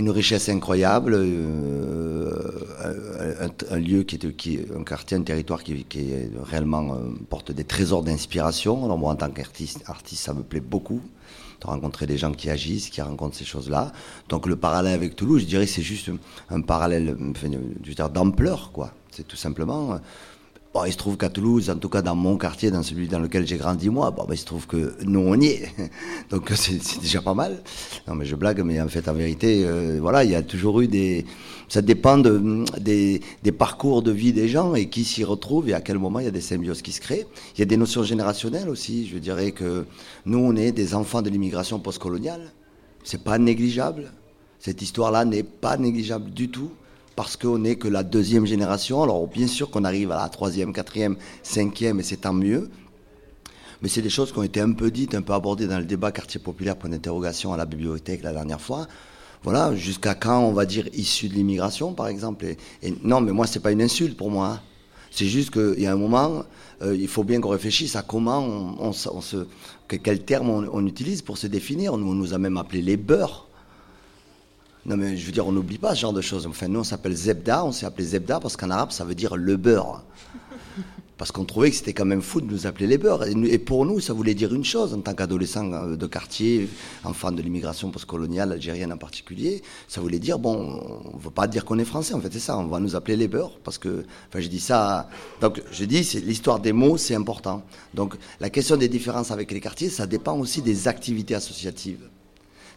une 0.01 0.10
richesse 0.10 0.48
incroyable, 0.48 1.14
euh, 1.14 2.32
un, 3.70 3.78
lieu 3.78 4.02
qui 4.02 4.16
est, 4.16 4.77
un 4.77 4.82
quartier, 4.82 5.16
un 5.16 5.22
territoire 5.22 5.62
qui, 5.62 5.85
est 5.94 6.31
réellement 6.43 6.94
euh, 6.94 7.10
porte 7.28 7.52
des 7.52 7.64
trésors 7.64 8.02
d'inspiration. 8.02 8.85
Alors 8.85 8.98
moi, 8.98 9.12
en 9.12 9.16
tant 9.16 9.31
qu'artiste, 9.31 9.82
artiste, 9.86 10.24
ça 10.24 10.32
me 10.32 10.43
plaît 10.43 10.60
beaucoup 10.60 11.02
de 11.60 11.66
rencontrer 11.66 12.06
des 12.06 12.16
gens 12.16 12.32
qui 12.32 12.48
agissent, 12.48 12.89
qui 12.89 13.02
rencontrent 13.02 13.36
ces 13.36 13.44
choses-là. 13.44 13.93
Donc 14.31 14.47
le 14.47 14.56
parallèle 14.56 14.94
avec 14.94 15.14
Toulouse, 15.14 15.43
je 15.43 15.47
dirais, 15.47 15.66
c'est 15.66 15.82
juste 15.82 16.10
un, 16.48 16.62
parallèle, 16.62 17.14
d'ampleur, 18.14 18.72
quoi. 18.72 18.94
C'est 19.10 19.27
tout 19.27 19.36
simplement 19.36 20.01
Bon, 20.72 20.84
il 20.84 20.92
se 20.92 20.97
trouve 20.97 21.16
qu'à 21.16 21.28
Toulouse, 21.28 21.68
en 21.68 21.74
tout 21.74 21.88
cas 21.88 22.01
dans 22.01 22.14
mon 22.14 22.36
quartier, 22.38 22.70
dans 22.70 22.84
celui 22.84 23.09
dans 23.09 23.18
lequel 23.18 23.44
j'ai 23.44 23.56
grandi 23.56 23.90
moi, 23.90 24.12
bon, 24.12 24.24
ben, 24.24 24.34
il 24.34 24.38
se 24.38 24.44
trouve 24.44 24.68
que 24.68 24.94
nous 25.02 25.18
on 25.18 25.34
y 25.34 25.47
est. 25.47 25.68
Donc 26.30 26.48
c'est 26.55 27.01
déjà 27.01 27.20
pas 27.20 27.34
mal. 27.34 27.60
Non 28.06 28.14
mais 28.14 28.24
je 28.24 28.36
blague, 28.36 28.60
mais 28.62 28.80
en 28.80 28.86
fait 28.86 29.09
en 29.09 29.14
vérité, 29.14 29.64
euh, 29.64 29.98
voilà, 30.01 30.22
il 30.22 30.30
y 30.30 30.36
a 30.36 30.42
toujours 30.42 30.80
eu 30.80 30.86
des... 30.86 31.26
Ça 31.68 31.82
dépend 31.82 32.18
de, 32.18 32.64
des, 32.78 33.20
des 33.42 33.51
parcours 33.51 34.02
de 34.02 34.12
vie 34.12 34.32
des 34.32 34.47
gens 34.47 34.76
et 34.76 34.88
qui 34.88 35.02
s'y 35.02 35.24
retrouvent 35.24 35.68
et 35.68 35.74
à 35.74 35.80
quel 35.80 35.98
moment 35.98 36.20
il 36.20 36.26
y 36.26 36.28
a 36.28 36.32
des 36.32 36.40
symbioses 36.40 36.82
qui 36.82 36.92
se 36.92 37.01
créent. 37.01 37.26
Il 37.56 37.59
y 37.59 37.62
a 37.62 37.66
des 37.66 37.76
notions 37.76 38.05
générationnelles 38.05 38.68
aussi. 38.68 39.09
Je 39.09 39.18
dirais 39.18 39.51
que 39.51 39.86
nous 40.24 40.38
on 40.38 40.55
est 40.55 40.70
des 40.70 40.94
enfants 40.94 41.20
de 41.20 41.30
l'immigration 41.30 41.80
postcoloniale. 41.80 42.52
C'est 43.02 43.24
pas 43.24 43.38
négligeable. 43.38 44.12
Cette 44.60 44.82
histoire-là 44.82 45.24
n'est 45.24 45.42
pas 45.42 45.76
négligeable 45.76 46.30
du 46.30 46.48
tout 46.48 46.70
parce 47.20 47.36
qu'on 47.36 47.59
n'est 47.59 47.76
que 47.76 47.86
la 47.86 48.02
deuxième 48.02 48.47
génération. 48.47 49.02
Alors 49.02 49.26
bien 49.26 49.47
sûr 49.47 49.70
qu'on 49.70 49.84
arrive 49.84 50.10
à 50.10 50.22
la 50.22 50.28
troisième, 50.30 50.72
quatrième, 50.72 51.16
cinquième, 51.42 52.01
et 52.01 52.02
c'est 52.02 52.16
tant 52.22 52.32
mieux. 52.32 52.70
Mais 53.82 53.90
c'est 53.90 54.01
des 54.01 54.09
choses 54.09 54.32
qui 54.32 54.38
ont 54.38 54.42
été 54.42 54.59
un 54.60 54.72
peu 54.72 54.90
dites, 54.90 55.14
un 55.14 55.20
peu 55.20 55.34
abordées 55.34 55.66
dans 55.66 55.78
le 55.78 55.84
débat 55.84 56.12
quartier 56.12 56.40
populaire, 56.40 56.76
point 56.76 56.88
d'interrogation 56.88 57.52
à 57.52 57.59
la 57.59 57.66
bibliothèque 57.66 58.22
la 58.22 58.32
dernière 58.32 58.60
fois. 58.60 58.86
Voilà, 59.42 59.74
jusqu'à 59.76 60.14
quand 60.14 60.40
on 60.40 60.52
va 60.52 60.64
dire 60.64 60.88
issu 60.94 61.28
de 61.28 61.34
l'immigration, 61.34 61.92
par 61.92 62.09
exemple. 62.09 62.47
Et, 62.82 62.94
non, 63.05 63.20
mais 63.20 63.32
moi, 63.32 63.47
c'est 63.47 63.60
pas 63.60 63.72
une 63.72 63.82
insulte 63.82 64.16
pour 64.16 64.30
moi. 64.30 64.47
hein. 64.48 64.60
C'est 65.10 65.26
juste 65.26 65.51
qu'il 65.51 65.78
y 65.82 65.86
a 65.86 65.92
un 65.92 65.97
moment, 65.97 66.44
euh, 66.82 66.97
il 66.97 67.09
faut 67.09 67.24
bien 67.24 67.38
qu'on 67.40 67.48
réfléchisse 67.51 67.97
à 67.97 68.02
comment 68.02 68.38
on, 68.38 68.76
on 68.78 68.92
se, 68.92 69.09
on 69.10 69.20
se- 69.20 69.47
que- 69.88 69.97
quel 69.97 70.24
terme 70.24 70.48
on, 70.48 70.66
on 70.72 70.86
utilise 70.86 71.20
pour 71.20 71.36
se 71.36 71.47
définir. 71.48 71.98
Nous, 71.98 72.09
on 72.10 72.14
nous 72.14 72.32
a 72.32 72.38
même 72.38 72.56
appelé 72.56 72.80
les 72.80 72.97
beurs. 72.97 73.48
Non 74.86 74.97
mais 74.97 75.16
je 75.16 75.27
veux 75.27 75.32
dire, 75.32 75.47
on 75.47 75.52
n'oublie 75.52 75.78
pas 75.78 75.94
ce 75.94 76.01
genre 76.01 76.12
de 76.12 76.23
choses. 76.23 76.47
Enfin, 76.47 76.69
nous, 76.69 76.81
on 76.81 76.85
s'appelle 76.85 77.15
Zebda, 77.15 77.65
on 77.65 77.73
s'est 77.73 77.86
appelé 77.86 78.09
Zebda 78.09 78.40
parce 78.40 78.57
qu'en 78.57 78.70
arabe, 78.70 78.93
ça 78.93 79.05
veut 79.05 79.15
dire 79.15 79.36
le 79.36 79.57
beurre. 79.57 80.02
Parce 81.20 81.32
qu'on 81.32 81.44
trouvait 81.44 81.69
que 81.69 81.77
c'était 81.77 81.93
quand 81.93 82.07
même 82.07 82.23
fou 82.23 82.40
de 82.40 82.51
nous 82.51 82.66
appeler 82.66 82.86
les 82.86 82.97
beurs. 82.97 83.27
Et, 83.27 83.59
pour 83.59 83.85
nous, 83.85 84.01
ça 84.01 84.15
voulait 84.15 84.32
dire 84.32 84.55
une 84.55 84.65
chose, 84.65 84.94
en 84.94 85.01
tant 85.02 85.12
qu'adolescent 85.12 85.70
euh, 85.70 85.94
de 85.94 86.07
quartier, 86.07 86.66
enfant 87.05 87.31
de 87.31 87.43
l'immigration 87.43 87.90
postcoloniale 87.90 88.52
algérienne 88.52 88.90
en 88.90 88.97
particulier, 88.97 89.61
ça 89.86 90.01
voulait 90.01 90.19
dire, 90.19 90.39
bon, 90.39 90.81
on 91.12 91.19
ne 91.19 91.23
veut 91.23 91.28
pas 91.28 91.47
dire 91.47 91.66
qu'on 91.66 91.78
est 91.78 91.85
français, 91.85 92.15
en 92.15 92.20
fait, 92.23 92.32
c'est 92.32 92.39
ça, 92.39 92.57
on 92.57 92.69
va 92.69 92.81
nous 92.81 92.97
appeler 92.97 93.16
les 93.19 93.28
beurs, 93.28 93.59
parce 93.62 93.77
que, 93.77 94.07
enfin, 94.31 94.40
je 94.40 94.48
dis 94.48 94.61
ça, 94.61 95.11
donc, 95.43 95.62
je 95.70 95.85
dis, 95.85 96.05
c'est 96.05 96.20
l'histoire 96.20 96.59
des 96.59 96.73
mots, 96.73 96.97
c'est 96.97 97.15
important. 97.15 97.65
Donc, 97.93 98.16
la 98.40 98.48
question 98.48 98.78
des 98.78 98.89
différences 98.89 99.31
avec 99.31 99.52
les 99.52 99.61
quartiers, 99.61 99.90
ça 99.90 100.07
dépend 100.07 100.39
aussi 100.39 100.62
des 100.62 100.89
activités 100.89 101.35
associatives. 101.35 102.09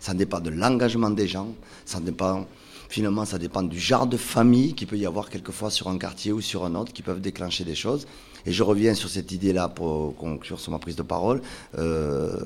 Ça 0.03 0.13
dépend 0.13 0.41
de 0.41 0.49
l'engagement 0.49 1.09
des 1.09 1.30
gens, 1.30 1.47
ça 1.85 2.01
dépend, 2.01 2.45
finalement, 2.89 3.23
ça 3.23 3.38
dépend 3.38 3.63
du 3.63 3.80
genre 3.80 4.05
de 4.05 4.17
famille 4.17 4.73
qu'il 4.73 4.85
peut 4.85 4.97
y 4.97 5.05
avoir 5.05 5.30
quelquefois 5.30 5.69
sur 5.71 5.88
un 5.88 5.97
quartier 5.97 6.34
ou 6.34 6.41
sur 6.41 6.65
un 6.65 6.75
autre 6.75 6.91
qui 6.91 7.01
peuvent 7.03 7.21
déclencher 7.21 7.63
des 7.63 7.73
choses. 7.73 8.05
Et 8.45 8.51
je 8.51 8.63
reviens 8.63 8.95
sur 8.95 9.07
cette 9.07 9.31
idée-là 9.31 9.69
pour 9.69 10.13
conclure 10.17 10.59
sur 10.59 10.73
ma 10.73 10.80
prise 10.80 10.97
de 10.97 11.03
parole. 11.03 11.41
euh, 11.77 12.38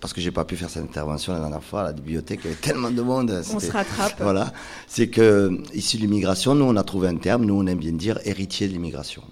parce 0.00 0.14
que 0.14 0.22
j'ai 0.22 0.30
pas 0.30 0.46
pu 0.46 0.56
faire 0.56 0.70
cette 0.70 0.84
intervention 0.84 1.34
la 1.34 1.40
dernière 1.40 1.62
fois 1.62 1.80
à 1.80 1.84
la 1.84 1.92
bibliothèque, 1.92 2.40
il 2.44 2.50
y 2.50 2.52
avait 2.52 2.60
tellement 2.62 2.90
de 2.90 3.02
monde. 3.02 3.42
On 3.52 3.60
se 3.60 3.70
rattrape. 3.70 4.14
Voilà. 4.22 4.54
C'est 4.86 5.08
que, 5.08 5.60
ici, 5.74 5.98
l'immigration, 5.98 6.54
nous, 6.54 6.64
on 6.64 6.76
a 6.76 6.84
trouvé 6.84 7.08
un 7.08 7.16
terme, 7.16 7.44
nous, 7.44 7.54
on 7.60 7.66
aime 7.66 7.78
bien 7.78 7.92
dire 7.92 8.18
héritier 8.24 8.66
de 8.68 8.72
l'immigration. 8.72 9.22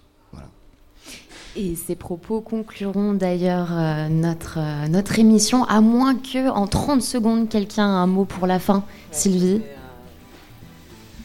Et 1.59 1.75
ces 1.75 1.95
propos 1.97 2.43
concluront 2.43 3.15
d'ailleurs 3.15 3.69
euh, 3.73 4.09
notre, 4.11 4.59
euh, 4.59 4.89
notre 4.89 5.19
émission, 5.19 5.65
à 5.65 5.81
moins 5.81 6.15
que 6.15 6.51
en 6.51 6.67
30 6.67 7.01
secondes, 7.01 7.49
quelqu'un 7.49 7.85
a 7.85 7.87
un 7.87 8.07
mot 8.07 8.27
pour 8.27 8.47
la 8.47 8.59
fin. 8.59 8.85
Sylvie? 9.11 9.63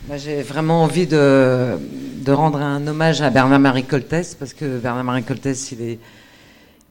Moi, 0.07 0.15
J'ai 0.15 0.41
vraiment 0.41 0.83
envie 0.83 1.05
de, 1.05 1.77
de 2.23 2.31
rendre 2.31 2.59
un 2.61 2.87
hommage 2.87 3.21
à 3.21 3.29
Bernard-Marie 3.29 3.83
Coltès, 3.83 4.35
parce 4.35 4.53
que 4.53 4.79
Bernard-Marie 4.79 5.23
Coltès, 5.23 5.73
il, 5.73 5.81
est, 5.81 5.99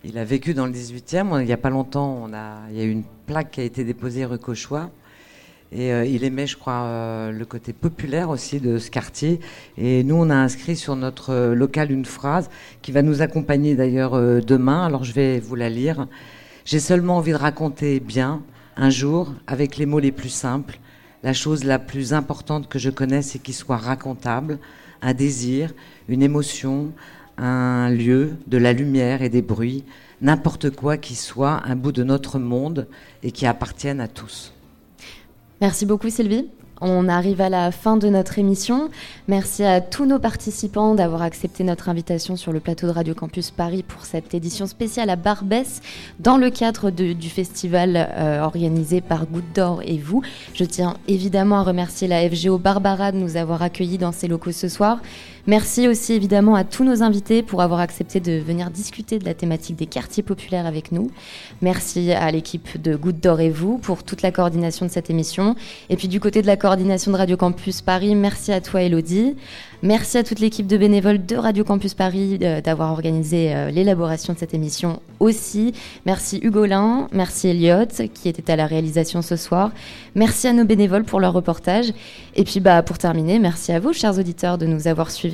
il 0.05 0.19
a 0.19 0.25
vécu 0.25 0.53
dans 0.53 0.67
le 0.67 0.73
18e. 0.73 1.41
Il 1.41 1.47
n'y 1.47 1.53
a 1.53 1.57
pas 1.57 1.71
longtemps, 1.71 2.19
on 2.23 2.35
a, 2.35 2.59
il 2.71 2.77
y 2.77 2.83
a 2.83 2.85
eu 2.85 2.91
une 2.91 3.05
plaque 3.25 3.53
qui 3.53 3.61
a 3.63 3.65
été 3.65 3.85
déposée 3.85 4.27
rue 4.27 4.39
Cauchois. 4.39 4.91
Et 5.73 5.93
euh, 5.93 6.05
il 6.05 6.25
aimait, 6.25 6.49
je 6.49 6.57
crois, 6.57 6.83
euh, 6.83 7.31
le 7.31 7.45
côté 7.45 7.73
populaire 7.73 8.31
aussi 8.31 8.59
de 8.59 8.79
ce 8.79 8.91
quartier. 8.91 9.41
Et 9.79 10.03
nous, 10.03 10.17
on 10.17 10.29
a 10.29 10.35
inscrit 10.35 10.75
sur 10.75 10.97
notre 10.97 11.31
euh, 11.31 11.55
local 11.55 11.93
une 11.93 12.05
phrase 12.05 12.51
qui 12.83 12.91
va 12.91 13.03
nous 13.03 13.23
accompagner 13.23 13.77
d'ailleurs 13.77 14.21
demain. 14.43 14.85
Alors 14.85 15.05
je 15.05 15.13
vais 15.13 15.39
vous 15.39 15.55
la 15.55 15.69
lire. 15.69 16.09
J'ai 16.65 16.81
seulement 16.81 17.19
envie 17.19 17.33
de 17.33 17.37
raconter 17.37 18.01
bien, 18.01 18.43
un 18.77 18.91
jour, 18.91 19.33
avec 19.47 19.77
les 19.77 19.87
mots 19.87 20.01
les 20.01 20.13
plus 20.13 20.29
simples, 20.29 20.79
la 21.23 21.33
chose 21.33 21.65
la 21.65 21.79
plus 21.79 22.15
importante 22.15 22.69
que 22.69 22.79
je 22.79 22.91
connaisse 22.91 23.37
et 23.37 23.39
qui 23.39 23.53
soit 23.53 23.77
racontable, 23.77 24.59
un 25.03 25.15
désir, 25.15 25.73
une 26.09 26.23
émotion, 26.23 26.93
un 27.39 27.91
lieu, 27.91 28.37
de 28.47 28.59
la 28.59 28.73
lumière 28.73 29.23
et 29.23 29.29
des 29.29 29.43
bruits, 29.43 29.85
n'importe 30.21 30.71
quoi 30.71 30.97
qui 30.97 31.15
soit 31.15 31.63
un 31.65 31.77
bout 31.77 31.93
de 31.93 32.05
notre 32.05 32.39
monde 32.39 32.89
et 33.23 33.31
qui 33.31 33.47
appartienne 33.47 34.01
à 34.01 34.09
tous. 34.09 34.53
Merci 35.61 35.85
beaucoup 35.85 36.09
Sylvie. 36.09 36.47
On 36.83 37.09
arrive 37.09 37.43
à 37.43 37.51
la 37.51 37.71
fin 37.73 37.99
de 37.99 38.09
notre 38.09 38.39
émission. 38.39 38.89
Merci 39.29 39.63
à 39.65 39.83
tous 39.83 40.07
nos 40.07 40.19
participants 40.19 40.95
d'avoir 40.95 41.21
accepté 41.21 41.63
notre 41.63 41.91
invitation 41.91 42.37
sur 42.37 42.53
le 42.53 42.61
plateau 42.61 42.87
de 42.87 42.93
Radio 42.93 43.13
Campus 43.13 43.51
Paris 43.51 43.83
pour 43.83 44.07
cette 44.07 44.33
édition 44.33 44.67
spéciale 44.67 45.11
à 45.11 45.17
Barbès 45.17 45.83
dans 46.19 46.39
le 46.39 46.49
cadre 46.49 46.91
du 46.91 47.29
festival 47.29 48.09
euh, 48.17 48.41
organisé 48.41 49.03
par 49.03 49.27
Goutte 49.27 49.61
et 49.85 49.99
vous. 49.99 50.23
Je 50.55 50.65
tiens 50.65 50.97
évidemment 51.07 51.59
à 51.59 51.63
remercier 51.65 52.09
la 52.09 52.27
FGO 52.27 52.57
Barbara 52.57 53.13
de 53.13 53.19
nous 53.19 53.37
avoir 53.37 53.61
accueillis 53.61 53.99
dans 53.99 54.13
ses 54.13 54.29
locaux 54.29 54.53
ce 54.53 54.69
soir. 54.71 55.01
Merci 55.47 55.89
aussi 55.89 56.13
évidemment 56.13 56.55
à 56.55 56.65
tous 56.65 56.85
nos 56.85 57.03
invités 57.03 57.43
pour 57.43 57.63
avoir 57.63 57.81
accepté 57.81 58.21
de 58.21 58.33
venir 58.33 58.71
discuter 58.71 59.19
de 59.19 59.25
la 59.25 59.35
thématique 59.35 59.77
des 59.77 59.87
quartiers 59.87 60.23
populaires 60.23 60.67
avec 60.67 60.93
nous. 60.93 61.11
Merci 61.63 62.13
à 62.13 62.31
l'équipe 62.31 62.81
de 62.81 62.95
Goutte 62.95 63.21
d'Or 63.21 63.41
et 63.41 63.51
vous 63.51 63.79
pour 63.79 64.03
toute 64.03 64.23
la 64.23 64.33
coordination 64.33 64.87
de 64.87 64.91
cette 64.91 65.11
émission. 65.11 65.57
Et 65.89 65.97
puis 65.97 66.09
du 66.09 66.21
côté 66.21 66.43
de 66.43 66.47
la 66.47 66.57
coordination 66.57 67.13
de 67.13 67.17
Radio 67.17 67.37
Campus 67.37 67.81
Paris, 67.81 68.15
merci 68.15 68.53
à 68.53 68.61
toi 68.61 68.83
Elodie. 68.83 69.35
Merci 69.83 70.19
à 70.19 70.23
toute 70.23 70.41
l'équipe 70.41 70.67
de 70.67 70.77
bénévoles 70.77 71.25
de 71.25 71.37
Radio 71.37 71.65
Campus 71.65 71.95
Paris 71.95 72.39
euh, 72.43 72.61
d'avoir 72.61 72.93
organisé 72.93 73.55
euh, 73.55 73.71
l'élaboration 73.71 74.35
de 74.35 74.39
cette 74.39 74.53
émission 74.53 75.01
aussi. 75.21 75.73
Merci 76.05 76.39
Hugolin, 76.43 77.09
merci 77.13 77.49
Elliot 77.49 77.87
qui 78.13 78.29
était 78.29 78.53
à 78.53 78.57
la 78.57 78.67
réalisation 78.67 79.23
ce 79.23 79.37
soir. 79.37 79.71
Merci 80.15 80.49
à 80.49 80.53
nos 80.53 80.67
bénévoles 80.67 81.05
pour 81.05 81.19
leur 81.19 81.33
reportage. 81.33 81.93
Et 82.37 82.45
puis 82.45 82.61
bah, 82.61 82.83
pour 82.83 82.99
terminer, 82.99 83.39
merci 83.39 83.73
à 83.73 83.81
vous 83.81 83.95
chers 83.95 84.19
auditeurs 84.19 84.59
de 84.59 84.67
nous 84.67 84.87
avoir 84.87 85.11
suivis. 85.11 85.30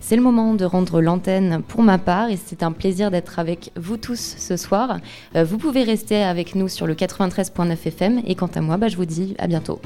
C'est 0.00 0.16
le 0.16 0.22
moment 0.22 0.54
de 0.54 0.64
rendre 0.64 1.00
l'antenne 1.00 1.62
pour 1.66 1.82
ma 1.82 1.98
part 1.98 2.30
et 2.30 2.36
c'est 2.36 2.62
un 2.62 2.72
plaisir 2.72 3.10
d'être 3.10 3.38
avec 3.38 3.70
vous 3.76 3.96
tous 3.96 4.36
ce 4.38 4.56
soir. 4.56 4.98
Euh, 5.36 5.44
vous 5.44 5.58
pouvez 5.58 5.82
rester 5.82 6.22
avec 6.22 6.54
nous 6.54 6.68
sur 6.68 6.86
le 6.86 6.94
93.9 6.94 7.76
FM 7.86 8.22
et 8.26 8.34
quant 8.34 8.50
à 8.54 8.60
moi, 8.60 8.76
bah, 8.76 8.88
je 8.88 8.96
vous 8.96 9.06
dis 9.06 9.34
à 9.38 9.46
bientôt. 9.46 9.80